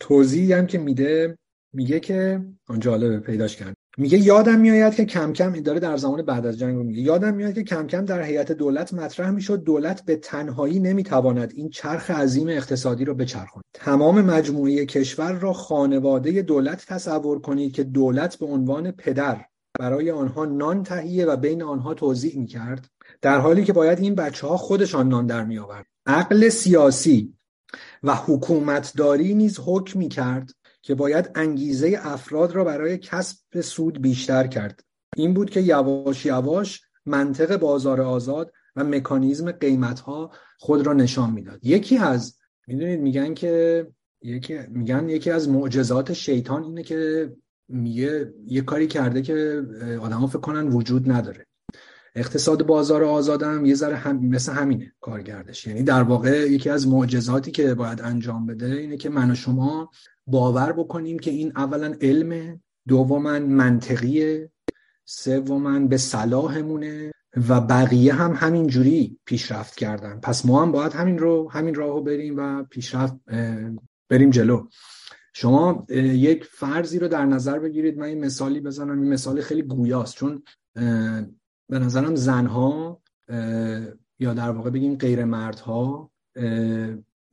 توضیحی 0.00 0.52
هم 0.52 0.66
که 0.66 0.78
میده 0.78 1.38
میگه 1.72 2.00
که 2.00 2.40
جالبه 2.78 3.18
پیداش 3.18 3.56
کرد 3.56 3.74
میگه 3.98 4.18
یادم 4.18 4.60
میآید 4.60 4.94
که 4.94 5.04
کم 5.04 5.32
کم 5.32 5.52
داره 5.52 5.80
در 5.80 5.96
زمان 5.96 6.22
بعد 6.22 6.46
از 6.46 6.58
جنگ 6.58 6.76
میگه. 6.76 7.00
یادم 7.00 7.34
میاد 7.34 7.54
که 7.54 7.62
کم 7.62 7.86
کم 7.86 8.04
در 8.04 8.22
هیئت 8.22 8.52
دولت 8.52 8.94
مطرح 8.94 9.30
می‌شد. 9.30 9.62
دولت 9.62 10.04
به 10.04 10.16
تنهایی 10.16 10.78
نمی‌تواند 10.78 11.52
این 11.56 11.70
چرخ 11.70 12.10
عظیم 12.10 12.48
اقتصادی 12.48 13.04
رو 13.04 13.14
بچرخاند. 13.14 13.64
تمام 13.74 14.20
مجموعه 14.20 14.86
کشور 14.86 15.32
را 15.32 15.52
خانواده 15.52 16.42
دولت 16.42 16.86
تصور 16.86 17.40
کنید 17.40 17.72
که 17.72 17.84
دولت 17.84 18.36
به 18.36 18.46
عنوان 18.46 18.90
پدر 18.90 19.44
برای 19.78 20.10
آنها 20.10 20.44
نان 20.44 20.82
تهیه 20.82 21.26
و 21.26 21.36
بین 21.36 21.62
آنها 21.62 21.94
توضیح 21.94 22.38
می‌کرد. 22.38 22.88
در 23.22 23.38
حالی 23.38 23.64
که 23.64 23.72
باید 23.72 24.00
این 24.00 24.14
بچه 24.14 24.46
ها 24.46 24.56
خودشان 24.56 25.08
نان 25.08 25.26
در 25.26 25.44
می 25.44 25.58
آورد 25.58 25.86
عقل 26.06 26.48
سیاسی 26.48 27.34
و 28.02 28.14
حکومتداری 28.14 29.34
نیز 29.34 29.60
حکم 29.64 29.98
می 29.98 30.08
کرد 30.08 30.50
که 30.82 30.94
باید 30.94 31.30
انگیزه 31.34 31.98
افراد 32.02 32.52
را 32.52 32.64
برای 32.64 32.98
کسب 32.98 33.60
سود 33.60 34.02
بیشتر 34.02 34.46
کرد. 34.46 34.84
این 35.16 35.34
بود 35.34 35.50
که 35.50 35.60
یواش 35.60 36.26
یواش 36.26 36.80
منطق 37.06 37.56
بازار 37.56 38.00
آزاد 38.00 38.52
و 38.76 38.84
مکانیزم 38.84 39.52
قیمت 39.52 40.00
ها 40.00 40.32
خود 40.58 40.86
را 40.86 40.92
نشان 40.92 41.30
می‌داد. 41.30 41.58
یکی 41.62 41.98
از 41.98 42.36
می‌دونید 42.66 43.00
میگن 43.00 43.34
که 43.34 43.86
یکی 44.22 44.58
میگن 44.68 45.08
یکی 45.08 45.30
از 45.30 45.48
معجزات 45.48 46.12
شیطان 46.12 46.64
اینه 46.64 46.82
که 46.82 47.32
میگه 47.68 48.34
یه 48.46 48.60
کاری 48.60 48.86
کرده 48.86 49.22
که 49.22 49.62
آدما 50.00 50.26
فکر 50.26 50.38
کنن 50.38 50.68
وجود 50.68 51.10
نداره. 51.10 51.46
اقتصاد 52.14 52.66
بازار 52.66 53.04
آزادم 53.04 53.64
یه 53.64 53.74
ذره 53.74 53.96
هم 53.96 54.26
مثل 54.26 54.52
همینه 54.52 54.92
کارگردش. 55.00 55.66
یعنی 55.66 55.82
در 55.82 56.02
واقع 56.02 56.50
یکی 56.50 56.70
از 56.70 56.88
معجزاتی 56.88 57.50
که 57.50 57.74
باید 57.74 58.00
انجام 58.00 58.46
بده 58.46 58.66
اینه 58.66 58.96
که 58.96 59.10
من 59.10 59.30
و 59.30 59.34
شما 59.34 59.90
باور 60.26 60.72
بکنیم 60.72 61.18
که 61.18 61.30
این 61.30 61.52
اولا 61.56 61.94
علم 62.00 62.60
دوما 62.88 63.38
منطقیه 63.38 64.50
سوما 65.04 65.78
به 65.80 65.96
صلاحمونه 65.96 67.12
و 67.48 67.60
بقیه 67.60 68.12
هم 68.12 68.32
همین 68.32 68.66
جوری 68.66 69.18
پیشرفت 69.24 69.74
کردن. 69.76 70.20
پس 70.20 70.46
ما 70.46 70.62
هم 70.62 70.72
باید 70.72 70.92
همین 70.92 71.18
رو 71.18 71.50
همین 71.50 71.74
راهو 71.74 72.00
بریم 72.00 72.34
و 72.36 72.62
پیشرفت 72.62 73.14
بریم 74.08 74.30
جلو. 74.30 74.66
شما 75.34 75.86
یک 75.90 76.44
فرضی 76.44 76.98
رو 76.98 77.08
در 77.08 77.26
نظر 77.26 77.58
بگیرید. 77.58 77.98
من 77.98 78.06
این 78.06 78.24
مثالی 78.24 78.60
بزنم. 78.60 79.02
این 79.02 79.12
مثال 79.12 79.40
خیلی 79.40 79.62
گویاست. 79.62 80.16
چون 80.16 80.42
به 81.68 81.78
نظرم 81.78 82.14
زنها 82.14 83.02
یا 84.18 84.34
در 84.34 84.50
واقع 84.50 84.70
بگیم 84.70 84.96
غیر 84.96 85.24
مردها 85.24 86.10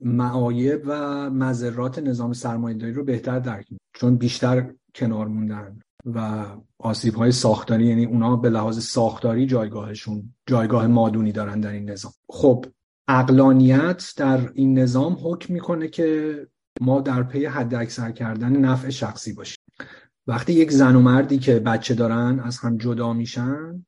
معایب 0.00 0.82
و 0.86 1.30
مذرات 1.30 1.98
نظام 1.98 2.32
سرمایه‌داری 2.32 2.92
رو 2.92 3.04
بهتر 3.04 3.38
درک 3.38 3.66
چون 3.92 4.16
بیشتر 4.16 4.72
کنار 4.94 5.28
موندن 5.28 5.78
و 6.06 6.46
آسیب 6.78 7.14
های 7.14 7.32
ساختاری 7.32 7.86
یعنی 7.86 8.04
اونا 8.04 8.36
به 8.36 8.50
لحاظ 8.50 8.78
ساختاری 8.78 9.46
جایگاهشون 9.46 10.34
جایگاه 10.46 10.86
مادونی 10.86 11.32
دارن 11.32 11.60
در 11.60 11.72
این 11.72 11.90
نظام. 11.90 12.12
خب 12.28 12.64
اقلانیت 13.08 14.12
در 14.16 14.50
این 14.54 14.78
نظام 14.78 15.16
حکم 15.22 15.54
می‌کنه 15.54 15.88
که 15.88 16.36
ما 16.80 17.00
در 17.00 17.22
پی 17.22 17.44
حد 17.44 17.74
اکثر 17.74 18.10
کردن 18.10 18.56
نفع 18.56 18.90
شخصی 18.90 19.32
باشیم. 19.32 19.58
وقتی 20.26 20.52
یک 20.52 20.70
زن 20.72 20.96
و 20.96 21.00
مردی 21.00 21.38
که 21.38 21.58
بچه 21.58 21.94
دارن 21.94 22.40
از 22.40 22.58
هم 22.58 22.76
جدا 22.76 23.12
میشن 23.12 23.86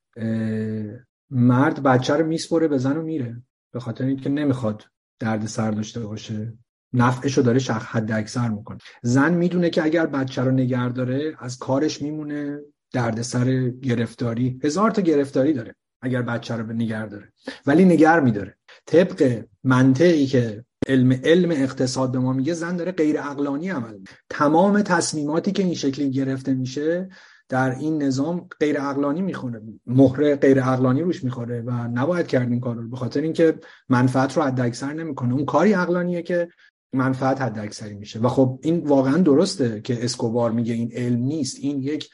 مرد 1.30 1.82
بچه 1.82 2.14
رو 2.14 2.26
میسپره 2.26 2.68
به 2.68 2.78
زن 2.78 2.96
و 2.96 3.02
میره. 3.02 3.42
به 3.72 3.80
خاطر 3.80 4.04
اینکه 4.04 4.28
نمی‌خواد 4.28 4.84
درد 5.22 5.46
سر 5.46 5.70
داشته 5.70 6.00
باشه. 6.00 6.52
نفعشو 6.92 7.42
داره 7.42 7.58
شخ 7.58 7.86
حد 7.86 8.12
اکثر 8.12 8.48
می‌کنه. 8.48 8.78
زن 9.02 9.34
می‌دونه 9.34 9.70
که 9.70 9.84
اگر 9.84 10.06
بچه 10.06 10.42
رو 10.42 10.50
نگر 10.50 10.88
داره 10.88 11.36
از 11.38 11.58
کارش 11.58 12.02
میمونه 12.02 12.58
درد 12.92 13.22
سر 13.22 13.68
گرفتاری 13.68 14.60
هزار 14.64 14.90
تا 14.90 15.02
گرفتاری 15.02 15.52
داره 15.52 15.74
اگر 16.02 16.22
بچه 16.22 16.56
رو 16.56 16.64
به 16.64 16.74
نگر 16.74 17.06
داره. 17.06 17.32
ولی 17.66 17.84
نگر 17.84 18.20
میداره. 18.20 18.56
طبق 18.86 19.44
منطقی 19.64 20.26
که 20.26 20.64
علم 20.86 21.12
علم 21.12 21.50
اقتصاد 21.50 22.12
به 22.12 22.18
ما 22.18 22.32
میگه 22.32 22.54
زن 22.54 22.76
داره 22.76 22.92
غیر 22.92 23.18
اقلانی 23.18 23.68
عمل 23.68 23.98
تمام 24.30 24.82
تصمیماتی 24.82 25.52
که 25.52 25.62
این 25.62 25.74
شکلی 25.74 26.10
گرفته 26.10 26.54
میشه 26.54 27.08
در 27.52 27.78
این 27.78 28.02
نظام 28.02 28.48
غیر 28.60 28.76
اقلانی 28.80 29.22
می‌خونه. 29.22 29.60
مهره 29.86 30.36
غیر 30.36 30.60
اقلانی 30.60 31.02
روش 31.02 31.24
می‌خوره 31.24 31.60
و 31.60 31.70
نباید 31.70 32.26
کرد 32.26 32.50
این 32.50 32.60
کار 32.60 32.76
رو 32.76 32.88
به 32.88 32.96
خاطر 32.96 33.20
اینکه 33.20 33.58
منفعت 33.88 34.36
رو 34.36 34.42
حد 34.42 34.60
اکثر 34.60 34.92
نمی‌کنه. 34.92 35.34
اون 35.34 35.44
کاری 35.44 35.74
اقلانیه 35.74 36.22
که 36.22 36.48
منفعت 36.92 37.42
حد 37.42 37.58
اکثری 37.58 37.94
میشه. 37.94 38.20
و 38.20 38.28
خب 38.28 38.58
این 38.62 38.86
واقعا 38.86 39.18
درسته 39.18 39.80
که 39.80 40.04
اسکوبار 40.04 40.50
میگه 40.50 40.74
این 40.74 40.92
علم 40.92 41.18
نیست. 41.18 41.56
این 41.60 41.82
یک 41.82 42.10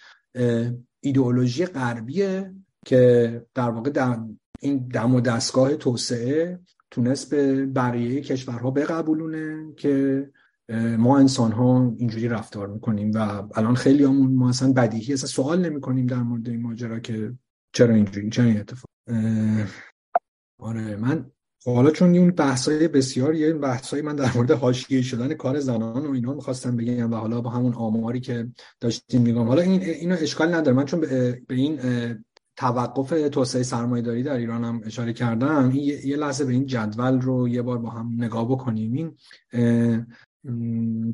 ایدئولوژی 1.00 1.66
غربیه 1.66 2.54
که 2.86 3.42
در 3.54 3.70
واقع 3.70 3.90
در 3.90 4.18
این 4.60 4.88
دم 4.94 5.14
و 5.14 5.20
دستگاه 5.20 5.76
توسعه 5.76 6.58
تونست 6.90 7.30
به 7.30 7.66
بقیه 7.66 8.20
کشورها 8.20 8.70
بقبولونه 8.70 9.72
که 9.76 10.26
ما 10.98 11.18
انسان 11.18 11.52
ها 11.52 11.94
اینجوری 11.98 12.28
رفتار 12.28 12.66
می‌کنیم 12.68 13.12
و 13.14 13.18
الان 13.54 13.74
خیلی 13.74 14.04
همون 14.04 14.34
ما 14.34 14.48
اصلا 14.48 14.72
بدیهی 14.72 15.12
اصلا 15.12 15.28
سوال 15.28 15.60
نمی 15.66 15.80
کنیم 15.80 16.06
در 16.06 16.22
مورد 16.22 16.48
این 16.48 16.62
ماجرا 16.62 16.98
که 16.98 17.34
چرا 17.72 17.94
اینجوری 17.94 18.30
چرا 18.30 18.44
این 18.44 18.60
اتفاق؟ 18.60 18.90
آره 20.60 20.96
من 20.96 21.30
خب 21.64 21.74
حالا 21.74 21.90
چون 21.90 22.12
این 22.12 22.30
بحثای 22.30 22.88
بسیار 22.88 23.34
یه 23.34 23.52
بحثای 23.52 24.02
من 24.02 24.16
در 24.16 24.36
مورد 24.36 24.50
حاشیه 24.50 25.02
شدن 25.02 25.34
کار 25.34 25.60
زنان 25.60 26.06
و 26.06 26.10
اینا 26.10 26.34
می‌خواستم 26.34 26.76
بگم 26.76 27.12
و 27.12 27.16
حالا 27.16 27.40
با 27.40 27.50
همون 27.50 27.74
آماری 27.74 28.20
که 28.20 28.48
داشتیم 28.80 29.22
میگم 29.22 29.48
حالا 29.48 29.62
این 29.62 29.82
اینو 29.82 30.16
اشکال 30.20 30.54
نداره. 30.54 30.76
من 30.76 30.84
چون 30.84 31.00
به 31.00 31.54
این 31.54 31.80
توقف 32.56 33.28
توسعه 33.28 33.62
سرمایه 33.62 34.02
داری 34.02 34.22
در 34.22 34.36
ایران 34.36 34.64
هم 34.64 34.80
اشاره 34.84 35.12
کردم 35.12 35.70
یه 35.74 36.16
لحظه 36.16 36.44
به 36.44 36.52
این 36.52 36.66
جدول 36.66 37.20
رو 37.20 37.48
یه 37.48 37.62
بار 37.62 37.78
با 37.78 37.90
هم 37.90 38.14
نگاه 38.16 38.50
بکنیم. 38.50 38.92
این 38.92 39.16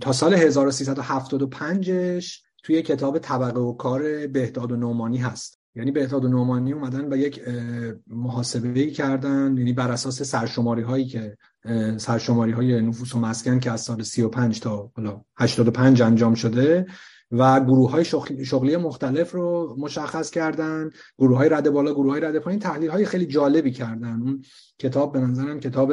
تا 0.01 0.13
سال 0.13 0.51
1375ش 0.51 2.27
توی 2.63 2.83
کتاب 2.83 3.19
طبقه 3.19 3.61
و 3.61 3.73
کار 3.73 4.27
بهداد 4.27 4.73
و 4.73 4.77
نومانی 4.77 5.19
هست. 5.19 5.61
یعنی 5.77 5.91
بهداد 5.91 6.25
و 6.25 6.29
نومانی 6.29 6.73
اومدن 6.73 7.13
و 7.13 7.17
یک 7.17 7.41
محاسبه 8.07 8.91
کردن 8.91 9.55
یعنی 9.59 9.73
بر 9.73 9.91
اساس 9.91 10.23
سرشماری 10.23 10.83
هایی 10.83 11.07
که 11.07 11.37
سرشماری 11.97 12.53
های 12.53 12.81
نفوس 12.81 13.15
و 13.15 13.19
مسکن 13.19 13.61
که 13.61 13.71
از 13.71 13.81
سال 13.81 14.03
35 14.03 14.61
تا 14.61 14.91
حالا 14.97 15.21
85 15.37 16.03
انجام 16.03 16.35
شده 16.35 16.87
و 17.31 17.61
گروه 17.61 17.91
های 17.91 18.05
شغلی 18.45 18.77
مختلف 18.77 19.33
رو 19.33 19.77
مشخص 19.79 20.31
کردن 20.31 20.91
گروه 21.19 21.37
های 21.37 21.49
رده 21.49 21.71
بالا 21.71 21.93
گروه 21.93 22.13
های 22.13 22.21
رده 22.21 22.41
پایین 22.41 22.61
تحلیل 22.61 22.91
های 22.91 23.05
خیلی 23.05 23.27
جالبی 23.27 23.73
کردن. 23.73 24.21
اون 24.23 24.45
کتاب 24.79 25.13
به 25.13 25.21
نظرم 25.21 25.61
کتاب 25.61 25.93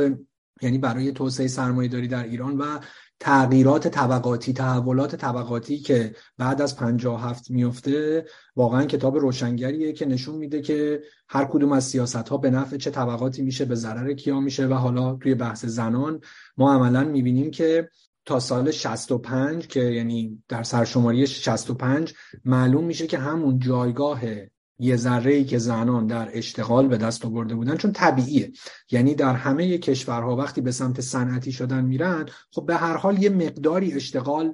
یعنی 0.61 0.77
برای 0.77 1.11
توسعه 1.11 1.47
سرمایه 1.47 1.89
داری 1.89 2.07
در 2.07 2.23
ایران 2.23 2.57
و 2.57 2.79
تغییرات 3.21 3.87
طبقاتی 3.87 4.53
تحولات 4.53 5.15
طبقاتی 5.15 5.79
که 5.79 6.15
بعد 6.37 6.61
از 6.61 6.75
57 6.75 7.51
میفته 7.51 8.25
واقعا 8.55 8.85
کتاب 8.85 9.17
روشنگریه 9.17 9.93
که 9.93 10.05
نشون 10.05 10.35
میده 10.35 10.61
که 10.61 11.01
هر 11.29 11.45
کدوم 11.45 11.71
از 11.71 11.83
سیاست 11.83 12.29
ها 12.29 12.37
به 12.37 12.49
نفع 12.49 12.77
چه 12.77 12.91
طبقاتی 12.91 13.41
میشه 13.41 13.65
به 13.65 13.75
ضرر 13.75 14.13
کیا 14.13 14.39
میشه 14.39 14.67
و 14.67 14.73
حالا 14.73 15.15
توی 15.15 15.35
بحث 15.35 15.65
زنان 15.65 16.21
ما 16.57 16.73
عملا 16.73 17.03
می‌بینیم 17.03 17.51
که 17.51 17.89
تا 18.25 18.39
سال 18.39 18.71
65 18.71 19.67
که 19.67 19.79
یعنی 19.79 20.43
در 20.47 20.63
سرشماری 20.63 21.27
65 21.27 22.13
معلوم 22.45 22.85
میشه 22.85 23.07
که 23.07 23.17
همون 23.17 23.59
جایگاه 23.59 24.21
یه 24.81 24.95
ذره 24.95 25.33
ای 25.33 25.43
که 25.43 25.57
زنان 25.57 26.07
در 26.07 26.29
اشتغال 26.33 26.87
به 26.87 26.97
دست 26.97 27.25
آورده 27.25 27.55
بودن 27.55 27.77
چون 27.77 27.91
طبیعیه. 27.91 28.51
یعنی 28.91 29.15
در 29.15 29.33
همه 29.33 29.77
کشورها 29.77 30.35
وقتی 30.35 30.61
به 30.61 30.71
سمت 30.71 31.01
صنعتی 31.01 31.51
شدن 31.51 31.85
میرن 31.85 32.25
خب 32.51 32.65
به 32.65 32.75
هر 32.75 32.97
حال 32.97 33.23
یه 33.23 33.29
مقداری 33.29 33.93
اشتغال 33.93 34.53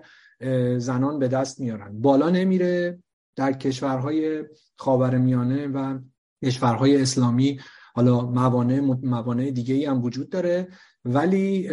زنان 0.78 1.20
به 1.20 1.28
دست 1.28 1.60
میارن. 1.60 2.02
بالا 2.02 2.30
نمیره 2.30 3.00
در 3.36 3.54
کشورهای 3.54 4.44
خاورمیانه 4.76 5.68
و 5.68 6.00
کشورهای 6.46 7.02
اسلامی. 7.02 7.60
حالا 7.96 8.22
موانع 8.22 8.80
موانع 9.04 9.52
دیگه 9.52 9.76
ای 9.76 9.86
هم 9.86 10.04
وجود 10.04 10.30
داره. 10.30 10.68
ولی 11.06 11.68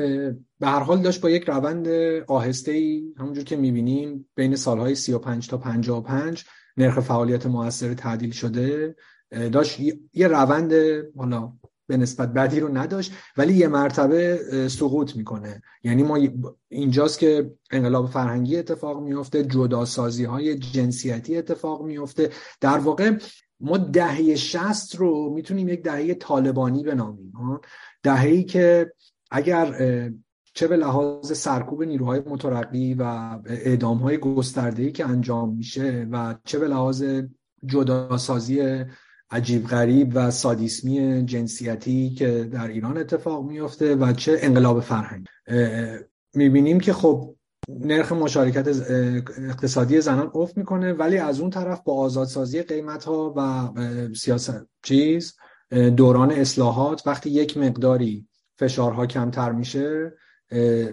به 0.61 0.67
هر 0.67 0.81
حال 0.81 1.03
داشت 1.03 1.21
با 1.21 1.31
یک 1.31 1.45
روند 1.49 1.89
آهسته 2.29 2.73
ای 2.73 3.15
همونجور 3.19 3.45
که 3.45 3.57
می‌بینیم 3.57 4.29
بین 4.35 4.57
سالهای 4.57 4.95
35 4.95 5.49
تا 5.49 5.59
55 5.59 6.45
نرخ 6.77 7.01
فعالیت 7.01 7.47
موثر 7.47 7.95
تعدیل 7.95 8.31
شده 8.31 8.97
داشت 9.53 9.81
یه 10.13 10.29
روند 10.29 10.73
حالا 11.17 11.53
به 11.87 11.97
نسبت 11.97 12.29
بدی 12.29 12.61
رو 12.61 12.77
نداشت 12.77 13.13
ولی 13.37 13.55
یه 13.55 13.69
مرتبه 13.69 14.41
سقوط 14.69 15.17
می‌کنه. 15.17 15.63
یعنی 15.83 16.03
ما 16.03 16.19
اینجاست 16.69 17.19
که 17.19 17.55
انقلاب 17.71 18.11
فرهنگی 18.11 18.57
اتفاق 18.57 19.03
میفته 19.03 19.45
جداسازی 19.45 20.25
های 20.25 20.59
جنسیتی 20.59 21.37
اتفاق 21.37 21.83
میفته 21.83 22.31
در 22.61 22.79
واقع 22.79 23.19
ما 23.61 23.77
دهه 23.77 24.35
شست 24.35 24.97
رو 24.97 25.31
می‌تونیم 25.35 25.69
یک 25.69 25.83
دهه 25.83 26.15
طالبانی 26.15 26.83
بنامیم 26.83 27.33
دههی 28.03 28.45
که 28.45 28.93
اگر 29.31 29.75
چه 30.55 30.69
به 30.69 30.77
لحاظ 30.77 31.33
سرکوب 31.33 31.83
نیروهای 31.83 32.21
مترقی 32.27 32.95
و 32.95 33.03
اعدام 33.47 33.99
های 33.99 34.19
گسترده 34.19 34.91
که 34.91 35.09
انجام 35.09 35.57
میشه 35.57 36.09
و 36.13 36.35
چه 36.45 36.59
به 36.59 36.69
لحاظ 36.69 37.05
جداسازی 37.67 38.85
عجیب 39.31 39.67
غریب 39.67 40.13
و 40.15 40.31
سادیسمی 40.31 41.25
جنسیتی 41.25 42.11
که 42.11 42.49
در 42.53 42.69
ایران 42.69 42.99
اتفاق 42.99 43.45
میفته 43.45 43.95
و 43.95 44.13
چه 44.13 44.39
انقلاب 44.41 44.81
فرهنگ 44.81 45.27
می‌بینیم 46.35 46.81
که 46.81 46.93
خب 46.93 47.35
نرخ 47.69 48.13
مشارکت 48.13 48.69
اقتصادی 49.39 50.01
زنان 50.01 50.31
افت 50.35 50.57
می‌کنه 50.57 50.93
ولی 50.93 51.19
از 51.19 51.41
اون 51.41 51.51
طرف 51.51 51.83
با 51.85 51.95
آزادسازی 51.95 52.63
قیمت 52.63 53.05
ها 53.05 53.35
و 53.37 53.71
سیاست 54.15 54.67
چیز 54.83 55.37
دوران 55.97 56.31
اصلاحات 56.31 57.07
وقتی 57.07 57.31
یک 57.31 57.57
مقداری 57.57 58.29
فشارها 58.59 59.07
کمتر 59.07 59.53
میشه 59.53 60.13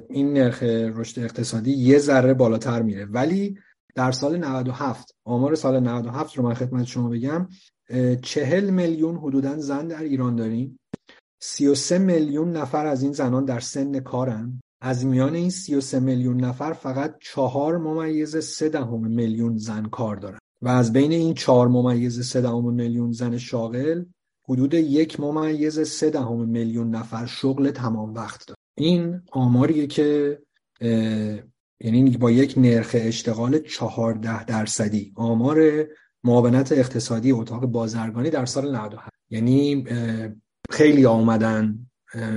این 0.10 0.34
نرخ 0.34 0.64
رشد 0.64 1.20
اقتصادی 1.24 1.72
یه 1.72 1.98
ذره 1.98 2.34
بالاتر 2.34 2.82
میره. 2.82 3.06
ولی 3.06 3.58
در 3.96 4.12
سال 4.12 4.38
97 4.38 5.16
آمار 5.26 5.56
سال 5.56 5.80
97 5.80 6.38
رو 6.38 6.44
من 6.44 6.54
خدمت 6.54 6.86
شما 6.86 7.10
بگم 7.10 7.48
چهل 8.22 8.70
میلیون 8.70 9.18
حدودا 9.18 9.60
زن 9.60 9.88
در 9.88 10.04
ایران 10.04 10.36
داریم. 10.36 10.80
33 11.40 11.98
میلیون 11.98 12.52
نفر 12.52 12.86
از 12.86 13.04
این 13.04 13.12
زنان 13.12 13.46
در 13.46 13.60
سن 13.60 14.00
کارن. 14.00 14.62
از 14.82 15.06
میان 15.06 15.36
این 15.36 15.50
33 15.50 16.00
میلیون 16.00 16.44
نفر 16.44 16.74
فقط 16.74 17.16
چهار 17.22 17.78
ممیز 17.78 18.38
سه 18.38 18.70
دهم 18.70 19.08
میلیون 19.08 19.58
زن 19.58 19.86
کار 19.86 20.16
دارن. 20.16 20.40
و 20.62 20.68
از 20.68 20.94
بین 20.94 21.12
این 21.12 21.34
چهار 21.34 21.68
ممیز 21.68 22.30
سه 22.30 22.42
دهم 22.42 22.74
میلیون 22.74 23.12
زن 23.12 23.38
شاغل 23.38 24.04
حدود 24.50 24.74
یک 24.74 25.20
ممیز 25.20 25.80
سه 25.80 26.10
دهم 26.10 26.50
میلیون 26.50 26.96
نفر 26.96 27.26
شغل 27.26 27.72
تمام 27.72 28.14
وقت 28.14 28.48
دارن. 28.48 28.61
این 28.76 29.22
آماریه 29.32 29.88
که 29.88 30.40
یعنی 31.84 32.18
با 32.18 32.32
یک 32.32 32.54
نرخ 32.58 32.96
اشتغال 33.00 33.60
چهارده 33.60 34.44
درصدی. 34.44 35.14
آمار 35.16 35.88
معاونت 36.24 36.72
اقتصادی 36.72 37.32
اتاق 37.32 37.66
بازرگانی 37.66 38.30
در 38.30 38.46
سال 38.46 38.76
97 38.76 39.10
یعنی 39.30 39.86
خیلی 40.70 41.06
آمدن 41.06 41.88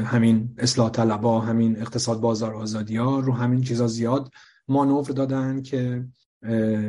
همین 0.05 0.55
اصلاح 0.59 0.91
طلبا 0.91 1.41
همین 1.41 1.81
اقتصاد 1.81 2.21
بازار 2.21 2.55
آزادی 2.55 2.97
ها 2.97 3.21
رو 3.21 3.33
همین 3.33 3.63
چیزا 3.63 3.87
زیاد 3.87 4.31
مانور 4.69 5.05
دادن 5.05 5.63
که 5.63 6.05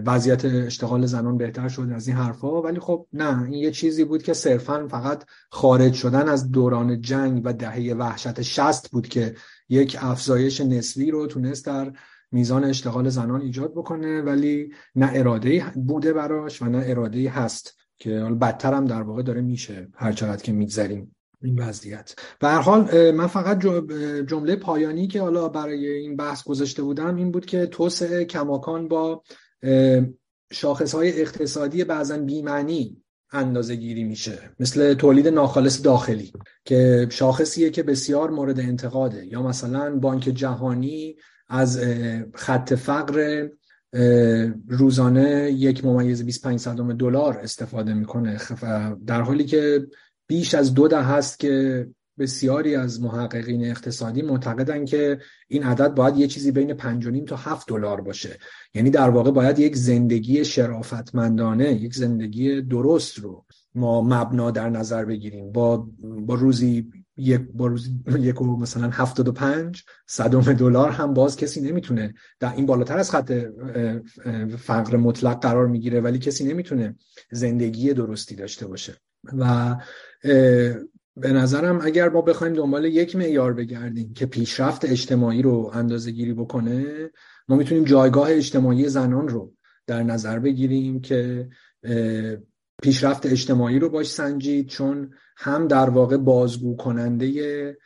وضعیت 0.05 0.45
اشتغال 0.45 1.05
زنان 1.05 1.37
بهتر 1.37 1.67
شد 1.67 1.89
از 1.95 2.07
این 2.07 2.17
حرفها 2.17 2.61
ولی 2.61 2.79
خب 2.79 3.07
نه 3.13 3.43
این 3.43 3.53
یه 3.53 3.71
چیزی 3.71 4.03
بود 4.03 4.23
که 4.23 4.33
صرفا 4.33 4.87
فقط 4.87 5.23
خارج 5.49 5.93
شدن 5.93 6.29
از 6.29 6.51
دوران 6.51 7.01
جنگ 7.01 7.41
و 7.45 7.53
دهه 7.53 7.93
وحشت 7.93 8.41
شست 8.41 8.91
بود 8.91 9.07
که 9.07 9.35
یک 9.69 9.97
افزایش 10.01 10.61
نسبی 10.61 11.11
رو 11.11 11.27
تونست 11.27 11.65
در 11.65 11.93
میزان 12.31 12.63
اشتغال 12.63 13.09
زنان 13.09 13.41
ایجاد 13.41 13.71
بکنه. 13.71 14.21
ولی 14.21 14.69
نه 14.95 15.11
اراده 15.13 15.65
بوده 15.75 16.13
براش 16.13 16.61
و 16.61 16.65
نه 16.65 16.83
اراده 16.85 17.29
هست 17.29 17.77
که 17.97 18.09
بدتر 18.19 18.73
هم 18.73 18.85
در 18.85 19.01
واقع 19.01 19.23
داره 19.23 19.41
میشه 19.41 19.87
هر 19.95 20.11
چقدر 20.11 20.43
که 20.43 20.51
میگذریم 20.51 21.15
این 21.41 21.59
وضعیت. 21.59 22.15
به 22.39 22.47
هر 22.47 22.61
حال 22.61 23.11
من 23.11 23.27
فقط 23.27 23.59
جمله 24.27 24.55
پایانی 24.55 25.07
که 25.07 25.21
حالا 25.21 25.49
برای 25.49 25.87
این 25.87 26.15
بحث 26.15 26.43
گذاشته 26.43 26.83
بودم 26.83 27.15
این 27.15 27.31
بود 27.31 27.45
که 27.45 27.65
توسعه 27.65 28.25
کماکان 28.25 28.87
با 28.87 29.23
شاخص 30.51 30.95
های 30.95 31.21
اقتصادی 31.21 31.83
بعضا 31.83 32.17
بیمعنی 32.17 32.97
اندازه 33.31 33.75
گیری 33.75 34.03
میشه. 34.03 34.39
مثل 34.59 34.93
تولید 34.93 35.27
ناخالص 35.27 35.83
داخلی 35.83 36.33
که 36.65 37.07
شاخصیه 37.11 37.69
که 37.69 37.83
بسیار 37.83 38.29
مورد 38.29 38.59
انتقاده. 38.59 39.25
یا 39.25 39.41
مثلا 39.41 39.95
بانک 39.95 40.23
جهانی 40.23 41.15
از 41.47 41.79
خط 42.33 42.73
فقر 42.73 43.47
روزانه 44.67 45.51
یک 45.51 45.85
ممیز 45.85 46.25
25 46.25 46.59
صدم 46.59 46.93
دلار 46.93 47.37
استفاده 47.37 47.93
می‌کنه. 47.93 48.39
در 49.07 49.21
حالی 49.21 49.43
که 49.43 49.87
بیش 50.27 50.53
از 50.55 50.73
دو 50.73 50.87
ده 50.87 51.01
هست 51.01 51.39
که 51.39 51.87
بسیاری 52.19 52.75
از 52.75 53.01
محققین 53.01 53.69
اقتصادی 53.69 54.21
معتقدن 54.21 54.85
که 54.85 55.19
این 55.47 55.63
عدد 55.63 55.95
باید 55.95 56.17
یه 56.17 56.27
چیزی 56.27 56.51
بین 56.51 56.73
5 56.73 57.23
تا 57.27 57.35
7 57.35 57.67
دلار 57.67 58.01
باشه. 58.01 58.37
یعنی 58.73 58.89
در 58.89 59.09
واقع 59.09 59.31
باید 59.31 59.59
یک 59.59 59.75
زندگی 59.75 60.45
شرافتمندانه 60.45 61.73
یک 61.73 61.95
زندگی 61.95 62.61
درست 62.61 63.19
رو 63.19 63.45
ما 63.75 64.01
مبنا 64.01 64.51
در 64.51 64.69
نظر 64.69 65.05
بگیریم. 65.05 65.51
با 65.51 65.87
با 66.01 66.35
روزی 66.35 66.91
یک 67.17 67.41
با 67.53 67.67
روزی 67.67 67.99
یک 68.19 68.41
و 68.41 68.57
مثلا 68.57 68.89
75 68.89 69.83
صدم 70.07 70.53
دلار 70.53 70.91
هم 70.91 71.13
باز 71.13 71.37
کسی 71.37 71.61
نمی‌تونه 71.61 72.13
در 72.39 72.53
این 72.55 72.65
بالاتر 72.65 72.97
از 72.97 73.11
خط 73.11 73.31
فقر 74.57 74.97
مطلق 74.97 75.39
قرار 75.41 75.67
می‌گیره 75.67 76.01
ولی 76.01 76.19
کسی 76.19 76.43
نمی‌تونه 76.45 76.95
زندگی 77.31 77.93
درستی 77.93 78.35
داشته 78.35 78.67
باشه. 78.67 78.93
و 79.37 79.75
به 81.17 81.31
نظرم 81.31 81.79
اگر 81.81 82.09
ما 82.09 82.21
بخوایم 82.21 82.53
دنبال 82.53 82.85
یک 82.85 83.15
معیار 83.15 83.53
بگردیم 83.53 84.13
که 84.13 84.25
پیشرفت 84.25 84.85
اجتماعی 84.85 85.41
رو 85.41 85.71
اندازه 85.73 86.11
گیری 86.11 86.33
بکنه 86.33 87.09
ما 87.47 87.55
می‌تونیم 87.55 87.83
جایگاه 87.83 88.31
اجتماعی 88.31 88.89
زنان 88.89 89.27
رو 89.27 89.53
در 89.87 90.03
نظر 90.03 90.39
بگیریم 90.39 91.01
که 91.01 91.49
پیشرفت 92.81 93.25
اجتماعی 93.25 93.79
رو 93.79 93.89
باش 93.89 94.11
سنجید 94.11 94.67
چون 94.67 95.13
هم 95.37 95.67
در 95.67 95.89
واقع 95.89 96.17
بازگو 96.17 96.75
کننده 96.75 97.77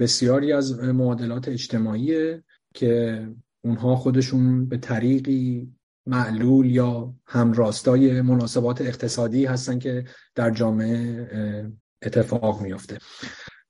بسیاری 0.00 0.52
از 0.52 0.78
معادلات 0.78 1.48
اجتماعی 1.48 2.42
که 2.74 3.26
اونها 3.64 3.96
خودشون 3.96 4.68
به 4.68 4.76
طریقی 4.76 5.72
معلول 6.06 6.66
یا 6.66 7.14
همراستای 7.26 8.20
مناسبات 8.20 8.80
اقتصادی 8.80 9.44
هستن 9.44 9.78
که 9.78 10.04
در 10.34 10.50
جامعه 10.50 11.72
اتفاق 12.02 12.62
میافته. 12.62 12.98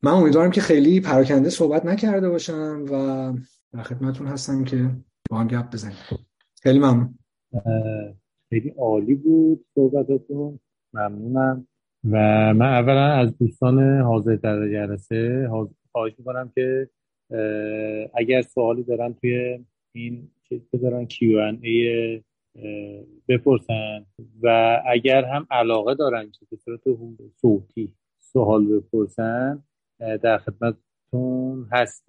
من 0.02 0.12
امیدوارم 0.12 0.51
که 0.51 0.61
خیلی 0.61 1.01
پراکنده 1.01 1.51
صحبت 1.51 1.86
نکرده 1.86 2.28
باشم 2.28 2.85
و 2.93 3.32
در 3.73 3.82
خدمتون 3.82 4.27
هستم 4.27 4.65
که 4.65 4.90
با 5.31 5.39
هم 5.39 5.48
گپ 5.48 5.70
بزنیم. 5.73 5.97
خیلی 6.62 6.78
ممنون. 6.78 7.19
خیلی 8.48 8.74
عالی 8.78 9.15
بود 9.15 9.66
صحبتاتون 9.74 10.61
ممنونم. 10.94 11.66
و 12.05 12.19
من 12.55 12.66
اولا 12.66 13.12
از 13.12 13.39
دوستان 13.39 14.01
حاضر 14.01 14.36
در 14.36 14.69
جلسه 14.69 15.48
خواهش 15.93 16.12
می‌کنم 16.19 16.52
که 16.55 16.90
اگر 18.15 18.43
سوالی 18.43 18.82
دارن 18.82 19.15
توی 19.15 19.65
این 19.93 20.31
چیز 20.48 20.61
بذارن 20.73 21.09
ای 21.62 22.23
بپرسن. 23.28 24.07
و 24.43 24.77
اگر 24.86 25.24
هم 25.24 25.47
علاقه 25.51 25.94
دارن 25.94 26.31
که 26.31 26.47
به 26.51 26.57
صورت 26.57 26.81
صوتی 27.40 27.94
سوال 28.32 28.66
بپرسن 28.66 29.62
در 29.98 30.39
خدمتتون 30.39 31.69
هست. 31.73 32.05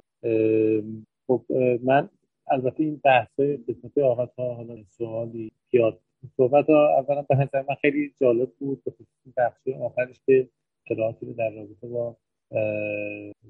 خب 1.28 1.46
من 1.84 2.10
البته 2.52 2.84
این 2.84 3.02
بحث 3.04 3.40
های 3.40 3.58
قسمت 3.58 3.98
آقا 3.98 4.56
حالا 4.56 4.84
سوالی 4.90 5.52
پیاد 5.72 6.00
صحبت 6.38 6.70
ها 6.70 6.98
اولا 6.98 7.22
به 7.22 7.36
نظر 7.36 7.64
من 7.70 7.76
خیلی 7.82 8.14
جالب 8.22 8.52
بود 8.60 8.84
به 8.84 8.92
خصوص 8.92 9.34
بخش 9.38 9.68
آخرش 9.68 10.22
که 10.26 10.50
اطلاعاتی 10.86 11.26
رو 11.26 11.34
در 11.34 11.50
رابطه 11.50 11.88
با 11.88 12.18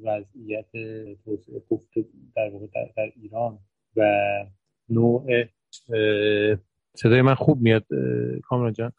وضعیت 0.03 0.71
توسعه 1.69 2.05
در 2.35 2.49
واقع 2.49 2.67
در, 2.75 2.89
در 2.97 3.11
ایران 3.21 3.59
و 3.95 4.03
نوع 4.89 5.43
صدای 6.95 7.21
من 7.21 7.35
خوب 7.35 7.61
میاد 7.61 7.85
کامران 8.43 8.73
جان. 8.73 8.91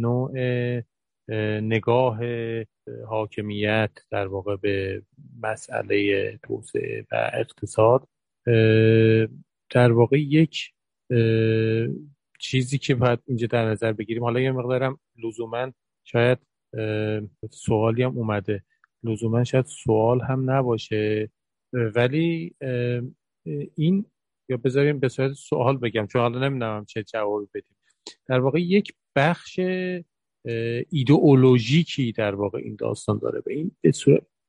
نوع 0.00 0.32
نگاه 1.62 2.20
حاکمیت 3.08 3.90
در 4.10 4.26
واقع 4.26 4.56
به 4.56 5.02
مسئله 5.42 6.38
توسعه 6.42 7.06
و 7.12 7.30
اقتصاد 7.34 8.08
در 9.70 9.92
واقع 9.92 10.20
یک 10.20 10.72
چیزی 12.38 12.78
که 12.78 12.94
باید 12.94 13.18
اینجا 13.26 13.46
در 13.46 13.64
نظر 13.64 13.92
بگیریم. 13.92 14.22
حالا 14.22 14.40
یه 14.40 14.52
مقدارم 14.52 15.00
لزوما 15.24 15.72
شاید 16.04 16.38
سوالی 17.50 18.02
هم 18.02 18.18
اومده. 18.18 18.64
لزوما 19.02 19.44
شاید 19.44 19.64
سوال 19.64 20.20
هم 20.20 20.50
نباشه. 20.50 21.30
ولی 21.72 22.54
این 23.76 24.06
یا 24.48 24.56
بذاریم 24.56 24.98
به 24.98 25.08
صورت 25.08 25.32
سوال 25.32 25.76
بگم 25.76 26.06
چون 26.06 26.22
حالا 26.22 26.48
نمی‌دونم 26.48 26.84
چه 26.84 27.02
جوابی 27.02 27.46
بدیم. 27.54 27.76
در 28.26 28.40
واقع 28.40 28.60
یک 28.60 28.92
بخش 29.16 29.60
ایدئولوژیکی 30.90 32.12
در 32.12 32.34
واقع 32.34 32.58
این 32.58 32.76
داستان 32.76 33.18
داره 33.18 33.40
به 33.40 33.52
این 33.52 33.70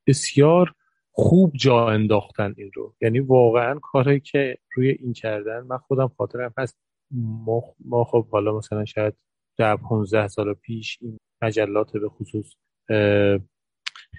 بسیار 0.07 0.73
خوب 1.11 1.53
جا 1.55 1.89
انداختن 1.89 2.53
این 2.57 2.71
رو. 2.73 2.95
یعنی 3.01 3.19
واقعا 3.19 3.79
کاری 3.79 4.19
که 4.19 4.57
روی 4.75 4.89
این 4.89 5.13
کردن 5.13 5.59
من 5.59 5.77
خودم 5.77 6.11
خاطرم 6.17 6.53
هست. 6.57 6.77
ما, 7.85 8.03
خب 8.03 8.27
حالا 8.29 8.57
مثلا 8.57 8.85
شاید 8.85 9.13
در 9.57 9.75
15 9.75 10.27
سال 10.27 10.53
پیش 10.53 10.97
این 11.01 11.17
مجلات 11.41 11.97
به 11.97 12.09
خصوص 12.09 12.53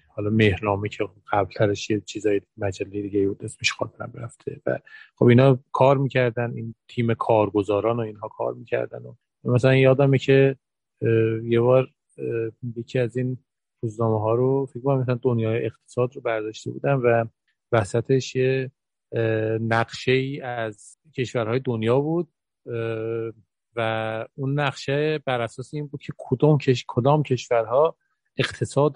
حالا 0.08 0.30
مهرنامه 0.30 0.88
که 0.88 1.04
قبلترش 1.32 1.90
یه 1.90 2.00
چیزای 2.00 2.40
مجله 2.56 3.02
دیگه 3.02 3.28
بود 3.28 3.44
اسمش 3.44 3.72
خاطرم 3.72 4.12
رفته 4.14 4.60
و 4.66 4.78
خب 5.16 5.24
اینا 5.24 5.58
کار 5.72 5.98
می‌کردن 5.98 6.52
این 6.54 6.74
تیم 6.88 7.14
کارگزاران 7.14 7.96
و 7.96 8.00
اینها 8.00 8.28
کار 8.28 8.54
می‌کردن 8.54 9.02
و 9.02 9.14
مثلا 9.44 9.74
یادمه 9.74 10.18
که 10.18 10.56
یه 11.44 11.60
بار 11.60 11.88
یکی 12.76 12.98
از 12.98 13.16
این 13.16 13.38
روزنامه 13.82 14.20
ها 14.20 14.34
رو 14.34 14.66
فکر 14.66 14.80
کنم 14.80 15.00
مثلا 15.00 15.18
دنیای 15.22 15.64
اقتصاد 15.66 16.14
رو 16.14 16.20
برداشته 16.20 16.70
بودم 16.70 17.00
و 17.04 17.24
وسطش 17.72 18.36
یه 18.36 18.70
نقشه 19.60 20.12
ای 20.12 20.40
از 20.40 20.98
کشورهای 21.16 21.60
دنیا 21.60 22.00
بود 22.00 22.28
و 23.76 24.26
اون 24.34 24.60
نقشه 24.60 25.18
بر 25.18 25.40
اساس 25.40 25.74
این 25.74 25.86
بود 25.86 26.02
که 26.02 26.12
کدام 26.16 26.58
کش... 26.58 26.84
کدام 26.88 27.22
کشورها 27.22 27.96
اقتصاد 28.36 28.94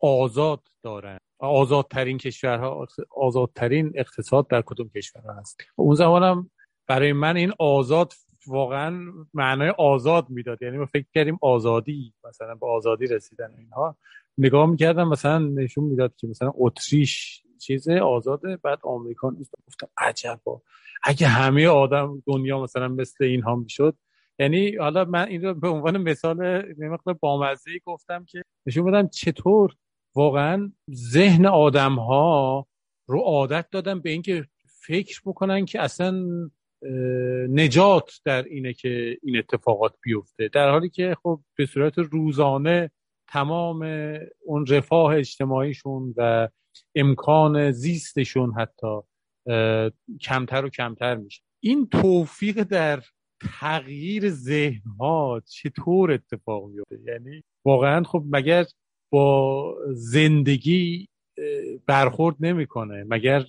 آزاد 0.00 0.68
دارن. 0.82 1.18
آزادترین 1.38 2.18
کشورها 2.18 2.86
آزادترین 3.16 3.92
اقتصاد 3.94 4.48
در 4.48 4.62
کدوم 4.62 4.88
کشورها 4.88 5.32
هست. 5.32 5.60
اون 5.76 5.94
زمانم 5.94 6.50
برای 6.86 7.12
من 7.12 7.36
این 7.36 7.52
آزاد 7.58 8.12
واقعا 8.50 9.12
معنای 9.34 9.68
آزاد 9.78 10.30
می‌داد. 10.30 10.62
یعنی 10.62 10.78
ما 10.78 10.86
فکر 10.86 11.06
کردیم 11.14 11.38
آزادی 11.42 12.14
مثلا 12.28 12.54
به 12.54 12.66
آزادی 12.66 13.06
رسیدن 13.06 13.54
اینها. 13.58 13.96
نگاه 14.38 14.66
می‌کردم 14.66 15.08
مثلا 15.08 15.38
نشون 15.38 15.84
می‌داد 15.84 16.16
که 16.16 16.26
مثلا 16.26 16.52
اتریش 16.54 17.42
چیز 17.60 17.88
آزاده 17.88 18.56
بعد 18.56 18.78
آمریکا 18.82 19.30
نیست 19.30 19.54
گفتم 19.66 19.88
عجبا. 19.98 20.62
اگه 21.02 21.26
همه 21.26 21.68
آدم 21.68 22.22
دنیا 22.26 22.62
مثلا 22.62 22.88
مثل 22.88 23.24
اینها 23.24 23.54
می‌شد. 23.56 23.96
یعنی 24.38 24.76
حالا 24.76 25.04
من 25.04 25.28
این 25.28 25.42
رو 25.42 25.54
به 25.54 25.68
عنوان 25.68 25.96
مثال 25.96 26.62
مقدار 26.78 27.14
بامزه 27.20 27.70
گفتم 27.84 28.24
که 28.24 28.42
نشون 28.66 28.84
بدم 28.84 29.08
چطور 29.08 29.74
واقعا 30.14 30.72
ذهن 30.94 31.46
آدم 31.46 31.94
ها 31.94 32.66
رو 33.06 33.20
عادت 33.20 33.66
دادن 33.70 34.00
به 34.00 34.10
اینکه 34.10 34.46
فکر 34.86 35.20
بکنن 35.26 35.64
که 35.64 35.80
اصلا 35.80 36.26
نجات 37.48 38.20
در 38.24 38.42
اینه 38.42 38.72
که 38.72 39.18
این 39.22 39.38
اتفاقات 39.38 39.94
بیفته. 40.02 40.48
در 40.48 40.70
حالی 40.70 40.88
که 40.88 41.16
خب 41.22 41.40
به 41.56 41.66
صورت 41.66 41.98
روزانه 41.98 42.90
تمام 43.28 43.82
اون 44.44 44.66
رفاه 44.66 45.16
اجتماعیشون 45.16 46.14
و 46.16 46.48
امکان 46.94 47.70
زیستشون 47.70 48.54
حتی 48.54 49.00
کمتر 50.20 50.64
و 50.64 50.68
کمتر 50.68 51.16
میشه. 51.16 51.42
این 51.62 51.88
توفیق 51.88 52.62
در 52.62 53.02
تغییر 53.60 54.30
ذهن 54.30 54.90
ها 55.00 55.42
چطور 55.46 56.12
اتفاق 56.12 56.66
میفته 56.68 56.98
یعنی 57.06 57.42
واقعا 57.64 58.02
خب 58.04 58.24
مگر 58.30 58.64
با 59.12 59.76
زندگی 59.92 61.08
برخورد 61.86 62.36
نمی‌کنه؟ 62.40 63.04
مگر 63.08 63.44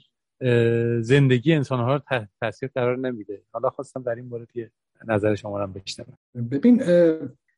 زندگی 1.01 1.53
انسان 1.53 1.79
ها 1.79 1.95
رو 1.95 2.25
تاثیر 2.41 2.69
قرار 2.75 2.97
نمیده. 2.97 3.41
حالا 3.51 3.69
خواستم 3.69 4.01
در 4.01 4.15
این 4.15 4.25
مورد 4.25 4.47
یه 4.55 4.71
نظر 5.07 5.35
شما 5.35 5.59
رو 5.59 5.67
بشنوم. 5.67 6.17
ببین 6.51 6.83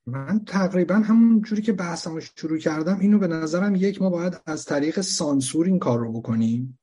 من 0.07 0.41
تقریبا 0.45 0.95
همون 0.95 1.41
جوری 1.41 1.61
که 1.61 1.73
بحثمو 1.73 2.19
شروع 2.19 2.57
کردم 2.57 2.99
اینو 2.99 3.19
به 3.19 3.27
نظرم 3.27 3.76
یک 3.76 4.01
ما 4.01 4.10
باید 4.10 4.34
از 4.45 4.65
طریق 4.65 5.01
سانسور 5.01 5.65
این 5.65 5.80
کار 5.80 5.99
رو 5.99 6.11
بکنیم 6.11 6.80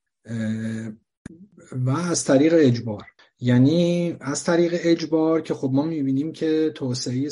و 1.71 1.89
از 1.89 2.25
طریق 2.25 2.53
اجبار. 2.55 3.03
یعنی 3.39 4.15
از 4.19 4.43
طریق 4.43 4.71
اجبار 4.73 5.41
که 5.41 5.53
خب 5.53 5.69
ما 5.73 5.85
می‌بینیم 5.85 6.31
که 6.31 6.71
توسعه 6.75 7.29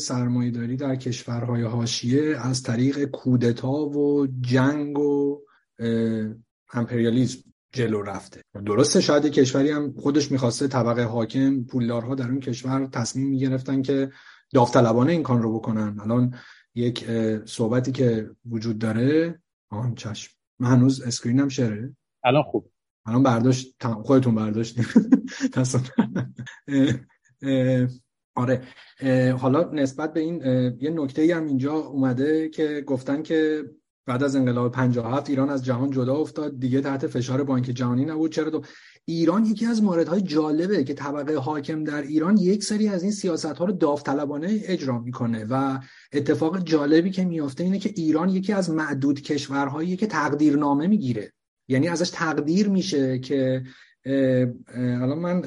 داری 0.52 0.78
در 0.78 0.96
کشورهای 0.96 1.64
حاشیه 1.64 2.38
از 2.48 2.64
طریق 2.64 3.06
کودتا 3.06 3.72
و 3.72 4.28
جنگ 4.42 5.00
و 5.00 5.42
امپریالیزم 6.74 7.49
جلو 7.72 8.02
رفته. 8.02 8.42
درسته 8.66 9.02
شاید 9.02 9.26
کشوری 9.26 9.72
هم 9.72 9.94
خودش 9.94 10.32
می‌خواسته 10.32 10.68
طبقه 10.68 11.04
حاکم 11.04 11.64
پولدارها 11.64 12.16
در 12.16 12.28
اون 12.28 12.40
کشور 12.40 12.86
تصمیم 12.86 13.28
می‌گرفتن 13.28 13.82
که 13.82 14.12
داوطلبانه 14.54 15.12
این 15.12 15.24
کار 15.24 15.42
رو 15.42 15.60
بکنن. 15.60 16.00
الان 16.00 16.34
یک 16.76 17.06
صحبتی 17.46 17.92
که 17.92 18.30
وجود 18.50 18.78
داره 18.78 19.40
آن 19.70 19.96
چشم. 19.96 20.34
من 20.60 20.70
هنوز 20.70 21.02
اسکرینم 21.02 21.48
شره 21.48 21.96
الان 22.24 22.44
خوب. 22.44 22.72
الان 23.06 23.24
برداشت 23.24 23.76
خودتون 24.04 24.36
برداشت. 24.36 24.80
آره. 28.36 28.64
حالا 29.38 29.72
نسبت 29.74 30.14
به 30.14 30.20
این 30.20 30.42
یه 30.82 30.90
نکته 30.90 31.36
هم 31.36 31.46
اینجا 31.46 31.74
اومده 31.74 32.50
که 32.50 32.84
گفتن 32.88 33.24
که 33.24 33.64
بعد 34.10 34.24
از 34.24 34.36
انقلاب 34.36 34.72
57 34.72 35.30
ایران 35.30 35.50
از 35.50 35.66
جهان 35.66 35.92
جدا 35.92 36.16
افتاد. 36.16 36.60
دیگه 36.60 36.82
تحت 36.82 37.08
فشار 37.08 37.44
بانک 37.44 37.64
جهانی 37.64 38.06
نبود. 38.06 38.32
چرا 38.32 38.50
تو 38.50 38.62
ایران 39.06 39.46
یکی 39.46 39.66
از 39.66 39.84
موردهای 39.84 40.22
جالبه 40.22 40.84
که 40.84 40.94
طبقه 40.94 41.36
حاکم 41.36 41.84
در 41.84 42.02
ایران 42.02 42.38
یک 42.38 42.64
سری 42.64 42.88
از 42.88 43.04
این 43.04 43.12
سیاست 43.12 43.46
ها 43.46 43.66
رو 43.66 43.72
داوطلبانه 43.72 44.60
اجرا 44.64 45.00
می‌کنه 45.00 45.46
و 45.50 45.80
اتفاق 46.14 46.64
جالبی 46.64 47.12
که 47.12 47.26
میافته 47.26 47.64
اینه 47.64 47.80
که 47.80 47.90
ایران 47.96 48.30
یکی 48.30 48.54
از 48.54 48.70
معدود 48.70 49.22
کشورهایی 49.22 49.96
که 49.98 50.08
تقدیرنامه 50.08 50.88
می‌گیره. 50.88 51.34
یعنی 51.68 51.88
ازش 51.88 52.10
تقدیر 52.10 52.70
میشه 52.70 53.20
که 53.20 53.64
الان 54.76 55.20
من 55.20 55.42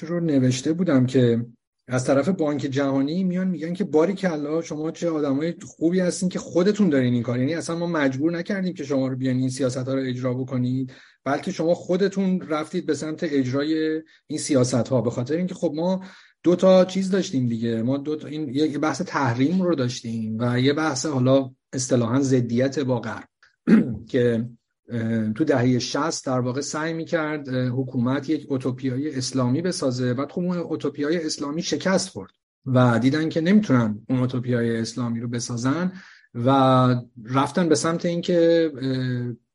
رو 0.00 0.20
نوشته 0.20 0.72
بودم 0.72 1.06
که 1.06 1.46
از 1.90 2.04
طرف 2.04 2.28
بانک 2.28 2.60
جهانی 2.60 3.24
میان 3.24 3.48
میگن 3.48 3.72
که 3.72 3.84
باری 3.84 4.12
کلا 4.12 4.62
شما 4.62 4.90
چه 4.90 5.10
آدمای 5.10 5.54
خوبی 5.66 6.00
هستین 6.00 6.28
که 6.28 6.38
خودتون 6.38 6.88
دارین 6.88 7.14
این 7.14 7.22
کار. 7.22 7.38
یعنی 7.38 7.54
اصلا 7.54 7.76
ما 7.76 7.86
مجبور 7.86 8.32
نکردیم 8.32 8.74
که 8.74 8.84
شما 8.84 9.08
رو 9.08 9.16
بیان 9.16 9.36
این 9.36 9.50
سیاست 9.50 9.76
ها 9.76 9.94
رو 9.94 10.00
اجرا 10.00 10.34
بکنید 10.34 10.92
بلکه 11.24 11.50
شما 11.50 11.74
خودتون 11.74 12.40
رفتید 12.40 12.86
به 12.86 12.94
سمت 12.94 13.20
اجرای 13.22 14.02
این 14.26 14.38
سیاست 14.38 14.88
ها 14.88 15.00
به 15.00 15.10
خاطر 15.10 15.36
اینکه 15.36 15.54
خب 15.54 15.72
ما 15.74 16.04
دو 16.42 16.56
تا 16.56 16.84
چیز 16.84 17.10
داشتیم 17.10 17.48
دیگه. 17.48 17.82
ما 17.82 17.98
دو 17.98 18.16
تا 18.16 18.28
این 18.28 18.54
یه 18.54 18.78
بحث 18.78 19.02
تحریم 19.02 19.62
رو 19.62 19.74
داشتیم 19.74 20.36
و 20.40 20.60
یه 20.60 20.72
بحث 20.72 21.06
حالا 21.06 21.50
اصطلاحا 21.72 22.20
ضدیت 22.20 22.78
با 22.78 23.00
غرب 23.00 23.28
که 24.10 24.48
تو 25.34 25.44
دهه 25.44 25.78
60 25.78 26.26
در 26.26 26.40
واقع 26.40 26.60
سعی 26.60 26.92
می‌کرد 26.92 27.48
حکومت 27.48 28.30
یک 28.30 28.46
اوتوپیای 28.48 29.14
اسلامی 29.14 29.62
بسازه 29.62 30.14
بعد 30.14 30.32
خب 30.32 30.40
اون 30.40 30.56
اوتوپیای 30.56 31.26
اسلامی 31.26 31.62
شکست 31.62 32.08
خورد 32.08 32.30
و 32.66 32.98
دیدن 32.98 33.28
که 33.28 33.40
نمی‌تونن 33.40 34.06
اون 34.08 34.18
اوتوپیای 34.18 34.76
اسلامی 34.80 35.20
رو 35.20 35.28
بسازن 35.28 35.92
و 36.34 36.50
رفتن 37.24 37.68
به 37.68 37.74
سمت 37.74 38.04
اینکه 38.04 38.72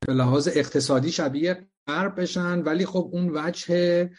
به 0.08 0.14
لحاظ 0.14 0.48
اقتصادی 0.56 1.12
شبیه 1.12 1.68
غرب 1.88 2.22
بشن. 2.22 2.62
ولی 2.62 2.86
خب 2.86 3.10
اون 3.12 3.32
وجه 3.36 4.10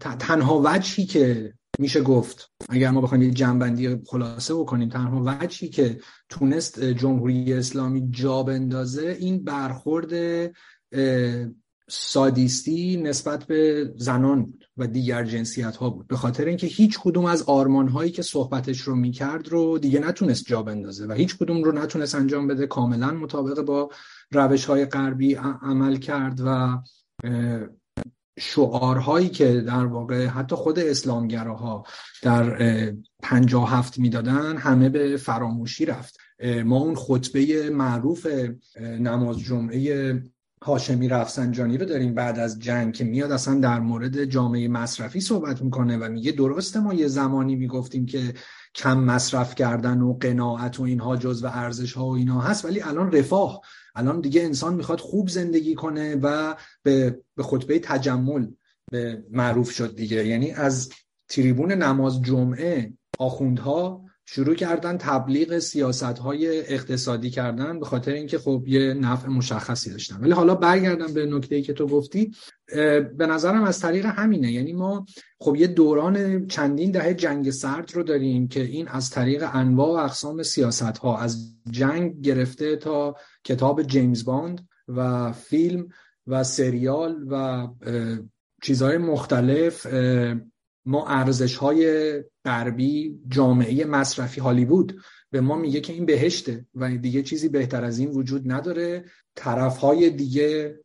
تنها 0.00 0.62
وجهی 0.64 1.06
که 1.06 1.54
میشه 1.78 2.00
گفت. 2.00 2.50
اگر 2.68 2.90
ما 2.90 3.00
بخوایم 3.00 3.22
یه 3.22 3.30
جنبندی 3.30 3.96
خلاصه 4.06 4.54
بکنیم 4.54 4.88
تنها 4.88 5.22
وجهی 5.26 5.68
که 5.68 6.00
تونست 6.28 6.84
جمهوری 6.84 7.52
اسلامی 7.52 8.08
جا 8.10 8.42
بندازه 8.42 9.16
این 9.20 9.44
برخورد 9.44 10.12
سادیستی 11.88 12.96
نسبت 12.96 13.44
به 13.44 13.92
زنان 13.96 14.44
بود 14.44 14.64
و 14.76 14.86
دیگر 14.86 15.24
جنسیت 15.24 15.76
ها 15.76 15.90
بود. 15.90 16.06
به 16.06 16.16
خاطر 16.16 16.44
اینکه 16.44 16.66
هیچ 16.66 16.98
کدوم 17.02 17.24
از 17.24 17.42
آرمان 17.42 17.88
هایی 17.88 18.10
که 18.10 18.22
صحبتش 18.22 18.80
رو 18.80 18.94
می‌کرد 18.94 19.48
رو 19.48 19.78
دیگه 19.78 20.00
نتونست 20.00 20.44
جا 20.46 20.62
بندازه 20.62 21.06
و 21.06 21.12
هیچ 21.12 21.36
کدوم 21.38 21.64
رو 21.64 21.72
نتونست 21.72 22.14
انجام 22.14 22.46
بده 22.46 22.66
کاملا 22.66 23.10
مطابق 23.10 23.60
با 23.60 23.90
روش 24.30 24.64
های 24.64 24.84
غربی 24.84 25.34
عمل 25.62 25.96
کرد 25.96 26.40
و 26.44 26.78
شعارهایی 28.38 29.28
که 29.28 29.60
در 29.60 29.86
واقع 29.86 30.26
حتی 30.26 30.56
خود 30.56 30.78
اسلامگراها 30.78 31.84
در 32.22 32.58
پنجاه 33.22 33.70
هفت 33.70 33.98
می‌دادن 33.98 34.56
همه 34.56 34.88
به 34.88 35.16
فراموشی 35.16 35.86
رفت. 35.86 36.18
ما 36.64 36.76
اون 36.76 36.94
خطبه 36.94 37.70
معروف 37.70 38.26
نماز 38.80 39.38
جمعه 39.38 40.22
هاشمی 40.62 41.08
رفسنجانی 41.08 41.78
رو 41.78 41.86
داریم. 41.86 42.14
بعد 42.14 42.38
از 42.38 42.58
جنگ 42.58 42.94
که 42.94 43.04
میاد 43.04 43.32
اصلا 43.32 43.60
در 43.60 43.80
مورد 43.80 44.24
جامعه 44.24 44.68
مصرفی 44.68 45.20
صحبت 45.20 45.62
می‌کنه 45.62 45.96
و 45.96 46.08
میگه 46.08 46.32
درسته 46.32 46.80
ما 46.80 46.94
یه 46.94 47.06
زمانی 47.06 47.56
می‌گفتیم 47.56 48.06
که 48.06 48.34
کم 48.74 48.98
مصرف 48.98 49.54
کردن 49.54 50.00
و 50.00 50.18
قناعت 50.20 50.80
و 50.80 50.82
اینها 50.82 51.16
جز 51.16 51.44
و 51.44 51.46
ارزش 51.46 51.92
ها 51.92 52.06
و 52.06 52.14
اینا 52.14 52.40
هست 52.40 52.64
ولی 52.64 52.80
الان 52.80 53.12
رفاه. 53.12 53.60
الان 53.94 54.20
دیگه 54.20 54.42
انسان 54.42 54.74
می‌خواد 54.74 55.00
خوب 55.00 55.28
زندگی 55.28 55.74
کنه 55.74 56.16
و 56.16 56.56
به, 56.82 57.20
به 57.36 57.42
خطبه 57.42 57.78
تجمل 57.78 58.46
به 58.90 59.24
معروف 59.30 59.70
شد 59.70 59.96
دیگه. 59.96 60.26
یعنی 60.26 60.50
از 60.50 60.90
تریبون 61.28 61.72
نماز 61.72 62.22
جمعه 62.22 62.92
آخوندها 63.18 64.03
شروع 64.26 64.54
کردن 64.54 64.98
تبلیغ 64.98 65.58
سیاست 65.58 66.02
های 66.02 66.60
اقتصادی 66.60 67.30
کردن 67.30 67.78
به 67.78 67.86
خاطر 67.86 68.12
اینکه 68.12 68.38
خب 68.38 68.64
یه 68.66 68.94
نفع 68.94 69.28
مشخصی 69.28 69.90
داشتن. 69.90 70.16
ولی 70.20 70.32
حالا 70.32 70.54
برگردم 70.54 71.14
به 71.14 71.26
نکته 71.26 71.62
که 71.62 71.72
تو 71.72 71.86
گفتی 71.86 72.30
به 73.16 73.26
نظرم 73.28 73.62
از 73.62 73.80
طریق 73.80 74.06
همینه. 74.06 74.52
یعنی 74.52 74.72
ما 74.72 75.06
خب 75.40 75.56
یه 75.56 75.66
دوران 75.66 76.46
چندین 76.46 76.90
دهه 76.90 77.14
جنگ 77.14 77.50
سرد 77.50 77.94
رو 77.94 78.02
داریم 78.02 78.48
که 78.48 78.60
این 78.62 78.88
از 78.88 79.10
طریق 79.10 79.48
انواع 79.52 79.88
و 79.88 80.04
اقسام 80.04 80.42
سیاست 80.42 80.98
ها 80.98 81.18
از 81.18 81.56
جنگ 81.70 82.20
گرفته 82.20 82.76
تا 82.76 83.16
کتاب 83.44 83.82
جیمز 83.82 84.24
باند 84.24 84.68
و 84.88 85.32
فیلم 85.32 85.88
و 86.26 86.44
سریال 86.44 87.26
و 87.30 87.66
چیزهای 88.62 88.98
مختلف 88.98 89.86
ما 90.86 91.06
ارزش 91.08 91.56
های 91.56 92.12
غربی 92.44 93.20
جامعه 93.28 93.84
مصرفی 93.84 94.40
هالیوود 94.40 95.00
به 95.30 95.40
ما 95.40 95.56
میگه 95.56 95.80
که 95.80 95.92
این 95.92 96.06
بهشته 96.06 96.66
و 96.74 96.96
دیگه 96.96 97.22
چیزی 97.22 97.48
بهتر 97.48 97.84
از 97.84 97.98
این 97.98 98.10
وجود 98.10 98.52
نداره. 98.52 99.04
طرف 99.34 99.76
های 99.76 100.10
دیگه 100.10 100.80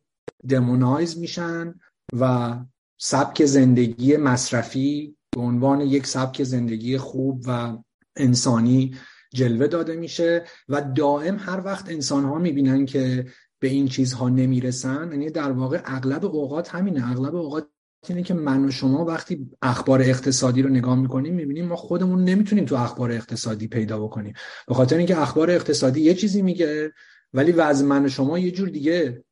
دمونایز 0.48 1.18
میشن 1.18 1.74
و 2.20 2.56
سبک 2.98 3.44
زندگی 3.44 4.16
مصرفی 4.16 5.16
به 5.30 5.40
عنوان 5.40 5.80
یک 5.80 6.06
سبک 6.06 6.42
زندگی 6.42 6.98
خوب 6.98 7.44
و 7.46 7.78
انسانی 8.16 8.94
جلوه 9.34 9.66
داده 9.66 9.96
میشه 9.96 10.44
و 10.68 10.82
دائم 10.82 11.36
هر 11.36 11.60
وقت 11.64 11.90
انسان 11.90 12.24
ها 12.24 12.38
می‌بینن 12.38 12.86
که 12.86 13.26
به 13.58 13.68
این 13.68 13.88
چیزها 13.88 14.28
نمی‌رسن 14.28 15.08
یعنی 15.12 15.30
در 15.30 15.52
واقع 15.52 15.80
اغلب 15.84 16.24
اوقات 16.24 16.68
همینه 16.68 17.10
اغلب 17.10 17.34
اوقات 17.34 17.68
اینه 18.08 18.22
که 18.22 18.34
من 18.34 18.64
و 18.64 18.70
شما 18.70 19.04
وقتی 19.04 19.50
اخبار 19.62 20.02
اقتصادی 20.02 20.62
رو 20.62 20.68
نگاه 20.68 20.96
می‌کنیم 20.96 21.34
می‌بینیم 21.34 21.66
ما 21.66 21.76
خودمون 21.76 22.24
نمی‌تونیم 22.24 22.64
تو 22.64 22.74
اخبار 22.74 23.12
اقتصادی 23.12 23.68
پیدا 23.68 23.98
بکنیم. 23.98 24.34
به 24.68 24.74
خاطر 24.74 24.96
اینکه 24.96 25.20
اخبار 25.20 25.50
اقتصادی 25.50 26.00
یه 26.00 26.14
چیزی 26.14 26.42
میگه 26.42 26.92
ولی 27.34 27.52
وضع 27.52 27.86
من 27.86 28.04
و 28.04 28.08
شما 28.08 28.38
یه 28.38 28.50
جور 28.50 28.68
دیگه 28.68 29.24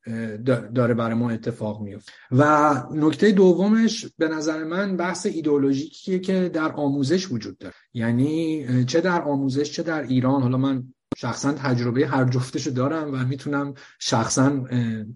داره 0.74 0.94
برای 0.94 1.14
ما 1.14 1.30
اتفاق 1.30 1.80
میفته 1.82 2.12
و 2.32 2.74
نکته 2.94 3.32
دومش 3.32 4.06
به 4.18 4.28
نظر 4.28 4.64
من 4.64 4.96
بحث 4.96 5.26
ایدئولوژیکیه 5.26 6.18
که 6.18 6.48
در 6.48 6.72
آموزش 6.72 7.32
وجود 7.32 7.58
داره. 7.58 7.74
یعنی 7.94 8.66
چه 8.84 9.00
در 9.00 9.22
آموزش 9.22 9.72
چه 9.72 9.82
در 9.82 10.02
ایران. 10.02 10.42
حالا 10.42 10.56
من 10.56 10.94
شخصا 11.20 11.52
تجربه 11.52 12.06
هر 12.06 12.24
جفتشو 12.24 12.70
دارم 12.70 13.10
و 13.12 13.24
می‌تونم 13.24 13.74
شخصا 13.98 14.64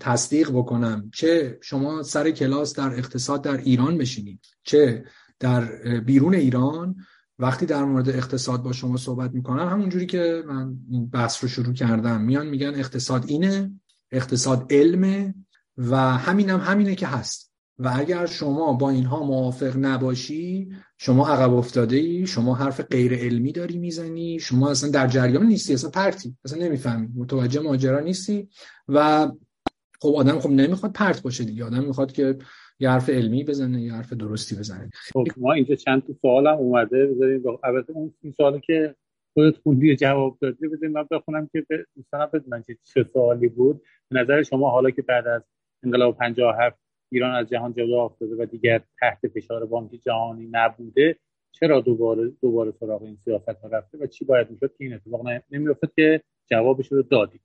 تصدیق 0.00 0.50
بکنم 0.50 1.10
چه 1.14 1.58
شما 1.62 2.02
سر 2.02 2.30
کلاس 2.30 2.74
در 2.74 2.94
اقتصاد 2.98 3.44
در 3.44 3.56
ایران 3.56 3.98
بشینید 3.98 4.40
چه 4.62 5.04
در 5.40 5.64
بیرون 6.00 6.34
ایران 6.34 6.96
وقتی 7.38 7.66
در 7.66 7.84
مورد 7.84 8.08
اقتصاد 8.08 8.62
با 8.62 8.72
شما 8.72 8.96
صحبت 8.96 9.34
می‌کنم 9.34 9.68
همونجوری 9.68 10.06
که 10.06 10.44
من 10.46 10.74
بحث 11.12 11.42
رو 11.42 11.48
شروع 11.48 11.74
کردم. 11.74 12.20
میان 12.20 12.46
میگن 12.46 12.74
اقتصاد 12.74 13.24
اینه 13.28 13.70
اقتصاد 14.12 14.66
علمه 14.70 15.34
و 15.76 15.96
همینم 15.96 16.60
هم 16.60 16.72
همینه 16.72 16.94
که 16.94 17.06
هست. 17.06 17.51
و 17.84 17.90
اگر 17.94 18.26
شما 18.26 18.72
با 18.72 18.90
اینها 18.90 19.22
موافق 19.22 19.76
نباشی 19.76 20.72
شما 20.98 21.28
عقب 21.28 21.54
افتاده 21.54 21.96
ای 21.96 22.26
شما 22.26 22.54
حرف 22.54 22.80
غیر 22.80 23.14
علمی 23.14 23.52
داری 23.52 23.78
می‌زنی 23.78 24.40
شما 24.40 24.70
اصلا 24.70 24.90
در 24.90 25.06
جریان 25.06 25.46
نیستی 25.46 25.74
اصلا 25.74 25.90
پرتی 25.90 26.36
اصلا 26.44 26.64
نمی‌فهمی 26.64 27.08
متوجه 27.16 27.60
ماجرا 27.60 28.00
نیستی 28.00 28.48
و 28.88 29.28
خب 30.00 30.14
آدم 30.16 30.38
خب 30.38 30.50
نمی‌خواد 30.50 30.92
پرت 30.92 31.22
باشه 31.22 31.44
دیگه 31.44 31.64
آدم 31.64 31.84
می‌خواد 31.84 32.12
که 32.12 32.38
یه 32.78 32.90
حرف 32.90 33.10
علمی 33.10 33.44
بزنه 33.44 33.82
یه 33.82 33.92
حرف 33.92 34.12
درستی 34.12 34.56
بزنه. 34.56 34.90
خب 34.92 35.26
ما 35.36 35.52
اینجا 35.52 35.74
چند 35.74 36.06
تا 36.06 36.12
سوالم 36.22 36.56
اومده 36.56 37.06
بذاریم 37.06 37.42
البته 37.64 37.92
اون 37.92 38.14
سوالی 38.36 38.60
که 38.60 38.94
خودت 39.34 39.56
خوندی 39.62 39.96
جواب 39.96 40.38
دادی 40.40 40.68
بذاریم 40.68 40.92
من 40.92 41.06
بخونم 41.10 41.48
که 41.52 41.66
دوستانم 41.96 42.30
بدونن 42.32 42.62
چه 42.94 43.06
سوالی 43.12 43.48
بود. 43.48 43.82
نظر 44.10 44.42
شما 44.42 44.70
حالا 44.70 44.90
که 44.90 45.02
بعد 45.02 45.26
از 45.26 45.42
انقلاب 45.84 46.16
57 46.16 46.81
ایران 47.12 47.34
از 47.34 47.48
جهان 47.48 47.72
جدا 47.72 48.04
افتاده 48.04 48.34
و 48.38 48.46
دیگر 48.46 48.80
تحت 49.00 49.28
فشار 49.34 49.66
بانک 49.66 49.90
جهانی 49.90 50.48
نبوده 50.52 51.16
چرا 51.52 51.80
دوباره 51.80 52.32
دوباره 52.42 52.70
سراغ 52.70 53.02
این 53.02 53.16
سیاست 53.16 53.48
ها 53.48 53.68
رفته 53.68 53.98
و 53.98 54.06
چی 54.06 54.24
باید 54.24 54.50
می‌شد؟ 54.50 54.68
که 54.78 54.84
این 54.84 54.94
اتفاق 54.94 55.28
نمیافتاد 55.50 55.92
که 55.96 56.22
جوابش 56.50 56.92
رو 56.92 57.02
دادیم. 57.02 57.40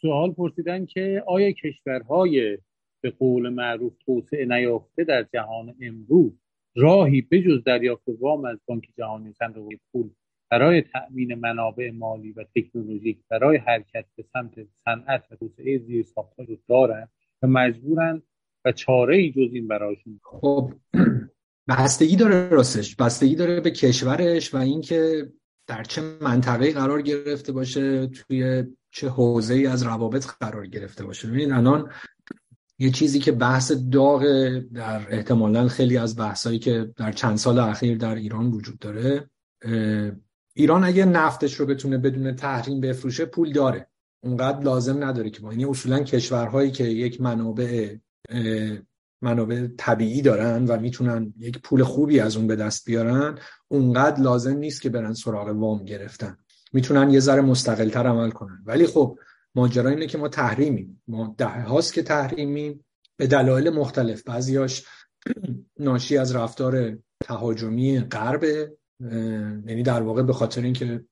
سوال 0.00 0.32
پرسیدن 0.32 0.86
که 0.86 1.22
آیا 1.26 1.52
کشورهای 1.52 2.58
به 3.00 3.10
قول 3.10 3.48
معروف 3.48 3.92
توسعه 4.06 4.44
نیافته 4.44 5.04
در 5.04 5.22
جهان 5.32 5.74
امروز 5.80 6.32
راهی 6.76 7.22
بجز 7.22 7.64
دریافت 7.64 8.04
وام 8.20 8.44
از 8.44 8.58
بانک 8.66 8.88
جهانی 8.96 9.32
صندوق 9.32 9.72
پول 9.92 10.10
برای 10.50 10.82
تأمین 10.82 11.34
منابع 11.34 11.90
مالی 11.90 12.32
و 12.32 12.44
تکنولوژیک 12.56 13.18
برای 13.30 13.56
حرکت 13.56 14.04
به 14.16 14.22
سمت 14.22 14.66
صنعت 14.84 15.24
و 15.30 15.36
توسعه 15.36 15.78
زیر 15.78 16.06
رو 16.38 16.56
دارند 16.68 17.08
و 17.42 17.46
مجبورن 17.46 18.22
و 18.64 18.72
چاره 18.72 19.16
ای 19.16 19.30
جز 19.30 19.54
این 19.54 19.68
براشون. 19.68 20.20
خب 20.22 20.72
بستگی 21.68 22.16
داره 22.16 22.48
راستش. 22.48 22.96
بستگی 22.96 23.36
داره 23.36 23.60
به 23.60 23.70
کشورش 23.70 24.54
و 24.54 24.56
اینکه 24.56 25.32
در 25.66 25.82
چه 25.82 26.02
منطقه 26.20 26.72
قرار 26.72 27.02
گرفته 27.02 27.52
باشه 27.52 28.06
توی 28.06 28.64
چه 28.90 29.08
حوزه 29.08 29.54
ای 29.54 29.66
از 29.66 29.82
روابط 29.82 30.26
قرار 30.40 30.66
گرفته 30.66 31.04
باشه. 31.04 31.28
ببینید 31.28 31.50
الان 31.50 31.90
یه 32.78 32.90
چیزی 32.90 33.18
که 33.18 33.32
بحث 33.32 33.72
داغ 33.92 34.22
در 34.74 35.06
احتمالا 35.10 35.68
خیلی 35.68 35.96
از 35.96 36.16
بحثایی 36.16 36.58
که 36.58 36.92
در 36.96 37.12
چند 37.12 37.36
سال 37.36 37.58
اخیر 37.58 37.98
در 37.98 38.14
ایران 38.14 38.50
وجود 38.50 38.78
داره 38.78 39.30
ایران 40.54 40.84
اگه 40.84 41.04
نفتش 41.04 41.54
رو 41.54 41.66
بتونه 41.66 41.98
بدون 41.98 42.36
تحریم 42.36 42.80
بفروشه 42.80 43.24
پول 43.24 43.52
داره. 43.52 43.88
اونقدر 44.24 44.60
لازم 44.60 45.04
نداره 45.04 45.30
که 45.30 45.42
ما 45.42 45.52
یعنی 45.52 45.64
اصولا 45.64 46.02
کشورهایی 46.02 46.70
که 46.70 46.84
یک 46.84 47.20
منابع 47.20 47.96
منابع 49.22 49.66
طبیعی 49.78 50.22
دارن 50.22 50.64
و 50.64 50.80
می‌تونن 50.80 51.34
یک 51.38 51.58
پول 51.58 51.82
خوبی 51.82 52.20
از 52.20 52.36
اون 52.36 52.46
به 52.46 52.56
دست 52.56 52.84
بیارن 52.86 53.38
اونقدر 53.68 54.22
لازم 54.22 54.56
نیست 54.56 54.82
که 54.82 54.88
برن 54.88 55.14
سراغ 55.14 55.48
وام 55.48 55.84
گرفتن. 55.84 56.36
می‌تونن 56.72 57.10
یه 57.10 57.20
ذره 57.20 57.40
مستقلتر 57.40 58.06
عمل 58.06 58.30
کنن. 58.30 58.62
ولی 58.66 58.86
خب 58.86 59.18
ماجرا 59.54 59.90
اینه 59.90 60.06
که 60.06 60.18
ما 60.18 60.28
تحریمیم. 60.28 61.02
ما 61.08 61.34
ده 61.38 61.62
هاست 61.62 61.92
که 61.92 62.02
تحریمیم. 62.02 62.84
به 63.16 63.26
دلایل 63.26 63.70
مختلف. 63.70 64.22
بعضیاش 64.22 64.84
ناشی 65.78 66.18
از 66.18 66.36
رفتار 66.36 66.98
تهاجمی 67.20 68.00
غرب 68.00 68.44
یعنی 69.66 69.82
در 69.82 70.02
واقع 70.02 70.22
به 70.22 70.32
خاطر 70.32 70.62
اینکه 70.62 71.04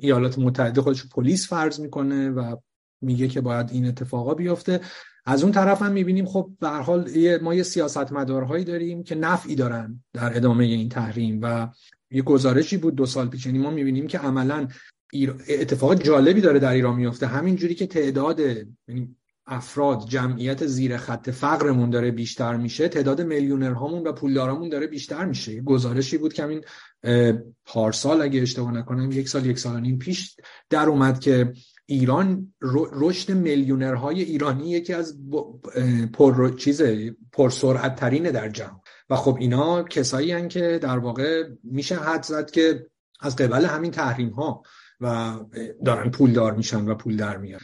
ایالات 0.00 0.38
متحده 0.38 0.82
خودش 0.82 1.06
پلیس 1.08 1.48
فرض 1.48 1.80
می‌کنه 1.80 2.30
و 2.30 2.56
میگه 3.00 3.28
که 3.28 3.40
باید 3.40 3.70
این 3.70 3.86
اتفاقا 3.86 4.34
بیفته. 4.34 4.80
از 5.26 5.42
اون 5.42 5.52
طرف 5.52 5.82
هم 5.82 5.92
می‌بینیم 5.92 6.26
خب 6.26 6.50
به 6.60 6.68
حال 6.68 7.08
ما 7.42 7.54
یه 7.54 7.62
سیاست 7.62 8.12
مدارهایی 8.12 8.64
داریم 8.64 9.02
که 9.02 9.14
نفعی 9.14 9.54
دارن 9.54 10.04
در 10.12 10.36
ادامه 10.36 10.64
این 10.64 10.88
تحریم 10.88 11.38
و 11.42 11.68
یه 12.10 12.22
گزارشی 12.22 12.76
بود 12.76 12.94
دو 12.94 13.06
سال 13.06 13.28
پیش. 13.28 13.46
یعنی 13.46 13.58
ما 13.58 13.70
می‌بینیم 13.70 14.06
که 14.06 14.18
عملا 14.18 14.68
اتفاق 15.48 15.94
جالبی 15.94 16.40
داره 16.40 16.58
در 16.58 16.72
ایران 16.72 16.96
میفته 16.96 17.26
همین 17.26 17.56
جوری 17.56 17.74
که 17.74 17.86
تعداد 17.86 18.40
یعنی 18.88 19.16
افراد 19.46 20.08
جمعیت 20.08 20.66
زیر 20.66 20.96
خط 20.96 21.30
فقرمون 21.30 21.90
داره 21.90 22.10
بیشتر 22.10 22.56
میشه 22.56 22.88
تعداد 22.88 23.20
میلیونرهامون 23.20 24.02
و 24.02 24.12
پولدارامون 24.12 24.68
داره 24.68 24.86
بیشتر 24.86 25.24
میشه. 25.24 25.60
گزارشی 25.60 26.18
بود 26.18 26.32
که 26.32 26.42
همین 26.42 26.64
پارسال 27.64 28.22
اگه 28.22 28.42
اشتباه 28.42 28.72
نکنم 28.72 29.12
یک 29.12 29.28
سال 29.28 29.46
یک 29.46 29.58
سال 29.58 29.80
نیم 29.80 29.98
پیش 29.98 30.36
در 30.70 30.88
اومد 30.88 31.20
که 31.20 31.52
ایران 31.86 32.54
رشد 32.92 33.32
میلیونرهای 33.32 34.22
ایرانی 34.22 34.70
یکی 34.70 34.92
از 34.92 35.16
پر 36.12 36.56
چیز 36.56 36.82
پرسرعت 37.32 37.96
ترینه 37.96 38.30
در 38.32 38.48
جهان. 38.48 38.80
و 39.10 39.16
خب 39.16 39.36
اینا 39.40 39.82
کسایی 39.82 40.32
هن 40.32 40.48
که 40.48 40.78
در 40.82 40.98
واقع 40.98 41.48
میشه 41.64 41.96
حد 41.96 42.22
زد 42.22 42.50
که 42.50 42.86
از 43.20 43.36
قبل 43.36 43.64
همین 43.64 43.90
تحریم 43.90 44.30
ها 44.30 44.62
و 45.00 45.34
دارن 45.84 46.10
پولدار 46.10 46.54
میشن 46.54 46.88
و 46.88 46.94
پول 46.94 47.16
در 47.16 47.36
میان 47.36 47.60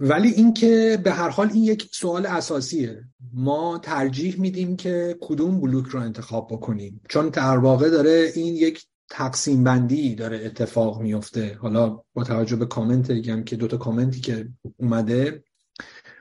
ولی 0.00 0.28
اینکه 0.28 1.00
به 1.04 1.12
هر 1.12 1.28
حال 1.28 1.50
این 1.52 1.64
یک 1.64 1.88
سوال 1.92 2.26
اساسیه. 2.26 3.04
ما 3.32 3.78
ترجیح 3.78 4.40
میدیم 4.40 4.76
که 4.76 5.18
کدوم 5.20 5.60
بلوک 5.60 5.86
رو 5.86 6.00
انتخاب 6.00 6.48
بکنیم. 6.52 7.00
چون 7.08 7.28
در 7.28 7.58
واقع 7.58 7.90
داره 7.90 8.32
این 8.34 8.56
یک 8.56 8.86
تقسیم 9.10 9.64
بندی 9.64 10.14
داره 10.14 10.36
اتفاق 10.44 11.00
میفته 11.00 11.58
حالا 11.60 12.00
با 12.14 12.24
توجه 12.24 12.56
به 12.56 12.66
کامنت 12.66 13.10
دیگم 13.10 13.44
که 13.44 13.56
دوتا 13.56 13.76
کامنتی 13.76 14.20
که 14.20 14.48
اومده 14.76 15.44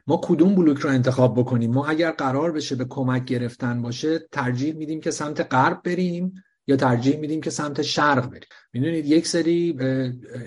ما 0.08 0.22
کدوم 0.24 0.56
بلوک 0.56 0.78
رو 0.78 0.90
انتخاب 0.90 1.40
بکنیم؟ 1.40 1.72
ما 1.72 1.86
اگر 1.86 2.12
قرار 2.12 2.52
بشه 2.52 2.76
به 2.76 2.86
کمک 2.86 3.26
گرفتن 3.26 3.82
باشه 3.82 4.20
ترجیح 4.32 4.74
میدیم 4.74 5.02
که 5.02 5.12
سمت 5.12 5.54
غرب 5.54 5.82
بریم 5.84 6.44
یا 6.68 6.76
ترجیح 6.76 7.18
میدیم 7.18 7.42
که 7.42 7.50
سمت 7.50 7.82
شرق 7.82 8.30
بریم. 8.30 8.48
می‌دونید 8.74 9.06
یک 9.06 9.28
سری 9.28 9.78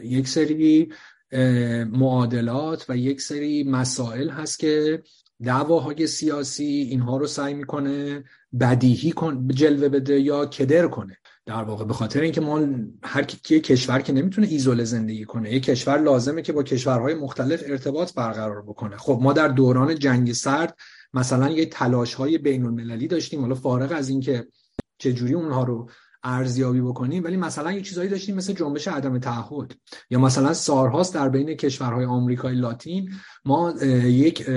یک 0.05 0.29
سری 0.29 0.93
معادلات 1.93 2.87
و 2.89 2.97
یک 2.97 3.21
سری 3.21 3.65
مسائل 3.65 4.29
هست 4.29 4.59
که 4.59 5.03
دعواهای 5.45 6.07
سیاسی 6.07 6.65
اینها 6.65 7.17
رو 7.17 7.27
سعی 7.27 7.55
می‌کنه 7.55 8.25
بدیهی 8.61 9.13
کن 9.13 9.49
جلوه 9.49 9.89
بده 9.89 10.21
یا 10.21 10.47
کدر 10.47 10.89
کنه. 10.89 11.17
در 11.47 11.63
واقع 11.63 11.85
به 11.85 11.95
خاطر 11.95 12.21
اینکه 12.21 12.41
ما 12.41 12.67
هر 13.03 13.23
کی 13.23 13.61
کشور 13.61 14.01
که 14.01 14.13
نمی‌تونه 14.13 14.47
ایزوله 14.47 14.85
زندگی 14.85 15.25
کنه 15.25 15.53
یک 15.53 15.63
کشور 15.63 15.99
لازمه 15.99 16.43
که 16.43 16.53
با 16.53 16.63
کشورهای 16.63 17.15
مختلف 17.15 17.63
ارتباط 17.67 18.15
برقرار 18.15 18.63
بکنه. 18.63 18.97
خب 18.97 19.19
ما 19.23 19.33
در 19.33 19.49
دوران 19.49 19.99
جنگ 19.99 20.33
سرد 20.33 20.77
مثلا 21.15 21.51
یه 21.51 21.67
تلاش 21.67 22.15
های 22.15 22.39
بین 22.39 22.65
المللی 22.65 23.09
داشتیم. 23.09 23.41
حالا 23.41 23.55
فارغ 23.55 23.93
از 23.93 24.09
اینکه 24.09 24.47
چجوری 24.99 25.35
اونها 25.35 25.65
رو 25.65 25.91
ارزیابی 26.23 26.81
بکنیم 26.81 27.25
ولی 27.25 27.37
مثلا 27.37 27.73
یه 27.73 27.83
چیزایی 27.83 28.09
داشتیم 28.09 28.37
مثل 28.37 28.53
جنبش 28.53 28.89
عدم 28.89 29.19
تعهد. 29.19 29.75
یا 30.11 30.19
مثلا 30.19 30.55
سارهاست 30.55 31.15
در 31.15 31.29
بین 31.29 31.55
کشورهای 31.55 32.05
آمریکای 32.05 32.55
لاتین 32.55 33.11
ما 33.45 33.75
یک 34.05 34.51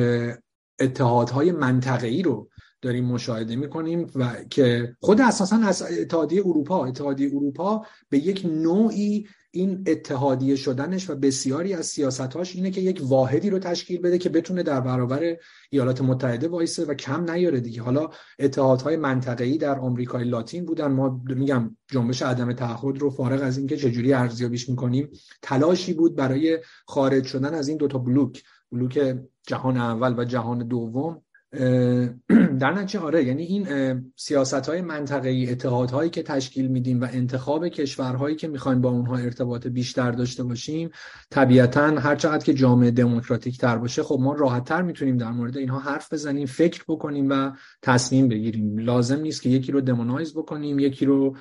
اتحادهای 0.80 1.52
منطقه‌ای 1.52 2.22
رو 2.22 2.50
داریم 2.84 3.06
مشاهده 3.06 3.56
می‌کنیم 3.56 4.08
و 4.16 4.30
که 4.50 4.96
خود 5.00 5.22
اساسا 5.22 5.56
از 5.56 5.82
اتحادیه 6.00 6.42
اروپا 6.46 6.86
اتحادیه 6.86 7.28
اروپا 7.28 7.86
به 8.10 8.18
یک 8.18 8.46
نوعی 8.46 9.28
این 9.52 9.84
اتحادیه 9.88 10.56
شدنش 10.56 11.10
و 11.10 11.16
بسیاری 11.16 11.74
از 11.74 11.86
سیاستهاش 11.86 12.56
اینه 12.56 12.72
که 12.72 12.82
یک 12.82 13.02
واحدی 13.04 13.50
رو 13.50 13.60
تشکیل 13.60 14.02
بده 14.02 14.18
که 14.18 14.30
بتونه 14.30 14.64
در 14.64 14.82
برابر 14.82 15.38
ایالات 15.70 16.02
متحده 16.02 16.48
وایسه 16.48 16.86
و 16.86 16.94
کم 16.94 17.32
نیاره 17.32 17.60
دیگه. 17.60 17.82
حالا 17.82 18.10
اتحادهای 18.40 18.96
منطقه‌ای 18.96 19.58
در 19.58 19.80
آمریکای 19.80 20.24
لاتین 20.24 20.66
بودن. 20.66 20.88
ما 20.88 21.22
میگم 21.26 21.78
جنبش 21.92 22.22
عدم 22.22 22.54
تعهد 22.54 22.98
رو 22.98 23.10
فارغ 23.10 23.44
از 23.44 23.58
اینکه 23.58 23.78
چجوری 23.78 24.14
ارزیابیش 24.14 24.70
می‌کنیم 24.70 25.10
تلاشی 25.42 25.94
بود 25.94 26.16
برای 26.16 26.60
خارج 26.86 27.26
شدن 27.26 27.54
از 27.54 27.68
این 27.68 27.78
دوتا 27.78 27.98
بلوک 27.98 28.44
بلوک 28.72 29.16
جهان 29.48 29.78
اول 29.78 30.20
و 30.20 30.26
جهان 30.26 30.68
دوم. 30.68 31.23
در 32.60 32.74
نتیجه 32.74 33.00
آره 33.00 33.24
یعنی 33.24 33.44
این 33.44 34.12
سیاست 34.16 34.54
های 34.54 34.82
منطقه‌ای 34.82 35.52
اتحادهایی 35.52 36.10
که 36.10 36.24
تشکیل 36.24 36.68
میدیم 36.68 37.02
و 37.02 37.08
انتخاب 37.12 37.68
کشورهایی 37.68 38.36
که 38.36 38.48
می‌خوایم 38.48 38.82
با 38.82 38.90
اونها 38.90 39.18
ارتباط 39.18 39.68
بیشتر 39.68 40.12
داشته 40.12 40.44
باشیم 40.44 40.90
طبیعتا 41.32 41.88
هر 41.88 42.16
چقدر 42.16 42.46
که 42.46 42.54
جامعه 42.54 42.92
دموکراتیک 42.92 43.58
تر 43.58 43.78
باشه 43.78 44.04
خب 44.04 44.20
ما 44.22 44.34
راحت 44.34 44.66
تر 44.66 44.82
می‌تونیم 44.82 45.18
در 45.18 45.32
مورد 45.32 45.58
اینها 45.58 45.80
حرف 45.80 46.14
بزنیم 46.14 46.46
فکر 46.46 46.84
بکنیم 46.88 47.30
و 47.30 47.52
تصمیم 47.82 48.28
بگیریم. 48.28 48.78
لازم 48.78 49.20
نیست 49.20 49.42
که 49.42 49.50
یکی 49.50 49.72
رو 49.72 49.82
دمونایز 49.82 50.34
بکنیم 50.34 50.80
یکی 50.80 51.06
رو 51.06 51.38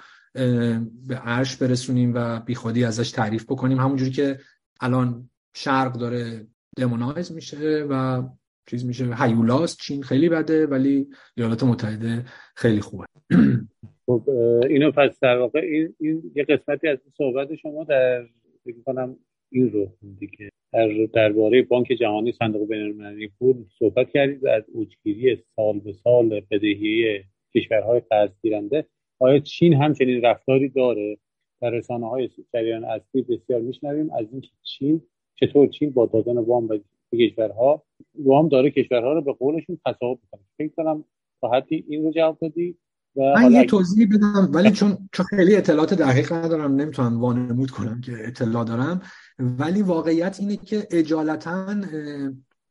به 1.06 1.16
عرش 1.24 1.56
برسونیم 1.56 2.12
و 2.14 2.40
بیخودی 2.40 2.84
ازش 2.84 3.10
تعریف 3.10 3.44
بکنیم. 3.44 3.80
همونجوری 3.80 4.10
که 4.10 4.38
الان 4.80 5.30
شرق 5.54 5.92
داره 5.92 6.46
دمونایز 6.76 7.32
میشه 7.32 7.86
و 7.90 8.22
چیز 8.66 8.86
میشه. 8.86 9.04
هیولاست 9.18 9.78
چین 9.78 10.02
خیلی 10.02 10.28
بده 10.28 10.66
ولی 10.66 11.06
ایالات 11.36 11.62
متحده 11.62 12.24
خیلی 12.56 12.80
خوبه. 12.80 13.04
خب 14.06 14.22
اینو 14.68 14.90
پس 14.90 15.20
در 15.20 15.38
واقع 15.38 15.60
این, 15.60 15.94
این 16.00 16.32
یه 16.34 16.44
قسمتی 16.44 16.88
از 16.88 16.98
صحبت 17.18 17.54
شما 17.54 17.84
در 17.84 18.26
فکر 18.64 18.82
کنم 18.86 19.16
این 19.50 19.72
رو 19.72 19.92
دیگه 20.18 20.50
در 20.72 20.88
درباره 21.12 21.62
بانک 21.62 21.86
جهانی 21.86 22.32
صندوق 22.32 22.68
بین‌المللی 22.68 23.28
پول 23.38 23.64
صحبت 23.78 24.10
کردید 24.10 24.44
و 24.44 24.48
از 24.48 24.62
اوجگیری 24.72 25.42
سال 25.56 25.80
به 25.80 25.92
سال 25.92 26.40
بدهی 26.50 27.20
کشورهای 27.54 28.00
قرض 28.10 28.30
گیرنده 28.42 28.86
آیا 29.18 29.38
چین 29.38 29.74
همچنین 29.74 30.22
رفتاری 30.22 30.68
داره؟ 30.68 31.18
در 31.60 31.70
رسانه 31.70 32.08
های 32.08 32.30
جریان 32.52 32.84
اصلی 32.84 33.22
بسیار 33.22 33.60
میشنویم. 33.60 34.10
از 34.10 34.26
اینکه 34.32 34.48
چین 34.62 35.02
چطور 35.40 35.68
چین 35.68 35.90
با 35.90 36.06
دادن 36.06 36.38
وام 36.38 36.66
به 36.66 36.80
کشورها 37.16 37.84
وام 38.24 38.48
داره 38.48 38.70
کشورها 38.70 39.12
رو 39.12 39.22
به 39.22 39.32
قولشون 39.32 39.78
تصاحب 39.86 40.18
می‌کنه. 40.22 40.40
فکر 40.58 40.72
کنم 40.76 41.04
تا 41.40 41.50
حدی 41.50 41.84
این 41.88 42.04
رو 42.04 42.12
جواب 42.12 42.38
دادی 42.40 42.76
من 43.16 43.52
یه 43.52 43.64
توضیح 43.64 44.08
بدم 44.14 44.50
ولی 44.54 44.70
چون 44.70 45.08
چون 45.12 45.26
خیلی 45.26 45.56
اطلاعات 45.56 45.94
دقیق 45.94 46.32
ندارم 46.32 46.74
نمی‌تونم 46.74 47.20
وانمود 47.20 47.70
کنم 47.70 48.00
که 48.00 48.12
اطلاع 48.26 48.64
دارم. 48.64 49.00
ولی 49.38 49.82
واقعیت 49.82 50.36
اینه 50.40 50.56
که 50.56 50.86
اجالتا 50.90 51.74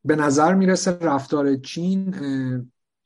به 0.06 0.16
نظر 0.16 0.54
می‌رسه 0.54 0.98
رفتار 1.02 1.56
چین 1.56 2.16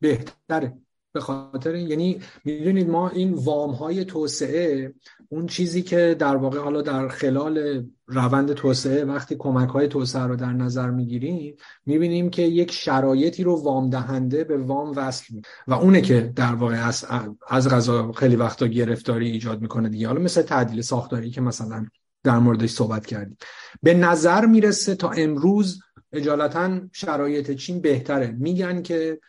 بهتره. 0.02 0.78
به 1.16 1.22
خاطر 1.22 1.76
یعنی 1.76 2.20
می‌دونید 2.46 2.90
ما 2.90 3.10
این 3.10 3.34
وام 3.34 3.72
های 3.72 4.06
توسعه 4.06 4.94
اون 5.30 5.48
چیزی 5.48 5.82
که 5.82 6.16
در 6.20 6.36
واقع 6.36 6.60
حالا 6.60 6.82
در 6.82 7.08
خلال 7.08 7.86
روند 8.08 8.54
توسعه 8.54 9.06
وقتی 9.06 9.36
کمک 9.36 9.70
های 9.70 9.88
توسعه 9.88 10.24
رو 10.24 10.36
در 10.36 10.54
نظر 10.54 10.90
می‌گیریم 10.90 11.56
می‌بینیم 11.86 12.30
که 12.30 12.42
یک 12.42 12.72
شرایطی 12.72 13.44
رو 13.44 13.64
وام 13.64 13.90
دهنده 13.90 14.44
به 14.44 14.58
وام 14.58 14.94
وصل 14.96 15.36
و 15.68 15.74
اونه 15.74 16.02
که 16.02 16.32
در 16.36 16.56
واقع 16.56 16.88
از 16.88 17.06
از 17.48 17.70
غذا 17.70 18.12
خیلی 18.12 18.36
وقتا 18.36 18.68
گرفتاری 18.68 19.32
ایجاد 19.32 19.62
می‌کنه 19.62 19.90
دیگه. 19.90 20.08
حالا 20.08 20.22
مثل 20.22 20.42
تعدیل 20.42 20.82
ساختاری 20.82 21.32
که 21.32 21.42
مثلا 21.42 21.86
در 22.24 22.40
موردش 22.40 22.70
صحبت 22.70 23.06
کردیم. 23.06 23.38
به 23.84 23.94
نظر 23.94 24.46
می‌رسه 24.46 24.96
تا 24.96 25.10
امروز 25.10 25.80
اجالتا 26.14 26.80
شرایط 26.92 27.52
چین 27.52 27.82
بهتره. 27.82 28.36
میگن 28.40 28.82
که 28.82 29.20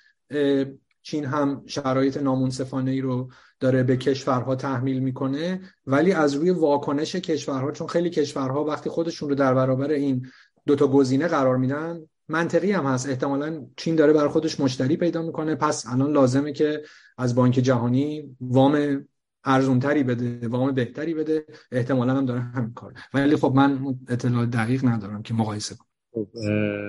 چین 1.07 1.25
هم 1.25 1.63
شرایط 1.67 2.17
نامنصفانه 2.17 2.91
ای 2.91 3.01
رو 3.01 3.31
داره 3.61 3.83
به 3.83 3.97
کشورها 3.97 4.57
تحمیل 4.57 4.99
می‌کنه 4.99 5.61
ولی 5.87 6.13
از 6.13 6.35
روی 6.35 6.51
واکنش 6.51 7.17
کشورها 7.17 7.73
چون 7.73 7.87
خیلی 7.87 8.11
کشورها 8.11 8.65
وقتی 8.65 8.91
خودشون 8.91 9.29
رو 9.29 9.35
در 9.35 9.55
برابر 9.55 9.91
این 9.91 10.27
دوتا 10.67 10.87
گزینه 10.87 11.29
قرار 11.29 11.57
میدن 11.57 12.01
منطقی 12.29 12.73
هم 12.73 12.85
هست. 12.85 13.09
احتمالا 13.09 13.67
چین 13.77 13.97
داره 13.97 14.13
بر 14.13 14.29
خودش 14.29 14.61
مشتری 14.61 14.97
پیدا 14.97 15.23
می‌کنه. 15.23 15.55
پس 15.55 15.87
الان 15.89 16.13
لازمه 16.13 16.53
که 16.53 16.83
از 17.19 17.35
بانک 17.35 17.55
جهانی 17.55 18.37
وام 18.41 19.07
ارزونتری 19.45 20.03
بده 20.03 20.49
وام 20.49 20.73
بهتری 20.73 21.15
بده. 21.15 21.47
احتمالا 21.73 22.15
هم 22.15 22.27
داره 22.27 22.41
همین 22.41 22.73
کار. 22.75 22.95
ولی 23.15 23.37
خب 23.37 23.53
من 23.57 23.99
اطلاع 24.09 24.47
دقیق 24.47 24.85
ندارم 24.85 25.23
که 25.23 25.35
مقایسه 25.35 25.75
کنم. 25.75 25.89
خب 26.13 26.29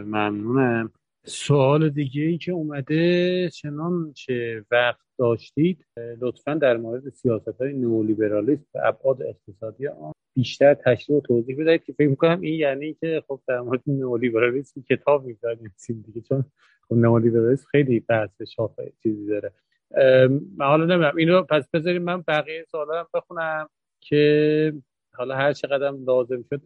ممنونم. 0.06 0.92
سوال 1.28 1.90
دیگه 1.90 2.22
ای 2.22 2.38
که 2.38 2.52
اومده 2.52 3.50
چنان 3.50 4.14
چه 4.14 4.66
وقت 4.72 5.06
داشتید؟ 5.20 5.86
لطفا 6.22 6.54
در 6.54 6.78
مورد 6.78 7.10
سیاست 7.10 7.62
های 7.62 7.74
نئولیبرالیسم 7.74 8.66
و 8.76 8.80
ابعاد 8.84 9.24
اقتصادی 9.24 9.88
آن 9.88 10.12
بیشتر 10.36 10.74
تشریح 10.74 11.18
و 11.18 11.22
توضیح 11.22 11.56
بدهید 11.60 11.84
که 11.84 11.94
فکر 11.94 12.08
می‌کنم 12.08 12.42
این 12.42 12.54
یعنی 12.54 12.94
که 12.94 13.24
خب 13.28 13.40
در 13.48 13.62
مورد 13.62 13.82
نئولیبرالیسم 13.88 14.82
کتاب 14.82 15.26
می‌نویسیم 15.26 16.04
دیگه 16.06 16.22
چون 16.22 16.46
خب 16.90 16.96
نئولیبرالیسم 16.96 17.66
خیلی 17.72 18.00
بحث 18.00 18.42
شافه 18.56 18.94
چیزی 19.04 19.28
داره. 19.28 19.52
من 20.58 20.66
حالا 20.66 20.86
نمی‌دونم 20.86 21.16
اینو 21.18 21.44
پس 21.44 21.70
بذاریم 21.74 22.04
من 22.04 22.24
بقیه 22.28 22.66
سوالا 22.72 23.00
هم 23.00 23.08
بخونم 23.14 23.70
که 24.02 24.74
حالا 25.14 25.36
هر 25.36 25.54
چقدر 25.54 25.92
لازم 25.92 26.46
شد 26.50 26.62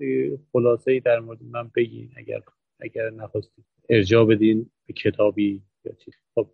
خلاصه 0.53 0.91
ای 0.91 0.99
در 0.99 1.19
مورد 1.19 1.39
من 1.51 1.71
بگین 1.75 2.09
اگر 2.17 2.39
اگر 2.81 3.09
نخواستید 3.09 3.65
ارجاع 3.89 4.25
بدین 4.25 4.71
به 4.87 4.93
کتابی 4.93 5.61
یا 5.85 5.93
چیز. 5.93 6.13
خب 6.35 6.47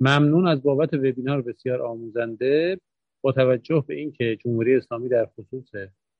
ممنون 0.00 0.46
از 0.48 0.62
بابت 0.62 0.94
وبینار 0.94 1.42
بسیار 1.42 1.82
آموزنده. 1.82 2.78
با 3.22 3.32
توجه 3.32 3.84
به 3.88 3.94
اینکه 3.94 4.36
جمهوری 4.36 4.76
اسلامی 4.76 5.08
در 5.08 5.26
خصوص 5.26 5.70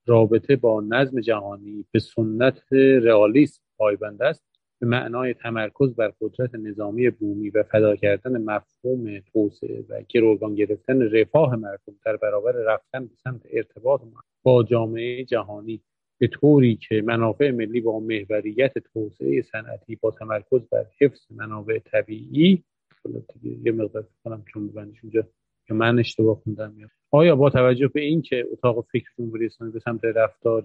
رابطه 0.07 0.57
با 0.57 0.81
نظم 0.81 1.21
جهانی 1.21 1.85
به 1.91 1.99
سنت 1.99 2.73
رئالیسم 3.03 3.63
پایبند 3.79 4.23
است 4.23 4.43
به 4.81 4.87
معنای 4.87 5.35
تمرکز 5.35 5.95
بر 5.95 6.13
قدرت 6.21 6.55
نظامی 6.55 7.11
بومی 7.11 7.51
و 7.51 7.63
فدا 7.63 7.97
کردن 7.97 8.43
مفهوم 8.43 9.21
توسعه 9.33 9.85
و 9.89 10.03
گروگان 10.09 10.55
گرفتن 10.55 11.03
رفاه 11.03 11.57
مردم 11.57 11.95
در 12.05 12.17
برابر 12.17 12.53
رفتن 12.53 13.07
به 13.07 13.15
سمت 13.25 13.43
ارتباط 13.51 14.01
با 14.43 14.63
جامعه 14.63 15.25
جهانی 15.25 15.81
به 16.23 16.29
طوری 16.29 16.77
که 16.77 17.03
منافع 17.03 17.51
ملی 17.51 17.81
با 17.81 18.01
محوریت 18.01 18.79
توسعه 18.79 19.43
صنعتی 19.43 19.97
با 19.97 20.11
تمرکز 20.11 20.61
بر 20.71 20.87
حفظ 21.01 21.21
منابع 21.31 21.79
طبیعی 21.79 22.63
یه 23.65 23.73
مقدار 23.73 24.09
کنم 24.25 24.45
چون 24.53 24.69
ببندش 24.69 24.97
اونجا 25.03 25.27
که 25.67 25.75
من 25.75 25.99
اشتباه 25.99 26.41
خوندم 26.45 26.75
آیا 27.11 27.37
با 27.37 27.51
توجه 27.51 27.89
به 27.89 28.01
اینکه 28.01 28.47
اتاق 28.53 28.87
فکر 28.93 29.11
جمهوری 29.19 29.47
اسلامی 29.47 29.73
به 29.73 29.81
سمت 29.81 30.05
رفتار 30.05 30.65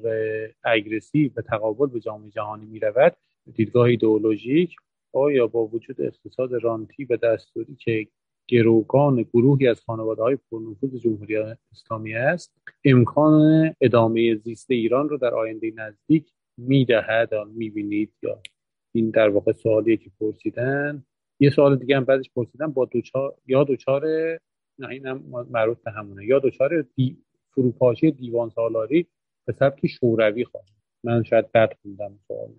اگرسیو 0.63 1.31
و 1.35 1.41
تقابل 1.41 1.87
به 1.87 1.99
جامعه 1.99 2.29
جهانی 2.29 2.65
می 2.65 2.79
رود 2.79 3.15
دیدگاه 3.53 3.85
ایدئولوژیک 3.85 4.75
آیا 5.13 5.47
با 5.47 5.67
وجود 5.67 6.01
اقتصاد 6.01 6.53
رانتی 6.53 7.05
و 7.05 7.17
دستوری 7.17 7.75
که 7.75 8.07
گروگان 8.49 9.21
گروهی 9.21 9.67
از 9.67 9.81
خانواده 9.81 10.21
های 10.21 10.37
پرنفوذ 10.51 10.95
جمهوری 10.95 11.37
اسلامی 11.71 12.13
است. 12.13 12.53
امکان 12.85 13.73
ادامه 13.81 14.35
زیست 14.35 14.71
ایران 14.71 15.09
رو 15.09 15.17
در 15.17 15.33
آینده 15.33 15.73
نزدیک 15.75 16.31
می‌دهد 16.57 17.33
می‌بینید 17.35 18.13
یا 18.23 18.41
این 18.95 19.09
در 19.09 19.29
واقع 19.29 19.51
سوالیه 19.51 19.97
که 19.97 20.11
پرسیدن. 20.19 21.03
یه 21.39 21.49
سوال 21.49 21.75
دیگه 21.75 21.97
هم 21.97 22.05
بعدش 22.05 22.29
پرسیدن 22.35 22.67
با 22.67 22.85
دوچار 22.85 23.35
یا 23.47 23.63
دوچار 23.63 24.05
نه 24.79 24.87
این 24.89 25.05
هم 25.05 25.23
مربوط 25.51 25.77
به 25.83 25.91
همونه. 25.91 26.25
یا 26.25 26.39
دوچار 26.39 26.81
دی... 26.81 27.17
فروپاشی 27.51 28.11
دیوان 28.11 28.49
سالاری 28.49 29.07
به 29.45 29.53
سبک 29.53 29.87
شوروی 29.87 30.45
خواهد 30.45 30.67
من 31.03 31.23
شاید 31.23 31.51
بد 31.51 31.73
خوندم 31.81 32.19
سوال. 32.27 32.53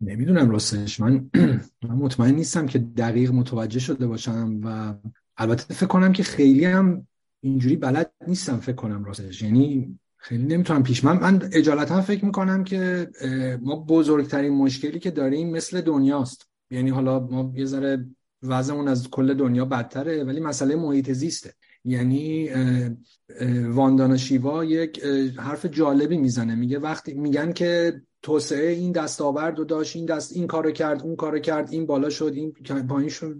نمی‌دونم 0.00 0.50
راستش. 0.50 1.00
من 1.00 1.30
من 1.88 1.94
مطمئن 1.94 2.34
نیستم 2.34 2.66
که 2.66 2.78
دقیق 2.78 3.30
متوجه 3.30 3.80
شده 3.80 4.06
باشم 4.06 4.60
و 4.64 4.94
البته 5.36 5.74
فکر 5.74 5.86
کنم 5.86 6.12
که 6.12 6.22
خیلی 6.22 6.64
هم 6.64 7.06
اینجوری 7.40 7.76
بلد 7.76 8.12
نیستم 8.26 8.56
فکر 8.56 8.76
کنم 8.76 9.04
راستش. 9.04 9.42
یعنی 9.42 9.98
خیلی 10.16 10.44
نمی‌تونم 10.44 10.82
پیش 10.82 11.04
من 11.04 11.20
من 11.20 11.48
اجالتا 11.52 12.00
فکر 12.00 12.24
می‌کنم 12.24 12.64
که 12.64 13.10
ما 13.62 13.76
بزرگترین 13.76 14.52
مشکلی 14.52 14.98
که 14.98 15.10
داریم 15.10 15.50
مثل 15.50 15.80
دنیاست. 15.80 16.50
یعنی 16.70 16.90
حالا 16.90 17.20
ما 17.20 17.52
یه 17.56 17.64
ذره 17.64 18.06
وضعمون 18.42 18.88
از 18.88 19.10
کل 19.10 19.34
دنیا 19.34 19.64
بدتره 19.64 20.24
ولی 20.24 20.40
مسئله 20.40 20.76
محیط 20.76 21.12
زیسته. 21.12 21.54
یعنی 21.84 22.50
واندانا 23.68 24.16
شیوا 24.16 24.64
یک 24.64 25.04
حرف 25.36 25.66
جالبی 25.66 26.16
می‌زنه. 26.16 26.54
میگه 26.54 26.78
وقتی 26.78 27.14
میگن 27.14 27.52
که 27.52 28.02
توسعه 28.22 28.70
این 28.70 28.92
دستاورد 28.92 29.58
رو 29.58 29.64
داشت 29.64 29.96
این 29.96 30.06
دست 30.06 30.36
این 30.36 30.46
کارو 30.46 30.70
کرد 30.70 31.02
اون 31.02 31.16
کارو 31.16 31.38
کرد 31.38 31.72
این 31.72 31.86
بالا 31.86 32.10
شد 32.10 32.32
این 32.34 32.52
پایین 32.88 33.08
شد 33.08 33.36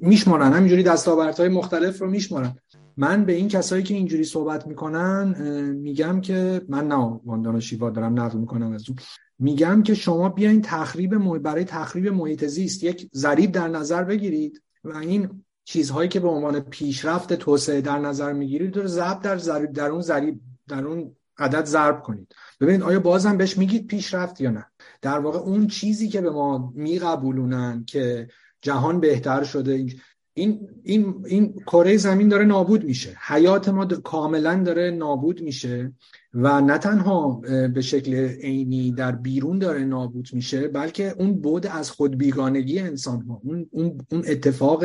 میشمارن 0.00 0.52
همینجوری 0.52 0.82
دستاوردهای 0.82 1.48
مختلف 1.48 2.00
رو 2.00 2.10
میشمارن. 2.10 2.56
من 2.96 3.24
به 3.24 3.32
این 3.32 3.48
کسایی 3.48 3.82
که 3.82 3.94
اینجوری 3.94 4.24
صحبت 4.24 4.66
می‌کنن 4.66 5.34
میگم 5.72 6.20
که 6.20 6.62
من 6.68 6.88
نه 6.88 7.20
واندانا 7.24 7.60
شیوا 7.60 7.90
دارم 7.90 8.20
نقل 8.20 8.38
می‌کنم 8.38 8.72
از 8.72 8.84
اون. 8.88 8.98
میگم 9.38 9.82
که 9.82 9.94
شما 9.94 10.28
بیاین 10.28 10.62
تخریب 10.62 11.38
برای 11.38 11.64
تخریب 11.64 12.08
محیط 12.08 12.44
زیست 12.44 12.84
یک 12.84 13.08
ضریب 13.14 13.52
در 13.52 13.68
نظر 13.68 14.04
بگیرید 14.04 14.62
و 14.84 14.96
این 14.96 15.44
چیزهایی 15.64 16.08
که 16.08 16.20
به 16.20 16.28
عنوان 16.28 16.60
پیشرفت 16.60 17.32
توسعه 17.32 17.80
در 17.80 17.98
نظر 17.98 18.32
می‌گیرید 18.32 18.76
رو 18.76 18.86
ضرب 18.86 19.22
در 19.22 19.38
ضریب 19.38 19.72
در 19.72 19.90
اون 19.90 20.00
ضریب 20.00 20.40
در 20.68 20.86
اون 20.86 21.16
عدد 21.40 21.64
ضرب 21.64 22.02
کنید. 22.02 22.34
ببینید 22.60 22.82
آیا 22.82 23.00
بازم 23.00 23.36
بهش 23.36 23.58
میگید 23.58 23.86
پیشرفت 23.86 24.40
یا 24.40 24.50
نه؟ 24.50 24.66
در 25.02 25.18
واقع 25.18 25.38
اون 25.38 25.66
چیزی 25.66 26.08
که 26.08 26.20
به 26.20 26.30
ما 26.30 26.72
میقبولونن 26.74 27.84
که 27.84 28.28
جهان 28.62 29.00
بهتر 29.00 29.44
شده 29.44 29.86
این 30.40 30.68
این 30.82 31.24
این 31.26 31.52
کره 31.66 31.96
زمین 31.96 32.28
داره 32.28 32.44
نابود 32.44 32.84
میشه. 32.84 33.16
حیات 33.26 33.68
ما 33.68 33.84
کاملا 33.86 34.62
داره 34.62 34.90
نابود 34.90 35.42
میشه 35.42 35.92
و 36.34 36.60
نه 36.60 36.78
تنها 36.78 37.42
به 37.74 37.80
شکل 37.80 38.14
عینی 38.14 38.92
در 38.92 39.12
بیرون 39.12 39.58
داره 39.58 39.84
نابود 39.84 40.28
میشه 40.32 40.68
بلکه 40.68 41.14
اون 41.18 41.40
بود 41.40 41.66
از 41.66 41.90
خود 41.90 42.18
بیگانگی 42.18 42.78
انسان 42.78 43.22
ها 43.22 43.40
اون, 43.44 43.68
اون 43.72 44.22
اتفاق 44.26 44.84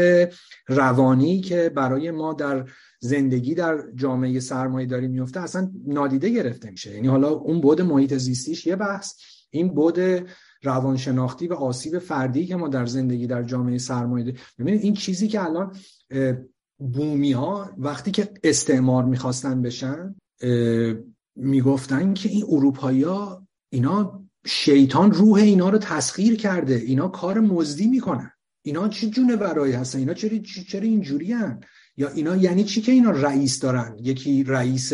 روانی 0.67 1.41
که 1.41 1.71
برای 1.75 2.11
ما 2.11 2.33
در 2.33 2.65
زندگی 2.99 3.55
در 3.55 3.83
جامعه 3.95 4.39
سرمایه 4.39 4.87
داری 4.87 5.07
میفته 5.07 5.39
اصلا 5.39 5.71
نادیده 5.87 6.29
گرفته 6.29 6.69
میشه. 6.69 6.95
یعنی 6.95 7.07
حالا 7.07 7.29
اون 7.29 7.61
بود 7.61 7.81
محیط 7.81 8.13
زیستیش 8.13 8.67
یه 8.67 8.75
بحث 8.75 9.13
این 9.49 9.73
بود 9.73 9.99
روانشناختی 10.65 11.47
و 11.47 11.53
آسیب 11.53 11.99
فردی 11.99 12.45
که 12.45 12.55
ما 12.55 12.67
در 12.67 12.85
زندگی 12.85 13.27
در 13.27 13.43
جامعه 13.43 13.77
سرمایه 13.77 14.35
ببینید 14.59 14.81
این 14.81 14.93
چیزی 14.93 15.27
که 15.27 15.43
الان 15.43 15.75
بومی 16.77 17.31
ها 17.31 17.69
وقتی 17.77 18.11
که 18.11 18.29
استعمار 18.43 19.05
می‌خواستن 19.05 19.61
بشن 19.61 20.15
می‌گفتن 21.35 22.13
که 22.13 22.29
این 22.29 22.43
اروپایی 22.49 23.03
ها 23.03 23.47
اینا 23.69 24.23
شیطان 24.45 25.11
روح 25.11 25.37
اینا 25.37 25.69
رو 25.69 25.77
تسخیر 25.77 26.35
کرده 26.35 26.75
اینا 26.75 27.07
کار 27.07 27.39
مزدی 27.39 27.87
می‌کنن. 27.87 28.31
اینا 28.61 28.89
چی 28.89 29.09
جونه 29.09 29.35
برای 29.35 29.71
هستن؟ 29.71 29.99
اینا 29.99 30.13
چرا 30.13 30.37
چرا 30.67 30.81
اینجوری 30.81 31.33
هن؟ 31.33 31.59
یا 31.97 32.09
اینا 32.09 32.35
یعنی 32.35 32.63
چی 32.63 32.81
که 32.81 32.91
اینا 32.91 33.11
رئیس 33.11 33.59
دارن؟ 33.59 33.97
یکی 34.01 34.43
رئیس 34.43 34.93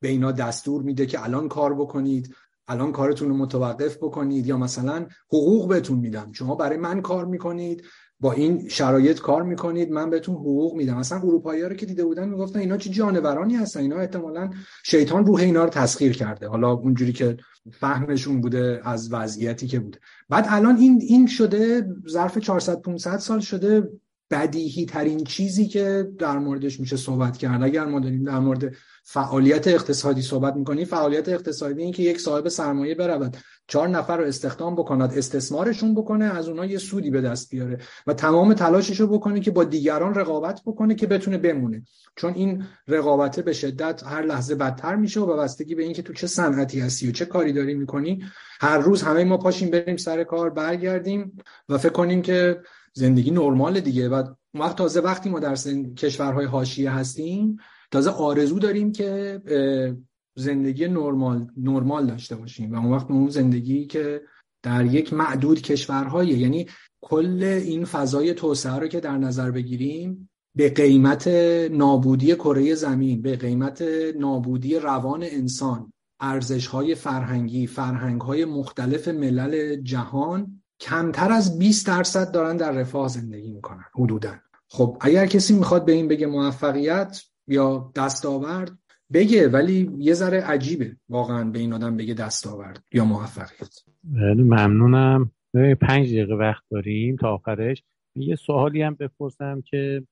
به 0.00 0.08
اینا 0.08 0.32
دستور 0.32 0.82
میده 0.82 1.06
که 1.06 1.24
الان 1.24 1.48
کار 1.48 1.74
بکنید. 1.74 2.34
الان 2.68 2.92
کارتون 2.92 3.28
رو 3.28 3.36
متوقف 3.36 3.96
بکنید 3.96 4.46
یا 4.46 4.56
مثلا 4.56 5.06
حقوق 5.28 5.68
بهتون 5.68 5.98
میدم. 5.98 6.32
شما 6.32 6.54
برای 6.54 6.78
من 6.78 7.00
کار 7.00 7.24
می‌کنید 7.24 7.82
با 8.20 8.32
این 8.32 8.68
شرایط 8.68 9.18
کار 9.18 9.42
می‌کنید 9.42 9.90
من 9.90 10.10
بهتون 10.10 10.34
حقوق 10.34 10.76
میدم. 10.76 10.98
مثلا 10.98 11.18
اروپایی 11.18 11.62
ها 11.62 11.68
رو 11.68 11.74
که 11.74 11.86
دیده 11.86 12.04
بودن 12.04 12.28
می‌گفتن 12.28 12.58
اینا 12.58 12.76
چه 12.76 12.90
جانورانی 12.90 13.54
هستن؟ 13.54 13.80
اینا 13.80 13.96
احتمالا 13.96 14.50
شیطان 14.84 15.26
روح 15.26 15.40
اینا 15.40 15.64
رو 15.64 15.70
تسخیر 15.70 16.16
کرده. 16.16 16.48
حالا 16.48 16.72
اونجوری 16.72 17.12
که 17.12 17.36
فهمشون 17.72 18.40
بوده 18.40 18.80
از 18.84 19.12
وضعیتی 19.12 19.66
که 19.66 19.80
بوده. 19.80 19.98
بعد 20.28 20.46
الان 20.48 20.76
این 20.76 21.00
این 21.02 21.26
شده 21.26 21.88
ظرف 22.08 22.38
400 22.38 22.80
500 22.82 23.18
سال 23.18 23.40
شده 23.40 23.88
بدیهی 24.30 24.86
ترین 24.86 25.24
چیزی 25.24 25.66
که 25.66 26.08
در 26.18 26.38
موردش 26.38 26.80
میشه 26.80 26.96
صحبت 26.96 27.36
کرد. 27.36 27.62
اگر 27.62 27.84
ما 27.84 28.00
داریم 28.00 28.24
در 28.24 28.38
مورد 28.38 28.74
فعالیت 29.04 29.68
اقتصادی 29.68 30.22
صحبت 30.22 30.56
می‌کنیم 30.56 30.84
فعالیت 30.84 31.28
اقتصادی 31.28 31.82
این 31.82 31.92
که 31.92 32.02
یک 32.02 32.20
صاحب 32.20 32.48
سرمایه 32.48 32.94
برود 32.94 33.36
چهار 33.66 33.88
نفر 33.88 34.16
رو 34.16 34.24
استخدام 34.24 34.76
بکند 34.76 35.12
استثمارشون 35.16 35.94
بکنه 35.94 36.24
از 36.24 36.48
اونها 36.48 36.66
یه 36.66 36.78
سودی 36.78 37.10
به 37.10 37.20
دست 37.20 37.50
بیاره 37.50 37.78
و 38.06 38.14
تمام 38.14 38.54
تلاشش 38.54 39.00
رو 39.00 39.06
بکنه 39.06 39.40
که 39.40 39.50
با 39.50 39.64
دیگران 39.64 40.14
رقابت 40.14 40.60
بکنه 40.66 40.94
که 40.94 41.06
بتونه 41.06 41.38
بمونه. 41.38 41.82
چون 42.16 42.34
این 42.34 42.64
رقابته 42.88 43.42
به 43.42 43.52
شدت 43.52 44.02
هر 44.06 44.22
لحظه 44.22 44.54
بدتر 44.54 44.96
میشه 44.96 45.20
و 45.20 45.36
بستگی 45.36 45.74
به 45.74 45.82
اینکه 45.82 46.02
تو 46.02 46.12
چه 46.12 46.26
صنعتی 46.26 46.80
هستی 46.80 47.08
و 47.08 47.12
چه 47.12 47.24
کاری 47.24 47.52
داری 47.52 47.74
می‌کنی 47.74 48.24
هر 48.60 48.78
روز 48.78 49.02
همه 49.02 49.24
ما 49.24 49.36
پاشیم 49.36 49.70
بریم 49.70 49.96
سر 49.96 50.24
کار 50.24 50.50
برگردیم 50.50 51.38
و 51.68 51.78
فکر 51.78 51.92
کنیم 51.92 52.22
که 52.22 52.60
زندگی 52.98 53.30
نرمال 53.30 53.80
دیگه. 53.80 54.08
و 54.08 54.22
وقت 54.54 54.76
تازه 54.76 55.00
وقتی 55.00 55.30
ما 55.30 55.40
در 55.40 55.54
کشورهای 55.96 56.46
حاشیه 56.46 56.90
هستیم 56.90 57.56
تازه 57.90 58.10
آرزو 58.10 58.58
داریم 58.58 58.92
که 58.92 59.40
زندگی 60.36 60.88
نرمال 60.88 61.46
نرمال 61.56 62.06
داشته 62.06 62.36
باشیم. 62.36 62.72
و 62.72 62.76
اون 62.76 62.92
وقت 62.92 63.10
اون 63.10 63.30
زندگی 63.30 63.86
که 63.86 64.22
در 64.62 64.84
یک 64.84 65.12
معدود 65.12 65.62
کشورهای 65.62 66.28
یعنی 66.28 66.66
کل 67.00 67.42
این 67.42 67.84
فضای 67.84 68.34
توسعه 68.34 68.78
رو 68.78 68.88
که 68.88 69.00
در 69.00 69.18
نظر 69.18 69.50
بگیریم 69.50 70.30
به 70.54 70.70
قیمت 70.70 71.28
نابودی 71.70 72.34
کره 72.34 72.74
زمین 72.74 73.22
به 73.22 73.36
قیمت 73.36 73.84
نابودی 74.16 74.74
روان 74.74 75.22
انسان 75.22 75.92
ارزش 76.20 76.66
های 76.66 76.94
فرهنگی 76.94 77.66
فرهنگ 77.66 78.20
های 78.20 78.44
مختلف 78.44 79.08
ملل 79.08 79.76
جهان 79.76 80.57
کمتر 80.80 81.32
از 81.32 81.58
20 81.58 81.86
درصد 81.86 82.32
دارن 82.32 82.56
در 82.56 82.72
رفاه 82.72 83.08
زندگی 83.08 83.52
می‌کنن 83.52 83.84
حدودا. 83.94 84.34
خب 84.68 84.96
اگر 85.00 85.26
کسی 85.26 85.54
می‌خواد 85.54 85.84
به 85.84 85.92
این 85.92 86.08
بگه 86.08 86.26
موفقیت 86.26 87.22
یا 87.46 87.92
دستاورد 87.96 88.78
بگه 89.12 89.48
ولی 89.48 89.90
یه 89.98 90.14
ذره 90.14 90.40
عجیبه 90.40 90.96
واقعا 91.08 91.50
به 91.50 91.58
این 91.58 91.72
آدم 91.72 91.96
بگه 91.96 92.14
دستاورد 92.14 92.84
یا 92.92 93.04
موفقیت. 93.04 93.74
ممنونم. 94.36 95.30
پنج 95.80 96.08
دقیقه 96.08 96.34
وقت 96.34 96.62
داریم 96.70 97.16
تا 97.16 97.34
آخرش. 97.34 97.82
یه 98.16 98.36
سوالی 98.36 98.82
هم 98.82 98.94
بپرسم 98.94 99.60
که 99.60 100.02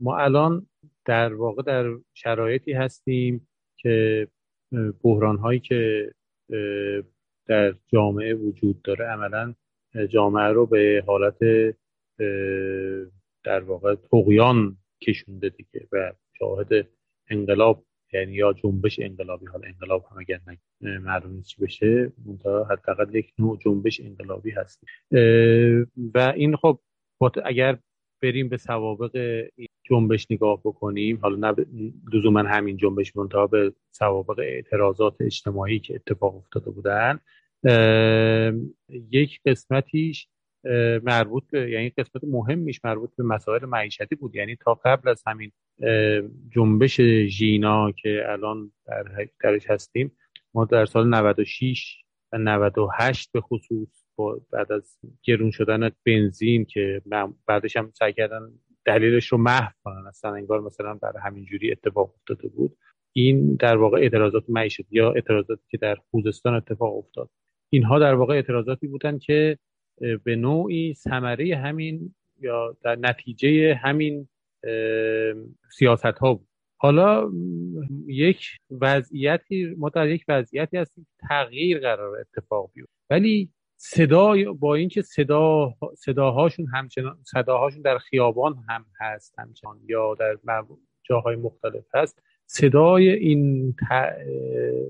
ما 0.00 0.18
الان 0.18 0.66
در 1.04 1.34
واقع 1.34 1.62
در 1.62 1.84
شرایطی 2.14 2.72
هستیم 2.72 3.48
که 3.76 4.28
بحران 5.02 5.38
هایی 5.38 5.60
که 5.60 6.12
در 7.46 7.74
جامعه 7.92 8.34
وجود 8.34 8.82
داره 8.82 9.04
عملا 9.04 9.54
جامعه 10.10 10.48
رو 10.48 10.66
به 10.66 11.04
حالت 11.06 11.38
در 13.44 13.60
واقع 13.60 13.94
تقیان 13.94 14.76
کشونده 15.02 15.48
دیگه 15.48 15.88
و 15.92 16.12
شاهد 16.38 16.88
انقلاب 17.30 17.84
یعنی 18.12 18.32
یا 18.32 18.52
جنبش 18.52 19.00
انقلابی 19.00 19.46
حالا 19.46 19.68
انقلاب 19.68 20.04
هم 20.10 20.18
اگر 20.18 20.40
معلوم 20.80 21.42
چی 21.42 21.62
بشه 21.62 22.12
حداقل 22.70 23.14
یک 23.14 23.32
نوع 23.38 23.58
جنبش 23.58 24.00
انقلابی 24.00 24.50
هست. 24.50 24.84
و 26.14 26.32
این 26.36 26.56
خب 26.56 26.80
اگر 27.44 27.78
بریم 28.26 28.48
به 28.48 28.56
سوابق 28.56 29.16
این 29.56 29.68
جنبش 29.84 30.26
نگاه 30.30 30.60
بکنیم. 30.64 31.18
حالا 31.22 31.50
نه 31.50 31.66
لزوما 32.12 32.40
همین 32.40 32.76
جنبش 32.76 33.16
منتها 33.16 33.46
به 33.46 33.72
سوابق 33.90 34.38
اعتراضات 34.38 35.16
اجتماعی 35.20 35.78
که 35.78 35.94
اتفاق 35.94 36.36
افتاده 36.36 36.70
بودن. 36.70 37.20
یک 38.88 39.40
قسمتیش 39.46 40.28
مربوط 41.02 41.44
به 41.50 41.70
یعنی 41.70 41.90
قسمت 41.90 42.24
مهمیش 42.24 42.84
مربوط 42.84 43.10
به 43.16 43.24
مسائل 43.24 43.64
معیشتی 43.64 44.14
بود. 44.14 44.34
یعنی 44.34 44.56
تا 44.56 44.74
قبل 44.74 45.08
از 45.08 45.22
همین 45.26 45.52
جنبش 46.50 47.00
ژینا 47.26 47.92
که 47.92 48.22
الان 48.28 48.72
در 48.86 49.28
درش 49.40 49.70
هستیم 49.70 50.12
ما 50.54 50.64
در 50.64 50.86
سال 50.86 51.08
96 51.08 51.96
و 52.32 52.38
98 52.38 53.32
به 53.32 53.40
خصوص 53.40 54.05
بعد 54.52 54.72
از 54.72 54.98
گرون 55.22 55.50
شدن 55.50 55.90
بنزین 56.06 56.64
که 56.64 57.02
بعدش 57.46 57.76
هم 57.76 57.92
سعی 57.94 58.12
کردن 58.12 58.40
دلیلش 58.84 59.26
رو 59.26 59.38
محو 59.38 59.72
کنن. 59.84 60.06
اصلا 60.06 60.34
انگار 60.34 60.60
مثلا 60.60 60.94
برای 60.94 61.22
همین 61.24 61.44
جوری 61.44 61.72
اتفاق 61.72 62.14
افتاده 62.14 62.48
بود. 62.48 62.76
این 63.12 63.54
در 63.54 63.76
واقع 63.76 63.98
اعتراضات 63.98 64.44
معیشتی 64.48 64.86
یا 64.90 65.12
اعتراضاتی 65.12 65.62
که 65.70 65.78
در 65.78 65.96
خوزستان 66.10 66.54
اتفاق 66.54 66.96
افتاد. 66.96 67.30
اینها 67.70 67.98
در 67.98 68.14
واقع 68.14 68.34
اعتراضاتی 68.34 68.86
بودن 68.86 69.18
که 69.18 69.58
به 70.24 70.36
نوعی 70.36 70.94
ثمره 70.94 71.56
همین 71.56 72.14
یا 72.40 72.76
در 72.82 72.96
نتیجه 72.96 73.74
همین 73.74 74.28
سیاست 75.78 76.04
ها 76.04 76.34
بود. 76.34 76.48
حالا 76.78 77.30
یک 78.06 78.46
وضعیتی 78.70 79.74
ما 79.78 79.88
در 79.88 80.08
یک 80.08 80.24
وضعیتی 80.28 80.76
هستیم 80.76 81.06
تغییر 81.28 81.78
قرار 81.78 82.20
اتفاق 82.20 82.70
بیفته. 82.74 82.92
ولی 83.10 83.50
صدا 83.76 84.34
با 84.58 84.74
اینکه 84.74 85.02
صدا 85.02 85.74
صداهاشون 85.94 86.66
همچنان 86.66 87.18
صداهاشون 87.24 87.82
در 87.82 87.98
خیابان 87.98 88.64
هم 88.68 88.84
هست 89.00 89.34
همچنان 89.38 89.80
یا 89.88 90.14
در 90.14 90.36
جاهای 91.02 91.36
مختلف 91.36 91.84
هست 91.94 92.22
صدای 92.46 93.08
این 93.10 93.74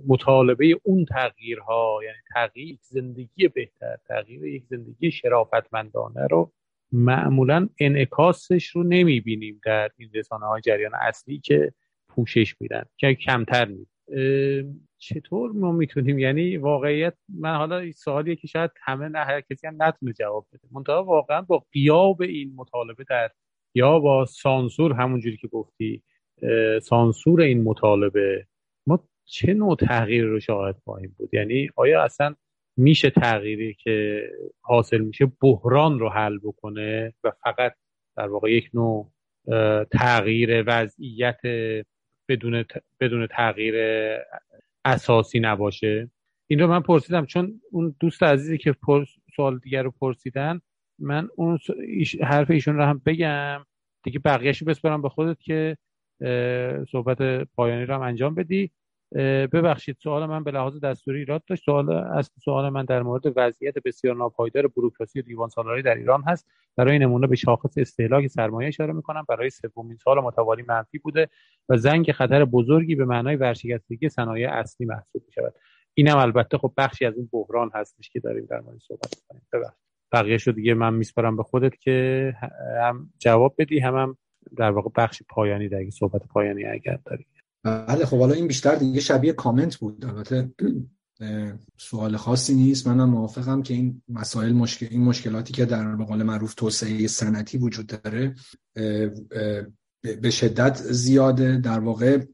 مطالبه 0.06 0.80
اون 0.82 1.04
تغییرها 1.04 2.00
یعنی 2.04 2.16
تغییر 2.34 2.78
زندگی 2.82 3.48
بهتر 3.48 3.96
تغییر 4.08 4.44
یک 4.44 4.64
زندگی 4.66 5.10
شرافتمندانه 5.10 6.26
رو 6.26 6.52
معمولا 6.92 7.68
انعکاسش 7.80 8.66
رو 8.66 8.82
نمی‌بینیم 8.82 9.60
در 9.64 9.90
این 9.96 10.10
رسانه 10.14 10.46
های 10.46 10.60
جریان 10.60 10.94
اصلی 10.94 11.38
که 11.38 11.72
پوشش 12.08 12.56
میدن 12.60 12.84
که 12.96 13.14
کمتر 13.14 13.64
می 13.64 13.86
چطور 14.98 15.52
ما 15.52 15.72
می‌تونیم؟ 15.72 16.18
یعنی 16.18 16.56
واقعیت 16.56 17.14
من 17.28 17.56
حالا 17.56 17.92
سوالیه 17.92 18.36
که 18.36 18.46
شاید 18.46 18.70
همه 18.82 19.08
نه 19.08 19.18
هر 19.18 19.40
کسی 19.40 19.66
هم 19.66 19.82
نتونه 19.82 20.12
جواب 20.12 20.46
بده. 20.52 20.68
منتها 20.70 21.04
واقعا 21.04 21.42
با 21.42 21.64
قیاب 21.72 22.22
این 22.22 22.52
مطالبه 22.56 23.04
در 23.08 23.30
یا 23.74 23.98
با 23.98 24.24
سانسور 24.24 24.92
همونجوری 24.92 25.36
که 25.36 25.48
گفتی 25.48 26.02
سانسور 26.82 27.40
این 27.40 27.62
مطالبه 27.62 28.46
ما 28.86 29.08
چه 29.24 29.54
نوع 29.54 29.76
تغییر 29.76 30.24
رو 30.24 30.40
شاهد 30.40 30.76
خواهیم 30.84 31.14
بود؟ 31.18 31.34
یعنی 31.34 31.68
آیا 31.76 32.02
اصلا 32.02 32.34
میشه 32.76 33.10
تغییری 33.10 33.74
که 33.74 34.22
حاصل 34.60 34.98
میشه 34.98 35.32
بحران 35.42 35.98
رو 35.98 36.08
حل 36.08 36.38
بکنه 36.38 37.14
و 37.24 37.32
فقط 37.42 37.74
در 38.16 38.28
واقع 38.28 38.52
یک 38.52 38.70
نوع 38.74 39.12
تغییر 39.92 40.64
وضعیت 40.66 41.40
بدون 42.28 42.64
بدون 43.00 43.26
تغییر 43.26 43.74
اساسی 44.86 45.40
نباشه. 45.40 46.10
این 46.46 46.58
رو 46.58 46.66
من 46.66 46.80
پرسیدم 46.80 47.26
چون 47.26 47.60
اون 47.70 47.96
دوست 48.00 48.22
عزیزی 48.22 48.58
که 48.58 48.74
سوال 49.36 49.58
دیگر 49.58 49.82
رو 49.82 49.90
پرسیدن 49.90 50.60
من 50.98 51.28
اون 51.36 51.58
حرف 52.22 52.50
ایشون 52.50 52.76
رو 52.76 52.84
هم 52.84 53.02
بگم. 53.06 53.66
دیگه 54.02 54.18
بقیهش 54.18 54.62
بسپرم 54.62 55.02
به 55.02 55.08
خودت 55.08 55.40
که 55.40 55.76
صحبت 56.92 57.22
پایانی 57.54 57.84
رو 57.84 57.94
هم 57.94 58.02
انجام 58.02 58.34
بدی. 58.34 58.70
ببخشید 59.52 59.96
سوال 60.02 60.26
من 60.26 60.44
به 60.44 60.50
لحاظ 60.50 60.80
دستوری 60.80 61.18
ایراد 61.18 61.42
داشت. 61.46 61.64
سوال 61.64 61.92
اصل 61.92 62.32
سوال 62.44 62.68
من 62.68 62.84
در 62.84 63.02
مورد 63.02 63.22
وضعیت 63.36 63.78
بسیار 63.78 64.16
ناپایدار 64.16 64.66
بروکراسی 64.68 65.22
دیوان 65.22 65.48
سالاری 65.48 65.82
در 65.82 65.94
ایران 65.94 66.22
هست. 66.22 66.46
برای 66.76 66.98
نمونه 66.98 67.26
به 67.26 67.36
شاخص 67.36 67.78
استهلاک 67.78 68.26
سرمایه 68.26 68.68
اشاره 68.68 68.92
می‌کنم. 68.92 69.24
برای 69.28 69.50
سومین 69.50 69.96
سال 69.96 70.20
متوالی 70.20 70.62
منفی 70.62 70.98
بوده 70.98 71.28
و 71.68 71.76
زنگ 71.76 72.12
خطر 72.12 72.44
بزرگی 72.44 72.94
به 72.94 73.04
معنای 73.04 73.36
ورشکستگی 73.36 74.08
صنایع 74.08 74.52
اصلی 74.52 74.86
محسوب 74.86 75.22
می 75.26 75.32
شود 75.32 75.54
اینم 75.94 76.16
البته 76.16 76.58
خب 76.58 76.72
بخشی 76.76 77.06
از 77.06 77.14
اون 77.14 77.28
بحران 77.32 77.70
هستش 77.74 78.10
که 78.10 78.20
داریم 78.20 78.46
در 78.50 78.60
مورد 78.60 78.78
صحبت 78.78 79.14
کنیم 79.28 79.42
ببخشید. 79.52 79.86
بقیه 80.12 80.38
شو 80.38 80.52
دیگه 80.52 80.74
من 80.74 80.94
میسپارم 80.94 81.36
به 81.36 81.42
خودت 81.42 81.80
که 81.80 82.34
هم 82.80 83.10
جواب 83.18 83.54
بدی 83.58 83.78
هم, 83.78 83.96
هم 83.96 84.16
در 84.56 84.70
واقع 84.70 84.90
بخش 84.96 85.22
پایانی 85.28 85.68
در 85.68 85.90
صحبت 85.90 86.26
پایانی 86.26 86.64
اگر 86.64 86.98
داری. 87.04 87.26
بله 87.66 88.06
خب 88.06 88.18
حالا 88.18 88.34
این 88.34 88.46
بیشتر 88.46 88.74
دیگه 88.74 89.00
شبیه 89.00 89.32
کامنت 89.32 89.76
بود. 89.76 90.04
البته 90.04 90.50
سوال 91.76 92.16
خاصی 92.16 92.54
نیست. 92.54 92.86
منم 92.86 93.10
موافقم 93.10 93.62
که 93.62 93.74
این 93.74 94.02
مسائل 94.08 94.52
مشکل 94.52 94.86
این 94.90 95.04
مشکلاتی 95.04 95.52
که 95.52 95.64
در 95.64 95.96
به 95.96 96.04
قول 96.04 96.22
معروف 96.22 96.54
توسعه 96.54 97.06
سنتی 97.06 97.58
وجود 97.58 97.86
داره 97.86 98.34
به 100.02 100.30
شدت 100.30 100.82
زیاده. 100.82 101.56
در 101.56 101.78
واقع 101.78 102.24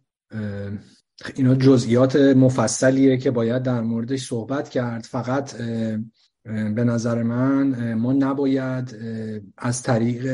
اینا 1.35 1.55
جزئیات 1.55 2.17
مفصلیه 2.17 3.17
که 3.17 3.31
باید 3.31 3.63
در 3.63 3.81
موردش 3.81 4.27
صحبت 4.27 4.69
کرد. 4.69 5.03
فقط 5.03 5.57
به 6.45 6.85
نظر 6.85 7.23
من 7.23 7.95
ما 7.95 8.13
نباید 8.13 8.97
از 9.57 9.83
طریق 9.83 10.27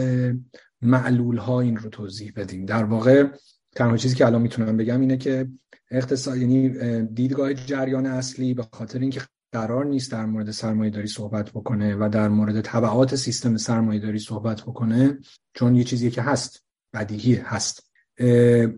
معلول 0.82 1.36
ها 1.36 1.60
این 1.60 1.76
رو 1.76 1.90
توضیح 1.90 2.32
بدیم. 2.36 2.66
در 2.66 2.84
واقع 2.84 3.28
تنها 3.78 3.96
چیزی 3.96 4.14
که 4.14 4.26
الان 4.26 4.42
می‌تونم 4.42 4.76
بگم 4.76 5.00
اینه 5.00 5.16
که 5.16 5.48
اقتصاد 5.90 6.36
یعنی 6.36 6.68
دیدگاه 7.02 7.54
جریان 7.54 8.06
اصلی 8.06 8.54
به 8.54 8.66
خاطر 8.72 8.98
اینکه 8.98 9.20
قرار 9.52 9.84
نیست 9.84 10.12
در 10.12 10.26
مورد 10.26 10.50
سرمایه 10.50 10.90
داری 10.90 11.06
صحبت 11.06 11.50
بکنه 11.50 11.96
و 11.96 12.08
در 12.12 12.28
مورد 12.28 12.60
طبعات 12.60 13.14
سیستم 13.16 13.56
سرمایه 13.56 14.00
داری 14.00 14.18
صحبت 14.18 14.62
بکنه 14.62 15.18
چون 15.54 15.74
یه 15.74 15.84
چیزی 15.84 16.10
که 16.10 16.22
هست 16.22 16.64
بدیهی 16.94 17.34
هست. 17.34 17.90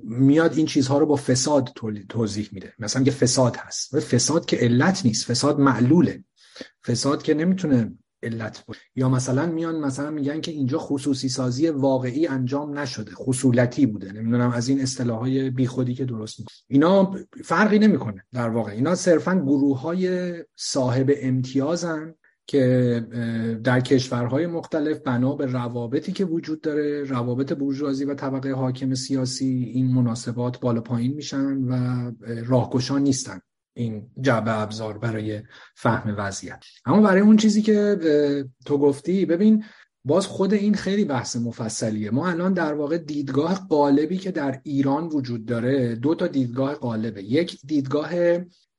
میاد 0.04 0.56
این 0.56 0.66
چیزها 0.66 0.98
رو 0.98 1.06
با 1.06 1.16
فساد 1.16 1.70
توضیح 2.08 2.48
میده. 2.52 2.72
مثلا 2.78 3.02
که 3.02 3.10
فساد 3.10 3.56
هست. 3.56 3.94
و 3.94 4.00
فساد 4.00 4.46
که 4.46 4.56
علت 4.56 5.06
نیست. 5.06 5.26
فساد 5.26 5.60
معلوله. 5.60 6.24
فساد 6.86 7.22
که 7.22 7.34
نمی‌تونه 7.34 7.92
علت 8.22 8.64
بود. 8.66 8.76
یا 8.96 9.08
مثلا 9.08 9.46
میان 9.46 9.80
مثلا 9.80 10.10
میگن 10.10 10.40
که 10.40 10.50
اینجا 10.50 10.78
خصوصی 10.78 11.28
سازی 11.28 11.68
واقعی 11.68 12.26
انجام 12.26 12.78
نشده 12.78 13.10
خصولتی 13.14 13.86
بوده. 13.86 14.12
نمی‌دونم 14.12 14.50
از 14.50 14.68
این 14.68 14.80
اصطلاح 14.80 15.18
های 15.18 15.50
بیخودی 15.50 15.94
که 15.94 16.04
درست 16.04 16.40
می‌کنه. 16.40 16.54
اینا 16.68 17.16
فرقی 17.44 17.78
نمی‌کنه 17.78 18.24
در 18.32 18.48
واقع. 18.48 18.72
اینا 18.72 18.94
صرفا 18.94 19.34
گروه 19.34 19.80
های 19.80 20.34
صاحب 20.56 21.12
امتیازن 21.16 22.14
که 22.46 23.06
در 23.64 23.80
کشورهای 23.80 24.46
مختلف 24.46 24.98
بنا 24.98 25.34
به 25.34 25.46
روابطی 25.46 26.12
که 26.12 26.24
وجود 26.24 26.60
داره 26.60 27.04
روابط 27.04 27.52
بورژوازی 27.52 28.04
و 28.04 28.14
طبقه 28.14 28.52
حاکم 28.52 28.94
سیاسی 28.94 29.70
این 29.74 29.94
مناسبات 29.94 30.60
بالا 30.60 30.80
پایین 30.80 31.14
میشن 31.14 31.56
و 31.56 32.12
راهگشا 32.46 32.98
نیستن. 32.98 33.40
این 33.80 34.10
جعبه 34.20 34.60
ابزار 34.60 34.98
برای 34.98 35.42
فهم 35.74 36.14
وضعیت. 36.18 36.64
اما 36.84 37.02
برای 37.02 37.20
اون 37.20 37.36
چیزی 37.36 37.62
که 37.62 37.98
تو 38.66 38.78
گفتی 38.78 39.26
ببین 39.26 39.64
باز 40.04 40.26
خود 40.26 40.54
این 40.54 40.74
خیلی 40.74 41.04
بحث 41.04 41.36
مفصلیه. 41.36 42.10
ما 42.10 42.28
الان 42.28 42.52
در 42.52 42.74
واقع 42.74 42.98
دیدگاه 42.98 43.66
قالبی 43.68 44.18
که 44.18 44.30
در 44.30 44.60
ایران 44.62 45.08
وجود 45.08 45.44
داره 45.44 45.94
دو 45.94 46.14
تا 46.14 46.26
دیدگاه 46.26 46.74
قالبه. 46.74 47.22
یک 47.22 47.60
دیدگاه 47.66 48.10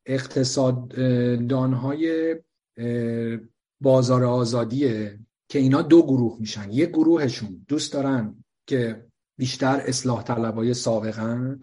اقتصاددانهای 0.05 2.35
بازار 3.81 4.23
آزادیه 4.23 5.19
که 5.49 5.59
اینا 5.59 5.81
دو 5.81 6.03
گروه 6.03 6.37
میشن. 6.39 6.71
یک 6.71 6.89
گروهشون 6.89 7.65
دوست 7.67 7.93
دارن 7.93 8.43
که 8.67 9.05
بیشتر 9.37 9.81
اصلاح 9.85 10.23
طلبای 10.23 10.73
سابقن. 10.73 11.59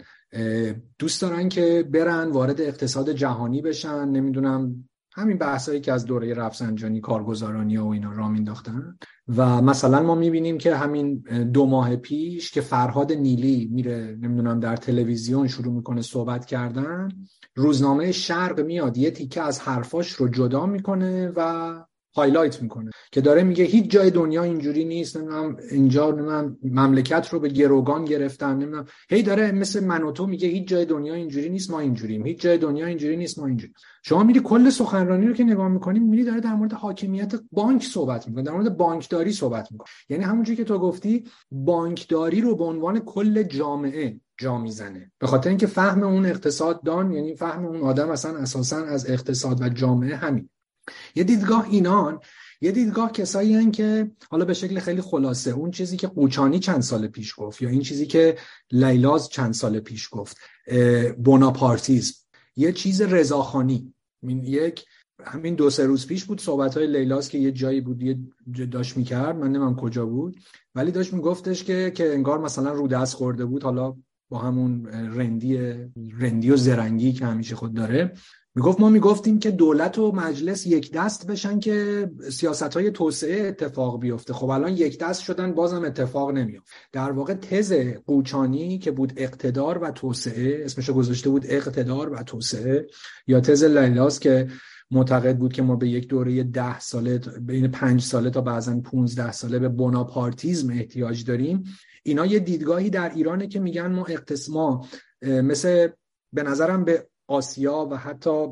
دوست 0.99 1.23
دارن 1.23 1.49
که 1.49 1.89
برن 1.93 2.31
وارد 2.31 2.61
اقتصاد 2.61 3.13
جهانی 3.13 3.63
بشن. 3.63 4.09
نمی‌دونم 4.09 4.89
همین 5.15 5.39
بحثایی 5.39 5.81
که 5.81 5.93
از 5.93 6.05
دوره 6.05 6.35
رفسنجانی 6.35 7.01
کارگزارانی 7.01 7.77
و 7.77 7.87
اینا 7.87 8.13
را 8.13 8.29
مینداختن 8.29 8.99
و 9.37 9.63
مثلا 9.63 10.03
ما 10.03 10.15
می‌بینیم 10.15 10.59
که 10.59 10.77
همین 10.77 11.19
دو 11.53 11.67
ماه 11.67 11.97
پیش 11.97 12.51
که 12.51 12.61
فرهاد 12.61 13.13
نیلی 13.13 13.69
میره 13.73 14.17
نمی‌دونم 14.21 14.61
در 14.61 14.77
تلویزیون 14.77 15.49
شروع 15.49 15.75
می‌کنه 15.75 16.03
صحبت 16.03 16.47
کردن 16.47 17.09
روزنامه 17.55 18.13
شرق 18.13 18.61
میاد. 18.61 18.97
یه 18.97 19.11
تیکه 19.11 19.43
از 19.43 19.61
حرفاش 19.61 20.13
رو 20.13 20.29
جدا 20.29 20.67
می‌کنه 20.67 21.33
و 21.37 21.73
highlight 22.19 22.63
می‌کنه 22.63 22.91
که 23.13 23.21
داره 23.21 23.43
میگه 23.43 23.65
هیچ 23.65 23.91
جای 23.91 24.11
دنیا 24.11 24.43
اینجوری 24.43 24.85
نیست 24.85 25.17
نمی‌دونم 25.17 25.57
اینجا 25.71 26.11
نمی‌دونم 26.11 26.59
مملکت 26.63 27.29
رو 27.29 27.41
به 27.41 27.49
گروگان 27.49 28.05
گرفتن 28.05 28.53
نمی‌دونم. 28.53 28.85
هی 29.11 29.23
داره 29.23 29.53
مثل 29.53 29.85
من 29.85 30.03
و 30.03 30.13
تو 30.13 30.27
میگه 30.27 30.49
هیچ 30.49 30.69
جای 30.69 30.85
دنیا 30.85 31.15
اینجوری 31.15 31.49
نیست 31.49 31.71
ما 31.71 31.81
اینجوریم. 31.81 32.27
هیچ 32.27 32.41
جای 32.41 32.59
دنیا 32.59 32.87
اینجوری 32.87 33.17
نیست 33.17 33.39
ما 33.39 33.47
اینجوری 33.47 33.73
شما 34.03 34.23
میری 34.23 34.41
کل 34.41 34.71
سخنرانی 34.71 35.27
رو 35.27 35.35
که 35.35 35.45
نگاه 35.45 35.69
می‌کنی 35.69 35.99
میری 35.99 36.25
داره 36.25 36.41
در 36.41 36.55
مورد 36.55 36.73
حاکمیت 36.73 37.33
بانک 37.53 37.83
صحبت 37.83 38.29
می‌کنه 38.29 38.43
در 38.43 38.53
مورد 38.53 38.77
بانکداری 38.77 39.33
صحبت 39.33 39.73
می‌کنه. 39.73 39.89
یعنی 40.09 40.25
همونجوری 40.25 40.57
که 40.57 40.65
تو 40.65 40.79
گفتی 40.79 41.25
بانکداری 41.51 42.41
رو 42.41 42.57
به 42.57 42.65
عنوان 42.65 42.99
کل 42.99 43.43
جامعه 43.43 44.21
جا 44.41 44.59
می‌زنه. 44.59 45.13
به 45.19 45.27
خاطر 45.27 45.49
اینکه 45.49 45.67
فهم 45.67 46.03
اون 46.03 46.27
اقتصاد 46.27 46.83
دان 46.83 47.13
یعنی 47.13 47.35
فهم 47.35 47.67
اون 47.67 47.81
آدم 47.81 48.11
اصلا 48.11 48.39
اساسا 48.39 48.85
از 48.85 49.11
اقتصاد 49.11 49.63
و 49.63 49.69
جامعه 49.69 50.17
همین. 50.17 50.49
یه 51.15 51.25
دیدگاه 51.25 51.67
اینان 51.71 52.21
یه 52.61 52.73
دیدگاه 52.73 53.13
کسایی 53.13 53.55
هن 53.55 53.71
که 53.71 54.11
حالا 54.31 54.45
به 54.45 54.55
شکل 54.55 54.79
خیلی 54.79 55.01
خلاصه 55.01 55.51
اون 55.51 55.71
چیزی 55.71 55.97
که 55.97 56.07
قوچانی 56.07 56.59
چند 56.59 56.83
سال 56.83 57.07
پیش 57.07 57.35
گفت 57.37 57.63
یا 57.63 57.69
این 57.69 57.83
چیزی 57.83 58.07
که 58.07 58.37
لیلاز 58.73 59.29
چند 59.29 59.55
سال 59.55 59.81
پیش 59.81 60.09
گفت 60.13 60.37
بوناپارتیزم. 61.19 62.15
یه 62.57 62.73
چیز 62.73 63.03
رضاخانی. 63.03 63.95
یک 64.43 64.85
همین 65.25 65.55
دو 65.55 65.71
سه 65.71 65.87
روز 65.87 66.07
پیش 66.07 66.25
بود 66.25 66.41
صحبت 66.41 66.77
های 66.77 66.87
لیلاز 66.87 67.29
که 67.29 67.39
یه 67.39 67.53
جایی 67.53 67.81
بود 67.81 68.03
یه 68.03 68.19
داشت 68.67 68.97
می‌کرد 68.97 69.37
من 69.37 69.53
نمیم 69.53 69.77
کجا 69.77 70.07
بود 70.07 70.37
ولی 70.75 70.91
داشت 70.91 71.13
میگفتش 71.13 71.65
که 71.65 71.93
که 71.95 72.15
انگار 72.15 72.39
مثلا 72.39 72.73
رو 72.73 72.89
دست 72.89 73.15
خورده 73.15 73.45
بود 73.45 73.63
حالا 73.63 73.97
با 74.29 74.39
همون 74.39 74.87
رندی 74.87 75.59
رندی 76.19 76.51
و 76.51 76.57
زرنگی 76.57 77.13
که 77.13 77.27
همیشه 77.27 77.57
خود 77.57 77.75
داره. 77.75 78.13
می‌گفت 78.59 78.81
ما 78.81 78.89
می‌گفتیم 78.89 79.39
که 79.39 79.51
دولت 79.51 79.99
و 79.99 80.13
مجلس 80.13 80.67
یک 80.67 80.93
دست 80.93 81.27
بشن 81.27 81.61
که 81.61 82.11
سیاست 82.31 82.63
های 82.63 82.91
توسعه 82.91 83.49
اتفاق 83.49 84.01
بیفته. 84.01 84.35
خب 84.35 84.51
الان 84.51 84.73
یک 84.73 84.99
دست 84.99 85.23
شدن 85.23 85.53
بازم 85.53 85.85
اتفاق 85.85 86.31
نمیافت. 86.31 86.67
در 86.93 87.13
واقع 87.13 87.35
تز 87.35 87.73
قوچانی 88.07 88.79
که 88.79 88.91
بود 88.91 89.13
اقتدار 89.17 89.79
و 89.79 89.91
توسعه 89.91 90.65
اسمش 90.65 90.91
گذاشته 90.91 91.31
بود 91.31 91.45
اقتدار 91.49 92.13
و 92.13 92.23
توسعه 92.23 92.87
یا 93.27 93.41
تز 93.41 93.65
لیلاس 93.65 94.21
که 94.21 94.49
معتقد 94.91 95.39
بود 95.39 95.53
که 95.53 95.63
ما 95.63 95.77
به 95.77 95.89
یک 95.89 96.09
دوره 96.09 96.43
ده 96.43 96.81
ساله 96.81 97.19
بین 97.41 97.69
پنج 97.69 98.03
ساله 98.03 98.31
تا 98.31 98.41
بعضا 98.41 98.81
15 98.81 99.33
ساله 99.33 99.59
به 99.59 99.69
بناپارتیزم 99.69 100.71
احتیاج 100.71 101.25
داریم. 101.25 101.65
اینا 102.03 102.27
یه 102.27 102.39
دیدگاهی 102.39 102.91
در 102.91 103.13
ایرانه 103.15 103.47
که 103.47 103.61
میگن 103.61 103.93
ما 103.93 104.07
اقتصما 104.07 104.87
مثل 105.23 105.89
به 106.33 106.43
نظرم 106.43 106.85
به 106.85 107.09
آسیا 107.29 107.87
و 107.91 107.95
حتی 107.97 108.47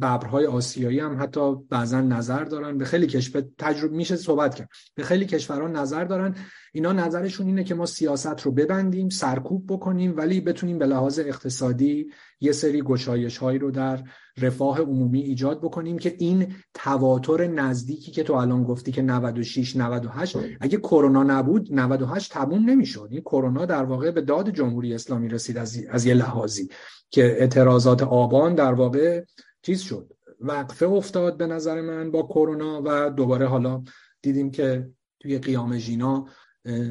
ببرهای 0.00 0.46
آسیایی 0.46 1.00
هم 1.00 1.22
حتی 1.22 1.54
بعضا 1.70 2.00
نظر 2.00 2.44
دارن. 2.44 2.78
به 2.78 2.84
خیلی 2.84 3.06
کشور 3.06 3.44
تجربه 3.58 3.96
میشه 3.96 4.16
صحبت 4.16 4.54
کرد. 4.54 4.68
به 4.94 5.02
خیلی 5.02 5.26
کشورها 5.26 5.68
نظر 5.68 6.04
دارن. 6.04 6.34
اینا 6.72 6.92
نظرشون 6.92 7.46
اینه 7.46 7.64
که 7.64 7.74
ما 7.74 7.86
سیاست 7.86 8.40
رو 8.42 8.52
ببندیم 8.52 9.08
سرکوب 9.08 9.66
بکنیم 9.68 10.16
ولی 10.16 10.40
بتونیم 10.40 10.78
به 10.78 10.86
لحاظ 10.86 11.18
اقتصادی 11.18 12.06
یه 12.40 12.52
سری 12.52 12.82
گشایش 12.82 13.38
هایی 13.38 13.58
رو 13.58 13.70
در 13.70 14.04
رفاه 14.38 14.80
عمومی 14.80 15.20
ایجاد 15.20 15.60
بکنیم 15.60 15.98
که 15.98 16.14
این 16.18 16.54
تواتر 16.74 17.46
نزدیکی 17.46 18.10
که 18.10 18.22
تو 18.22 18.32
الان 18.32 18.64
گفتی 18.64 18.92
که 18.92 19.02
96 19.02 19.76
98 19.76 20.36
اگه 20.60 20.78
کرونا 20.78 21.22
نبود 21.22 21.68
98 21.72 22.32
تموم 22.32 22.70
نمی‌شد. 22.70 23.08
این 23.10 23.20
کرونا 23.20 23.66
در 23.66 23.84
واقع 23.84 24.10
به 24.10 24.20
داد 24.20 24.50
جمهوری 24.50 24.94
اسلامی 24.94 25.28
رسید 25.28 25.58
از, 25.58 25.78
از 25.90 26.06
یه 26.06 26.14
لحاظی 26.14 26.68
که 27.10 27.24
اعتراضات 27.24 28.02
آبان 28.02 28.54
در 28.54 28.72
واقع 28.72 29.24
چیز 29.70 29.80
شد. 29.80 30.12
وقفه 30.40 30.86
افتاد 30.86 31.36
به 31.36 31.46
نظر 31.46 31.80
من 31.80 32.10
با 32.10 32.22
کرونا 32.22 32.82
و 32.84 33.10
دوباره 33.10 33.46
حالا 33.46 33.82
دیدیم 34.22 34.50
که 34.50 34.90
توی 35.20 35.38
قیام 35.38 35.78
ژینا 35.78 36.26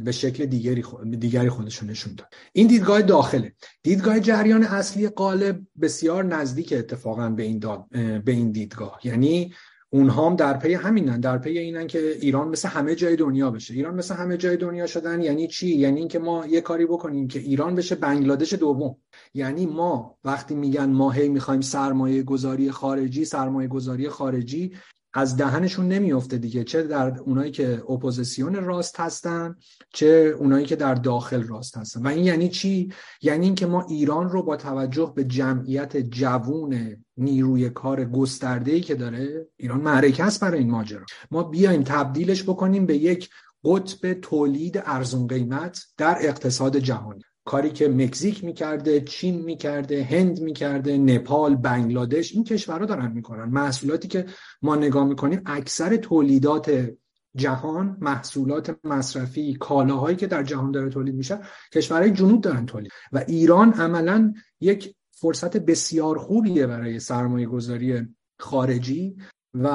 به 0.03 0.11
شکل 0.11 0.45
دیگری 0.45 0.83
دیگری 1.19 1.49
خودشون 1.49 1.89
نشون 1.89 2.15
داد. 2.15 2.27
این 2.53 2.67
دیدگاه 2.67 3.01
داخله. 3.01 3.53
دیدگاه 3.83 4.19
جریان 4.19 4.63
اصلی 4.63 5.09
قالب 5.09 5.61
بسیار 5.81 6.23
نزدیک 6.23 6.73
اتفاقا 6.77 7.29
به 7.29 7.43
این 7.43 7.59
داد 7.59 7.85
به 8.23 8.31
این 8.31 8.51
دیدگاه. 8.51 8.99
یعنی 9.03 9.53
اونها 9.89 10.29
هم 10.29 10.35
در 10.35 10.57
پی 10.57 10.73
همینن 10.73 11.19
در 11.19 11.37
پی 11.37 11.57
اینن 11.57 11.87
که 11.87 12.17
ایران 12.21 12.47
مثل 12.47 12.69
همه 12.69 12.95
جای 12.95 13.15
دنیا 13.15 13.51
بشه. 13.51 13.73
ایران 13.73 13.95
مثل 13.95 14.15
همه 14.15 14.37
جای 14.37 14.57
دنیا 14.57 14.87
شدن 14.87 15.21
یعنی 15.21 15.47
چی؟ 15.47 15.75
یعنی 15.75 15.99
اینکه 15.99 16.19
ما 16.19 16.45
یه 16.45 16.61
کاری 16.61 16.85
بکنیم 16.85 17.27
که 17.27 17.39
ایران 17.39 17.75
بشه 17.75 17.95
بنگلادش 17.95 18.53
دوم. 18.53 18.95
یعنی 19.33 19.65
ما 19.65 20.17
وقتی 20.23 20.55
میگن 20.55 20.89
ما 20.89 21.11
هی 21.11 21.29
می‌خوایم 21.29 21.61
سرمایه 21.61 22.23
گذاری 22.23 22.71
خارجی 22.71 23.25
سرمایه 23.25 23.67
گذاری 23.67 24.09
خارجی 24.09 24.71
از 25.13 25.37
دهنشون 25.37 25.87
نمیفته 25.87 26.37
دیگه 26.37 26.63
چه 26.63 26.83
در 26.83 27.19
اونایی 27.19 27.51
که 27.51 27.83
اپوزیسیون 27.89 28.55
راست 28.55 28.99
هستن 28.99 29.55
چه 29.93 30.35
اونایی 30.39 30.65
که 30.65 30.75
در 30.75 30.95
داخل 30.95 31.43
راست 31.43 31.77
هستن. 31.77 32.01
و 32.01 32.07
این 32.07 32.23
یعنی 32.25 32.49
چی؟ 32.49 32.93
یعنی 33.21 33.45
اینکه 33.45 33.65
ما 33.65 33.85
ایران 33.89 34.29
رو 34.29 34.43
با 34.43 34.57
توجه 34.57 35.13
به 35.15 35.23
جمعیت 35.23 35.97
جوون 35.97 37.03
نیروی 37.17 37.69
کار 37.69 38.05
گسترده 38.05 38.79
که 38.79 38.95
داره 38.95 39.47
ایران 39.57 39.81
معرکه 39.81 40.23
است 40.23 40.41
برای 40.41 40.59
این 40.59 40.71
ماجرا. 40.71 41.05
ما 41.31 41.43
بیایم 41.43 41.83
تبدیلش 41.83 42.43
بکنیم 42.43 42.85
به 42.85 42.97
یک 42.97 43.29
قطب 43.63 44.13
تولید 44.13 44.81
ارزون 44.85 45.27
قیمت 45.27 45.85
در 45.97 46.17
اقتصاد 46.21 46.77
جهانی 46.77 47.23
کاری 47.49 47.69
که 47.69 47.87
مکزیک 47.87 48.43
می‌کرده 48.43 49.01
چین 49.01 49.41
می‌کرده 49.41 50.03
هند 50.03 50.41
می‌کرده 50.41 50.97
نپال 50.97 51.55
بنگلادش 51.55 52.33
این 52.33 52.43
کشورها 52.43 52.85
دارن 52.85 53.11
می‌کنن. 53.11 53.43
محصولاتی 53.43 54.07
که 54.07 54.25
ما 54.61 54.75
نگاه 54.75 55.07
می‌کنیم 55.07 55.41
اکثر 55.45 55.97
تولیدات 55.97 56.91
جهان 57.35 57.97
محصولات 58.01 58.75
مصرفی 58.83 59.53
کالاهایی 59.53 60.15
که 60.15 60.27
در 60.27 60.43
جهان 60.43 60.71
داره 60.71 60.89
تولید 60.89 61.15
میشه 61.15 61.39
کشورهای 61.73 62.11
جنوب 62.11 62.41
دارن 62.41 62.65
تولید. 62.65 62.91
و 63.11 63.23
ایران 63.27 63.73
عملا 63.73 64.33
یک 64.61 64.95
فرصت 65.11 65.57
بسیار 65.57 66.17
خوبیه 66.17 66.67
برای 66.67 66.99
سرمایه 66.99 67.47
گذاری 67.47 68.07
خارجی 68.39 69.15
و 69.53 69.67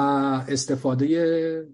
استفاده 0.47 1.67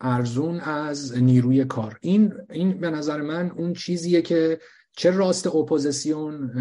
ارزون 0.00 0.60
از 0.60 1.18
نیروی 1.18 1.64
کار. 1.64 1.98
این 2.00 2.32
این 2.50 2.80
به 2.80 2.90
نظر 2.90 3.22
من 3.22 3.50
اون 3.50 3.72
چیزیه 3.72 4.22
که 4.22 4.58
چه 4.98 5.10
راست 5.10 5.46
اپوزیسیون 5.46 6.52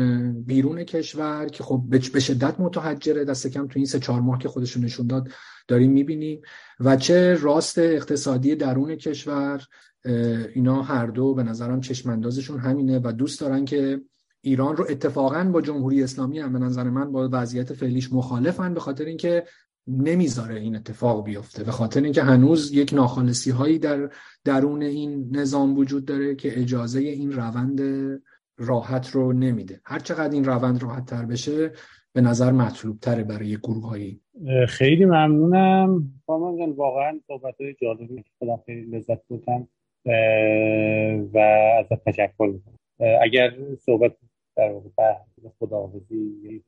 بیرون 0.41 0.83
کشور 0.83 1.45
که 1.45 1.63
خب 1.63 1.83
به 2.13 2.19
شدت 2.19 2.59
متحجره 2.59 3.25
دست 3.25 3.47
کم 3.47 3.67
تو 3.67 3.73
این 3.75 3.85
سه 3.85 3.99
چهار 3.99 4.21
ماه 4.21 4.39
که 4.39 4.49
خودشون 4.49 4.83
نشون 4.83 5.07
داد 5.07 5.29
داریم 5.67 5.91
می‌بینیم. 5.91 6.41
و 6.79 6.95
چه 6.95 7.35
راست 7.35 7.77
اقتصادی 7.77 8.55
درون 8.55 8.95
کشور 8.95 9.67
اینا 10.55 10.81
هر 10.81 11.07
دو 11.07 11.33
به 11.33 11.43
نظرم 11.43 11.81
چشماندازشون 11.81 12.59
همینه 12.59 12.99
و 13.03 13.11
دوست 13.11 13.41
دارن 13.41 13.65
که 13.65 14.01
ایران 14.41 14.77
رو 14.77 14.85
اتفاقا 14.89 15.43
با 15.43 15.61
جمهوری 15.61 16.03
اسلامی 16.03 16.39
هم 16.39 16.53
به 16.53 16.59
نظر 16.59 16.83
من 16.83 17.11
با 17.11 17.29
وضعیت 17.31 17.73
فعلیش 17.73 18.13
مخالفن 18.13 18.73
به 18.73 18.79
خاطر 18.79 19.05
اینکه 19.05 19.43
نمی‌ذاره 19.87 20.55
این 20.55 20.75
اتفاق 20.75 21.23
بیفته. 21.25 21.63
به 21.63 21.71
خاطر 21.71 22.01
اینکه 22.01 22.21
هنوز 22.21 22.73
یک 22.73 22.93
ناخالصی 22.93 23.51
هایی 23.51 23.79
در 23.79 24.09
درون 24.45 24.81
این 24.81 25.27
نظام 25.31 25.77
وجود 25.77 26.05
داره 26.05 26.35
که 26.35 26.59
اجازه 26.59 26.99
این 26.99 27.31
روند 27.31 27.81
راحت 28.57 29.09
رو 29.09 29.33
نمیده. 29.33 29.81
هر 29.85 29.99
چقدر 29.99 30.33
این 30.33 30.45
روند 30.45 30.83
راحت 30.83 31.05
تر 31.05 31.25
بشه 31.25 31.71
به 32.13 32.21
نظر 32.21 32.51
مطلوب 32.51 32.99
تره 32.99 33.23
برای 33.23 33.57
گروه 33.57 33.89
هایی 33.89 34.21
خیلی 34.67 35.05
ممنونم. 35.05 36.13
فامان 36.25 36.57
جان 36.57 36.71
واقعا 36.71 37.19
صحبت 37.27 37.61
های 37.61 37.75
جالبی 37.81 38.23
خودم 38.39 38.59
خیلی 38.65 38.97
لذت 38.97 39.27
بودم 39.27 39.67
و 41.33 41.37
از 41.79 41.99
تشکر 42.05 42.45
می‌کنم. 42.45 42.77
اگر 43.21 43.53
صحبت 43.79 44.11
در 44.55 44.71
واقع 44.71 44.89
خداحافظی 45.59 46.63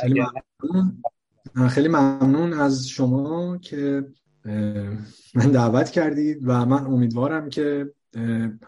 خیلی 0.00 0.20
ممنون. 0.20 1.02
خیلی 1.70 1.88
ممنون 1.88 2.52
از 2.52 2.88
شما 2.88 3.58
که 3.58 4.04
من 5.34 5.50
دعوت 5.52 5.90
کردید 5.90 6.38
و 6.42 6.66
من 6.66 6.86
امیدوارم 6.86 7.48
که 7.48 7.92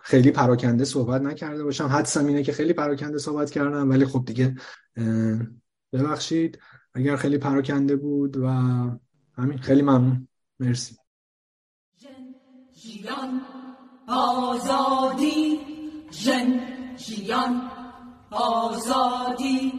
خیلی 0.02 0.30
پراکنده 0.30 0.84
صحبت 0.84 1.22
نکرده 1.22 1.64
باشم. 1.64 1.86
حدسم 1.86 2.26
اینه 2.26 2.42
که 2.42 2.52
خیلی 2.52 2.72
پراکنده 2.72 3.18
صحبت 3.18 3.50
کردم 3.50 3.90
ولی 3.90 4.04
خب 4.04 4.24
دیگه 4.26 4.54
ببخشید. 5.92 6.58
اگر 6.94 7.16
خیلی 7.16 7.38
پراکنده 7.38 7.96
بود 7.96 8.36
و 8.36 8.46
همین 9.38 9.58
خیلی 9.58 9.82
ممنون. 9.82 10.28
مرسی. 10.60 10.96
آزادی. 14.08 15.60
جن 16.10 16.60
آزادی. 18.30 19.72